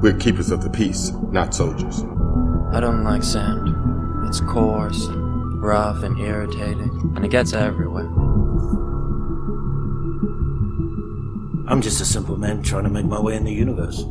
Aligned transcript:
We're 0.00 0.16
keepers 0.20 0.52
of 0.52 0.62
the 0.62 0.70
peace, 0.70 1.10
not 1.32 1.52
soldiers. 1.52 2.04
I 2.72 2.78
don't 2.78 3.02
like 3.02 3.24
sand. 3.24 3.74
It's 4.28 4.40
coarse 4.40 5.06
and 5.06 5.60
rough 5.60 6.04
and 6.04 6.16
irritating, 6.20 7.14
and 7.16 7.24
it 7.24 7.32
gets 7.32 7.52
everywhere. 7.52 8.06
I'm 11.66 11.80
just 11.82 12.00
a 12.00 12.04
simple 12.04 12.36
man 12.36 12.62
trying 12.62 12.84
to 12.84 12.90
make 12.90 13.06
my 13.06 13.18
way 13.18 13.34
in 13.34 13.42
the 13.42 13.52
universe. 13.52 14.04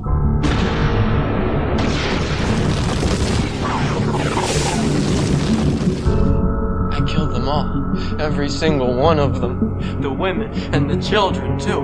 I 6.92 7.06
killed 7.08 7.32
them 7.32 7.48
all. 7.48 7.89
Every 8.20 8.50
single 8.50 8.96
one 8.96 9.20
of 9.20 9.42
them. 9.42 10.02
The 10.02 10.12
women 10.12 10.52
and 10.74 10.90
the 10.90 11.02
children, 11.02 11.60
too. 11.60 11.82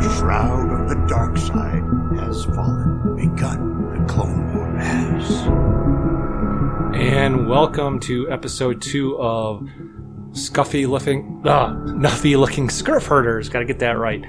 The 0.00 0.16
shroud 0.18 0.70
of 0.80 0.88
the 0.88 1.06
dark 1.06 1.36
side 1.36 1.82
has 2.18 2.44
fallen. 2.44 3.16
Begun. 3.16 3.98
The 3.98 4.12
Clone 4.12 4.54
War 4.54 4.76
has. 4.78 5.30
And 6.94 7.48
welcome 7.48 7.98
to 8.00 8.30
episode 8.30 8.80
two 8.82 9.18
of 9.18 9.66
Scuffy 10.30 10.86
Looking, 10.86 11.42
ah, 11.44 11.74
Nuffy 11.86 12.38
Looking 12.38 12.68
Scurf 12.68 13.06
Herders. 13.06 13.48
Got 13.48 13.60
to 13.60 13.64
get 13.64 13.80
that 13.80 13.98
right. 13.98 14.24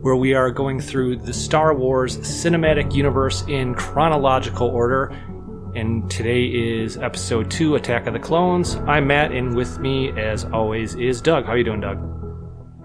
Where 0.00 0.16
we 0.16 0.34
are 0.34 0.50
going 0.50 0.80
through 0.80 1.16
the 1.16 1.32
Star 1.32 1.74
Wars 1.74 2.16
cinematic 2.18 2.94
universe 2.94 3.44
in 3.48 3.74
chronological 3.74 4.68
order. 4.68 5.14
And 5.72 6.10
today 6.10 6.46
is 6.46 6.96
episode 6.96 7.48
two, 7.48 7.76
Attack 7.76 8.08
of 8.08 8.12
the 8.12 8.18
Clones. 8.18 8.74
I'm 8.88 9.06
Matt, 9.06 9.30
and 9.30 9.54
with 9.54 9.78
me, 9.78 10.10
as 10.18 10.44
always, 10.46 10.96
is 10.96 11.20
Doug. 11.20 11.44
How 11.44 11.54
you 11.54 11.62
doing, 11.62 11.80
Doug? 11.80 11.98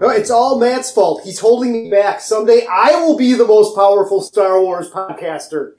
No, 0.00 0.08
it's 0.10 0.30
all 0.30 0.60
Matt's 0.60 0.92
fault. 0.92 1.22
He's 1.24 1.40
holding 1.40 1.72
me 1.72 1.90
back. 1.90 2.20
Someday 2.20 2.64
I 2.70 2.94
will 3.00 3.16
be 3.16 3.34
the 3.34 3.44
most 3.44 3.74
powerful 3.74 4.22
Star 4.22 4.62
Wars 4.62 4.88
podcaster. 4.88 5.72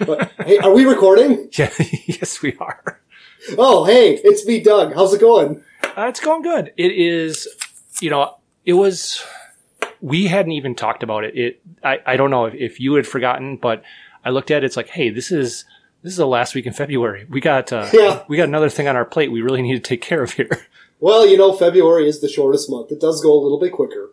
but 0.06 0.30
hey, 0.46 0.58
are 0.58 0.74
we 0.74 0.84
recording? 0.84 1.48
Yeah, 1.56 1.72
yes, 1.78 2.42
we 2.42 2.54
are. 2.58 3.00
Oh, 3.56 3.86
hey, 3.86 4.20
it's 4.22 4.44
me, 4.44 4.60
Doug. 4.60 4.92
How's 4.94 5.14
it 5.14 5.20
going? 5.20 5.64
Uh, 5.96 6.08
it's 6.08 6.20
going 6.20 6.42
good. 6.42 6.74
It 6.76 6.92
is, 6.92 7.48
you 8.02 8.10
know, 8.10 8.36
it 8.66 8.74
was. 8.74 9.24
We 10.02 10.26
hadn't 10.26 10.52
even 10.52 10.74
talked 10.74 11.02
about 11.02 11.24
it. 11.24 11.38
It. 11.38 11.62
I. 11.82 12.00
I 12.04 12.16
don't 12.18 12.30
know 12.30 12.44
if, 12.44 12.54
if 12.54 12.80
you 12.80 12.94
had 12.94 13.06
forgotten, 13.06 13.56
but 13.56 13.82
I 14.26 14.30
looked 14.30 14.50
at 14.50 14.62
it. 14.62 14.66
It's 14.66 14.76
like, 14.76 14.88
hey, 14.88 15.08
this 15.08 15.32
is 15.32 15.64
this 16.02 16.12
is 16.12 16.16
the 16.18 16.26
last 16.26 16.54
week 16.54 16.66
in 16.66 16.72
February. 16.72 17.26
We 17.28 17.40
got. 17.40 17.72
Uh, 17.72 17.88
Yeah. 17.92 18.22
We 18.28 18.36
got 18.36 18.48
another 18.48 18.68
thing 18.70 18.88
on 18.88 18.96
our 18.96 19.04
plate. 19.04 19.30
We 19.32 19.42
really 19.42 19.62
need 19.62 19.74
to 19.74 19.80
take 19.80 20.02
care 20.02 20.22
of 20.22 20.32
here. 20.32 20.48
Well, 21.02 21.26
you 21.26 21.38
know, 21.38 21.54
February 21.54 22.06
is 22.06 22.20
the 22.20 22.28
shortest 22.28 22.68
month. 22.68 22.92
It 22.92 23.00
does 23.00 23.22
go 23.22 23.32
a 23.32 23.40
little 23.40 23.58
bit 23.58 23.72
quicker. 23.72 24.10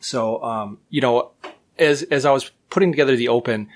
So, 0.00 0.42
um, 0.44 0.76
you 0.90 1.00
know, 1.00 1.30
as 1.78 2.02
as 2.02 2.26
I 2.26 2.30
was 2.30 2.50
putting 2.68 2.92
together 2.92 3.16
the 3.16 3.28
open, 3.28 3.68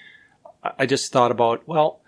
I 0.63 0.73
I 0.81 0.85
just 0.87 1.11
thought 1.11 1.31
about 1.31 1.67
well, 1.67 2.01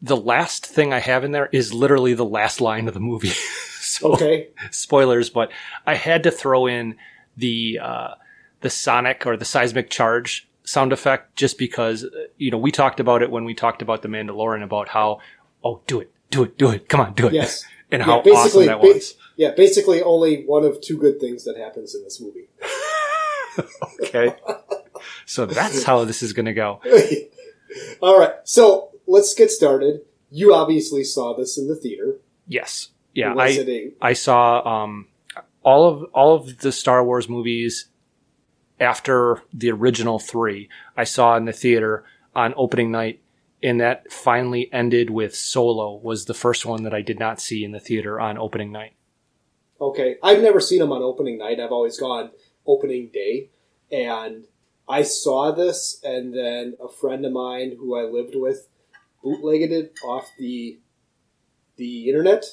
the 0.00 0.16
last 0.16 0.64
thing 0.64 0.94
I 0.94 1.00
have 1.00 1.22
in 1.22 1.32
there 1.32 1.50
is 1.52 1.74
literally 1.74 2.14
the 2.14 2.24
last 2.24 2.62
line 2.62 2.88
of 2.88 2.94
the 2.94 3.00
movie. 3.00 3.28
so, 3.80 4.12
Okay. 4.14 4.48
spoilers, 4.70 5.28
but 5.28 5.50
I 5.86 5.96
had 5.96 6.22
to 6.22 6.30
throw 6.30 6.66
in 6.66 6.96
the 7.36 7.78
uh, 7.82 8.14
the 8.62 8.70
sonic 8.70 9.26
or 9.26 9.36
the 9.36 9.44
seismic 9.44 9.90
charge 9.90 10.48
sound 10.66 10.92
effect 10.92 11.34
just 11.36 11.56
because 11.58 12.04
uh, 12.04 12.08
you 12.36 12.50
know 12.50 12.58
we 12.58 12.70
talked 12.70 13.00
about 13.00 13.22
it 13.22 13.30
when 13.30 13.44
we 13.44 13.54
talked 13.54 13.80
about 13.82 14.02
the 14.02 14.08
Mandalorian 14.08 14.62
about 14.62 14.88
how 14.88 15.20
oh 15.64 15.80
do 15.86 16.00
it 16.00 16.10
do 16.30 16.42
it 16.44 16.58
do 16.58 16.70
it 16.70 16.88
come 16.88 17.00
on 17.00 17.14
do 17.14 17.28
it 17.28 17.32
Yes. 17.32 17.64
and 17.90 18.00
Yeah, 18.00 18.06
how 18.06 18.18
awesome 18.20 18.32
basically, 18.32 18.66
that 18.66 18.80
ba- 18.80 18.86
was 18.88 19.14
yeah, 19.36 19.52
basically 19.56 20.02
only 20.02 20.42
one 20.44 20.64
of 20.64 20.80
two 20.80 20.98
good 20.98 21.20
things 21.20 21.44
that 21.44 21.56
happens 21.56 21.94
in 21.94 22.02
this 22.04 22.20
movie. 22.20 22.48
okay 24.02 24.34
so 25.24 25.46
that's 25.46 25.82
how 25.84 26.04
this 26.04 26.22
is 26.22 26.32
gonna 26.32 26.52
go 26.52 26.80
all 28.00 28.18
right, 28.18 28.32
so 28.44 28.90
let's 29.06 29.34
get 29.34 29.50
started. 29.50 30.00
You 30.30 30.54
obviously 30.54 31.04
saw 31.04 31.36
this 31.36 31.56
in 31.58 31.68
the 31.68 31.76
theater. 31.76 32.16
yes 32.48 32.90
yeah 33.14 33.32
Was 33.34 33.58
I 34.00 34.10
it 34.10 34.14
saw 34.16 34.82
um, 34.82 35.06
all 35.62 35.88
of 35.88 36.02
all 36.12 36.34
of 36.36 36.58
the 36.58 36.72
Star 36.72 37.04
Wars 37.04 37.28
movies 37.28 37.86
after 38.78 39.42
the 39.52 39.70
original 39.70 40.18
three. 40.18 40.68
I 40.96 41.04
saw 41.04 41.36
in 41.36 41.44
the 41.44 41.52
theater 41.52 42.04
on 42.34 42.54
opening 42.56 42.90
night, 42.90 43.22
and 43.62 43.80
that 43.80 44.12
finally 44.12 44.70
ended 44.72 45.10
with 45.10 45.34
Solo. 45.34 45.96
Was 46.02 46.26
the 46.26 46.34
first 46.34 46.66
one 46.66 46.82
that 46.82 46.94
I 46.94 47.02
did 47.02 47.18
not 47.18 47.40
see 47.40 47.64
in 47.64 47.72
the 47.72 47.80
theater 47.80 48.20
on 48.20 48.38
opening 48.38 48.72
night. 48.72 48.92
Okay, 49.80 50.16
I've 50.22 50.42
never 50.42 50.60
seen 50.60 50.78
them 50.78 50.92
on 50.92 51.02
opening 51.02 51.38
night. 51.38 51.60
I've 51.60 51.72
always 51.72 51.98
gone 51.98 52.30
opening 52.66 53.10
day, 53.12 53.50
and 53.90 54.44
I 54.88 55.02
saw 55.02 55.52
this, 55.52 56.00
and 56.02 56.34
then 56.34 56.76
a 56.82 56.88
friend 56.88 57.24
of 57.24 57.32
mine 57.32 57.76
who 57.78 57.96
I 57.96 58.02
lived 58.02 58.34
with 58.34 58.68
bootlegged 59.22 59.72
it 59.72 59.94
off 60.04 60.30
the 60.38 60.78
the 61.76 62.08
internet, 62.08 62.44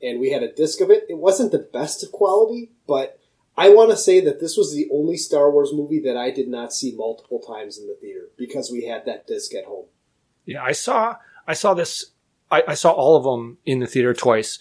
and 0.00 0.18
we 0.18 0.30
had 0.30 0.42
a 0.42 0.52
disc 0.52 0.80
of 0.80 0.90
it. 0.90 1.04
It 1.08 1.18
wasn't 1.18 1.52
the 1.52 1.58
best 1.58 2.02
of 2.02 2.12
quality, 2.12 2.70
but 2.86 3.18
I 3.56 3.68
want 3.68 3.90
to 3.90 3.96
say 3.96 4.20
that 4.20 4.40
this 4.40 4.56
was 4.56 4.74
the 4.74 4.88
only 4.92 5.16
Star 5.16 5.50
Wars 5.50 5.70
movie 5.72 6.00
that 6.00 6.16
I 6.16 6.30
did 6.30 6.48
not 6.48 6.72
see 6.72 6.94
multiple 6.96 7.38
times 7.38 7.78
in 7.78 7.86
the 7.86 7.94
theater 8.00 8.30
because 8.38 8.70
we 8.70 8.86
had 8.86 9.04
that 9.06 9.26
disc 9.26 9.54
at 9.54 9.64
home. 9.66 9.86
Yeah, 10.46 10.62
I 10.62 10.72
saw 10.72 11.16
I 11.46 11.54
saw 11.54 11.74
this. 11.74 12.12
I, 12.50 12.62
I 12.68 12.74
saw 12.74 12.92
all 12.92 13.16
of 13.16 13.24
them 13.24 13.58
in 13.66 13.80
the 13.80 13.86
theater 13.86 14.14
twice. 14.14 14.58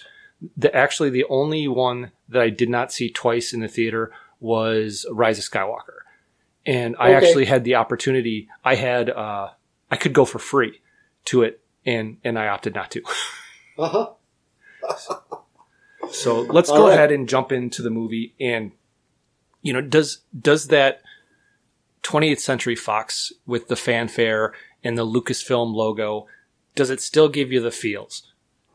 The 0.58 0.74
actually 0.76 1.10
the 1.10 1.26
only 1.30 1.68
one 1.68 2.12
that 2.28 2.42
I 2.42 2.50
did 2.50 2.70
not 2.70 2.92
see 2.92 3.10
twice 3.10 3.54
in 3.54 3.60
the 3.62 3.68
theater 3.68 4.12
was 4.40 5.06
Rise 5.12 5.38
of 5.40 5.46
Skywalker, 5.46 6.00
and 6.66 6.96
I 7.00 7.14
Okay. 7.14 7.28
actually 7.28 7.46
had 7.46 7.64
the 7.64 7.76
opportunity. 7.76 8.50
I 8.66 8.76
had 8.76 9.10
uh, 9.10 9.50
I 9.90 9.96
could 9.96 10.14
go 10.14 10.26
for 10.26 10.40
free 10.40 10.82
to 11.26 11.44
it, 11.44 11.62
and 11.86 12.18
and 12.24 12.38
I 12.38 12.48
opted 12.48 12.76
not 12.76 12.92
to. 12.92 13.02
Uh 13.78 13.88
huh. 13.88 14.10
So 16.12 16.42
let's 16.42 16.70
go 16.70 16.88
right. 16.88 16.94
ahead 16.94 17.12
and 17.12 17.28
jump 17.28 17.52
into 17.52 17.82
the 17.82 17.90
movie. 17.90 18.36
And 18.40 18.74
you 19.62 19.74
know, 19.74 19.82
does 19.82 20.22
does 20.40 20.68
that 20.68 21.02
20th 22.04 22.40
Century 22.40 22.76
Fox 22.76 23.32
with 23.46 23.68
the 23.68 23.76
fanfare 23.76 24.54
and 24.84 24.98
the 24.98 25.06
Lucasfilm 25.06 25.74
logo? 25.74 26.28
Does 26.76 26.90
it 26.90 27.02
still 27.02 27.30
give 27.30 27.52
you 27.52 27.60
the 27.60 27.72
feels? 27.72 28.32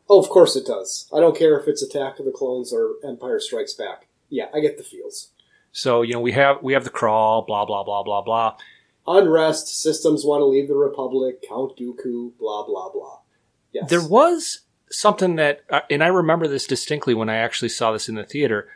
Oh, 0.09 0.19
of 0.19 0.29
course 0.29 0.55
it 0.55 0.65
does. 0.65 1.09
I 1.13 1.19
don't 1.19 1.37
care 1.37 1.59
if 1.59 1.67
it's 1.67 1.81
Attack 1.81 2.19
of 2.19 2.25
the 2.25 2.31
Clones 2.31 2.71
or 2.71 2.95
Empire 3.03 3.39
Strikes 3.39 3.73
Back. 3.73 4.07
Yeah, 4.29 4.45
I 4.53 4.59
get 4.59 4.77
the 4.77 4.83
feels. 4.83 5.31
So 5.71 6.01
you 6.01 6.13
know 6.13 6.21
we 6.21 6.31
have 6.33 6.63
we 6.63 6.73
have 6.73 6.83
the 6.83 6.89
crawl, 6.89 7.43
blah 7.45 7.65
blah 7.65 7.83
blah 7.83 8.03
blah 8.03 8.21
blah. 8.21 8.55
Unrest, 9.07 9.81
systems 9.81 10.25
want 10.25 10.41
to 10.41 10.45
leave 10.45 10.67
the 10.67 10.75
Republic, 10.75 11.41
Count 11.47 11.77
Dooku, 11.77 12.37
blah, 12.37 12.65
blah, 12.65 12.91
blah. 12.91 13.19
Yes. 13.71 13.89
There 13.89 14.05
was 14.05 14.61
something 14.89 15.37
that, 15.37 15.61
uh, 15.69 15.81
and 15.89 16.03
I 16.03 16.07
remember 16.07 16.47
this 16.47 16.67
distinctly 16.67 17.13
when 17.13 17.29
I 17.29 17.37
actually 17.37 17.69
saw 17.69 17.93
this 17.93 18.09
in 18.09 18.15
the 18.15 18.25
theater. 18.25 18.67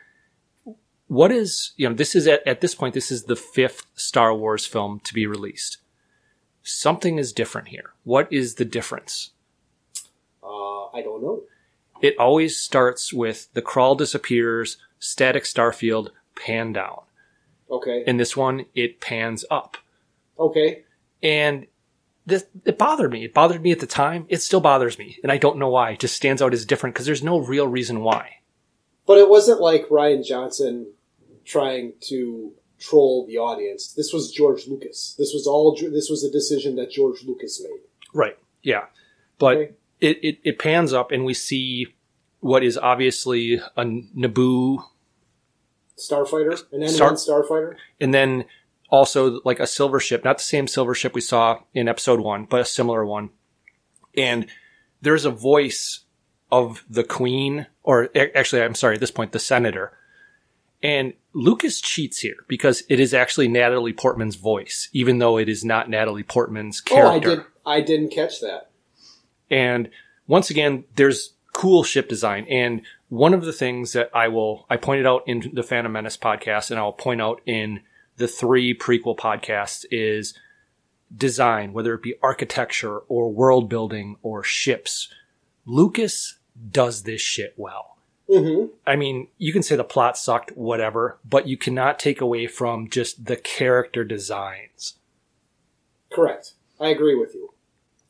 What 1.11 1.29
is 1.29 1.73
you 1.75 1.89
know 1.89 1.93
this 1.93 2.15
is 2.15 2.25
at, 2.25 2.47
at 2.47 2.61
this 2.61 2.73
point 2.73 2.93
this 2.93 3.11
is 3.11 3.25
the 3.25 3.35
fifth 3.35 3.85
Star 3.95 4.33
Wars 4.33 4.65
film 4.65 5.01
to 5.01 5.13
be 5.13 5.27
released. 5.27 5.79
Something 6.63 7.17
is 7.17 7.33
different 7.33 7.67
here. 7.67 7.91
What 8.05 8.31
is 8.31 8.55
the 8.55 8.63
difference? 8.63 9.31
Uh, 10.41 10.85
I 10.93 11.01
don't 11.03 11.21
know. 11.21 11.41
It 12.01 12.17
always 12.17 12.55
starts 12.55 13.11
with 13.11 13.49
the 13.53 13.61
crawl 13.61 13.95
disappears, 13.95 14.77
static 14.99 15.43
starfield, 15.43 16.11
pan 16.37 16.71
down. 16.71 17.01
Okay. 17.69 18.05
In 18.07 18.15
this 18.15 18.37
one, 18.37 18.67
it 18.73 19.01
pans 19.01 19.43
up. 19.51 19.75
Okay. 20.39 20.83
And 21.21 21.67
this, 22.25 22.45
it 22.63 22.77
bothered 22.77 23.11
me. 23.11 23.25
It 23.25 23.33
bothered 23.33 23.61
me 23.61 23.73
at 23.73 23.81
the 23.81 23.85
time. 23.85 24.27
It 24.29 24.41
still 24.41 24.61
bothers 24.61 24.97
me. 24.97 25.17
And 25.23 25.29
I 25.29 25.37
don't 25.37 25.57
know 25.57 25.67
why. 25.67 25.91
It 25.91 25.99
just 25.99 26.15
stands 26.15 26.41
out 26.41 26.53
as 26.53 26.65
different 26.65 26.95
because 26.95 27.05
there's 27.05 27.21
no 27.21 27.37
real 27.37 27.67
reason 27.67 27.99
why. 27.99 28.37
But 29.05 29.17
it 29.17 29.27
wasn't 29.27 29.59
like 29.59 29.89
Rian 29.89 30.25
Johnson 30.25 30.93
trying 31.45 31.93
to 32.09 32.53
troll 32.79 33.25
the 33.27 33.37
audience. 33.37 33.93
This 33.93 34.11
was 34.13 34.31
George 34.31 34.67
Lucas. 34.67 35.15
This 35.17 35.33
was 35.33 35.45
all, 35.47 35.75
this 35.75 36.09
was 36.09 36.23
a 36.23 36.31
decision 36.31 36.75
that 36.77 36.91
George 36.91 37.23
Lucas 37.23 37.61
made. 37.61 37.81
Right. 38.13 38.37
Yeah. 38.63 38.85
But 39.37 39.57
Okay. 39.57 39.71
it, 39.99 40.17
it, 40.23 40.37
it 40.43 40.59
pans 40.59 40.91
up 40.93 41.11
and 41.11 41.23
we 41.25 41.33
see 41.33 41.87
what 42.39 42.63
is 42.63 42.77
obviously 42.77 43.55
a 43.77 43.83
Naboo 43.85 44.83
Starfighter? 45.97 46.63
An 46.71 46.81
N1 46.81 46.89
Star- 46.89 47.13
Starfighter? 47.43 47.75
and 47.99 48.13
then 48.13 48.45
also 48.89 49.39
like 49.45 49.59
a 49.59 49.67
silver 49.67 49.99
ship, 49.99 50.23
not 50.25 50.37
the 50.39 50.43
same 50.43 50.67
silver 50.67 50.93
ship 50.95 51.13
we 51.13 51.21
saw 51.21 51.59
in 51.73 51.87
episode 51.87 52.19
one, 52.19 52.45
but 52.45 52.59
a 52.61 52.65
similar 52.65 53.05
one. 53.05 53.29
And 54.17 54.47
there's 55.01 55.25
a 55.25 55.31
voice 55.31 56.01
of 56.51 56.83
the 56.89 57.03
queen, 57.03 57.67
or 57.83 58.09
actually, 58.35 58.61
I'm 58.63 58.75
sorry, 58.75 58.95
at 58.95 58.99
this 58.99 59.11
point, 59.11 59.31
the 59.31 59.39
senator. 59.39 59.93
And 60.83 61.13
Lucas 61.33 61.79
cheats 61.79 62.19
here 62.19 62.37
because 62.47 62.83
it 62.89 62.99
is 62.99 63.13
actually 63.13 63.47
Natalie 63.47 63.93
Portman's 63.93 64.35
voice, 64.35 64.89
even 64.93 65.19
though 65.19 65.37
it 65.37 65.47
is 65.47 65.63
not 65.63 65.89
Natalie 65.89 66.23
Portman's 66.23 66.81
character. 66.81 67.29
Oh, 67.29 67.33
I 67.33 67.35
did. 67.35 67.45
I 67.65 67.81
didn't 67.81 68.09
catch 68.09 68.41
that. 68.41 68.71
And 69.49 69.89
once 70.27 70.49
again, 70.49 70.85
there's 70.95 71.33
cool 71.53 71.83
ship 71.83 72.09
design. 72.09 72.45
And 72.49 72.81
one 73.09 73.33
of 73.33 73.45
the 73.45 73.53
things 73.53 73.93
that 73.93 74.09
I 74.13 74.29
will, 74.29 74.65
I 74.69 74.77
pointed 74.77 75.05
out 75.05 75.23
in 75.27 75.51
the 75.53 75.63
Phantom 75.63 75.91
Menace 75.91 76.17
podcast 76.17 76.71
and 76.71 76.79
I'll 76.79 76.93
point 76.93 77.21
out 77.21 77.41
in 77.45 77.81
the 78.17 78.27
three 78.27 78.73
prequel 78.75 79.17
podcasts 79.17 79.85
is 79.91 80.33
design, 81.15 81.73
whether 81.73 81.93
it 81.93 82.01
be 82.01 82.15
architecture 82.23 82.99
or 82.99 83.31
world 83.31 83.69
building 83.69 84.15
or 84.21 84.43
ships. 84.43 85.09
Lucas 85.65 86.39
does 86.71 87.03
this 87.03 87.21
shit 87.21 87.53
well. 87.57 87.97
Hmm 88.31 88.65
I 88.87 88.95
mean, 88.95 89.27
you 89.37 89.51
can 89.53 89.63
say 89.63 89.75
the 89.75 89.83
plot 89.83 90.17
sucked, 90.17 90.51
whatever, 90.55 91.17
but 91.27 91.47
you 91.47 91.57
cannot 91.57 91.99
take 91.99 92.21
away 92.21 92.47
from 92.47 92.89
just 92.89 93.25
the 93.25 93.35
character 93.35 94.03
designs. 94.03 94.95
Correct. 96.11 96.53
I 96.79 96.89
agree 96.89 97.15
with 97.15 97.33
you. 97.33 97.53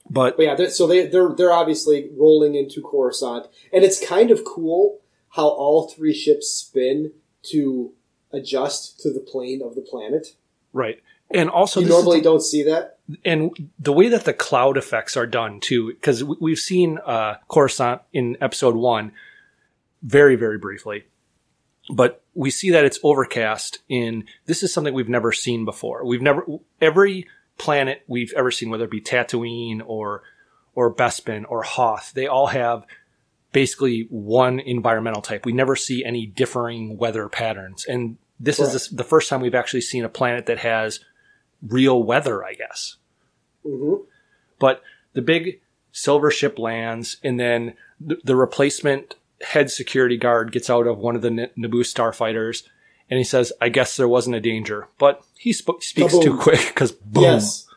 But 0.10 0.38
But 0.38 0.44
yeah, 0.44 0.56
they're, 0.56 0.70
so 0.70 0.88
they 0.88 1.06
they're 1.08 1.30
they're 1.30 1.52
obviously 1.54 2.10
rolling 2.18 2.56
into 2.56 2.82
Coruscant, 2.82 3.48
and 3.72 3.84
it's 3.84 4.06
kind 4.06 4.32
of 4.32 4.44
cool 4.44 5.00
how 5.30 5.48
all 5.48 5.88
three 5.88 6.14
ships 6.14 6.48
spin 6.50 7.14
to 7.44 7.94
adjust 8.34 9.00
to 9.02 9.12
the 9.14 9.20
plane 9.20 9.62
of 9.64 9.76
the 9.76 9.82
planet. 9.82 10.36
right, 10.74 11.02
and 11.32 11.50
also 11.50 11.80
you 11.80 11.88
normally 11.88 12.20
the- 12.20 12.24
don't 12.26 12.42
see 12.42 12.64
that. 12.64 12.98
and 13.24 13.70
the 13.80 13.94
way 13.94 14.10
that 14.10 14.26
the 14.26 14.34
cloud 14.34 14.78
effects 14.78 15.16
are 15.16 15.28
done 15.28 15.60
too, 15.60 15.94
because 15.94 16.24
we've 16.24 16.60
seen 16.60 16.98
uh, 17.06 17.36
Coruscant 17.48 18.02
in 18.12 18.36
episode 18.42 18.76
one, 18.76 19.14
very 20.02 20.36
very 20.36 20.58
briefly, 20.58 21.06
but 21.90 22.24
we 22.34 22.50
see 22.50 22.72
that 22.72 22.86
it's 22.86 23.00
overcast. 23.04 23.80
In 23.90 24.26
this 24.46 24.64
is 24.64 24.74
something 24.74 24.94
we've 24.94 25.10
never 25.10 25.32
seen 25.32 25.66
before. 25.66 26.06
We've 26.06 26.22
never 26.22 26.46
every 26.80 27.28
planet 27.58 28.04
we've 28.08 28.34
ever 28.36 28.52
seen, 28.52 28.70
whether 28.70 28.86
it 28.86 28.92
be 28.92 29.02
Tatooine 29.02 29.82
or 29.86 30.24
or 30.74 30.94
Bespin 30.94 31.46
or 31.48 31.64
Hoth, 31.64 32.14
they 32.14 32.28
all 32.28 32.48
have 32.48 32.86
basically 33.52 34.08
one 34.10 34.60
environmental 34.60 35.22
type. 35.22 35.46
We 35.46 35.52
never 35.52 35.76
see 35.76 36.06
any 36.06 36.26
differing 36.26 36.98
weather 36.98 37.28
patterns, 37.28 37.86
and 37.86 38.18
this 38.40 38.60
is 38.60 38.90
the, 38.90 39.04
first 39.04 39.30
time 39.30 39.42
we've 39.42 39.54
actually 39.54 39.82
seen 39.82 40.04
a 40.04 40.10
planet 40.10 40.48
that 40.48 40.60
has 40.60 41.00
real 41.62 42.02
weather, 42.02 42.44
I 42.44 42.54
guess. 42.54 42.96
hmm 43.64 43.96
But 44.58 44.82
the 45.14 45.22
big 45.22 45.62
silver 45.92 46.32
ship 46.32 46.58
lands, 46.58 47.18
and 47.24 47.40
then 47.40 47.76
the, 48.00 48.20
the 48.24 48.36
replacement 48.36 49.16
head 49.44 49.70
security 49.72 50.18
guard 50.18 50.52
gets 50.52 50.70
out 50.70 50.88
of 50.88 50.98
one 50.98 51.16
of 51.16 51.22
the 51.22 51.30
N- 51.30 51.50
Naboo 51.58 51.82
starfighters, 51.84 52.64
and 53.10 53.18
he 53.18 53.24
says, 53.24 53.52
"I 53.62 53.70
guess 53.70 53.98
there 53.98 54.08
wasn't 54.08 54.36
a 54.36 54.40
danger," 54.42 54.88
but 54.98 55.24
he 55.38 55.54
sp- 55.54 55.82
speaks 55.82 56.14
Kaboom. 56.14 56.24
too 56.24 56.38
quick 56.38 56.68
because 56.68 56.92
boom, 56.92 57.24
Yes. 57.24 57.68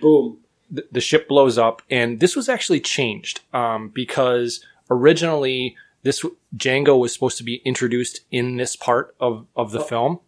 Boom. 0.00 0.38
the, 0.70 0.84
the 0.90 1.00
ship 1.00 1.28
blows 1.28 1.58
up. 1.58 1.82
And 1.90 2.20
this 2.20 2.34
was 2.36 2.48
actually 2.48 2.80
changed 2.80 3.40
um, 3.54 3.88
because 3.88 4.64
originally 4.90 5.76
this 6.02 6.24
Jango 6.56 6.98
was 6.98 7.12
supposed 7.12 7.38
to 7.38 7.44
be 7.44 7.56
introduced 7.64 8.20
in 8.30 8.56
this 8.56 8.74
part 8.76 9.14
of 9.20 9.46
of 9.56 9.70
the 9.72 9.80
film, 9.80 10.18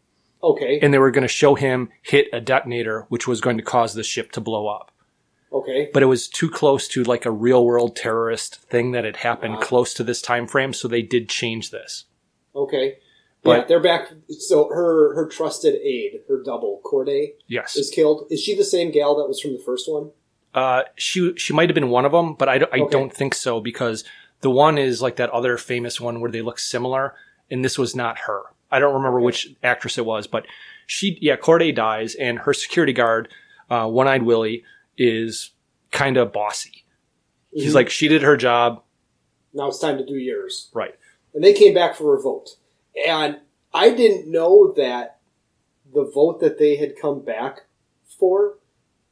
Okay. 0.42 0.78
and 0.80 0.94
they 0.94 0.98
were 0.98 1.10
going 1.10 1.22
to 1.22 1.28
show 1.28 1.54
him 1.56 1.88
hit 2.02 2.28
a 2.32 2.40
detonator, 2.40 3.06
which 3.08 3.26
was 3.26 3.40
going 3.40 3.56
to 3.56 3.62
cause 3.62 3.94
the 3.94 4.02
ship 4.04 4.30
to 4.32 4.40
blow 4.40 4.68
up 4.68 4.90
okay. 5.54 5.88
but 5.92 6.02
it 6.02 6.06
was 6.06 6.28
too 6.28 6.50
close 6.50 6.88
to 6.88 7.02
like 7.04 7.24
a 7.24 7.30
real 7.30 7.64
world 7.64 7.94
terrorist 7.96 8.56
thing 8.62 8.90
that 8.92 9.04
had 9.04 9.16
happened 9.18 9.54
Ah. 9.58 9.60
close 9.60 9.94
to 9.94 10.04
this 10.04 10.20
time 10.20 10.46
frame 10.46 10.72
so 10.72 10.88
they 10.88 11.02
did 11.02 11.28
change 11.28 11.70
this 11.70 12.04
Okay. 12.56 12.98
But- 13.42 13.58
yeah, 13.58 13.64
they're 13.68 13.80
back. 13.92 14.10
So 14.38 14.68
her 14.68 15.14
her 15.16 15.28
trusted 15.28 15.74
aide, 15.74 16.20
her 16.28 16.42
double 16.42 16.80
Cordé, 16.84 17.34
yes 17.46 17.76
is 17.76 17.90
killed. 17.90 18.26
Is 18.30 18.40
she 18.42 18.54
the 18.56 18.64
same 18.64 18.90
gal 18.90 19.16
that 19.16 19.26
was 19.28 19.40
from 19.40 19.52
the 19.52 19.62
first 19.64 19.90
one? 19.90 20.10
uh, 20.54 20.84
she 20.96 21.34
she 21.36 21.52
might 21.52 21.68
have 21.68 21.74
been 21.74 21.90
one 21.90 22.04
of 22.04 22.12
them 22.12 22.34
but 22.34 22.48
i, 22.48 22.58
don't- 22.58 22.72
I 22.72 22.78
Okay. 22.82 22.92
don't 22.92 23.12
think 23.12 23.34
so 23.34 23.60
because 23.60 24.04
the 24.40 24.50
one 24.50 24.78
is 24.78 25.02
like 25.02 25.16
that 25.16 25.30
other 25.30 25.58
famous 25.58 26.00
one 26.00 26.20
where 26.20 26.30
they 26.30 26.42
look 26.42 26.60
similar 26.60 27.14
and 27.50 27.64
this 27.64 27.76
was 27.76 27.96
not 27.96 28.18
her 28.26 28.42
i 28.70 28.78
don't 28.78 28.94
remember 28.94 29.18
Okay. 29.18 29.24
which 29.26 29.40
actress 29.64 29.98
it 29.98 30.06
was 30.06 30.28
but 30.28 30.46
she 30.86 31.18
yeah 31.20 31.34
cordé 31.36 31.74
dies 31.74 32.14
and 32.14 32.38
her 32.40 32.54
security 32.54 32.92
guard 32.92 33.28
uh, 33.68 33.88
one-eyed 33.88 34.22
willie 34.22 34.62
is 34.96 35.50
kind 35.92 36.16
of 36.16 36.32
bossy 36.32 36.84
he's 37.52 37.72
Mhm. 37.72 37.76
like 37.76 37.90
she 37.90 38.08
did 38.08 38.22
her 38.22 38.36
job 38.36 38.82
now 39.52 39.68
it's 39.68 39.78
time 39.78 39.98
to 39.98 40.04
do 40.04 40.16
yours. 40.16 40.70
right 40.74 40.94
and 41.34 41.42
they 41.42 41.52
came 41.52 41.74
back 41.74 41.96
for 41.96 42.16
a 42.16 42.20
vote. 42.22 42.50
And 43.08 43.38
I 43.72 43.90
didn't 43.90 44.30
know 44.30 44.72
that 44.74 45.18
the 45.92 46.04
vote 46.04 46.38
that 46.40 46.58
they 46.58 46.76
had 46.76 46.96
come 46.96 47.24
back 47.24 47.62
for. 48.18 48.58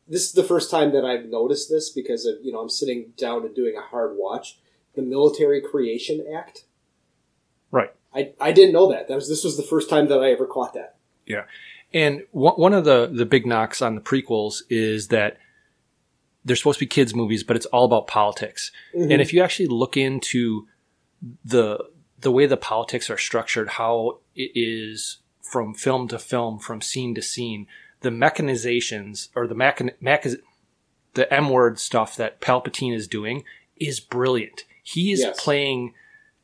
This 0.06 0.23
is 0.26 0.32
the 0.34 0.44
first 0.44 0.70
time 0.70 0.93
that 0.93 1.05
I've 1.05 1.26
noticed 1.26 1.69
this 1.69 1.90
because 1.90 2.25
of 2.26 2.37
you 2.44 2.52
know 2.52 2.61
I'm 2.61 2.69
sitting 2.69 3.12
down 3.17 3.44
and 3.44 3.55
doing 3.56 3.76
a 3.76 3.81
hard 3.81 4.17
watch. 4.17 4.61
The 4.94 5.02
Military 5.02 5.61
Creation 5.61 6.25
Act. 6.32 6.64
right 7.73 7.93
I, 8.14 8.32
I 8.40 8.52
didn't 8.52 8.73
know 8.73 8.88
that. 8.93 9.08
That 9.08 9.14
was 9.17 9.28
this 9.28 9.43
was 9.43 9.56
the 9.56 9.62
first 9.64 9.90
time 9.90 10.06
that 10.08 10.20
I 10.20 10.31
ever 10.31 10.46
caught 10.46 10.75
that. 10.75 10.96
Yeah. 11.26 11.44
And 11.93 12.23
one 12.31 12.55
one 12.55 12.73
of 12.75 12.85
the, 12.85 13.11
the 13.12 13.26
big 13.26 13.46
knocks 13.46 13.82
on 13.82 13.96
the 13.96 14.00
prequels 14.00 14.62
is 14.70 15.08
that 15.08 15.38
they're 16.44 16.56
supposed 16.56 16.79
to 16.79 16.85
be 16.85 16.89
kids' 16.89 17.15
movies, 17.15 17.44
but 17.44 17.56
it's 17.56 17.67
all 17.67 17.85
about 17.85 18.06
politics. 18.06 18.73
Mm-hmm. 18.94 19.12
And 19.12 19.23
if 19.23 19.33
you 19.33 19.43
actually 19.43 19.69
look 19.69 19.97
into 19.97 20.67
the 21.44 21.79
the 22.19 22.33
way 22.33 22.47
the 22.47 22.56
politics 22.56 23.11
are 23.11 23.19
structured, 23.19 23.71
how 23.71 24.19
it 24.35 24.53
is 24.55 25.19
from 25.41 25.75
film 25.75 26.06
to 26.09 26.19
film, 26.19 26.59
from 26.59 26.81
scene 26.81 27.15
to 27.17 27.23
scene, 27.23 27.67
the 28.00 28.11
mechanizations 28.11 29.29
or 29.35 29.47
the 29.47 29.55
mechan- 29.55 29.94
mech- 30.00 30.27
the 31.15 31.33
M 31.33 31.50
word 31.50 31.79
stuff 31.79 32.17
that 32.17 32.41
Palpatine 32.41 32.95
is 32.95 33.09
doing 33.09 33.45
is 33.77 34.00
brilliant. 34.00 34.65
He 34.83 35.12
is 35.12 35.21
Yes. 35.21 35.43
playing 35.43 35.95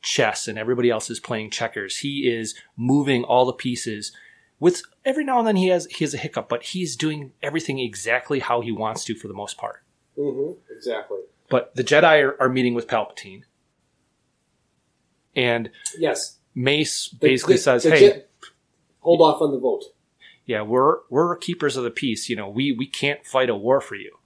chess 0.01 0.47
and 0.47 0.57
everybody 0.57 0.89
else 0.89 1.09
is 1.09 1.19
playing 1.19 1.49
checkers. 1.49 1.97
He 1.97 2.29
is 2.29 2.55
moving 2.77 3.23
all 3.23 3.45
the 3.45 3.53
pieces 3.53 4.11
with 4.59 4.81
every 5.05 5.23
now 5.25 5.39
and 5.39 5.47
then 5.47 5.55
he 5.55 5.67
has 5.69 5.85
he 5.87 6.03
has 6.03 6.13
a 6.13 6.17
hiccup, 6.17 6.47
but 6.49 6.63
he's 6.63 6.95
doing 6.95 7.31
everything 7.41 7.79
exactly 7.79 8.39
how 8.39 8.61
he 8.61 8.71
wants 8.71 9.03
to 9.05 9.15
for 9.15 9.27
the 9.27 9.33
most 9.33 9.57
part. 9.57 9.81
Hmm 10.19 10.51
Exactly. 10.75 11.19
But 11.49 11.73
the 11.75 11.83
Jedi 11.83 12.23
are, 12.23 12.41
are 12.41 12.49
meeting 12.49 12.73
with 12.75 12.87
Palpatine, 12.87 13.43
and 15.35 15.69
Yes. 15.97 16.37
Mace 16.55 17.09
The- 17.09 17.17
basically 17.27 17.55
the- 17.55 17.61
says, 17.61 17.83
the 17.83 17.91
"Hey, 17.91 18.09
Je- 18.13 18.23
hold 18.99 19.21
off 19.21 19.41
on 19.41 19.51
the 19.51 19.59
vote. 19.59 19.85
yeah, 20.45 20.61
we're 20.61 20.97
we're 21.09 21.35
keepers 21.37 21.77
of 21.77 21.83
the 21.83 21.91
peace. 21.91 22.29
You 22.29 22.35
know, 22.35 22.49
we 22.49 22.71
we 22.71 22.85
can't 22.87 23.25
fight 23.25 23.49
a 23.49 23.55
war 23.55 23.79
for 23.81 23.95
you." 23.95 24.17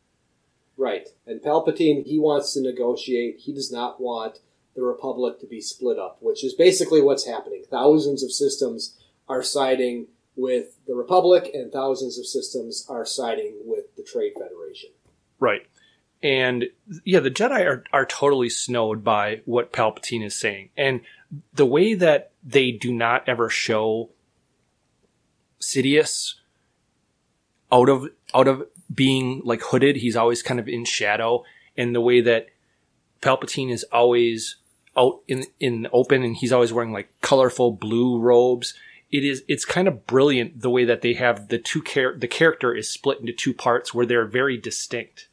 Right. 0.77 1.07
And 1.27 1.41
Palpatine, 1.41 2.05
he 2.05 2.17
wants 2.19 2.53
to 2.53 2.61
negotiate. 2.61 3.39
He 3.39 3.53
does 3.53 3.71
not 3.71 4.01
want 4.01 4.39
the 4.75 4.81
Republic 4.81 5.39
to 5.39 5.45
be 5.45 5.61
split 5.61 5.99
up, 5.99 6.17
which 6.19 6.43
is 6.43 6.53
basically 6.53 6.99
what's 7.01 7.25
happening. 7.27 7.63
Thousands 7.69 8.23
of 8.23 8.31
systems 8.31 8.97
are 9.29 9.43
siding 9.43 10.07
with 10.35 10.77
the 10.87 10.95
Republic, 10.95 11.51
and 11.53 11.71
thousands 11.71 12.17
of 12.17 12.25
systems 12.25 12.85
are 12.89 13.05
siding 13.05 13.61
with 13.65 13.95
the 13.95 14.01
Trade 14.01 14.33
Federation. 14.35 14.89
Right. 15.39 15.67
And 16.23 16.69
yeah, 17.03 17.19
the 17.19 17.29
Jedi 17.29 17.65
are, 17.67 17.83
are 17.91 18.05
totally 18.05 18.49
snowed 18.49 19.03
by 19.03 19.41
what 19.43 19.73
Palpatine 19.73 20.25
is 20.25 20.33
saying. 20.33 20.69
And 20.77 21.01
the 21.53 21.65
way 21.65 21.93
that 21.95 22.31
they 22.41 22.71
do 22.71 22.93
not 22.93 23.27
ever 23.27 23.49
show 23.49 24.09
Sidious 25.59 26.35
out 27.71 27.89
of 27.89 28.07
out 28.33 28.47
of 28.47 28.65
being 28.93 29.41
like 29.43 29.61
hooded, 29.61 29.97
he's 29.97 30.15
always 30.15 30.41
kind 30.41 30.59
of 30.61 30.69
in 30.69 30.85
shadow. 30.85 31.43
And 31.75 31.93
the 31.93 32.01
way 32.01 32.21
that 32.21 32.47
Palpatine 33.21 33.71
is 33.71 33.83
always 33.91 34.55
out 34.95 35.21
in 35.27 35.45
in 35.59 35.87
open 35.91 36.23
and 36.23 36.37
he's 36.37 36.53
always 36.53 36.71
wearing 36.71 36.93
like 36.93 37.09
colorful 37.21 37.71
blue 37.71 38.17
robes. 38.17 38.73
It 39.11 39.25
is 39.25 39.43
it's 39.49 39.65
kind 39.65 39.89
of 39.89 40.07
brilliant 40.07 40.61
the 40.61 40.69
way 40.69 40.85
that 40.85 41.01
they 41.01 41.13
have 41.13 41.49
the 41.49 41.57
two 41.57 41.83
char- 41.83 42.17
the 42.17 42.27
character 42.27 42.73
is 42.73 42.89
split 42.89 43.19
into 43.19 43.33
two 43.33 43.53
parts 43.53 43.93
where 43.93 44.05
they're 44.05 44.25
very 44.25 44.57
distinct. 44.57 45.27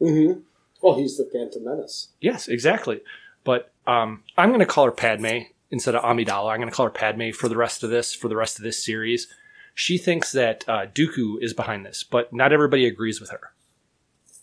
Mm-hmm. 0.00 0.40
Well, 0.82 0.98
he's 0.98 1.16
the 1.16 1.28
Phantom 1.30 1.64
Menace. 1.64 2.08
Yes, 2.20 2.48
exactly. 2.48 3.02
But 3.44 3.72
um, 3.86 4.22
I'm 4.36 4.48
going 4.48 4.60
to 4.60 4.66
call 4.66 4.86
her 4.86 4.90
Padme 4.90 5.44
instead 5.70 5.94
of 5.94 6.02
Amidala. 6.02 6.52
I'm 6.52 6.58
going 6.58 6.70
to 6.70 6.74
call 6.74 6.86
her 6.86 6.90
Padme 6.90 7.30
for 7.30 7.48
the 7.48 7.56
rest 7.56 7.82
of 7.82 7.90
this, 7.90 8.14
for 8.14 8.28
the 8.28 8.36
rest 8.36 8.58
of 8.58 8.64
this 8.64 8.84
series. 8.84 9.28
She 9.74 9.98
thinks 9.98 10.32
that 10.32 10.64
uh, 10.68 10.86
Dooku 10.86 11.36
is 11.40 11.54
behind 11.54 11.86
this, 11.86 12.02
but 12.02 12.32
not 12.32 12.52
everybody 12.52 12.86
agrees 12.86 13.20
with 13.20 13.30
her. 13.30 13.52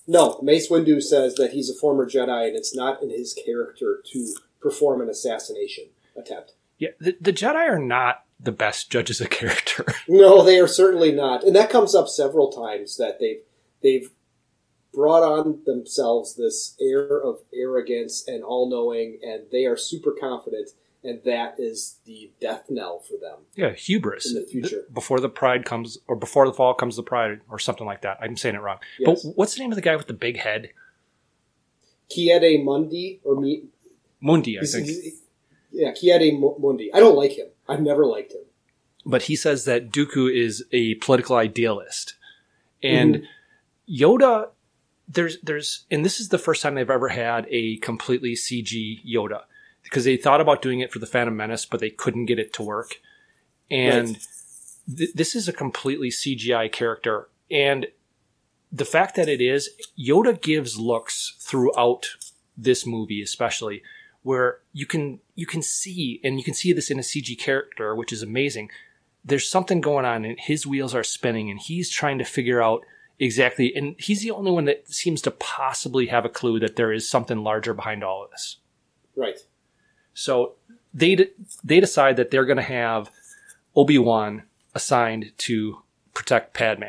No, 0.08 0.40
Mace 0.42 0.70
Windu 0.70 1.04
says 1.04 1.36
that 1.36 1.52
he's 1.52 1.70
a 1.70 1.76
former 1.76 2.10
Jedi, 2.10 2.48
and 2.48 2.56
it's 2.56 2.76
not 2.76 3.04
in 3.04 3.10
his 3.10 3.34
character 3.34 4.02
to 4.14 4.34
perform 4.62 5.02
an 5.02 5.10
assassination 5.10 5.86
attempt. 6.16 6.54
Yeah, 6.78 6.90
the, 7.00 7.18
the 7.20 7.34
Jedi 7.34 7.56
are 7.56 7.80
not 7.80 8.24
the 8.40 8.52
best 8.52 8.90
judges 8.90 9.20
of 9.20 9.30
character. 9.30 9.86
No, 10.10 10.42
they 10.42 10.58
are 10.58 10.68
certainly 10.68 11.12
not, 11.12 11.44
and 11.44 11.54
that 11.58 11.70
comes 11.70 11.94
up 11.94 12.08
several 12.08 12.50
times 12.50 12.96
that 12.96 13.20
they've 13.20 13.42
they've 13.84 14.10
brought 14.98 15.22
on 15.22 15.60
themselves 15.68 16.34
this 16.36 16.76
air 16.82 17.22
of 17.22 17.38
arrogance 17.54 18.28
and 18.28 18.44
all 18.44 18.68
knowing, 18.68 19.20
and 19.22 19.44
they 19.52 19.66
are 19.66 19.78
super 19.78 20.12
confident, 20.12 20.72
and 21.04 21.22
that 21.24 21.54
is 21.60 22.00
the 22.06 22.32
death 22.42 22.64
knell 22.68 22.98
for 23.00 23.14
them. 23.22 23.42
yeah, 23.56 23.74
hubris. 23.74 24.26
In 24.34 24.42
the 24.42 24.48
future. 24.48 24.86
before 24.92 25.20
the 25.20 25.30
pride 25.30 25.66
comes, 25.66 26.00
or 26.08 26.16
before 26.16 26.48
the 26.48 26.54
fall 26.54 26.74
comes 26.74 26.96
the 26.96 27.04
pride, 27.04 27.42
or 27.48 27.60
something 27.60 27.86
like 27.86 28.02
that. 28.02 28.18
I'm 28.20 28.36
saying 28.36 28.56
it 28.56 28.62
wrong. 28.62 28.80
Yes. 28.98 29.24
But 29.24 29.34
what's 29.36 29.54
the 29.54 29.62
name 29.62 29.72
of 29.72 29.76
the 29.76 29.84
guy 29.84 29.96
with 29.96 30.08
the 30.08 30.14
big 30.14 30.38
head? 30.38 30.72
Ki-Adi-Mundi 32.10 33.20
or 33.24 33.40
me, 33.40 33.66
Mundi, 34.20 34.58
I 34.58 34.62
he's- 34.62 34.74
think. 34.74 34.88
he's- 34.88 35.22
yeah, 35.72 35.92
Ki-Adi-Mundi. 35.92 36.92
I 36.94 37.00
don't 37.00 37.16
like 37.16 37.34
him. 37.38 37.48
I've 37.70 37.82
never 37.82 38.04
liked 38.06 38.32
him. 38.34 38.42
but 39.06 39.24
he 39.24 39.36
says 39.36 39.66
that 39.66 39.92
Dooku 39.92 40.34
is 40.34 40.66
a 40.72 40.96
political 40.96 41.36
idealist, 41.36 42.16
and 42.82 43.16
mm-hmm. 43.18 44.04
Yoda. 44.04 44.50
There's 45.08 45.40
there's 45.42 45.86
and 45.90 46.04
this 46.04 46.20
is 46.20 46.30
the 46.30 46.38
first 46.38 46.62
time 46.62 46.76
they've 46.76 46.90
ever 46.90 47.10
had 47.10 47.48
a 47.50 47.78
completely 47.78 48.34
CG 48.34 49.00
Yoda 49.06 49.44
because 49.84 50.04
they 50.04 50.18
thought 50.18 50.42
about 50.42 50.62
doing 50.62 50.82
it 50.82 50.92
for 50.92 51.00
the 51.00 51.06
Phantom 51.06 51.36
Menace, 51.36 51.66
but 51.66 51.80
they 51.80 51.90
couldn't 51.90 52.26
get 52.26 52.40
it 52.40 52.52
to 52.54 52.64
work, 52.64 53.00
and 53.72 54.10
Right. 54.10 54.28
th- 54.98 55.14
this 55.14 55.34
is 55.36 55.48
a 55.48 55.54
completely 55.54 56.10
CGI 56.10 56.68
character, 56.68 57.30
and 57.50 57.88
the 58.70 58.84
fact 58.86 59.16
that 59.16 59.30
it 59.30 59.40
is 59.40 59.70
Yoda 59.98 60.40
gives 60.42 60.78
looks 60.78 61.36
throughout 61.40 62.08
this 62.58 62.86
movie, 62.86 63.22
especially 63.22 63.82
where 64.24 64.60
you 64.74 64.86
can 64.86 65.22
you 65.36 65.46
can 65.46 65.62
see 65.62 66.20
and 66.22 66.38
you 66.38 66.44
can 66.44 66.54
see 66.54 66.74
this 66.74 66.92
in 66.92 67.00
a 67.00 67.04
CG 67.04 67.38
character, 67.40 67.96
which 67.96 68.12
is 68.12 68.22
amazing. 68.22 68.70
There's 69.24 69.50
something 69.50 69.80
going 69.80 70.04
on, 70.06 70.26
and 70.26 70.38
his 70.38 70.68
wheels 70.68 70.94
are 70.94 71.04
spinning, 71.04 71.50
and 71.50 71.60
he's 71.60 71.90
trying 71.90 72.18
to 72.18 72.26
figure 72.26 72.62
out 72.62 72.82
exactly. 73.20 73.74
And 73.76 73.96
he's 74.00 74.22
the 74.22 74.32
only 74.32 74.52
one 74.52 74.66
that 74.66 74.90
seems 74.90 75.22
to 75.24 75.32
possibly 75.32 76.08
have 76.08 76.26
a 76.26 76.30
clue 76.30 76.60
that 76.60 76.76
there 76.76 76.92
is 76.92 77.10
something 77.10 77.44
larger 77.44 77.74
behind 77.74 78.04
all 78.04 78.24
of 78.24 78.32
this. 78.32 78.58
Right. 79.16 79.40
So 80.14 80.56
they 80.94 81.16
de- 81.16 81.32
they 81.64 81.80
decide 81.80 82.18
that 82.18 82.32
they're 82.32 82.46
going 82.46 82.58
to 82.58 82.64
have 82.64 83.12
Obi 83.76 83.98
Wan 83.98 84.44
assigned 84.74 85.32
to 85.38 85.84
protect 86.14 86.54
Padme. 86.54 86.86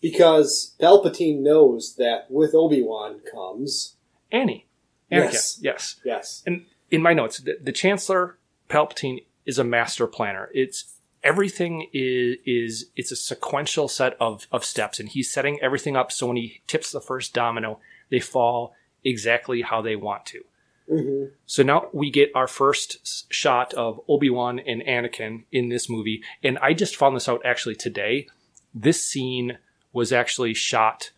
Because 0.00 0.74
Palpatine 0.80 1.40
knows 1.40 1.94
that 1.96 2.26
with 2.28 2.54
Obi 2.54 2.82
Wan 2.82 3.20
comes 3.32 3.96
Annie. 4.30 4.66
Anakin. 5.10 5.32
Yes. 5.32 5.58
yes. 5.60 6.00
yes, 6.04 6.42
And 6.46 6.64
in 6.90 7.02
my 7.02 7.12
notes, 7.12 7.38
the, 7.38 7.58
the 7.60 7.72
Chancellor 7.72 8.38
Palpatine 8.68 9.24
is 9.44 9.58
a 9.58 9.64
master 9.64 10.06
planner. 10.06 10.48
It's 10.54 10.98
everything 11.22 11.88
is 11.92 12.36
is 12.44 12.90
it's 12.96 13.12
a 13.12 13.16
sequential 13.16 13.88
set 13.88 14.16
of 14.20 14.46
of 14.52 14.64
steps, 14.64 15.00
and 15.00 15.08
he's 15.08 15.32
setting 15.32 15.58
everything 15.62 15.96
up 15.96 16.12
so 16.12 16.26
when 16.26 16.36
he 16.36 16.62
tips 16.66 16.90
the 16.92 17.00
first 17.00 17.34
domino, 17.34 17.80
they 18.10 18.20
fall 18.20 18.74
exactly 19.04 19.62
how 19.62 19.82
they 19.82 19.96
want 19.96 20.26
to. 20.26 20.44
hmm 20.88 21.24
So 21.46 21.62
now 21.62 21.88
we 21.92 22.10
get 22.10 22.30
our 22.34 22.48
first 22.48 23.32
shot 23.32 23.74
of 23.74 24.00
Obi 24.08 24.30
Wan 24.30 24.58
and 24.58 24.82
Anakin 24.82 25.44
in 25.50 25.68
this 25.68 25.88
movie, 25.88 26.22
and 26.42 26.58
I 26.58 26.74
just 26.74 26.96
found 26.96 27.16
this 27.16 27.28
out 27.28 27.42
actually 27.44 27.76
today. 27.76 28.28
This 28.74 29.04
scene 29.04 29.58
was 29.92 30.12
actually 30.12 30.54
shot 30.54 31.10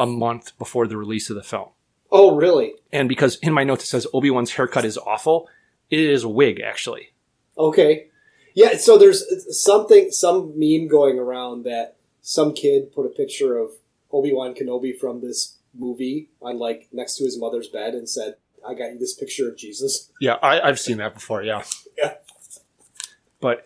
a 0.00 0.06
month 0.06 0.56
before 0.58 0.86
the 0.86 0.96
release 0.96 1.30
of 1.30 1.36
the 1.36 1.42
film. 1.42 1.68
Oh, 2.10 2.34
really? 2.36 2.74
And 2.92 3.08
because 3.08 3.36
in 3.36 3.52
my 3.52 3.64
notes 3.64 3.84
it 3.84 3.88
says 3.88 4.06
Obi 4.12 4.30
Wan's 4.30 4.52
haircut 4.52 4.84
is 4.84 4.98
awful, 4.98 5.48
it 5.90 5.98
is 6.00 6.24
a 6.24 6.28
wig 6.28 6.60
actually. 6.60 7.12
Okay. 7.58 8.08
Yeah, 8.54 8.76
so 8.76 8.96
there's 8.96 9.24
something, 9.62 10.10
some 10.12 10.52
meme 10.56 10.86
going 10.88 11.18
around 11.18 11.64
that 11.64 11.96
some 12.22 12.54
kid 12.54 12.92
put 12.94 13.04
a 13.04 13.08
picture 13.08 13.58
of 13.58 13.72
Obi 14.12 14.32
Wan 14.32 14.54
Kenobi 14.54 14.96
from 14.96 15.20
this 15.20 15.56
movie 15.76 16.30
on 16.40 16.58
like 16.58 16.88
next 16.92 17.16
to 17.16 17.24
his 17.24 17.36
mother's 17.38 17.66
bed 17.68 17.94
and 17.94 18.08
said, 18.08 18.36
"I 18.66 18.74
got 18.74 18.92
you 18.92 18.98
this 18.98 19.14
picture 19.14 19.48
of 19.48 19.56
Jesus." 19.56 20.10
Yeah, 20.20 20.34
I, 20.40 20.60
I've 20.60 20.78
seen 20.78 20.98
that 20.98 21.14
before. 21.14 21.42
Yeah, 21.42 21.64
Yeah. 21.98 22.14
but 23.40 23.64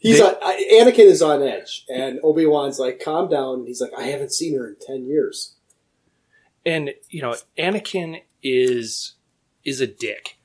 He's 0.00 0.18
They- 0.18 0.24
on. 0.26 0.34
Anakin 0.92 1.06
is 1.06 1.22
on 1.22 1.42
edge, 1.42 1.86
and 1.88 2.20
Obi 2.22 2.44
Wan's 2.44 2.78
like, 2.78 3.00
"Calm 3.00 3.28
down." 3.30 3.64
He's 3.66 3.80
like, 3.80 3.92
"I 3.96 4.02
haven't 4.04 4.32
seen 4.32 4.58
her 4.58 4.66
in 4.68 4.76
ten 4.80 5.04
years." 5.06 5.52
and 6.66 6.94
you 7.10 7.20
know 7.22 7.34
Anakin 7.58 8.22
is 8.42 9.14
is 9.64 9.80
a 9.80 9.86
dick 9.86 10.38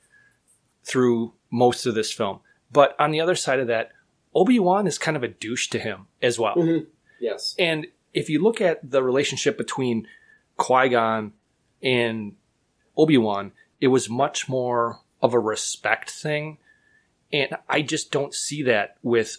through 0.83 1.33
most 1.51 1.85
of 1.85 1.95
this 1.95 2.11
film, 2.11 2.39
but 2.71 2.95
on 2.99 3.11
the 3.11 3.21
other 3.21 3.35
side 3.35 3.59
of 3.59 3.67
that, 3.67 3.91
Obi 4.33 4.59
Wan 4.59 4.87
is 4.87 4.97
kind 4.97 5.17
of 5.17 5.23
a 5.23 5.27
douche 5.27 5.67
to 5.69 5.79
him 5.79 6.07
as 6.21 6.37
well. 6.37 6.55
Mhm. 6.55 6.87
Yes. 7.19 7.55
And 7.57 7.87
if 8.13 8.29
you 8.29 8.41
look 8.41 8.61
at 8.61 8.89
the 8.89 9.03
relationship 9.03 9.57
between 9.57 10.07
Qui 10.57 10.89
Gon 10.89 11.33
and 11.81 12.35
Obi 12.97 13.17
Wan, 13.17 13.51
it 13.81 13.87
was 13.87 14.09
much 14.09 14.47
more 14.49 14.99
of 15.21 15.33
a 15.33 15.39
respect 15.39 16.09
thing. 16.09 16.57
And 17.31 17.57
I 17.67 17.81
just 17.81 18.11
don't 18.11 18.33
see 18.33 18.63
that 18.63 18.97
with 19.03 19.37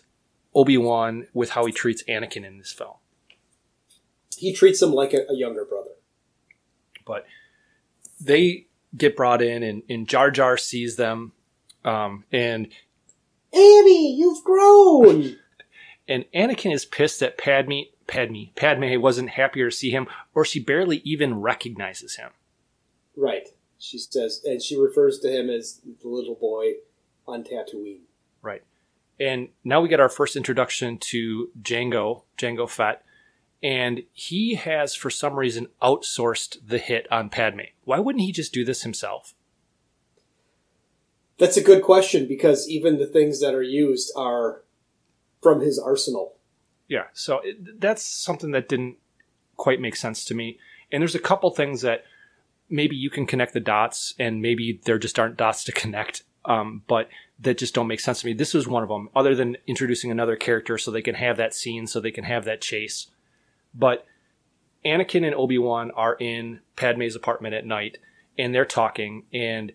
Obi 0.54 0.76
Wan 0.76 1.26
with 1.32 1.50
how 1.50 1.66
he 1.66 1.72
treats 1.72 2.02
Anakin 2.04 2.44
in 2.44 2.58
this 2.58 2.72
film. 2.72 2.94
He 4.37 4.52
treats 4.52 4.80
him 4.80 4.92
like 4.92 5.12
a, 5.12 5.26
a 5.28 5.37
younger 5.37 5.64
brother. 5.64 5.90
But 7.04 7.26
they 8.20 8.66
get 8.96 9.16
brought 9.16 9.42
in, 9.42 9.62
and, 9.62 9.82
and 9.88 10.08
Jar 10.08 10.30
Jar 10.30 10.56
sees 10.56 10.96
them. 10.96 11.32
Um, 11.84 12.25
and 12.30 12.68
Amy, 13.52 14.14
you've 14.16 14.45
grown. 14.45 15.37
and 16.09 16.25
Anakin 16.35 16.73
is 16.73 16.85
pissed 16.85 17.21
that 17.21 17.38
Padme 17.38 17.80
Padme 18.07 18.45
Padme 18.57 19.00
wasn't 19.00 19.30
happier 19.30 19.71
to 19.71 19.76
see 19.76 19.90
him, 19.90 20.07
or 20.35 20.45
she 20.45 20.61
barely 20.61 20.99
even 20.99 21.40
recognizes 21.40 22.16
him. 22.16 22.30
right. 23.16 23.49
She 23.83 23.97
says, 23.97 24.42
and 24.45 24.61
she 24.61 24.76
refers 24.76 25.21
to 25.21 25.30
him 25.30 25.49
as 25.49 25.80
the 26.02 26.09
little 26.09 26.35
boy 26.35 26.73
on 27.26 27.45
Tatooine. 27.45 28.02
Right. 28.42 28.62
And 29.19 29.49
now 29.64 29.80
we 29.80 29.88
get 29.88 30.00
our 30.00 30.11
first 30.11 30.37
introduction 30.37 30.99
to 30.99 31.49
Jango, 31.62 32.25
Jango 32.37 32.69
Fett, 32.69 33.02
and 33.62 34.02
he 34.12 34.57
has, 34.57 34.95
for 34.95 35.09
some 35.09 35.37
reason, 35.37 35.69
outsourced 35.83 36.59
the 36.66 36.76
hit 36.76 37.07
on 37.11 37.30
Padme. 37.30 37.71
Why 37.85 37.99
wouldn't 38.00 38.23
he 38.25 38.33
just 38.33 38.52
do 38.52 38.66
this 38.66 38.83
himself? 38.83 39.35
That's 41.40 41.56
a 41.56 41.62
good 41.62 41.82
question 41.82 42.28
because 42.28 42.68
even 42.68 42.99
the 42.99 43.06
things 43.06 43.40
that 43.40 43.54
are 43.54 43.62
used 43.62 44.12
are 44.14 44.62
from 45.42 45.62
his 45.62 45.78
arsenal. 45.78 46.37
Yeah, 46.87 47.04
so 47.14 47.40
it, 47.42 47.80
that's 47.80 48.02
something 48.02 48.50
that 48.50 48.68
didn't 48.68 48.99
quite 49.56 49.80
make 49.80 49.97
sense 49.97 50.25
to 50.26 50.35
me. 50.35 50.59
And 50.92 51.00
there's 51.00 51.14
a 51.14 51.20
couple 51.20 51.50
things 51.50 51.80
that 51.80 52.04
maybe 52.68 52.94
you 52.94 53.09
can 53.09 53.26
connect 53.26 53.54
the 53.54 53.61
dots, 53.61 54.12
and 54.18 54.42
maybe 54.42 54.80
there 54.85 54.99
just 54.99 55.18
aren't 55.18 55.38
dots 55.38 55.64
to 55.64 55.73
connect, 55.73 56.25
um, 56.44 56.82
but 56.87 57.09
that 57.38 57.56
just 57.56 57.75
don't 57.75 57.88
make 57.88 58.00
sense 58.00 58.20
to 58.20 58.26
me. 58.26 58.35
This 58.35 58.52
was 58.52 58.68
one 58.68 58.82
of 58.82 58.90
them, 58.90 59.09
other 59.16 59.35
than 59.35 59.56
introducing 59.66 60.11
another 60.11 60.37
character 60.37 60.76
so 60.76 60.90
they 60.90 61.00
can 61.00 61.14
have 61.14 61.38
that 61.38 61.54
scene, 61.54 61.87
so 61.87 62.00
they 62.00 62.11
can 62.11 62.25
have 62.25 62.44
that 62.44 62.61
chase. 62.61 63.06
But 63.75 64.04
Anakin 64.85 65.25
and 65.25 65.35
Obi 65.35 65.56
Wan 65.56 65.90
are 65.92 66.16
in 66.20 66.61
Padme's 66.76 67.16
apartment 67.16 67.54
at 67.54 67.64
night, 67.64 67.97
and 68.37 68.54
they're 68.54 68.66
talking, 68.66 69.25
and 69.32 69.73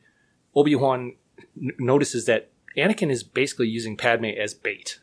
Obi 0.54 0.76
Wan 0.76 1.14
n- 1.62 1.72
notices 1.80 2.26
that 2.26 2.50
Anakin 2.78 3.10
is 3.12 3.24
basically 3.24 3.68
using 3.68 3.96
Padme 3.98 4.26
as 4.26 4.54
bait. 4.54 5.00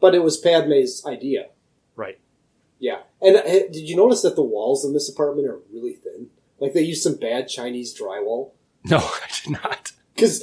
But 0.00 0.14
it 0.14 0.22
was 0.22 0.36
Padme's 0.36 1.04
idea. 1.06 1.46
Right. 1.96 2.18
Yeah. 2.78 3.00
And 3.22 3.36
uh, 3.36 3.42
did 3.42 3.88
you 3.88 3.96
notice 3.96 4.22
that 4.22 4.36
the 4.36 4.42
walls 4.42 4.84
in 4.84 4.92
this 4.92 5.08
apartment 5.08 5.48
are 5.48 5.60
really 5.72 5.94
thin? 5.94 6.28
Like 6.60 6.72
they 6.72 6.82
used 6.82 7.02
some 7.02 7.16
bad 7.16 7.48
Chinese 7.48 7.98
drywall? 7.98 8.52
No, 8.86 8.98
I 8.98 9.28
did 9.42 9.52
not. 9.52 9.92
Because 10.14 10.42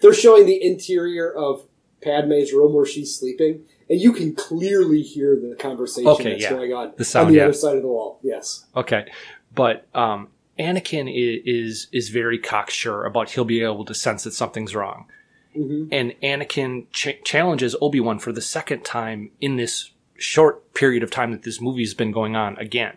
they're 0.00 0.14
showing 0.14 0.46
the 0.46 0.64
interior 0.64 1.30
of 1.30 1.66
Padme's 2.02 2.50
room 2.54 2.72
where 2.72 2.86
she's 2.86 3.14
sleeping, 3.14 3.66
and 3.90 4.00
you 4.00 4.14
can 4.14 4.34
clearly 4.34 5.02
hear 5.02 5.36
the 5.36 5.54
conversation 5.54 6.08
Okay, 6.08 6.30
that's 6.30 6.42
yeah. 6.44 6.50
going 6.50 6.72
on 6.72 6.94
The 6.96 7.04
sound, 7.04 7.26
on 7.26 7.32
the 7.32 7.38
yeah. 7.38 7.44
other 7.44 7.52
side 7.52 7.76
of 7.76 7.82
the 7.82 7.88
wall. 7.88 8.20
Yes. 8.22 8.64
Okay, 8.74 9.10
but 9.54 9.86
um, 9.94 10.28
Anakin 10.58 11.10
is, 11.44 11.88
is 11.92 12.08
very 12.08 12.38
cocksure 12.38 13.04
about 13.04 13.30
he'll 13.30 13.44
be 13.44 13.62
able 13.62 13.84
to 13.84 13.94
sense 13.94 14.24
that 14.24 14.32
something's 14.34 14.74
wrong, 14.74 15.06
hmm 15.54 15.86
and 15.92 16.14
Anakin 16.22 16.86
ch- 16.92 17.22
challenges 17.24 17.74
Obi 17.80 18.00
Wan 18.00 18.18
for 18.18 18.32
the 18.32 18.40
second 18.40 18.84
time 18.84 19.30
in 19.40 19.56
this 19.56 19.92
short 20.16 20.74
period 20.74 21.02
of 21.02 21.10
time 21.10 21.30
that 21.32 21.42
this 21.44 21.60
movie's 21.60 21.94
been 21.94 22.10
going 22.12 22.34
on 22.36 22.56
again, 22.58 22.96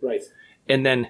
Right. 0.00 0.22
and 0.68 0.86
then 0.86 1.08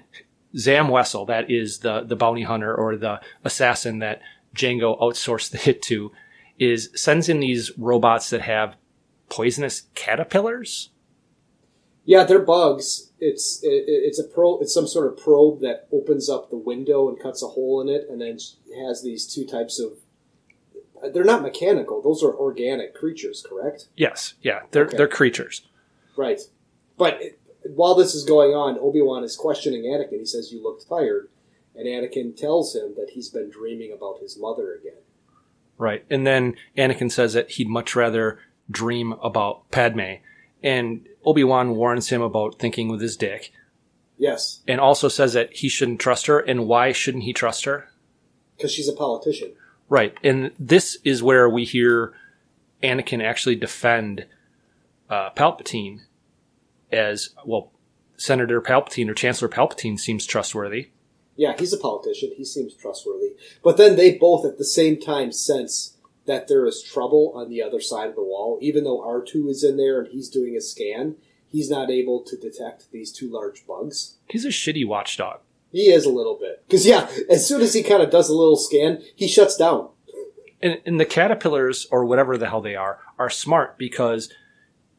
Zam 0.57 0.87
Wesell, 0.87 1.27
that 1.27 1.51
is 1.51 1.79
the 1.79 2.01
the 2.01 2.15
bounty 2.15 2.43
hunter 2.43 2.73
or 2.73 2.95
the 2.95 3.21
assassin 3.43 3.99
that 3.99 4.21
Jango 4.55 4.99
outsourced 4.99 5.51
the 5.51 5.57
hit 5.57 5.81
to, 5.83 6.11
is 6.57 6.89
sends 6.95 7.29
in 7.29 7.39
these 7.39 7.71
robots 7.77 8.29
that 8.31 8.41
have 8.41 8.75
poisonous 9.29 9.83
caterpillars. 9.93 10.89
Yeah, 12.05 12.23
they're 12.23 12.39
bugs. 12.39 13.06
It's 13.19 13.61
it, 13.63 13.85
it's 13.87 14.19
a 14.19 14.23
pro. 14.23 14.59
It's 14.59 14.73
some 14.73 14.87
sort 14.87 15.07
of 15.07 15.17
probe 15.17 15.61
that 15.61 15.87
opens 15.91 16.29
up 16.29 16.49
the 16.49 16.57
window 16.57 17.09
and 17.09 17.19
cuts 17.19 17.41
a 17.41 17.47
hole 17.47 17.81
in 17.81 17.89
it, 17.89 18.07
and 18.09 18.21
then 18.21 18.37
has 18.85 19.03
these 19.03 19.25
two 19.25 19.45
types 19.45 19.79
of. 19.79 19.93
They're 21.13 21.23
not 21.23 21.41
mechanical; 21.41 22.01
those 22.01 22.23
are 22.23 22.33
organic 22.33 22.93
creatures, 22.95 23.45
correct? 23.47 23.87
Yes, 23.95 24.33
yeah, 24.41 24.61
they're 24.71 24.85
Okay. 24.85 24.97
they're 24.97 25.07
creatures. 25.07 25.61
Right. 26.15 26.41
But 26.97 27.21
it, 27.21 27.39
while 27.63 27.95
this 27.95 28.15
is 28.15 28.23
going 28.23 28.51
on, 28.51 28.79
Obi 28.79 29.01
Wan 29.01 29.23
is 29.23 29.35
questioning 29.35 29.83
Anakin. 29.83 30.19
He 30.19 30.25
says, 30.25 30.51
"You 30.51 30.61
look 30.63 30.87
tired," 30.87 31.29
and 31.75 31.87
Anakin 31.87 32.35
tells 32.35 32.75
him 32.75 32.95
that 32.97 33.11
he's 33.11 33.29
been 33.29 33.49
dreaming 33.49 33.91
about 33.91 34.19
his 34.19 34.37
mother 34.39 34.73
again. 34.73 35.01
Right. 35.77 36.03
And 36.09 36.25
then 36.25 36.55
Anakin 36.75 37.11
says 37.11 37.33
that 37.33 37.51
he'd 37.51 37.69
much 37.69 37.95
rather 37.95 38.39
dream 38.69 39.13
about 39.23 39.69
Padme. 39.69 40.15
And 40.63 41.07
Obi 41.27 41.43
Wan 41.43 41.75
warns 41.75 42.07
him 42.09 42.21
about 42.21 42.57
thinking 42.57 42.87
with 42.87 43.01
his 43.01 43.17
dick. 43.17 43.51
Yes, 44.17 44.61
And 44.67 44.79
also 44.79 45.09
says 45.09 45.33
that 45.33 45.53
he 45.57 45.69
shouldn't 45.69 45.99
trust 45.99 46.25
her. 46.25 46.39
And 46.39 46.67
why 46.67 46.91
shouldn't 46.93 47.25
he 47.25 47.33
trust 47.33 47.65
her? 47.65 47.89
because 48.55 48.71
she's 48.71 48.87
a 48.87 48.93
politician. 48.93 49.51
Right. 49.89 50.17
And 50.23 50.51
this 50.57 50.97
is 51.03 51.21
where 51.21 51.47
we 51.47 51.63
hear 51.63 52.13
Anakin 52.81 53.23
actually 53.23 53.55
defend 53.55 54.25
uh, 55.11 55.29
Palpatine 55.35 55.99
as 56.91 57.29
well. 57.45 57.71
Senator 58.15 58.59
Palpatine 58.59 59.09
or 59.09 59.13
Chancellor 59.13 59.47
Palpatine 59.49 59.99
seems 59.99 60.25
trustworthy. 60.25 60.89
Yeah, 61.35 61.53
he's 61.59 61.71
a 61.71 61.77
politician. 61.77 62.31
He 62.35 62.43
seems 62.45 62.73
trustworthy. 62.73 63.35
But 63.63 63.77
then 63.77 63.95
they 63.95 64.15
both 64.17 64.43
at 64.43 64.57
the 64.57 64.65
same 64.65 64.99
time 64.99 65.31
sense 65.31 65.96
that 66.27 66.47
there 66.47 66.65
is 66.65 66.83
trouble 66.83 67.31
on 67.35 67.49
the 67.49 67.61
other 67.61 67.79
side 67.79 68.09
of 68.09 68.15
the 68.15 68.23
wall. 68.23 68.59
Even 68.61 68.83
though 68.83 69.01
R2 69.01 69.49
is 69.49 69.63
in 69.63 69.77
there 69.77 70.01
and 70.01 70.11
he's 70.11 70.29
doing 70.29 70.55
a 70.55 70.61
scan, 70.61 71.15
he's 71.47 71.69
not 71.69 71.89
able 71.89 72.21
to 72.23 72.37
detect 72.37 72.91
these 72.91 73.11
two 73.11 73.29
large 73.29 73.65
bugs. 73.65 74.17
He's 74.29 74.45
a 74.45 74.49
shitty 74.49 74.87
watchdog. 74.87 75.39
He 75.71 75.89
is 75.89 76.05
a 76.05 76.11
little 76.11 76.37
bit. 76.39 76.63
Because, 76.67 76.85
yeah, 76.85 77.09
as 77.29 77.47
soon 77.47 77.61
as 77.61 77.73
he 77.73 77.83
kind 77.83 78.01
of 78.01 78.11
does 78.11 78.29
a 78.29 78.35
little 78.35 78.57
scan, 78.57 79.01
he 79.15 79.27
shuts 79.27 79.57
down. 79.57 79.89
And, 80.61 80.79
and 80.85 80.99
the 80.99 81.05
caterpillars, 81.05 81.87
or 81.91 82.05
whatever 82.05 82.37
the 82.37 82.49
hell 82.49 82.61
they 82.61 82.75
are, 82.75 82.99
are 83.19 83.29
smart 83.29 83.77
because 83.77 84.31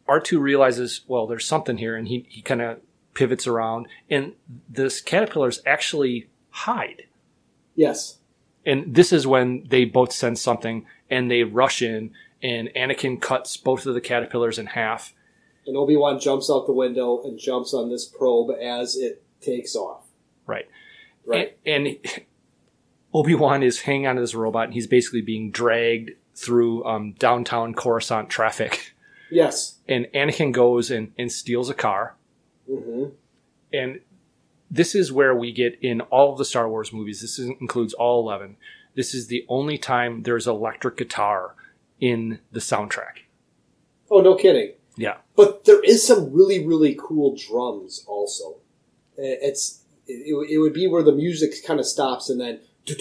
R2 0.09 0.41
realizes, 0.41 1.03
well, 1.07 1.27
there's 1.27 1.47
something 1.47 1.79
here, 1.79 1.97
and 1.97 2.09
he, 2.09 2.27
he 2.29 2.43
kind 2.43 2.63
of 2.63 2.81
pivots 3.15 3.47
around, 3.47 3.89
and 4.09 4.35
this 4.69 5.01
caterpillars 5.01 5.61
actually 5.67 6.29
hide. 6.51 7.05
Yes. 7.75 8.19
And 8.65 8.95
this 8.95 9.13
is 9.13 9.27
when 9.27 9.65
they 9.69 9.85
both 9.85 10.13
sense 10.13 10.41
something, 10.41 10.87
and 11.11 11.31
they 11.31 11.45
rush 11.45 11.83
in, 11.83 12.13
and 12.43 12.69
Anakin 12.77 13.21
cuts 13.21 13.57
both 13.57 13.87
of 13.87 13.95
the 13.95 14.01
caterpillars 14.01 14.59
in 14.59 14.67
half. 14.67 15.15
And 15.67 15.77
Obi 15.77 15.97
Wan 15.97 16.19
jumps 16.19 16.51
out 16.51 16.67
the 16.67 16.73
window 16.73 17.23
and 17.23 17.39
jumps 17.39 17.75
on 17.75 17.91
this 17.91 18.07
probe 18.07 18.51
as 18.61 18.97
it 18.97 19.23
takes 19.41 19.77
off. 19.77 20.03
Right. 20.47 20.67
Right. 21.27 21.59
And, 21.67 21.87
and 21.87 21.99
Obi 23.13 23.35
Wan 23.35 23.63
is 23.63 23.81
hanging 23.81 24.07
onto 24.07 24.21
this 24.21 24.35
robot, 24.35 24.67
and 24.67 24.75
he's 24.75 24.87
basically 24.87 25.23
being 25.23 25.51
dragged 25.51 26.11
through 26.35 26.85
um, 26.85 27.13
downtown 27.19 27.75
Coruscant 27.75 28.31
traffic. 28.31 28.95
Yes. 29.31 29.77
And 29.87 30.07
Anakin 30.15 30.53
goes 30.53 30.91
and, 30.91 31.13
and 31.19 31.31
steals 31.31 31.69
a 31.69 31.75
car. 31.75 32.15
hmm 32.67 33.09
And 33.71 34.01
this 34.71 34.95
is 34.95 35.13
where 35.13 35.35
we 35.35 35.53
get 35.53 35.79
in 35.83 36.01
all 36.01 36.33
of 36.33 36.39
the 36.39 36.47
Star 36.47 36.67
Wars 36.67 36.95
movies. 36.95 37.21
This 37.21 37.39
is, 37.39 37.51
includes 37.61 37.93
all 37.93 38.21
11. 38.23 38.57
This 38.99 39.15
is 39.15 39.29
the 39.29 39.47
only 39.49 39.79
time 39.79 40.25
there's 40.25 40.49
electric 40.49 40.97
guitar 40.97 41.55
in 42.01 42.41
the 42.51 42.59
soundtrack. 42.59 43.29
Oh, 44.11 44.21
no 44.23 44.35
kidding. 44.35 44.73
Yeah. 44.97 45.19
But 45.37 45.67
there 45.67 45.81
is 45.85 46.05
some 46.05 46.33
really, 46.33 46.67
really 46.67 46.99
cool 47.01 47.37
drums 47.37 48.05
also. 48.09 48.57
Uh, 49.17 49.39
It's 49.49 49.85
it, 50.09 50.35
it 50.51 50.59
would 50.59 50.73
be 50.73 50.89
where 50.89 51.05
the 51.05 51.13
music 51.13 51.65
kind 51.65 51.79
of 51.79 51.87
stops 51.87 52.29
and 52.29 52.41
then 52.41 52.59
it 52.87 53.01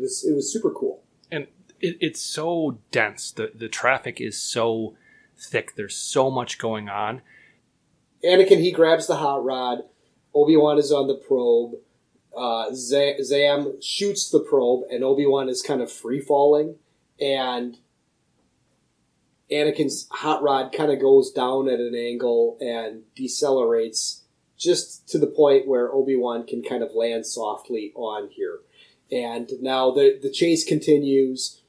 was 0.00 0.24
it 0.26 0.34
was 0.34 0.50
super 0.50 0.70
cool. 0.70 1.02
And 1.30 1.46
it, 1.78 1.98
it's 2.00 2.22
so 2.22 2.78
dense. 2.90 3.32
The, 3.32 3.52
the 3.54 3.68
traffic 3.68 4.18
is 4.18 4.40
so 4.40 4.96
thick. 5.38 5.76
There's 5.76 5.94
so 5.94 6.30
much 6.30 6.56
going 6.56 6.88
on. 6.88 7.20
Anakin 8.24 8.60
he 8.60 8.72
grabs 8.72 9.06
the 9.06 9.16
hot 9.16 9.44
rod. 9.44 9.80
Obi 10.34 10.56
Wan 10.56 10.78
is 10.78 10.90
on 10.90 11.06
the 11.06 11.16
probe. 11.16 11.74
Uh, 12.38 12.72
Zam 12.72 13.80
shoots 13.82 14.30
the 14.30 14.40
probe, 14.40 14.84
and 14.90 15.02
Obi 15.02 15.26
Wan 15.26 15.48
is 15.48 15.60
kind 15.60 15.82
of 15.82 15.90
free 15.90 16.20
falling, 16.20 16.76
and 17.20 17.78
Anakin's 19.50 20.06
hot 20.10 20.42
rod 20.42 20.72
kind 20.72 20.92
of 20.92 21.00
goes 21.00 21.30
down 21.30 21.68
at 21.68 21.80
an 21.80 21.94
angle 21.94 22.56
and 22.60 23.02
decelerates 23.16 24.20
just 24.56 25.08
to 25.08 25.18
the 25.18 25.26
point 25.26 25.66
where 25.66 25.92
Obi 25.92 26.16
Wan 26.16 26.46
can 26.46 26.62
kind 26.62 26.82
of 26.82 26.94
land 26.94 27.26
softly 27.26 27.92
on 27.94 28.28
here. 28.28 28.60
And 29.10 29.50
now 29.60 29.90
the 29.90 30.18
the 30.20 30.30
chase 30.30 30.64
continues. 30.64 31.62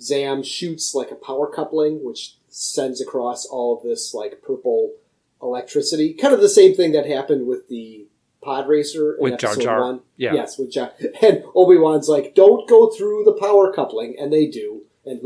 Zam 0.00 0.42
shoots 0.42 0.94
like 0.94 1.10
a 1.10 1.14
power 1.14 1.50
coupling, 1.50 2.04
which 2.04 2.36
sends 2.48 3.00
across 3.00 3.46
all 3.46 3.76
of 3.76 3.82
this 3.82 4.12
like 4.12 4.42
purple 4.42 4.92
electricity. 5.40 6.12
Kind 6.12 6.34
of 6.34 6.40
the 6.40 6.48
same 6.48 6.74
thing 6.74 6.92
that 6.92 7.06
happened 7.06 7.46
with 7.46 7.68
the 7.68 8.06
pod 8.44 8.68
racer 8.68 9.16
With 9.18 9.38
Jar 9.38 9.56
Jar. 9.56 9.80
one. 9.80 10.00
Yeah. 10.16 10.34
Yes, 10.34 10.58
with 10.58 10.70
Jar. 10.72 10.92
And 11.22 11.42
Obi 11.54 11.76
Wan's 11.78 12.08
like, 12.08 12.34
"Don't 12.34 12.68
go 12.68 12.90
through 12.90 13.24
the 13.24 13.32
power 13.32 13.72
coupling," 13.72 14.16
and 14.18 14.32
they 14.32 14.46
do, 14.46 14.82
and 15.04 15.20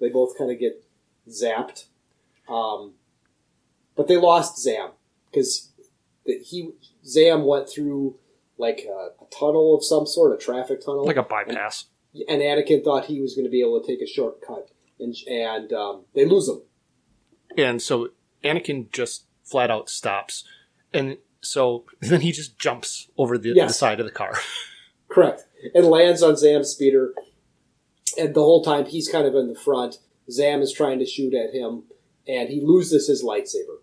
they 0.00 0.08
both 0.08 0.36
kind 0.38 0.50
of 0.50 0.58
get 0.58 0.84
zapped. 1.28 1.86
Um, 2.48 2.94
but 3.96 4.08
they 4.08 4.16
lost 4.16 4.58
Zam 4.62 4.90
because 5.30 5.70
he 6.24 6.70
Zam 7.04 7.44
went 7.44 7.68
through 7.68 8.16
like 8.58 8.86
a, 8.88 9.10
a 9.22 9.26
tunnel 9.30 9.74
of 9.76 9.84
some 9.84 10.06
sort, 10.06 10.32
a 10.32 10.42
traffic 10.42 10.80
tunnel, 10.84 11.04
Like 11.04 11.16
a 11.16 11.22
bypass. 11.22 11.86
and 12.28 12.40
Anakin 12.40 12.82
thought 12.82 13.04
he 13.06 13.20
was 13.20 13.34
going 13.34 13.44
to 13.44 13.50
be 13.50 13.60
able 13.60 13.80
to 13.80 13.86
take 13.86 14.00
a 14.00 14.06
shortcut, 14.06 14.70
and 14.98 15.14
and 15.28 15.72
um, 15.72 16.04
they 16.14 16.24
lose 16.24 16.48
him. 16.48 16.62
And 17.58 17.80
so 17.82 18.10
Anakin 18.44 18.90
just 18.92 19.24
flat 19.44 19.70
out 19.70 19.88
stops. 19.88 20.44
And 20.92 21.18
so 21.46 21.84
then 22.00 22.20
he 22.20 22.32
just 22.32 22.58
jumps 22.58 23.08
over 23.16 23.38
the, 23.38 23.52
the 23.54 23.68
side 23.72 24.00
of 24.00 24.06
the 24.06 24.12
car. 24.12 24.34
Correct, 25.08 25.44
and 25.74 25.86
lands 25.86 26.22
on 26.22 26.36
Zam's 26.36 26.70
speeder, 26.70 27.14
and 28.18 28.34
the 28.34 28.40
whole 28.42 28.62
time 28.62 28.86
he's 28.86 29.08
kind 29.08 29.26
of 29.26 29.34
in 29.34 29.48
the 29.48 29.58
front. 29.58 29.98
Zam 30.30 30.60
is 30.60 30.72
trying 30.72 30.98
to 30.98 31.06
shoot 31.06 31.32
at 31.34 31.54
him, 31.54 31.84
and 32.26 32.48
he 32.48 32.60
loses 32.60 33.06
his 33.06 33.22
lightsaber. 33.22 33.78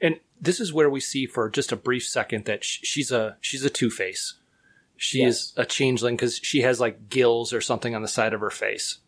And 0.00 0.18
this 0.40 0.58
is 0.58 0.72
where 0.72 0.90
we 0.90 0.98
see 1.00 1.24
for 1.26 1.48
just 1.48 1.70
a 1.70 1.76
brief 1.76 2.04
second 2.04 2.46
that 2.46 2.64
she's 2.64 3.12
a 3.12 3.36
she's 3.40 3.64
a 3.64 3.70
two 3.70 3.90
face. 3.90 4.34
She 4.96 5.20
Yes. 5.20 5.34
is 5.34 5.52
a 5.56 5.64
changeling 5.64 6.16
because 6.16 6.38
she 6.42 6.62
has 6.62 6.80
like 6.80 7.08
gills 7.08 7.52
or 7.52 7.60
something 7.60 7.94
on 7.94 8.02
the 8.02 8.08
side 8.08 8.32
of 8.34 8.40
her 8.40 8.50
face. 8.50 8.98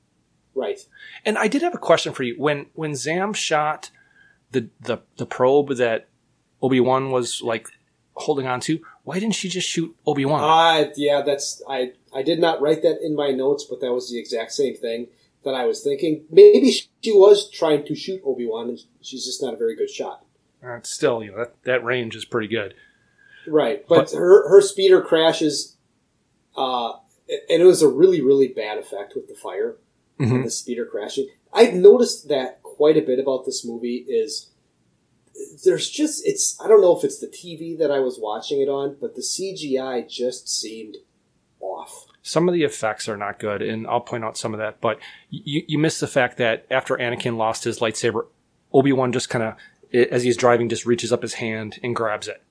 Right. 0.55 0.81
And 1.25 1.37
I 1.37 1.49
did 1.49 1.62
have 1.62 1.75
a 1.75 1.79
question 1.79 2.12
for 2.12 2.23
you. 2.23 2.35
When 2.38 2.66
when 2.75 2.95
Zam 2.95 3.33
shot 3.33 3.90
the 4.53 4.71
the, 4.81 4.99
the 5.16 5.27
probe 5.27 5.75
that 5.77 6.09
Obi 6.62 6.81
Wan 6.81 7.11
was 7.11 7.42
like 7.42 7.69
holding 8.16 8.46
on 8.46 8.61
to, 8.61 8.81
why 9.05 9.18
didn't 9.18 9.35
she 9.35 9.48
just 9.48 9.68
shoot 9.68 9.94
Obi 10.07 10.24
Wan? 10.24 10.42
Uh, 10.42 10.90
yeah, 10.96 11.22
that's 11.22 11.62
I. 11.68 11.92
I 12.14 12.22
did 12.22 12.40
not 12.40 12.61
write 12.61 12.83
that 12.83 12.98
in 13.02 13.14
my 13.14 13.31
notes, 13.31 13.64
but 13.64 13.81
that 13.81 13.92
was 13.92 14.11
the 14.11 14.18
exact 14.18 14.52
same 14.52 14.74
thing 14.74 15.09
that 15.44 15.55
I 15.55 15.66
was 15.66 15.83
thinking. 15.83 16.24
Maybe 16.31 16.70
she 16.70 17.12
was 17.12 17.50
trying 17.50 17.85
to 17.87 17.94
shoot 17.94 18.20
Obi 18.24 18.46
Wan, 18.46 18.70
and 18.70 18.81
she's 19.02 19.24
just 19.24 19.42
not 19.42 19.55
a 19.55 19.57
very 19.57 19.76
good 19.76 19.90
shot. 19.90 20.24
Uh, 20.66 20.81
still, 20.83 21.22
you 21.22 21.31
know 21.33 21.38
that, 21.38 21.62
that 21.64 21.85
range 21.85 22.16
is 22.16 22.24
pretty 22.24 22.48
good. 22.48 22.74
Right, 23.46 23.85
but, 23.88 24.11
But- 24.11 24.18
her 24.18 24.48
her 24.48 24.61
speeder 24.61 25.00
crashes, 25.02 25.76
uh, 26.57 26.94
and 27.29 27.62
it 27.62 27.66
was 27.66 27.83
a 27.83 27.88
really 27.88 28.20
really 28.20 28.48
bad 28.48 28.79
effect 28.79 29.14
with 29.14 29.29
the 29.29 29.35
fire 29.35 29.76
and 30.18 30.44
the 30.44 30.50
speeder 30.50 30.87
crashing. 30.87 31.29
I've 31.52 31.74
noticed 31.74 32.29
that 32.29 32.62
quite 32.62 32.96
a 32.96 33.02
bit 33.02 33.18
about 33.18 33.44
this 33.44 33.66
movie 33.66 34.07
is 34.09 34.50
there's 35.64 35.90
just 35.90 36.27
it's 36.27 36.59
I 36.61 36.68
don't 36.68 36.81
know 36.81 36.96
if 36.96 37.05
it's 37.05 37.18
the 37.18 37.27
TV 37.27 37.79
that 37.79 37.90
I 37.90 38.01
was 38.01 38.18
watching 38.20 38.61
it 38.61 38.68
on, 38.68 38.96
but 39.01 39.14
the 39.14 39.22
CGI 39.22 40.09
just 40.09 40.49
seemed 40.49 40.96
off. 41.61 42.07
Some 42.22 42.49
of 42.49 42.55
the 42.55 42.64
effects 42.64 43.09
are 43.09 43.16
not 43.16 43.38
good, 43.38 43.62
and 43.62 43.87
I'll 43.87 44.01
point 44.01 44.25
out 44.25 44.37
some 44.37 44.53
of 44.53 44.59
that. 44.59 44.81
But 44.81 44.99
you, 45.31 45.62
you 45.66 45.79
miss 45.79 46.01
the 46.01 46.09
fact 46.09 46.38
that 46.38 46.66
after 46.70 46.96
Anakin 46.96 47.37
lost 47.37 47.64
his 47.64 47.79
lightsaber, 47.79 48.27
Obi 48.72 48.92
Wan 48.92 49.12
just 49.12 49.29
kind 49.29 49.44
of, 49.44 49.55
as 50.11 50.25
he's 50.25 50.37
driving, 50.37 50.68
just 50.68 50.87
reaches 50.87 51.12
up 51.12 51.22
his 51.22 51.35
hand 51.35 51.79
and 51.83 51.94
grabs 51.94 52.27
it. 52.27 52.42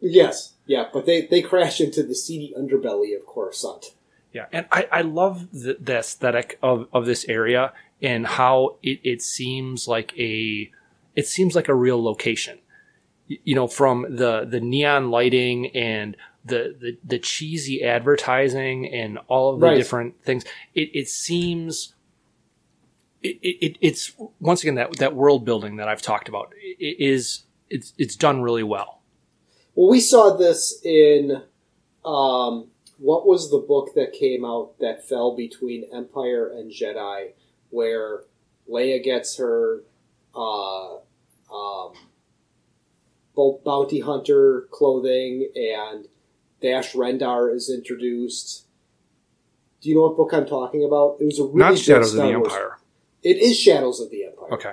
Yes, 0.00 0.54
yeah, 0.66 0.86
but 0.92 1.06
they 1.06 1.26
they 1.26 1.42
crash 1.42 1.80
into 1.80 2.02
the 2.02 2.14
seedy 2.14 2.52
underbelly 2.58 3.16
of 3.16 3.24
Coruscant. 3.26 3.94
Yeah, 4.32 4.46
and 4.50 4.66
I, 4.72 4.88
I 4.90 5.02
love 5.02 5.52
the, 5.52 5.76
the 5.78 5.98
aesthetic 5.98 6.58
of, 6.62 6.88
of 6.92 7.04
this 7.04 7.26
area 7.28 7.72
and 8.00 8.26
how 8.26 8.76
it, 8.82 9.00
it 9.04 9.22
seems 9.22 9.86
like 9.86 10.18
a 10.18 10.70
it 11.14 11.26
seems 11.26 11.54
like 11.54 11.68
a 11.68 11.74
real 11.74 12.02
location. 12.02 12.58
You 13.28 13.54
know, 13.54 13.66
from 13.66 14.16
the 14.16 14.44
the 14.44 14.60
neon 14.60 15.10
lighting 15.10 15.68
and 15.68 16.16
the 16.44 16.76
the, 16.78 16.98
the 17.04 17.18
cheesy 17.18 17.82
advertising 17.82 18.86
and 18.92 19.18
all 19.28 19.54
of 19.54 19.60
the 19.60 19.66
Right. 19.66 19.76
different 19.76 20.22
things, 20.22 20.44
it, 20.74 20.90
it 20.94 21.08
seems. 21.08 21.94
It, 23.22 23.38
it, 23.42 23.78
it's 23.80 24.12
once 24.40 24.62
again 24.62 24.74
that 24.74 24.96
that 24.96 25.14
world 25.14 25.44
building 25.44 25.76
that 25.76 25.86
I've 25.88 26.02
talked 26.02 26.28
about 26.28 26.52
i- 26.56 26.70
i- 26.84 26.96
is 26.98 27.44
it's 27.70 27.92
it's 27.96 28.16
done 28.16 28.42
really 28.42 28.64
well. 28.64 29.00
Well, 29.76 29.88
we 29.88 30.00
saw 30.00 30.36
this 30.36 30.80
in 30.84 31.42
um, 32.04 32.66
what 32.98 33.24
was 33.26 33.50
the 33.52 33.58
book 33.58 33.90
that 33.94 34.12
came 34.12 34.44
out 34.44 34.72
that 34.80 35.08
fell 35.08 35.36
between 35.36 35.84
Empire 35.94 36.48
and 36.48 36.72
Jedi, 36.72 37.30
where 37.70 38.24
Leia 38.68 39.02
gets 39.02 39.36
her 39.36 39.84
uh, 40.34 40.94
um, 41.52 41.92
bo- 43.34 43.60
bounty 43.64 44.00
hunter 44.00 44.66
clothing 44.70 45.48
and 45.54 46.06
Dash 46.60 46.94
Rendar 46.94 47.54
is 47.54 47.70
introduced. 47.70 48.66
Do 49.80 49.88
you 49.88 49.96
know 49.96 50.02
what 50.02 50.16
book 50.16 50.32
I'm 50.32 50.46
talking 50.46 50.84
about? 50.84 51.16
It 51.20 51.24
was 51.26 51.38
a 51.40 51.44
really 51.44 51.58
Not 51.58 51.78
Shadows 51.78 52.14
of 52.14 52.22
the 52.26 52.38
Wars- 52.38 52.52
Empire. 52.52 52.78
It 53.22 53.36
is 53.38 53.58
Shadows 53.58 54.00
of 54.00 54.10
the 54.10 54.24
Empire 54.24 54.52
Okay. 54.54 54.72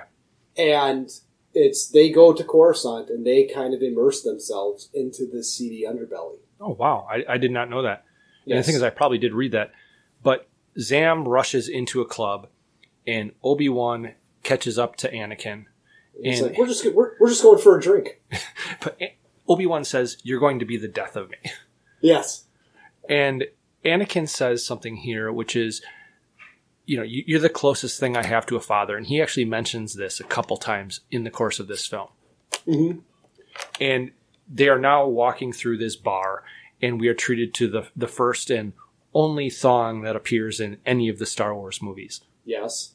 and 0.56 1.10
it's 1.52 1.88
they 1.88 2.10
go 2.10 2.32
to 2.32 2.44
Coruscant 2.44 3.10
and 3.10 3.26
they 3.26 3.44
kind 3.44 3.74
of 3.74 3.82
immerse 3.82 4.22
themselves 4.22 4.88
into 4.94 5.26
the 5.26 5.42
seedy 5.42 5.84
underbelly. 5.88 6.38
Oh 6.60 6.70
wow, 6.70 7.06
I, 7.10 7.24
I 7.28 7.38
did 7.38 7.50
not 7.50 7.68
know 7.68 7.82
that. 7.82 8.04
And 8.46 8.58
the 8.58 8.62
thing 8.62 8.74
is, 8.76 8.82
I 8.82 8.90
probably 8.90 9.18
did 9.18 9.32
read 9.34 9.52
that. 9.52 9.72
But 10.22 10.48
Zam 10.78 11.26
rushes 11.26 11.68
into 11.68 12.00
a 12.00 12.04
club, 12.04 12.48
and 13.06 13.32
Obi 13.42 13.68
Wan 13.68 14.12
catches 14.42 14.78
up 14.78 14.96
to 14.96 15.10
Anakin, 15.10 15.66
It's 16.14 16.40
and 16.40 16.48
like 16.50 16.58
we're 16.58 16.66
just 16.66 16.84
we're, 16.94 17.12
we're 17.18 17.28
just 17.28 17.42
going 17.42 17.58
for 17.58 17.76
a 17.78 17.80
drink. 17.80 18.20
But 18.82 18.98
Obi 19.48 19.66
Wan 19.66 19.84
says, 19.84 20.16
"You're 20.22 20.40
going 20.40 20.58
to 20.60 20.64
be 20.64 20.76
the 20.76 20.88
death 20.88 21.16
of 21.16 21.28
me." 21.30 21.36
Yes. 22.00 22.44
And 23.08 23.46
Anakin 23.84 24.28
says 24.28 24.64
something 24.64 24.96
here, 24.96 25.30
which 25.32 25.54
is, 25.56 25.82
you 26.86 26.96
know, 26.96 27.02
you- 27.02 27.24
you're 27.26 27.40
the 27.40 27.48
closest 27.48 27.98
thing 28.00 28.16
I 28.16 28.24
have 28.26 28.46
to 28.46 28.56
a 28.56 28.60
father. 28.60 28.96
And 28.96 29.06
he 29.06 29.20
actually 29.20 29.44
mentions 29.44 29.94
this 29.94 30.20
a 30.20 30.24
couple 30.24 30.56
times 30.56 31.00
in 31.10 31.24
the 31.24 31.30
course 31.30 31.58
of 31.58 31.66
this 31.68 31.86
film. 31.86 32.08
Mhm. 32.66 33.00
And 33.80 34.12
they 34.48 34.68
are 34.68 34.78
now 34.78 35.06
walking 35.06 35.52
through 35.52 35.78
this 35.78 35.96
bar, 35.96 36.44
and 36.80 37.00
we 37.00 37.08
are 37.08 37.14
treated 37.14 37.52
to 37.54 37.68
the, 37.68 37.88
the 37.96 38.08
first 38.08 38.50
and 38.50 38.72
only 39.12 39.50
thong 39.50 40.02
that 40.02 40.16
appears 40.16 40.60
in 40.60 40.78
any 40.86 41.08
of 41.08 41.18
the 41.18 41.26
Star 41.26 41.54
Wars 41.54 41.82
movies, 41.82 42.20
Yes. 42.44 42.94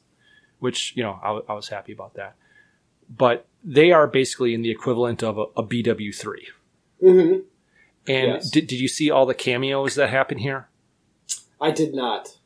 Which, 0.65 0.93
you 0.97 1.03
know, 1.03 1.19
I 1.47 1.53
was 1.53 1.69
happy 1.69 1.93
about 1.93 2.15
that. 2.15 2.35
But 3.07 3.45
they 3.63 3.91
are 3.91 4.07
basically 4.07 4.53
in 4.55 4.61
the 4.63 4.71
equivalent 4.71 5.21
of 5.23 5.37
a, 5.37 5.43
a 5.55 5.63
BW3. 5.63 6.33
hmm 6.99 7.33
And 8.07 8.27
Yes. 8.33 8.49
did, 8.49 8.65
did 8.67 8.79
you 8.79 8.87
see 8.87 9.11
all 9.11 9.25
the 9.27 9.33
cameos 9.35 9.93
that 9.95 10.09
happen 10.09 10.37
here? 10.39 10.67
I 11.61 11.71
did 11.71 11.93
not. 11.93 12.37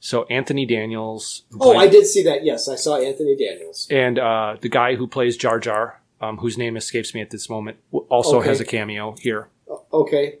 So 0.00 0.24
Anthony 0.24 0.66
Daniels, 0.66 1.44
Oh, 1.54 1.72
played- 1.72 1.78
I 1.78 1.86
did 1.88 2.04
see 2.06 2.22
that. 2.24 2.44
Yes, 2.44 2.68
I 2.68 2.74
saw 2.76 2.96
Anthony 2.96 3.34
Daniels. 3.36 3.86
and 3.90 4.18
uh, 4.18 4.56
the 4.60 4.68
guy 4.68 4.94
who 4.96 5.06
plays 5.06 5.36
Jar 5.36 5.58
Jar, 5.60 6.00
um, 6.20 6.38
whose 6.38 6.58
name 6.58 6.76
escapes 6.76 7.14
me 7.14 7.20
at 7.20 7.30
this 7.30 7.48
moment, 7.48 7.76
also 8.08 8.38
Okay. 8.38 8.48
has 8.48 8.60
a 8.60 8.64
cameo 8.64 9.14
here. 9.20 9.48
Okay. 9.92 10.38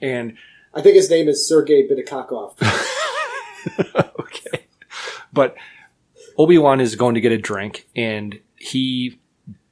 And 0.00 0.36
I 0.74 0.80
think 0.82 0.94
his 0.96 1.08
name 1.10 1.28
is 1.28 1.48
Sergei 1.48 1.86
Bidakakov. 1.88 2.54
okay, 4.20 4.64
but 5.32 5.56
Obi 6.38 6.56
Wan 6.56 6.80
is 6.80 6.94
going 6.94 7.16
to 7.16 7.20
get 7.20 7.32
a 7.32 7.38
drink, 7.38 7.88
and 7.96 8.38
he 8.56 9.18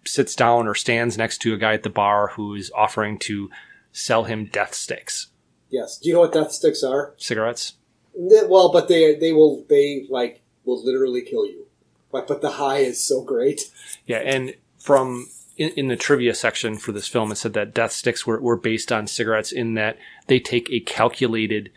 sits 0.04 0.34
down 0.34 0.66
or 0.66 0.74
stands 0.74 1.16
next 1.16 1.38
to 1.38 1.54
a 1.54 1.56
guy 1.56 1.74
at 1.74 1.82
the 1.84 1.90
bar 1.90 2.28
who 2.28 2.54
is 2.54 2.70
offering 2.74 3.18
to 3.18 3.50
sell 3.92 4.24
him 4.24 4.46
death 4.46 4.74
sticks, 4.74 5.28
yes. 5.70 5.98
Do 5.98 6.08
you 6.08 6.14
know 6.14 6.20
what 6.20 6.32
death 6.32 6.52
sticks 6.52 6.82
are? 6.82 7.14
cigarettes. 7.16 7.74
Well, 8.14 8.72
but 8.72 8.88
they 8.88 9.14
they 9.14 9.32
will 9.32 9.64
they 9.68 10.06
like 10.08 10.42
will 10.64 10.82
literally 10.84 11.22
kill 11.22 11.46
you. 11.46 11.66
But 12.10 12.26
but 12.26 12.40
the 12.40 12.52
high 12.52 12.78
is 12.78 13.02
so 13.02 13.22
great. 13.22 13.70
Yeah, 14.06 14.18
and 14.18 14.54
from 14.78 15.28
in, 15.56 15.70
in 15.70 15.88
the 15.88 15.96
trivia 15.96 16.34
section 16.34 16.76
for 16.76 16.92
this 16.92 17.08
film, 17.08 17.32
it 17.32 17.36
said 17.36 17.52
that 17.54 17.74
death 17.74 17.92
sticks 17.92 18.26
were, 18.26 18.40
were 18.40 18.56
based 18.56 18.92
on 18.92 19.06
cigarettes 19.06 19.52
in 19.52 19.74
that 19.74 19.98
they 20.26 20.40
take 20.40 20.70
a 20.70 20.80
calculated 20.80 21.70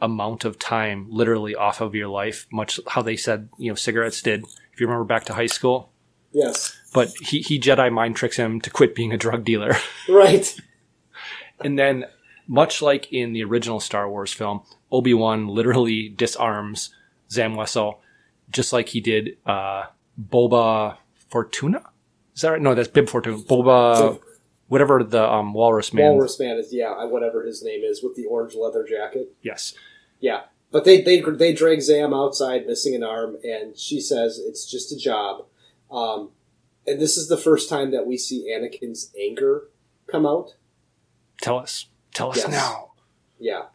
amount 0.00 0.44
of 0.44 0.58
time 0.58 1.06
literally 1.10 1.54
off 1.54 1.80
of 1.80 1.94
your 1.94 2.08
life, 2.08 2.46
much 2.52 2.78
how 2.88 3.02
they 3.02 3.16
said, 3.16 3.48
you 3.58 3.70
know, 3.70 3.74
cigarettes 3.74 4.20
did. 4.22 4.44
If 4.72 4.80
you 4.80 4.86
remember 4.86 5.04
back 5.04 5.24
to 5.24 5.34
high 5.34 5.46
school. 5.46 5.90
Yes. 6.32 6.76
But 6.92 7.14
he, 7.20 7.40
he 7.40 7.58
Jedi 7.58 7.90
mind 7.90 8.16
tricks 8.16 8.36
him 8.36 8.60
to 8.60 8.70
quit 8.70 8.94
being 8.94 9.12
a 9.12 9.18
drug 9.18 9.44
dealer. 9.44 9.74
Right. 10.08 10.54
and 11.64 11.78
then, 11.78 12.04
much 12.46 12.80
like 12.80 13.12
in 13.12 13.32
the 13.32 13.42
original 13.42 13.80
Star 13.80 14.08
Wars 14.08 14.32
film, 14.32 14.62
Obi 14.92 15.14
Wan 15.14 15.48
literally 15.48 16.08
disarms 16.10 16.94
Zam 17.30 17.54
Wesell, 17.56 17.98
just 18.50 18.72
like 18.72 18.90
he 18.90 19.00
did 19.00 19.36
uh, 19.46 19.86
Boba 20.20 20.98
Fortuna. 21.28 21.82
Is 22.34 22.42
that 22.42 22.52
right? 22.52 22.62
No, 22.62 22.74
that's 22.74 22.88
Bib 22.88 23.08
Fortuna. 23.08 23.38
Boba, 23.38 24.20
whatever 24.68 25.02
the 25.02 25.30
um, 25.30 25.52
Walrus 25.54 25.92
man. 25.92 26.12
Walrus 26.12 26.38
man 26.38 26.56
is 26.56 26.72
yeah, 26.72 27.04
whatever 27.04 27.44
his 27.44 27.62
name 27.62 27.82
is 27.82 28.02
with 28.02 28.14
the 28.16 28.26
orange 28.26 28.54
leather 28.54 28.84
jacket. 28.84 29.34
Yes. 29.42 29.74
Yeah. 30.20 30.42
But 30.72 30.84
they 30.84 31.00
they 31.00 31.20
they 31.20 31.52
drag 31.52 31.80
Zam 31.80 32.12
outside, 32.12 32.66
missing 32.66 32.94
an 32.94 33.04
arm, 33.04 33.36
and 33.44 33.78
she 33.78 34.00
says 34.00 34.38
it's 34.44 34.68
just 34.70 34.92
a 34.92 34.96
job. 34.96 35.46
Um, 35.90 36.30
and 36.86 37.00
this 37.00 37.16
is 37.16 37.28
the 37.28 37.36
first 37.36 37.68
time 37.68 37.90
that 37.92 38.06
we 38.06 38.16
see 38.16 38.50
Anakin's 38.52 39.12
anger 39.18 39.68
come 40.06 40.26
out. 40.26 40.54
Tell 41.40 41.58
us. 41.58 41.86
Tell 42.14 42.30
us 42.30 42.38
Yes. 42.38 42.48
now. 42.48 42.92
Yeah, 43.38 43.66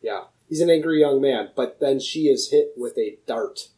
yeah. 0.00 0.24
He's 0.48 0.60
an 0.60 0.70
angry 0.70 1.00
young 1.00 1.20
man, 1.20 1.50
but 1.54 1.78
then 1.80 2.00
she 2.00 2.28
is 2.28 2.50
hit 2.50 2.72
with 2.76 2.96
a 2.98 3.18
dart, 3.26 3.68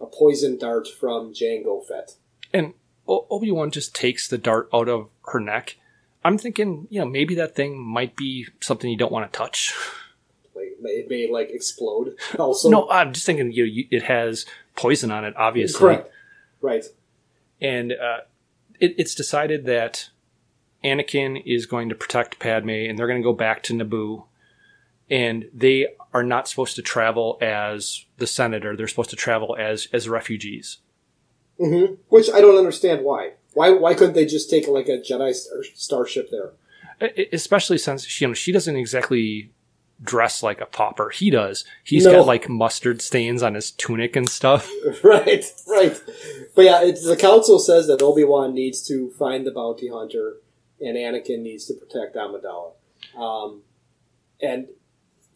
a 0.00 0.06
poison 0.06 0.56
dart 0.58 0.86
from 0.88 1.32
Jango 1.34 1.84
Fett. 1.86 2.16
And 2.52 2.74
Obi 3.06 3.50
Wan 3.50 3.70
just 3.70 3.94
takes 3.94 4.28
the 4.28 4.38
dart 4.38 4.68
out 4.72 4.88
of 4.88 5.10
her 5.26 5.40
neck. 5.40 5.76
I'm 6.24 6.38
thinking, 6.38 6.86
you 6.90 7.00
know, 7.00 7.06
maybe 7.06 7.34
that 7.36 7.54
thing 7.54 7.78
might 7.78 8.16
be 8.16 8.46
something 8.60 8.90
you 8.90 8.96
don't 8.96 9.12
want 9.12 9.30
to 9.30 9.36
touch. 9.36 9.74
Like 10.54 10.68
it 10.82 11.08
may 11.10 11.30
like 11.30 11.50
explode. 11.50 12.16
Also, 12.38 12.70
no, 12.70 12.88
I'm 12.90 13.12
just 13.12 13.26
thinking, 13.26 13.52
you 13.52 13.64
know, 13.64 13.70
you, 13.72 13.86
it 13.90 14.04
has 14.04 14.46
poison 14.76 15.10
on 15.10 15.24
it, 15.24 15.34
obviously. 15.36 15.78
correct. 15.78 16.10
Right. 16.60 16.84
and 17.60 17.92
uh, 17.92 18.20
it, 18.80 18.94
it's 18.98 19.14
decided 19.14 19.66
that 19.66 20.08
Anakin 20.82 21.42
is 21.44 21.66
going 21.66 21.88
to 21.90 21.94
protect 21.94 22.38
Padme, 22.38 22.70
and 22.70 22.98
they're 22.98 23.06
going 23.06 23.20
to 23.20 23.24
go 23.26 23.32
back 23.34 23.62
to 23.64 23.74
Naboo, 23.74 24.24
and 25.10 25.48
they 25.52 25.88
are 26.14 26.22
not 26.22 26.48
supposed 26.48 26.76
to 26.76 26.82
travel 26.82 27.36
as 27.42 28.04
the 28.18 28.26
senator; 28.26 28.74
they're 28.76 28.88
supposed 28.88 29.10
to 29.10 29.16
travel 29.16 29.56
as 29.58 29.88
as 29.92 30.08
refugees. 30.08 30.78
hmm 31.58 31.94
Which 32.08 32.30
I 32.30 32.40
don't 32.40 32.56
understand 32.58 33.04
why. 33.04 33.32
Why 33.54 33.70
why 33.70 33.94
couldn't 33.94 34.14
they 34.14 34.26
just 34.26 34.50
take 34.50 34.68
like 34.68 34.88
a 34.88 34.98
Jedi 34.98 35.32
star- 35.34 35.64
starship 35.74 36.30
there? 36.30 36.52
Especially 37.32 37.78
since 37.78 38.04
she, 38.04 38.24
you 38.24 38.28
know, 38.28 38.34
she 38.34 38.52
doesn't 38.52 38.76
exactly 38.76 39.50
dress 40.02 40.42
like 40.42 40.60
a 40.60 40.66
pauper. 40.66 41.10
He 41.10 41.30
does. 41.30 41.64
He's 41.82 42.04
No. 42.04 42.12
got 42.12 42.26
like 42.26 42.48
mustard 42.48 43.00
stains 43.00 43.42
on 43.42 43.54
his 43.54 43.70
tunic 43.70 44.16
and 44.16 44.28
stuff. 44.28 44.70
right, 45.04 45.44
right. 45.68 46.00
But 46.54 46.64
yeah, 46.64 46.82
it's, 46.82 47.06
the 47.06 47.16
council 47.16 47.58
says 47.58 47.86
that 47.86 48.02
Obi 48.02 48.24
Wan 48.24 48.54
needs 48.54 48.86
to 48.88 49.10
find 49.18 49.46
the 49.46 49.50
bounty 49.50 49.88
hunter, 49.88 50.36
and 50.80 50.96
Anakin 50.96 51.40
needs 51.42 51.66
to 51.66 51.74
protect 51.74 52.16
Amidala. 52.16 52.72
Um, 53.16 53.62
and 54.40 54.68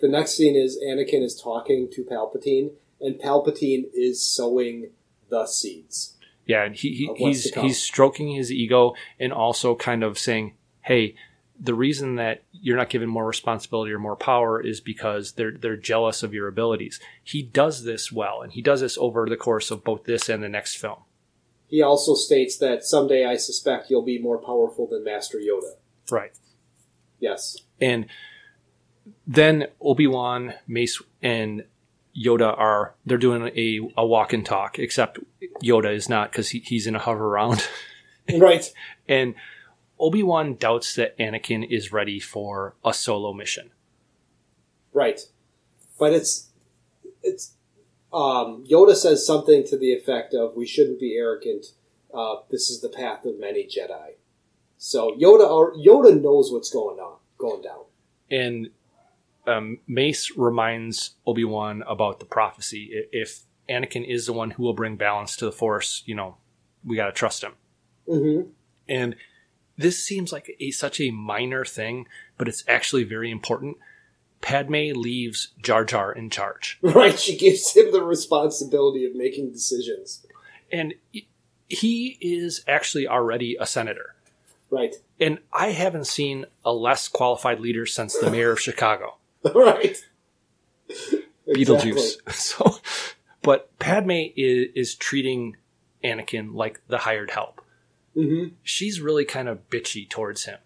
the 0.01 0.09
next 0.09 0.37
scene 0.37 0.57
is 0.57 0.79
Anakin 0.85 1.23
is 1.23 1.41
talking 1.41 1.89
to 1.93 2.05
Palpatine, 2.05 2.73
and 3.01 3.17
Palpatine 3.21 3.85
is 3.95 4.23
sowing 4.25 4.91
the 5.31 5.47
seeds. 5.47 6.15
Yeah, 6.49 6.65
and 6.65 6.75
he, 6.75 6.95
he 6.95 7.11
he's 7.17 7.55
he's 7.55 7.81
stroking 7.81 8.31
his 8.31 8.51
ego 8.51 8.95
and 9.21 9.35
also 9.35 9.77
kind 9.77 10.03
of 10.03 10.19
saying, 10.19 10.55
"Hey, 10.81 11.15
the 11.61 11.75
reason 11.75 12.17
that 12.17 12.43
you're 12.53 12.79
not 12.79 12.89
given 12.89 13.09
more 13.09 13.27
responsibility 13.27 13.93
or 13.93 13.99
more 13.99 14.17
power 14.17 14.59
is 14.59 14.81
because 14.81 15.33
they're 15.33 15.53
they're 15.53 15.77
jealous 15.77 16.23
of 16.23 16.33
your 16.33 16.49
abilities." 16.49 17.01
He 17.23 17.43
does 17.43 17.85
this 17.85 18.11
well, 18.11 18.41
and 18.41 18.51
he 18.51 18.63
does 18.63 18.81
this 18.81 18.97
over 18.97 19.27
the 19.29 19.37
course 19.37 19.71
of 19.71 19.85
both 19.85 20.05
this 20.05 20.31
and 20.31 20.43
the 20.43 20.49
next 20.49 20.77
film. 20.77 21.03
He 21.67 21.83
also 21.83 22.15
states 22.15 22.57
that 22.57 22.83
someday 22.83 23.27
I 23.27 23.37
suspect 23.37 23.91
you'll 23.91 24.03
be 24.03 24.19
more 24.19 24.39
powerful 24.39 24.87
than 24.87 25.05
Master 25.05 25.37
Yoda. 25.37 25.75
Right. 26.11 26.33
Yes. 27.21 27.59
And 27.79 28.07
then 29.27 29.67
Obi 29.83 30.07
Wan, 30.07 30.55
Mace, 30.67 31.03
and 31.21 31.65
Yoda 32.19 32.57
are 32.59 32.95
they're 33.07 33.19
doing 33.19 33.51
a, 33.57 33.81
a 33.97 34.07
walk 34.07 34.33
and 34.33 34.45
talk, 34.45 34.79
except 34.79 35.19
Yoda 35.63 35.95
is 35.95 36.09
not 36.09 36.33
because 36.33 36.51
he, 36.51 36.61
he's 36.61 36.87
in 36.87 36.95
a 36.95 37.01
hover 37.01 37.29
round. 37.29 37.67
Right. 38.37 38.71
And 39.09 39.37
Obi 39.99 40.23
Wan 40.23 40.57
doubts 40.57 40.95
that 40.97 41.17
Anakin 41.19 41.67
is 41.69 41.93
ready 41.93 42.21
for 42.21 42.77
a 42.85 42.93
solo 42.93 43.33
mission. 43.33 43.71
Right. 44.93 45.21
But 45.99 46.13
it's 46.13 46.51
it's 47.23 47.55
um, 48.13 48.65
Yoda 48.71 48.95
says 48.95 49.27
something 49.27 49.65
to 49.69 49.79
the 49.79 49.93
effect 49.93 50.35
of 50.35 50.57
"We 50.57 50.67
shouldn't 50.67 51.01
be 51.01 51.17
arrogant. 51.17 51.67
Uh, 52.13 52.37
this 52.51 52.71
is 52.71 52.81
the 52.81 52.89
path 52.89 53.25
of 53.25 53.39
many 53.39 53.67
Jedi." 53.67 54.17
So 54.77 55.17
Yoda 55.17 55.49
or 55.49 55.75
Yoda 55.75 56.21
knows 56.21 56.53
what's 56.53 56.71
going 56.71 56.99
on, 56.99 57.19
going 57.39 57.63
down. 57.63 57.85
And 58.31 58.71
um, 59.49 59.79
Mace 59.87 60.37
reminds 60.37 61.13
Obi 61.27 61.45
Wan 61.45 61.83
about 61.87 62.21
the 62.21 62.27
prophecy. 62.27 62.91
If 63.13 63.41
Anakin 63.69 64.07
is 64.07 64.27
the 64.27 64.33
one 64.33 64.53
who 64.53 64.63
will 64.63 64.75
bring 64.75 64.97
balance 64.97 65.37
to 65.37 65.45
the 65.45 65.53
Force, 65.53 66.03
you 66.07 66.15
know, 66.15 66.37
we 66.85 66.97
got 66.97 67.07
to 67.07 67.13
trust 67.13 67.43
him. 67.43 67.53
Mm-hmm. 68.09 68.51
And 68.89 69.17
this 69.77 70.03
seems 70.03 70.33
like 70.33 70.57
a, 70.61 70.71
such 70.71 71.01
a 71.01 71.11
minor 71.11 71.65
thing, 71.65 72.07
but 72.37 72.49
it's 72.49 72.65
actually 72.67 73.05
very 73.05 73.31
important. 73.31 73.77
Padme 74.41 74.93
leaves 74.95 75.49
Jar 75.63 75.85
Jar 75.85 76.13
in 76.13 76.31
charge. 76.31 76.79
Right. 76.83 77.19
She 77.19 77.37
gives 77.37 77.75
him 77.75 77.93
the 77.93 78.03
responsibility 78.03 79.05
of 79.05 79.15
making 79.15 79.53
decisions. 79.53 80.27
And 80.71 80.95
he- 81.11 81.29
he 81.69 82.17
is 82.21 82.65
actually 82.67 83.07
already 83.07 83.57
a 83.61 83.67
senator. 83.67 84.15
Right. 84.71 84.95
And 85.21 85.39
I 85.53 85.69
haven't 85.69 86.07
seen 86.07 86.47
a 86.65 86.73
less 86.73 87.09
qualified 87.09 87.61
leader 87.61 87.87
since 87.87 88.17
the 88.17 88.31
mayor 88.31 88.53
of 88.53 88.61
Chicago, 88.61 89.17
right. 89.55 89.97
Beetlejuice. 91.49 92.17
So, 92.33 92.77
but 93.43 93.77
Padme 93.79 94.11
is, 94.37 94.69
is 94.75 94.95
treating 94.95 95.57
Anakin 96.05 96.55
like 96.55 96.81
the 96.89 96.99
hired 96.99 97.31
help. 97.31 97.63
Mm-hmm. 98.17 98.55
She's 98.63 99.01
really 99.01 99.25
kind 99.25 99.49
of 99.49 99.69
bitchy 99.71 100.09
towards 100.09 100.45
him. 100.45 100.59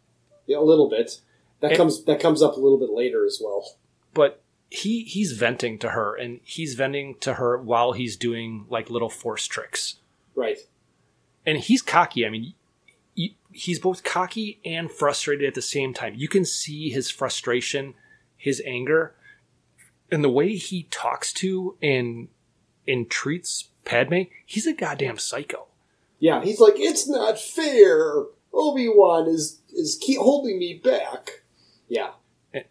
Yeah, 0.47 0.59
a 0.59 0.61
little 0.61 0.89
bit. 0.89 1.21
That 1.61 1.73
And- 1.73 1.77
comes 1.77 2.05
that 2.05 2.21
comes 2.21 2.43
up 2.43 2.57
a 2.57 2.61
little 2.61 2.79
bit 2.79 2.91
later 2.91 3.25
as 3.25 3.41
well. 3.43 3.77
But 4.15 4.43
he 4.71 5.05
he's 5.05 5.33
venting 5.33 5.79
to 5.81 5.91
her, 5.91 6.15
and 6.17 6.41
he's 6.43 6.75
venting 6.75 7.17
to 7.21 7.35
her 7.35 7.57
while 7.59 7.93
he's 7.93 8.17
doing 8.17 8.67
like 8.69 8.91
little 8.91 9.11
force 9.11 9.47
tricks, 9.47 9.97
Right. 10.35 10.59
and 11.47 11.59
he's 11.59 11.83
cocky. 11.83 12.27
I 12.27 12.31
mean, 12.31 12.55
he's 13.53 13.79
both 13.79 14.03
cocky 14.03 14.61
and 14.65 14.91
frustrated 14.91 15.47
at 15.47 15.55
the 15.55 15.63
same 15.63 15.93
time. 15.95 16.15
You 16.17 16.27
can 16.29 16.45
see 16.45 16.89
his 16.91 17.11
frustration, 17.11 17.95
his 18.43 18.61
anger, 18.67 19.15
and 20.11 20.25
the 20.25 20.29
way 20.29 20.57
he 20.57 20.83
talks 20.91 21.33
to 21.35 21.77
and 21.81 22.29
and 22.89 23.09
treats 23.09 23.69
Padme. 23.85 24.23
He's 24.45 24.67
a 24.67 24.73
goddamn 24.73 25.19
psycho. 25.19 25.69
Yeah, 26.19 26.43
he's 26.43 26.59
like, 26.59 26.75
it's 26.77 27.09
not 27.09 27.39
fair. 27.39 28.25
Obi 28.53 28.89
Wan 28.89 29.29
is 29.29 29.61
is 29.73 29.97
keep 30.01 30.19
holding 30.19 30.59
me 30.59 30.81
back. 30.83 31.43
Yeah. 31.89 32.11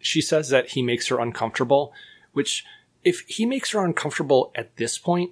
she 0.00 0.20
says 0.20 0.50
that 0.50 0.70
he 0.70 0.82
makes 0.82 1.08
her 1.08 1.18
uncomfortable, 1.18 1.92
which 2.32 2.64
if 3.02 3.20
he 3.28 3.46
makes 3.46 3.70
her 3.70 3.82
uncomfortable 3.84 4.52
at 4.54 4.76
this 4.76 4.98
point, 4.98 5.30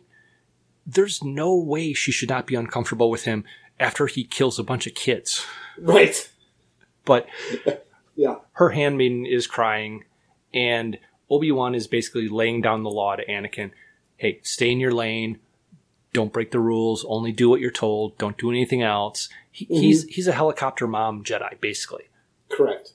there's 0.87 1.23
no 1.23 1.55
way 1.57 1.93
she 1.93 2.11
should 2.13 2.29
not 2.31 2.47
be 2.47 2.55
uncomfortable 2.55 3.11
with 3.11 3.25
him 3.25 3.45
after 3.79 4.07
he 4.07 4.25
kills 4.25 4.59
a 4.59 4.65
bunch 4.65 4.87
of 4.87 4.95
kids. 4.95 5.45
Right. 5.79 6.29
But 7.05 7.27
Yeah. 8.17 8.37
her 8.53 8.71
handmaiden 8.71 9.25
is 9.27 9.47
crying, 9.47 10.05
and 10.53 10.99
Obi-Wan 11.29 11.75
is 11.75 11.87
basically 11.87 12.29
laying 12.29 12.61
down 12.61 12.83
the 12.83 12.91
law 12.91 13.17
to 13.17 13.25
Anakin. 13.27 13.71
Hey, 14.17 14.41
stay 14.43 14.71
in 14.71 14.81
your 14.81 14.93
lane. 14.93 15.39
Don't 16.13 16.33
break 16.33 16.51
the 16.51 16.59
rules. 16.59 17.05
Only 17.09 17.33
do 17.33 17.49
what 17.49 17.61
you're 17.61 17.71
told. 17.71 18.19
Don't 18.19 18.37
do 18.37 18.51
anything 18.51 18.83
else. 18.83 19.29
He, 19.51 19.65
mm-hmm. 19.67 19.75
He's 19.75 20.05
he's 20.05 20.27
a 20.27 20.33
helicopter 20.33 20.87
mom 20.87 21.23
Jedi, 21.23 21.61
basically. 21.61 22.05
Correct. 22.49 22.93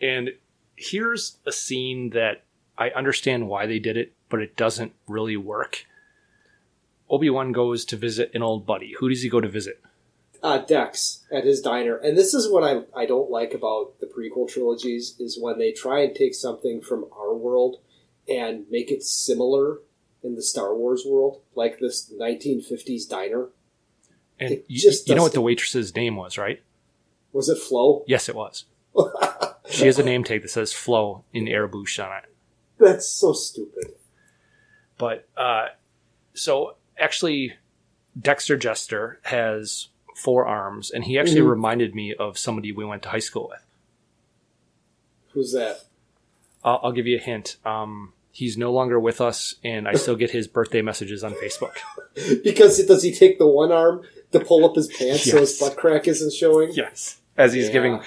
And 0.00 0.34
here's 0.76 1.38
a 1.46 1.52
scene 1.52 2.10
that 2.10 2.44
I 2.76 2.90
understand 2.90 3.48
why 3.48 3.66
they 3.66 3.78
did 3.78 3.96
it, 3.96 4.12
but 4.28 4.40
it 4.40 4.56
doesn't 4.56 4.92
really 5.06 5.36
work. 5.36 5.86
Obi 7.10 7.30
Wan 7.30 7.52
goes 7.52 7.84
to 7.86 7.96
visit 7.96 8.30
an 8.34 8.42
old 8.42 8.66
buddy. 8.66 8.94
Who 8.98 9.08
does 9.08 9.22
he 9.22 9.30
go 9.30 9.40
to 9.40 9.48
visit? 9.48 9.80
Uh, 10.40 10.58
Dex 10.58 11.24
at 11.32 11.44
his 11.44 11.60
diner, 11.60 11.96
and 11.96 12.16
this 12.16 12.32
is 12.32 12.50
what 12.50 12.62
I 12.62 12.82
I 12.98 13.06
don't 13.06 13.30
like 13.30 13.54
about 13.54 13.98
the 14.00 14.06
prequel 14.06 14.48
trilogies 14.48 15.16
is 15.18 15.38
when 15.40 15.58
they 15.58 15.72
try 15.72 16.02
and 16.02 16.14
take 16.14 16.34
something 16.34 16.80
from 16.80 17.06
our 17.12 17.34
world 17.34 17.80
and 18.28 18.64
make 18.70 18.90
it 18.92 19.02
similar 19.02 19.78
in 20.22 20.36
the 20.36 20.42
Star 20.42 20.76
Wars 20.76 21.04
world, 21.04 21.40
like 21.54 21.80
this 21.80 22.12
1950s 22.12 23.08
diner. 23.08 23.48
And 24.38 24.52
It 24.52 24.64
you, 24.68 24.78
just 24.78 25.08
you 25.08 25.16
know 25.16 25.22
what 25.22 25.32
the 25.32 25.40
waitress's 25.40 25.96
name 25.96 26.14
was, 26.14 26.38
right? 26.38 26.62
Was 27.32 27.48
it 27.48 27.58
Flo? 27.58 28.04
Yes, 28.06 28.28
it 28.28 28.36
was. 28.36 28.64
She 29.70 29.86
has 29.86 29.98
a 29.98 30.02
name 30.02 30.24
tag 30.24 30.42
that 30.42 30.48
says 30.48 30.72
Flo 30.72 31.24
in 31.32 31.44
Aurebesh 31.44 32.02
on 32.02 32.16
it. 32.18 32.34
That's 32.78 33.06
so 33.06 33.32
stupid. 33.32 33.92
But 34.96 35.28
uh, 35.36 35.66
so 36.34 36.76
actually, 36.98 37.54
Dexter 38.18 38.56
Jettster 38.56 39.16
has 39.24 39.88
four 40.18 40.46
arms, 40.46 40.90
and 40.90 41.04
he 41.04 41.18
actually 41.18 41.40
Mhm. 41.42 41.50
reminded 41.50 41.94
me 41.94 42.14
of 42.14 42.36
somebody 42.38 42.72
we 42.72 42.84
went 42.84 43.02
to 43.04 43.08
high 43.10 43.18
school 43.18 43.48
with. 43.50 43.64
Who's 45.32 45.52
that? 45.52 45.84
I'll, 46.64 46.80
I'll 46.84 46.92
give 46.92 47.06
you 47.06 47.16
a 47.16 47.20
hint. 47.20 47.56
Um, 47.64 48.12
he's 48.32 48.56
no 48.56 48.72
longer 48.72 48.98
with 48.98 49.20
us, 49.20 49.54
and 49.62 49.86
I 49.88 49.94
still 49.94 50.16
get 50.16 50.30
his 50.30 50.48
birthday 50.48 50.82
messages 50.82 51.22
on 51.24 51.32
Facebook. 51.34 51.76
Because 52.42 52.84
does 52.84 53.04
he 53.04 53.14
take 53.14 53.38
the 53.38 53.46
one 53.46 53.70
arm 53.70 54.02
to 54.32 54.40
pull 54.40 54.64
up 54.64 54.74
his 54.74 54.88
pants 54.88 55.30
so 55.30 55.38
his 55.38 55.56
butt 55.56 55.76
crack 55.76 56.08
isn't 56.08 56.32
showing? 56.32 56.72
Yes, 56.72 57.20
as 57.36 57.52
he's 57.52 57.66
Yeah. 57.68 57.72
giving 57.72 58.00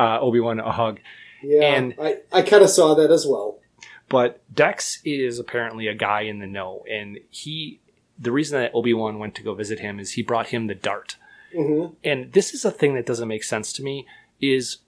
uh, 0.00 0.18
Obi 0.20 0.40
Wan 0.40 0.58
a 0.58 0.72
hug. 0.72 0.98
Yeah, 1.44 1.62
And- 1.76 1.94
I, 2.00 2.18
I 2.32 2.42
kind 2.42 2.64
of 2.64 2.70
saw 2.70 2.94
that 2.94 3.12
as 3.12 3.24
well. 3.24 3.60
But 4.08 4.40
Dex 4.52 5.00
is 5.04 5.38
apparently 5.38 5.86
a 5.86 5.94
guy 5.94 6.22
in 6.22 6.40
the 6.40 6.46
know, 6.48 6.84
and 6.90 7.20
he. 7.30 7.78
The 8.18 8.32
reason 8.32 8.58
that 8.58 8.72
Obi 8.74 8.94
Wan 8.94 9.18
went 9.20 9.34
to 9.36 9.42
go 9.42 9.54
visit 9.54 9.78
him 9.78 10.00
is 10.00 10.12
he 10.12 10.22
brought 10.22 10.46
him 10.48 10.66
the 10.66 10.74
dart. 10.74 11.16
Hmm 11.56 11.86
And 12.04 12.32
this 12.32 12.52
is 12.54 12.64
a 12.64 12.70
thing 12.70 12.94
that 12.94 13.06
doesn't 13.06 13.28
make 13.28 13.44
sense 13.44 13.72
to 13.74 13.82
me. 13.82 14.06
Is 14.40 14.78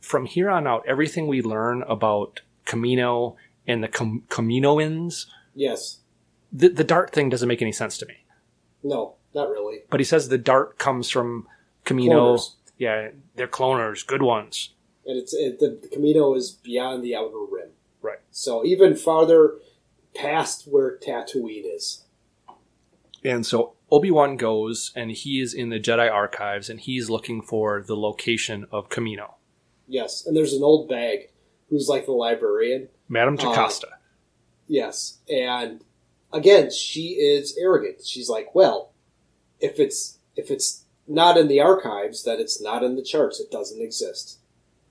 from 0.00 0.26
here 0.26 0.50
on 0.50 0.66
out, 0.66 0.84
everything 0.86 1.26
we 1.26 1.42
learn 1.42 1.82
about 1.82 2.40
Kamino 2.66 3.36
and 3.66 3.82
the 3.82 3.88
Com- 3.88 4.24
Kaminoans, 4.28 5.26
Yes. 5.54 5.98
the, 6.52 6.68
the 6.68 6.84
dart 6.84 7.10
thing 7.12 7.28
doesn't 7.28 7.48
make 7.48 7.62
any 7.62 7.72
sense 7.72 7.96
to 7.98 8.06
me. 8.06 8.14
No, 8.82 9.14
not 9.34 9.48
really. 9.48 9.80
But 9.90 10.00
he 10.00 10.04
says 10.04 10.28
the 10.28 10.38
dart 10.38 10.78
comes 10.78 11.08
from 11.10 11.46
Kamino. 11.84 12.08
Cloners. 12.36 12.54
Yeah, 12.78 13.10
they're 13.36 13.46
cloners, 13.48 14.06
good 14.06 14.22
ones. 14.22 14.70
and 15.06 15.18
it's 15.18 15.34
it, 15.34 15.58
the, 15.60 15.78
the 15.82 15.88
Kamino 15.88 16.36
is 16.36 16.50
beyond 16.50 17.02
the 17.04 17.14
outer 17.16 17.38
rim. 17.50 17.70
Right. 18.02 18.20
So 18.30 18.64
even 18.64 18.96
farther 18.96 19.56
past 20.14 20.66
where 20.66 20.96
Tatooine 20.98 21.64
is. 21.76 22.04
And 23.24 23.44
so 23.44 23.74
Obi 23.90 24.10
Wan 24.10 24.36
goes, 24.36 24.92
and 24.94 25.10
he 25.10 25.40
is 25.40 25.52
in 25.52 25.68
the 25.70 25.80
Jedi 25.80 26.10
archives, 26.10 26.70
and 26.70 26.78
he's 26.80 27.10
looking 27.10 27.42
for 27.42 27.82
the 27.82 27.96
location 27.96 28.66
of 28.70 28.88
Kamino. 28.88 29.34
Yes, 29.88 30.24
and 30.26 30.36
there's 30.36 30.52
an 30.52 30.62
old 30.62 30.88
bag 30.88 31.30
who's 31.68 31.88
like 31.88 32.06
the 32.06 32.12
librarian. 32.12 32.88
Madame 33.08 33.34
Uh, 33.34 33.42
Jocasta. 33.42 33.88
Yes, 34.68 35.18
and 35.28 35.82
again, 36.32 36.70
she 36.70 37.14
is 37.14 37.56
arrogant. 37.60 38.04
She's 38.06 38.28
like, 38.28 38.54
well, 38.54 38.92
if 39.58 39.80
it's 39.80 40.18
if 40.36 40.50
it's 40.50 40.84
not 41.08 41.36
in 41.36 41.48
the 41.48 41.60
archives, 41.60 42.22
then 42.22 42.38
it's 42.38 42.62
not 42.62 42.84
in 42.84 42.94
the 42.94 43.02
charts. 43.02 43.40
It 43.40 43.50
doesn't 43.50 43.82
exist. 43.82 44.38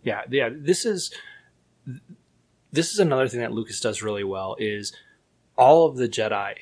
yeah, 0.04 0.24
yeah. 0.30 0.50
This 0.52 0.86
is 0.86 1.14
this 2.72 2.92
is 2.92 3.00
another 3.00 3.28
thing 3.30 3.40
that 3.40 3.54
Lucas 3.54 3.80
does 3.80 4.02
really 4.02 4.24
well 4.26 4.56
is 4.60 4.94
all 5.58 5.88
of 5.88 5.96
the 5.96 6.10
Jedi 6.10 6.56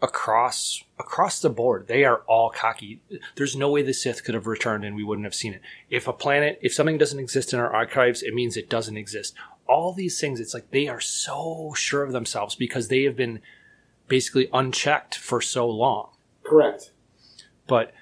across 0.00 0.82
across 1.00 1.40
the 1.40 1.50
board 1.50 1.86
they 1.88 2.04
are 2.04 2.18
all 2.26 2.50
cocky 2.50 3.00
there's 3.34 3.56
no 3.56 3.70
way 3.70 3.82
the 3.82 3.92
sith 3.92 4.22
could 4.22 4.34
have 4.34 4.46
returned 4.46 4.84
and 4.84 4.94
we 4.94 5.04
wouldn't 5.04 5.26
have 5.26 5.34
seen 5.34 5.54
it 5.54 5.62
if 5.88 6.06
a 6.06 6.12
planet 6.12 6.58
if 6.62 6.72
something 6.72 6.98
doesn't 6.98 7.18
exist 7.18 7.52
in 7.52 7.58
our 7.58 7.72
archives 7.72 8.22
it 8.22 8.34
means 8.34 8.56
it 8.56 8.70
doesn't 8.70 8.96
exist 8.96 9.34
all 9.66 9.92
these 9.92 10.20
things 10.20 10.38
it's 10.38 10.54
like 10.54 10.70
they 10.70 10.86
are 10.86 11.00
so 11.00 11.72
sure 11.74 12.02
of 12.02 12.12
themselves 12.12 12.54
because 12.54 12.88
they 12.88 13.02
have 13.04 13.16
been 13.16 13.40
basically 14.06 14.48
unchecked 14.52 15.16
for 15.16 15.40
so 15.40 15.68
long 15.68 16.10
Correct. 16.44 16.92
but 17.66 17.92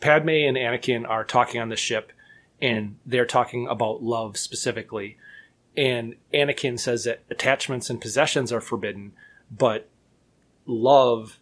Padme 0.00 0.28
and 0.28 0.56
Anakin 0.56 1.08
are 1.08 1.24
talking 1.24 1.60
on 1.60 1.68
the 1.68 1.76
ship 1.76 2.12
and 2.60 2.96
they're 3.04 3.26
talking 3.26 3.66
about 3.66 4.02
love 4.02 4.36
specifically. 4.36 5.16
And 5.76 6.16
Anakin 6.32 6.78
says 6.78 7.04
that 7.04 7.22
attachments 7.30 7.90
and 7.90 8.00
possessions 8.00 8.52
are 8.52 8.60
forbidden, 8.60 9.12
but 9.50 9.88
love, 10.64 11.38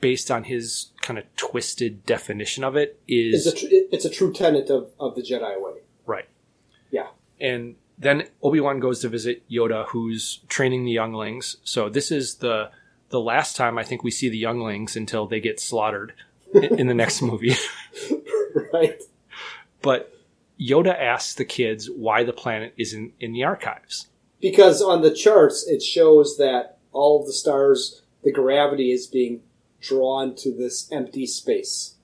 based 0.00 0.30
on 0.30 0.44
his 0.44 0.90
kind 1.02 1.18
of 1.18 1.24
twisted 1.36 2.04
definition 2.06 2.64
of 2.64 2.76
it, 2.76 3.00
It's 3.08 3.46
a 3.46 3.52
tr- 3.54 3.66
it's 3.70 4.04
a 4.04 4.10
true 4.10 4.32
tenet 4.32 4.70
of, 4.70 4.90
of 5.00 5.14
the 5.14 5.22
Jedi 5.22 5.60
way. 5.60 5.80
right. 6.06 6.26
Yeah. 6.90 7.08
And 7.40 7.76
then 7.98 8.28
Obi 8.42 8.60
Wan 8.60 8.80
goes 8.80 9.00
to 9.00 9.08
visit 9.08 9.42
Yoda, 9.50 9.86
who's 9.88 10.40
training 10.48 10.84
the 10.84 10.92
younglings. 10.92 11.56
So 11.64 11.88
this 11.88 12.10
is 12.10 12.36
the 12.36 12.70
the 13.10 13.20
last 13.20 13.56
time 13.56 13.78
I 13.78 13.84
think 13.84 14.04
we 14.04 14.10
see 14.10 14.28
the 14.28 14.38
younglings 14.38 14.94
until 14.96 15.26
they 15.26 15.40
get 15.40 15.58
slaughtered 15.60 16.12
in, 16.54 16.80
in 16.80 16.86
the 16.86 16.94
next 16.94 17.22
movie. 17.22 17.54
right. 18.72 19.00
But 19.82 20.12
Yoda 20.60 20.94
asks 20.98 21.34
the 21.34 21.44
kids 21.44 21.88
why 21.90 22.24
the 22.24 22.32
planet 22.32 22.74
isn't 22.76 23.14
in 23.20 23.32
the 23.32 23.44
archives. 23.44 24.08
Because 24.40 24.80
on 24.82 25.02
the 25.02 25.10
charts, 25.12 25.66
it 25.66 25.82
shows 25.82 26.36
that 26.36 26.78
all 26.92 27.20
of 27.20 27.26
the 27.26 27.32
stars, 27.32 28.02
the 28.22 28.32
gravity 28.32 28.92
is 28.92 29.06
being 29.06 29.40
drawn 29.80 30.34
to 30.36 30.54
this 30.54 30.90
empty 30.90 31.26
space. 31.26 31.96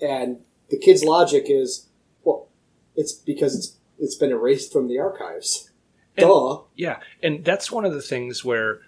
And 0.00 0.40
the 0.70 0.78
kid's 0.78 1.04
logic 1.04 1.44
is, 1.48 1.88
well, 2.22 2.48
it's 2.94 3.12
because 3.12 3.56
it's 3.56 3.76
it's 4.00 4.14
been 4.14 4.30
erased 4.30 4.72
from 4.72 4.86
the 4.86 4.98
archives. 4.98 5.70
And- 6.16 6.26
Duh. 6.26 6.60
Yeah, 6.76 7.00
and 7.22 7.44
that's 7.44 7.70
one 7.70 7.84
of 7.84 7.92
the 7.92 8.02
things 8.02 8.44
where 8.44 8.80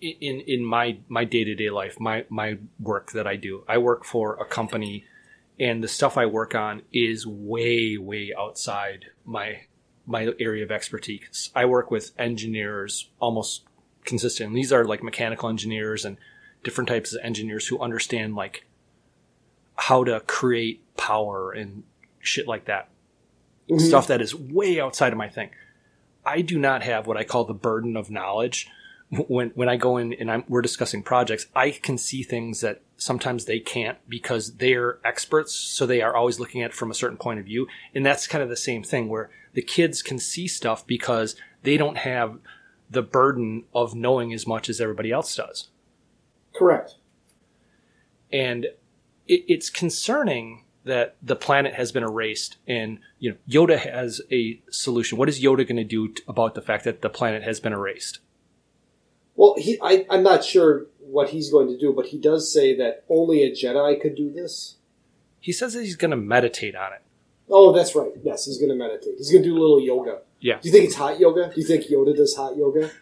in 0.00 0.40
in 0.40 0.64
my 0.64 0.98
my 1.08 1.24
day-to-day 1.24 1.70
life, 1.70 2.00
my 2.00 2.24
my 2.28 2.58
work 2.78 3.12
that 3.12 3.26
I 3.26 3.36
do, 3.36 3.64
I 3.68 3.78
work 3.78 4.04
for 4.04 4.34
a 4.36 4.44
company 4.46 5.04
and 5.58 5.84
the 5.84 5.88
stuff 5.88 6.16
I 6.16 6.24
work 6.26 6.54
on 6.54 6.82
is 6.92 7.26
way 7.26 7.98
way 7.98 8.32
outside 8.36 9.06
my 9.24 9.62
my 10.06 10.32
area 10.40 10.64
of 10.64 10.70
expertise. 10.70 11.50
I 11.54 11.66
work 11.66 11.90
with 11.90 12.12
engineers 12.18 13.10
almost 13.20 13.64
consistently. 14.04 14.60
These 14.60 14.72
are 14.72 14.84
like 14.84 15.02
mechanical 15.02 15.48
engineers 15.48 16.04
and 16.04 16.16
different 16.62 16.88
types 16.88 17.14
of 17.14 17.20
engineers 17.24 17.68
who 17.68 17.78
understand 17.80 18.34
like 18.34 18.64
how 19.76 20.04
to 20.04 20.20
create 20.20 20.82
power 20.96 21.52
and 21.52 21.82
shit 22.20 22.46
like 22.46 22.66
that. 22.66 22.88
Mhm. 23.68 23.80
Stuff 23.80 24.06
that 24.08 24.20
is 24.20 24.34
way 24.34 24.80
outside 24.80 25.12
of 25.12 25.18
my 25.18 25.28
thing. 25.28 25.50
I 26.24 26.42
do 26.42 26.58
not 26.58 26.82
have 26.82 27.06
what 27.06 27.16
I 27.16 27.24
call 27.24 27.44
the 27.44 27.54
burden 27.54 27.96
of 27.96 28.10
knowledge. 28.10 28.68
When 29.10 29.50
when 29.50 29.68
I 29.68 29.76
go 29.76 29.96
in 29.96 30.12
and 30.12 30.30
I'm, 30.30 30.44
we're 30.48 30.62
discussing 30.62 31.02
projects, 31.02 31.46
I 31.54 31.70
can 31.70 31.98
see 31.98 32.22
things 32.22 32.60
that 32.60 32.82
sometimes 32.96 33.46
they 33.46 33.58
can't 33.58 33.98
because 34.08 34.56
they're 34.56 34.98
experts, 35.04 35.52
so 35.52 35.86
they 35.86 36.02
are 36.02 36.14
always 36.14 36.38
looking 36.38 36.62
at 36.62 36.70
it 36.70 36.76
from 36.76 36.90
a 36.90 36.94
certain 36.94 37.16
point 37.16 37.40
of 37.40 37.46
view. 37.46 37.66
And 37.94 38.04
that's 38.04 38.28
kind 38.28 38.42
of 38.42 38.50
the 38.50 38.56
same 38.56 38.82
thing 38.82 39.08
where 39.08 39.30
the 39.54 39.62
kids 39.62 40.02
can 40.02 40.18
see 40.18 40.46
stuff 40.46 40.86
because 40.86 41.34
they 41.62 41.76
don't 41.76 41.98
have 41.98 42.38
the 42.88 43.02
burden 43.02 43.64
of 43.74 43.94
knowing 43.94 44.32
as 44.32 44.46
much 44.46 44.68
as 44.68 44.80
everybody 44.80 45.10
else 45.10 45.34
does. 45.34 45.68
Correct. 46.54 46.94
and 48.32 48.64
it, 49.26 49.44
it's 49.48 49.70
concerning 49.70 50.64
that 50.84 51.16
the 51.22 51.36
planet 51.36 51.74
has 51.74 51.92
been 51.92 52.02
erased 52.02 52.56
and 52.66 52.98
you 53.18 53.30
know 53.30 53.36
yoda 53.48 53.78
has 53.78 54.20
a 54.32 54.60
solution 54.70 55.18
what 55.18 55.28
is 55.28 55.42
yoda 55.42 55.58
going 55.66 55.76
to 55.76 55.84
do 55.84 56.08
t- 56.08 56.22
about 56.26 56.54
the 56.54 56.62
fact 56.62 56.84
that 56.84 57.02
the 57.02 57.10
planet 57.10 57.42
has 57.42 57.60
been 57.60 57.72
erased 57.72 58.20
Well, 59.36 59.54
he, 59.58 59.78
I, 59.82 60.06
I'm 60.10 60.22
not 60.22 60.44
sure 60.44 60.86
what 60.98 61.30
he's 61.30 61.50
going 61.50 61.66
to 61.68 61.78
do, 61.78 61.92
but 61.92 62.06
he 62.06 62.18
does 62.18 62.52
say 62.52 62.76
that 62.76 63.04
only 63.08 63.42
a 63.42 63.50
Jedi 63.50 64.00
could 64.00 64.14
do 64.14 64.30
this. 64.32 64.76
he 65.40 65.52
says 65.52 65.74
that 65.74 65.82
he's 65.82 65.96
going 65.96 66.10
to 66.12 66.16
meditate 66.16 66.74
on 66.74 66.92
it 66.92 67.02
Oh, 67.52 67.72
that's 67.72 67.96
right. 67.96 68.12
Yes, 68.22 68.46
he's 68.46 68.58
going 68.58 68.68
to 68.68 68.76
meditate. 68.76 69.14
He's 69.18 69.32
going 69.32 69.42
to 69.42 69.48
do 69.48 69.56
a 69.58 69.60
little 69.60 69.80
yoga. 69.80 70.20
yeah 70.40 70.60
Do 70.60 70.68
you 70.68 70.72
think 70.72 70.84
it's 70.84 70.94
hot 70.94 71.18
yoga? 71.18 71.50
Do 71.52 71.60
you 71.60 71.66
think 71.66 71.84
Yoda 71.90 72.14
does 72.16 72.36
hot 72.36 72.56
yoga? 72.56 72.92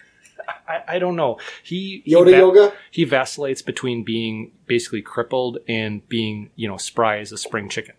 I, 0.68 0.82
I 0.96 0.98
don't 0.98 1.16
know 1.16 1.38
he 1.62 2.02
he 2.04 2.12
Yoda 2.14 2.24
va- 2.30 2.36
yoga? 2.38 2.72
he 2.90 3.04
vacillates 3.04 3.62
between 3.62 4.04
being 4.04 4.52
basically 4.66 5.02
crippled 5.02 5.58
and 5.68 6.06
being 6.08 6.50
you 6.56 6.68
know 6.68 6.76
spry 6.76 7.18
as 7.18 7.32
a 7.32 7.38
spring 7.38 7.68
chicken 7.68 7.94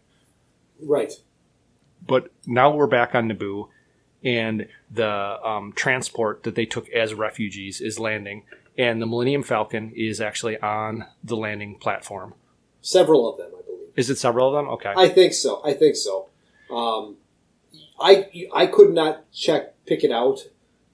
Right. 0.82 1.13
but 2.06 2.32
now 2.45 2.71
we're 2.73 2.88
back 2.88 3.13
on 3.15 3.30
naboo 3.30 3.67
and 4.23 4.67
the 4.91 5.08
um, 5.45 5.71
transport 5.73 6.43
that 6.43 6.56
they 6.56 6.65
took 6.65 6.89
as 6.89 7.13
refugees 7.13 7.80
is 7.82 7.99
landing 7.99 8.43
and 8.78 9.02
the 9.02 9.06
millennium 9.06 9.43
falcon 9.43 9.91
is 9.95 10.19
actually 10.21 10.58
on 10.60 11.06
the 11.23 11.36
landing 11.36 11.75
platform 11.78 12.34
Several 12.82 13.30
of 13.30 13.38
them, 13.38 13.47
I 13.47 13.62
believe. 13.65 13.89
Is 13.97 14.10
it 14.10 14.17
several 14.17 14.47
of 14.47 14.54
them? 14.54 14.71
Okay. 14.75 14.93
I 14.95 15.10
think 15.10 15.34
so. 15.34 15.62
I 15.65 15.73
think 15.73 15.97
so. 15.97 16.30
Um, 16.71 17.17
I 17.99 18.30
I 18.56 18.67
could 18.67 18.93
not 18.93 19.30
check 19.34 19.73
pick 19.86 20.06
it 20.06 20.12
out 20.12 20.47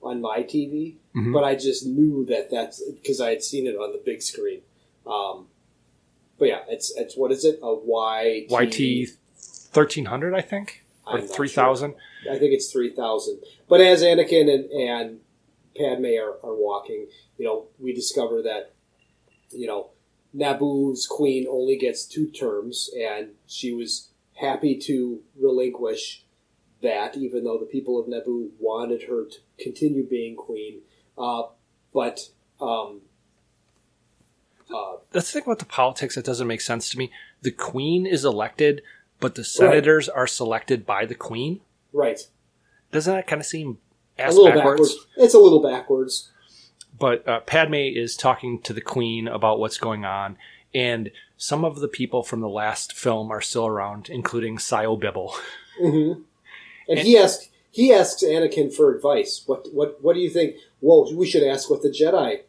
on 0.06 0.22
my 0.22 0.44
TV, 0.44 0.96
Mhm. 1.16 1.34
but 1.34 1.44
I 1.44 1.56
just 1.56 1.86
knew 1.86 2.26
that 2.26 2.50
that's 2.52 2.82
because 2.92 3.20
I 3.20 3.30
had 3.32 3.44
seen 3.44 3.66
it 3.68 3.76
on 3.76 3.92
the 3.92 3.98
big 3.98 4.22
screen. 4.22 4.62
Um, 5.06 5.48
but 6.38 6.48
yeah, 6.48 6.62
it's 6.70 6.96
it's 6.96 7.16
what 7.18 7.32
is 7.32 7.44
it? 7.46 7.60
A 7.64 7.74
YT? 7.76 8.52
YT 8.52 9.10
thirteen 9.38 10.06
hundred, 10.06 10.34
I 10.34 10.42
think, 10.42 10.84
or 11.08 11.22
three 11.22 11.50
thousand. 11.50 11.96
I 12.30 12.38
think 12.38 12.54
it's 12.54 12.72
three 12.72 12.90
thousand. 12.92 13.40
But 13.68 13.82
as 13.82 14.04
Anakin 14.04 14.54
and, 14.54 14.66
and 14.72 15.20
Padme 15.78 16.06
are, 16.18 16.38
are 16.44 16.56
walking, 16.56 17.08
you 17.38 17.46
know, 17.46 17.66
we 17.80 17.94
discover 17.94 18.42
that, 18.44 18.74
you 19.52 19.68
know, 19.68 19.90
Naboo's 20.36 21.08
queen 21.08 21.48
only 21.50 21.78
gets 21.78 22.06
two 22.06 22.28
terms, 22.28 22.90
and 23.00 23.32
she 23.48 23.74
was 23.74 24.10
happy 24.34 24.76
to 24.78 25.22
relinquish 25.40 26.25
that, 26.86 27.18
even 27.18 27.44
though 27.44 27.58
the 27.58 27.66
people 27.66 28.00
of 28.00 28.08
Naboo 28.08 28.50
wanted 28.60 29.04
her 29.04 29.26
to 29.26 29.38
continue 29.60 30.08
being 30.08 30.36
queen. 30.36 30.82
Uh, 31.18 31.44
but 31.94 32.30
um, 32.62 33.02
uh, 34.74 34.98
That's 35.12 35.32
the 35.32 35.40
thing 35.40 35.48
about 35.48 35.60
the 35.60 35.66
politics 35.66 36.16
that 36.16 36.26
doesn't 36.26 36.48
make 36.48 36.62
sense 36.62 36.90
to 36.90 36.98
me. 36.98 37.12
The 37.42 37.52
queen 37.52 38.06
is 38.06 38.26
elected, 38.26 38.82
but 39.20 39.36
the 39.36 39.44
senators 39.44 40.10
are 40.10 40.28
selected 40.28 40.86
by 40.86 41.06
the 41.06 41.16
queen. 41.16 41.62
right, 41.94 42.20
Doesn't 42.92 43.14
that 43.14 43.28
kind 43.28 43.42
of 43.42 43.46
seem 43.46 43.78
a 44.18 44.30
little 44.32 44.46
backwards? 44.48 44.94
backwards. 44.94 45.08
It's 45.18 45.34
a 45.34 45.40
little 45.40 45.62
backwards. 45.62 46.32
But 46.98 47.28
uh, 47.28 47.42
Padme 47.42 47.74
is 47.76 48.16
talking 48.16 48.62
to 48.62 48.72
the 48.74 48.82
queen 48.82 49.28
about 49.28 49.60
what's 49.60 49.78
going 49.78 50.06
on, 50.06 50.38
and 50.74 51.12
some 51.38 51.66
of 51.66 51.80
the 51.82 51.90
people 51.90 52.24
from 52.24 52.40
the 52.40 52.48
last 52.50 52.94
film 52.94 53.32
are 53.32 53.42
still 53.42 53.68
around, 53.68 54.10
including 54.10 54.58
Sio 54.58 55.00
Bibble. 55.00 55.36
hmm 55.80 56.14
And, 56.88 57.00
And- 57.00 57.08
he 57.08 57.18
asks 57.18 57.50
he 57.72 57.92
asks 57.92 58.24
Anakin 58.24 58.74
for 58.74 58.96
advice. 58.96 59.44
What 59.46 59.68
what 59.74 60.02
what 60.02 60.14
do 60.14 60.20
you 60.22 60.30
think? 60.30 60.56
Well, 60.82 61.14
we 61.14 61.26
should 61.28 61.44
ask 61.44 61.70
what 61.70 61.82
the 61.82 61.90
Jedi 61.90 62.42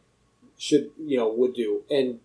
should 0.59 0.90
you 1.05 1.16
know 1.16 1.29
would 1.29 1.55
do. 1.55 1.83
And 1.90 2.20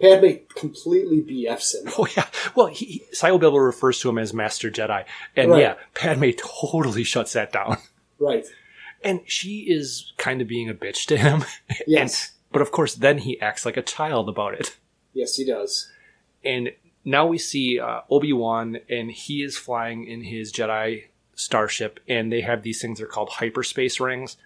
Padme 0.00 0.44
completely 0.54 1.20
BFs 1.22 1.74
him. 1.74 1.92
Oh 1.98 2.06
yeah. 2.16 2.26
Well, 2.54 2.66
he, 2.66 2.84
he, 2.84 3.02
Sio 3.14 3.40
refers 3.66 3.98
to 4.00 4.08
him 4.10 4.18
as 4.18 4.32
Master 4.32 4.70
Jedi, 4.70 5.04
and 5.36 5.50
Right. 5.50 5.60
yeah, 5.62 5.74
Padme 5.94 6.30
totally 6.36 7.02
shuts 7.04 7.32
that 7.32 7.52
down. 7.52 7.78
Right. 8.18 8.46
And 9.02 9.20
she 9.26 9.60
is 9.70 10.12
kind 10.18 10.40
of 10.42 10.48
being 10.48 10.68
a 10.68 10.74
bitch 10.74 11.06
to 11.06 11.16
him. 11.16 11.44
Yes. 11.86 12.32
But 12.50 12.62
of 12.62 12.72
course, 12.72 12.94
then 12.94 13.18
he 13.18 13.40
acts 13.40 13.64
like 13.66 13.76
a 13.76 13.82
child 13.82 14.28
about 14.28 14.54
it. 14.54 14.76
Yes, 15.14 15.36
he 15.36 15.44
does. 15.44 15.90
And 16.44 16.72
now 17.04 17.26
we 17.26 17.38
see 17.38 17.78
uh, 17.78 18.00
Obi 18.10 18.32
Wan, 18.32 18.78
and 18.88 19.10
he 19.10 19.42
is 19.42 19.56
flying 19.58 20.06
in 20.06 20.22
his 20.22 20.52
Jedi 20.52 21.04
starship, 21.38 22.00
and 22.08 22.32
they 22.32 22.40
have 22.40 22.62
these 22.62 22.80
things. 22.82 22.98
They're 22.98 23.06
called 23.06 23.30
hyperspace 23.30 24.00
rings. 24.00 24.36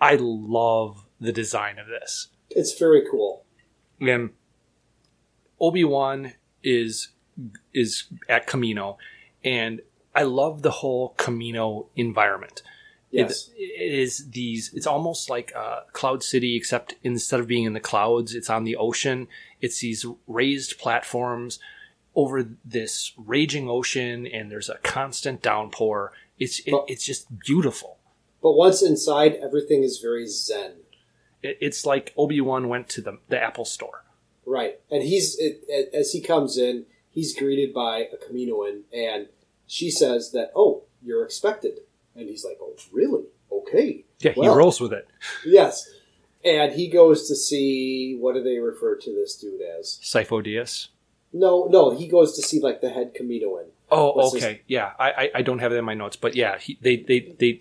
I 0.00 0.16
love 0.20 1.06
the 1.20 1.32
design 1.32 1.78
of 1.78 1.86
this. 1.86 2.28
It's 2.50 2.78
very 2.78 3.02
cool. 3.10 3.44
And 4.00 4.30
Obi 5.60 5.84
Wan 5.84 6.34
is 6.62 7.08
is 7.72 8.04
at 8.28 8.46
Kamino, 8.46 8.96
and 9.44 9.80
I 10.14 10.24
love 10.24 10.62
the 10.62 10.70
whole 10.70 11.14
Kamino 11.16 11.86
environment. 11.96 12.62
Yes. 13.10 13.50
It, 13.56 13.62
it 13.62 13.98
is 13.98 14.30
these. 14.30 14.72
It's 14.74 14.86
almost 14.86 15.30
like 15.30 15.52
uh, 15.54 15.80
Cloud 15.92 16.22
City, 16.22 16.56
except 16.56 16.96
instead 17.02 17.40
of 17.40 17.46
being 17.46 17.64
in 17.64 17.72
the 17.72 17.80
clouds, 17.80 18.34
it's 18.34 18.50
on 18.50 18.64
the 18.64 18.76
ocean. 18.76 19.28
It's 19.60 19.80
these 19.80 20.04
raised 20.26 20.78
platforms 20.78 21.60
over 22.16 22.46
this 22.64 23.12
raging 23.16 23.68
ocean, 23.68 24.26
and 24.26 24.50
there's 24.50 24.68
a 24.68 24.78
constant 24.78 25.42
downpour. 25.42 26.12
It's 26.44 26.60
it, 26.60 26.70
But- 26.70 26.84
it's 26.88 27.04
just 27.04 27.26
beautiful. 27.38 27.98
But 28.42 28.52
once 28.52 28.82
inside, 28.82 29.34
everything 29.42 29.82
is 29.82 29.98
very 29.98 30.26
zen. 30.26 30.72
It, 31.42 31.56
it's 31.60 31.86
like 31.86 32.12
Obi 32.16 32.40
Wan 32.40 32.68
went 32.68 32.88
to 32.90 33.00
the 33.00 33.18
the 33.28 33.42
Apple 33.42 33.64
Store. 33.64 34.04
Right. 34.46 34.78
And 34.90 35.02
he's 35.02 35.36
it, 35.38 35.64
as 35.94 36.12
he 36.12 36.20
comes 36.20 36.58
in, 36.58 36.84
he's 37.10 37.34
greeted 37.34 37.72
by 37.72 38.08
a 38.12 38.16
Kaminoan, 38.16 38.82
and 38.92 39.28
she 39.66 39.90
says 39.90 40.32
that, 40.32 40.52
"Oh, 40.54 40.82
you're 41.02 41.24
expected." 41.24 41.80
And 42.14 42.28
he's 42.28 42.44
like, 42.44 42.58
"Oh, 42.60 42.74
really? 42.92 43.24
Okay." 43.50 44.04
Yeah, 44.20 44.32
he 44.32 44.46
rolls 44.46 44.80
with 44.80 44.92
it. 44.92 45.08
Yes. 45.44 45.88
And 46.44 46.74
he 46.74 46.88
goes 46.88 47.26
to 47.28 47.34
see 47.34 48.16
what 48.20 48.34
do 48.34 48.42
they 48.42 48.58
refer 48.58 48.96
to 48.96 49.10
this 49.14 49.36
dude 49.36 49.62
as? 49.62 49.98
Sifo 50.02 50.42
Dyas. 50.44 50.88
No, 51.32 51.66
no, 51.70 51.96
he 51.96 52.06
goes 52.06 52.36
to 52.36 52.42
see 52.42 52.60
like 52.60 52.80
the 52.82 52.90
head 52.90 53.14
Kaminoan. 53.14 53.68
Oh, 53.90 54.12
What's 54.12 54.34
his- 54.34 54.44
okay. 54.44 54.62
Yeah, 54.66 54.92
I, 54.98 55.10
I 55.10 55.30
I 55.36 55.42
don't 55.42 55.58
have 55.58 55.72
it 55.72 55.76
in 55.76 55.84
my 55.84 55.94
notes, 55.94 56.16
but 56.16 56.34
yeah, 56.34 56.58
he, 56.58 56.78
they 56.80 56.96
they 56.96 57.34
they 57.38 57.60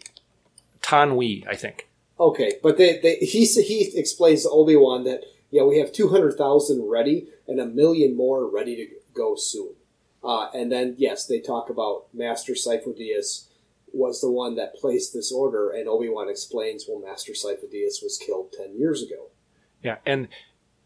Taun 0.81 1.15
We, 1.15 1.45
I 1.49 1.55
think. 1.55 1.89
Okay, 2.19 2.53
but 2.61 2.77
they, 2.77 2.99
they 2.99 3.15
he 3.15 3.45
he 3.45 3.91
explains 3.97 4.43
to 4.43 4.49
Obi 4.49 4.75
Wan 4.75 5.03
that 5.03 5.23
yeah 5.51 5.63
we 5.63 5.79
have 5.79 5.91
two 5.91 6.09
hundred 6.09 6.37
thousand 6.37 6.87
ready 6.89 7.27
and 7.47 7.59
a 7.59 7.65
million 7.65 8.15
more 8.15 8.49
ready 8.49 8.75
to 8.75 8.87
go 9.13 9.35
soon. 9.35 9.73
Uh, 10.23 10.49
and 10.53 10.71
then 10.71 10.95
yes, 10.97 11.25
they 11.27 11.39
talk 11.39 11.69
about 11.69 12.05
Master 12.13 12.53
Sifo-Dyas 12.53 13.47
was 13.91 14.21
the 14.21 14.31
one 14.31 14.55
that 14.55 14.73
placed 14.75 15.13
this 15.13 15.31
order, 15.31 15.69
and 15.69 15.87
Obi 15.87 16.09
Wan 16.09 16.29
explains 16.29 16.85
well 16.87 17.01
Master 17.05 17.33
Sifo-Dyas 17.33 18.01
was 18.01 18.17
killed 18.23 18.53
ten 18.53 18.77
years 18.77 19.03
ago. 19.03 19.27
Yeah, 19.83 19.97
and 20.05 20.29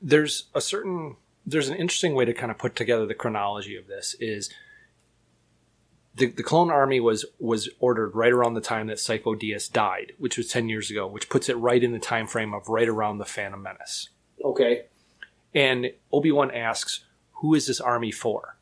there's 0.02 0.46
a 0.56 0.62
certain 0.62 1.18
there's 1.46 1.70
an 1.70 1.76
interesting 1.76 2.16
way 2.16 2.26
to 2.26 2.34
kind 2.34 2.52
of 2.52 2.58
put 2.58 2.76
together 2.76 3.06
the 3.06 3.14
chronology 3.14 3.76
of 3.76 3.88
this 3.88 4.16
is 4.20 4.50
the, 6.18 6.28
the 6.28 6.44
clone 6.44 6.70
army 6.72 7.00
was 7.00 7.26
was 7.40 7.70
ordered 7.80 8.16
right 8.16 8.32
around 8.32 8.56
the 8.56 8.62
time 8.62 8.88
that 8.88 8.98
Sifo 8.98 9.36
Dyas 9.40 9.72
died, 9.72 10.14
which 10.18 10.38
was 10.38 10.48
ten 10.48 10.68
years 10.70 10.90
ago, 10.92 11.08
which 11.08 11.30
puts 11.30 11.48
it 11.50 11.58
right 11.58 11.84
in 11.84 11.92
the 11.92 12.00
time 12.00 12.28
frame 12.28 12.54
of 12.54 12.68
right 12.70 12.88
around 12.90 13.18
the 13.20 13.26
Phantom 13.26 13.62
Menace. 13.62 14.10
Okay, 14.44 14.84
And 15.54 15.92
Obi 16.12 16.32
Wan 16.32 16.52
asks, 16.52 17.06
"Who 17.34 17.54
is 17.54 17.68
this 17.68 17.80
army 17.82 18.12
for?" 18.12 18.58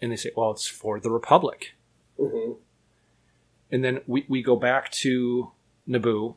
And 0.00 0.12
they 0.12 0.16
say, 0.16 0.30
"Well, 0.36 0.50
it's 0.52 0.66
for 0.66 1.00
the 1.00 1.10
Republic." 1.10 1.74
hmm 2.18 2.52
And 3.70 3.84
then 3.84 4.00
we, 4.06 4.24
we 4.28 4.42
go 4.42 4.56
back 4.56 4.90
to 4.92 5.52
Naboo, 5.88 6.36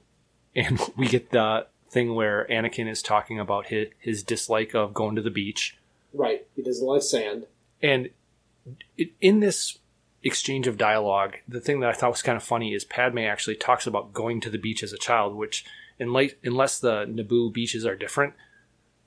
and 0.56 0.80
we 0.98 1.08
get 1.08 1.32
the 1.32 1.68
thing 1.90 2.16
where 2.16 2.48
Anakin 2.50 2.90
is 2.90 3.02
talking 3.02 3.40
about 3.40 3.68
his, 3.68 3.88
his 4.00 4.24
dislike 4.24 4.74
of 4.74 4.94
going 4.94 5.16
to 5.16 5.22
the 5.22 5.30
beach. 5.30 5.78
right. 6.14 6.46
He 6.56 6.62
doesn't 6.64 6.86
like 6.88 7.02
sand. 7.02 7.48
And 7.82 8.10
in 9.20 9.40
this 9.42 9.80
exchange 10.24 10.68
of 10.68 10.78
dialogue, 10.78 11.38
the 11.48 11.62
thing 11.62 11.80
that 11.80 11.90
I 11.90 11.94
thought 11.94 12.12
was 12.12 12.22
kind 12.22 12.38
of 12.38 12.44
funny 12.44 12.74
is 12.74 12.84
Padme 12.84 13.20
actually 13.20 13.56
talks 13.56 13.88
about 13.88 14.14
going 14.14 14.42
to 14.42 14.50
the 14.50 14.58
beach 14.58 14.84
as 14.84 14.94
a 14.94 14.98
child, 14.98 15.36
which, 15.36 15.66
unless, 16.00 16.32
unless 16.44 16.80
the 16.80 17.06
Naboo 17.06 17.52
beaches 17.52 17.86
are 17.86 17.96
different, 17.96 18.34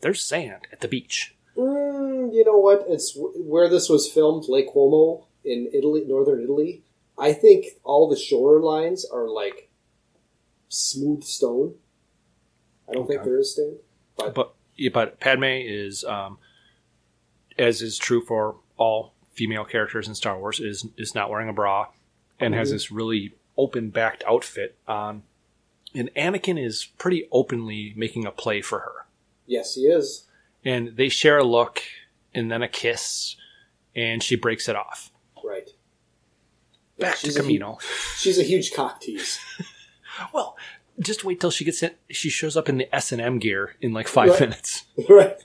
there's 0.00 0.24
sand 0.24 0.66
at 0.72 0.80
the 0.80 0.88
beach. 0.88 1.34
Mm, 1.56 2.34
you 2.34 2.44
know 2.44 2.58
what? 2.58 2.84
It's 2.88 3.16
where 3.16 3.68
this 3.68 3.88
was 3.88 4.10
filmed, 4.10 4.44
Lake 4.48 4.72
Como 4.72 5.26
in 5.44 5.70
Italy, 5.72 6.04
northern 6.06 6.42
Italy. 6.42 6.82
I 7.16 7.32
think 7.32 7.66
all 7.84 8.08
the 8.08 8.16
shorelines 8.16 9.04
are 9.12 9.28
like 9.28 9.70
smooth 10.68 11.22
stone. 11.22 11.74
I 12.88 12.92
don't 12.92 13.06
think 13.06 13.22
there 13.22 13.38
is 13.38 13.54
sand. 13.54 13.76
But, 14.16 14.34
But 14.34 14.52
yeah, 14.76 14.90
but 14.92 15.20
Padme 15.20 15.44
is, 15.44 16.04
um, 16.04 16.38
as 17.56 17.80
is 17.82 17.96
true 17.96 18.24
for 18.24 18.56
all 18.76 19.13
female 19.34 19.64
characters 19.64 20.08
in 20.08 20.14
Star 20.14 20.38
Wars, 20.38 20.60
is 20.60 20.86
is 20.96 21.14
not 21.14 21.30
wearing 21.30 21.48
a 21.48 21.52
bra 21.52 21.88
and 22.40 22.54
has 22.54 22.68
Mhm. 22.68 22.72
this 22.72 22.90
really 22.90 23.34
open 23.56 23.90
backed 23.90 24.24
outfit 24.26 24.76
on, 24.88 25.22
And 25.96 26.12
Anakin 26.16 26.60
is 26.60 26.86
pretty 26.98 27.28
openly 27.30 27.92
making 27.94 28.26
a 28.26 28.32
play 28.32 28.60
for 28.60 28.80
her. 28.80 29.06
Yes, 29.46 29.76
he 29.76 29.82
is. 29.82 30.26
And 30.64 30.96
they 30.96 31.08
share 31.08 31.38
a 31.38 31.44
look 31.44 31.82
and 32.34 32.50
then 32.50 32.62
a 32.64 32.68
kiss, 32.68 33.36
and 33.94 34.20
she 34.20 34.34
breaks 34.34 34.68
it 34.68 34.74
off. 34.74 35.12
Right. 35.44 35.70
Yeah, 36.96 37.10
Back 37.10 37.18
to 37.18 37.26
she's 37.26 37.36
a 37.36 37.42
hu- 37.44 37.48
Kamino. 37.48 37.80
she's 38.18 38.38
a 38.40 38.42
huge 38.42 38.72
cock 38.72 39.00
tease. 39.00 39.38
Well, 40.32 40.56
just 41.00 41.24
wait 41.24 41.40
till 41.40 41.50
she 41.50 41.64
gets 41.64 41.82
in. 41.82 41.92
She 42.10 42.30
shows 42.30 42.56
up 42.56 42.68
in 42.68 42.78
the 42.78 42.92
S 42.94 43.10
and 43.12 43.20
M 43.20 43.38
gear 43.40 43.74
in 43.80 43.92
like 43.92 44.06
five 44.08 44.30
Right. 44.30 44.40
minutes. 44.40 44.84
right. 45.08 45.36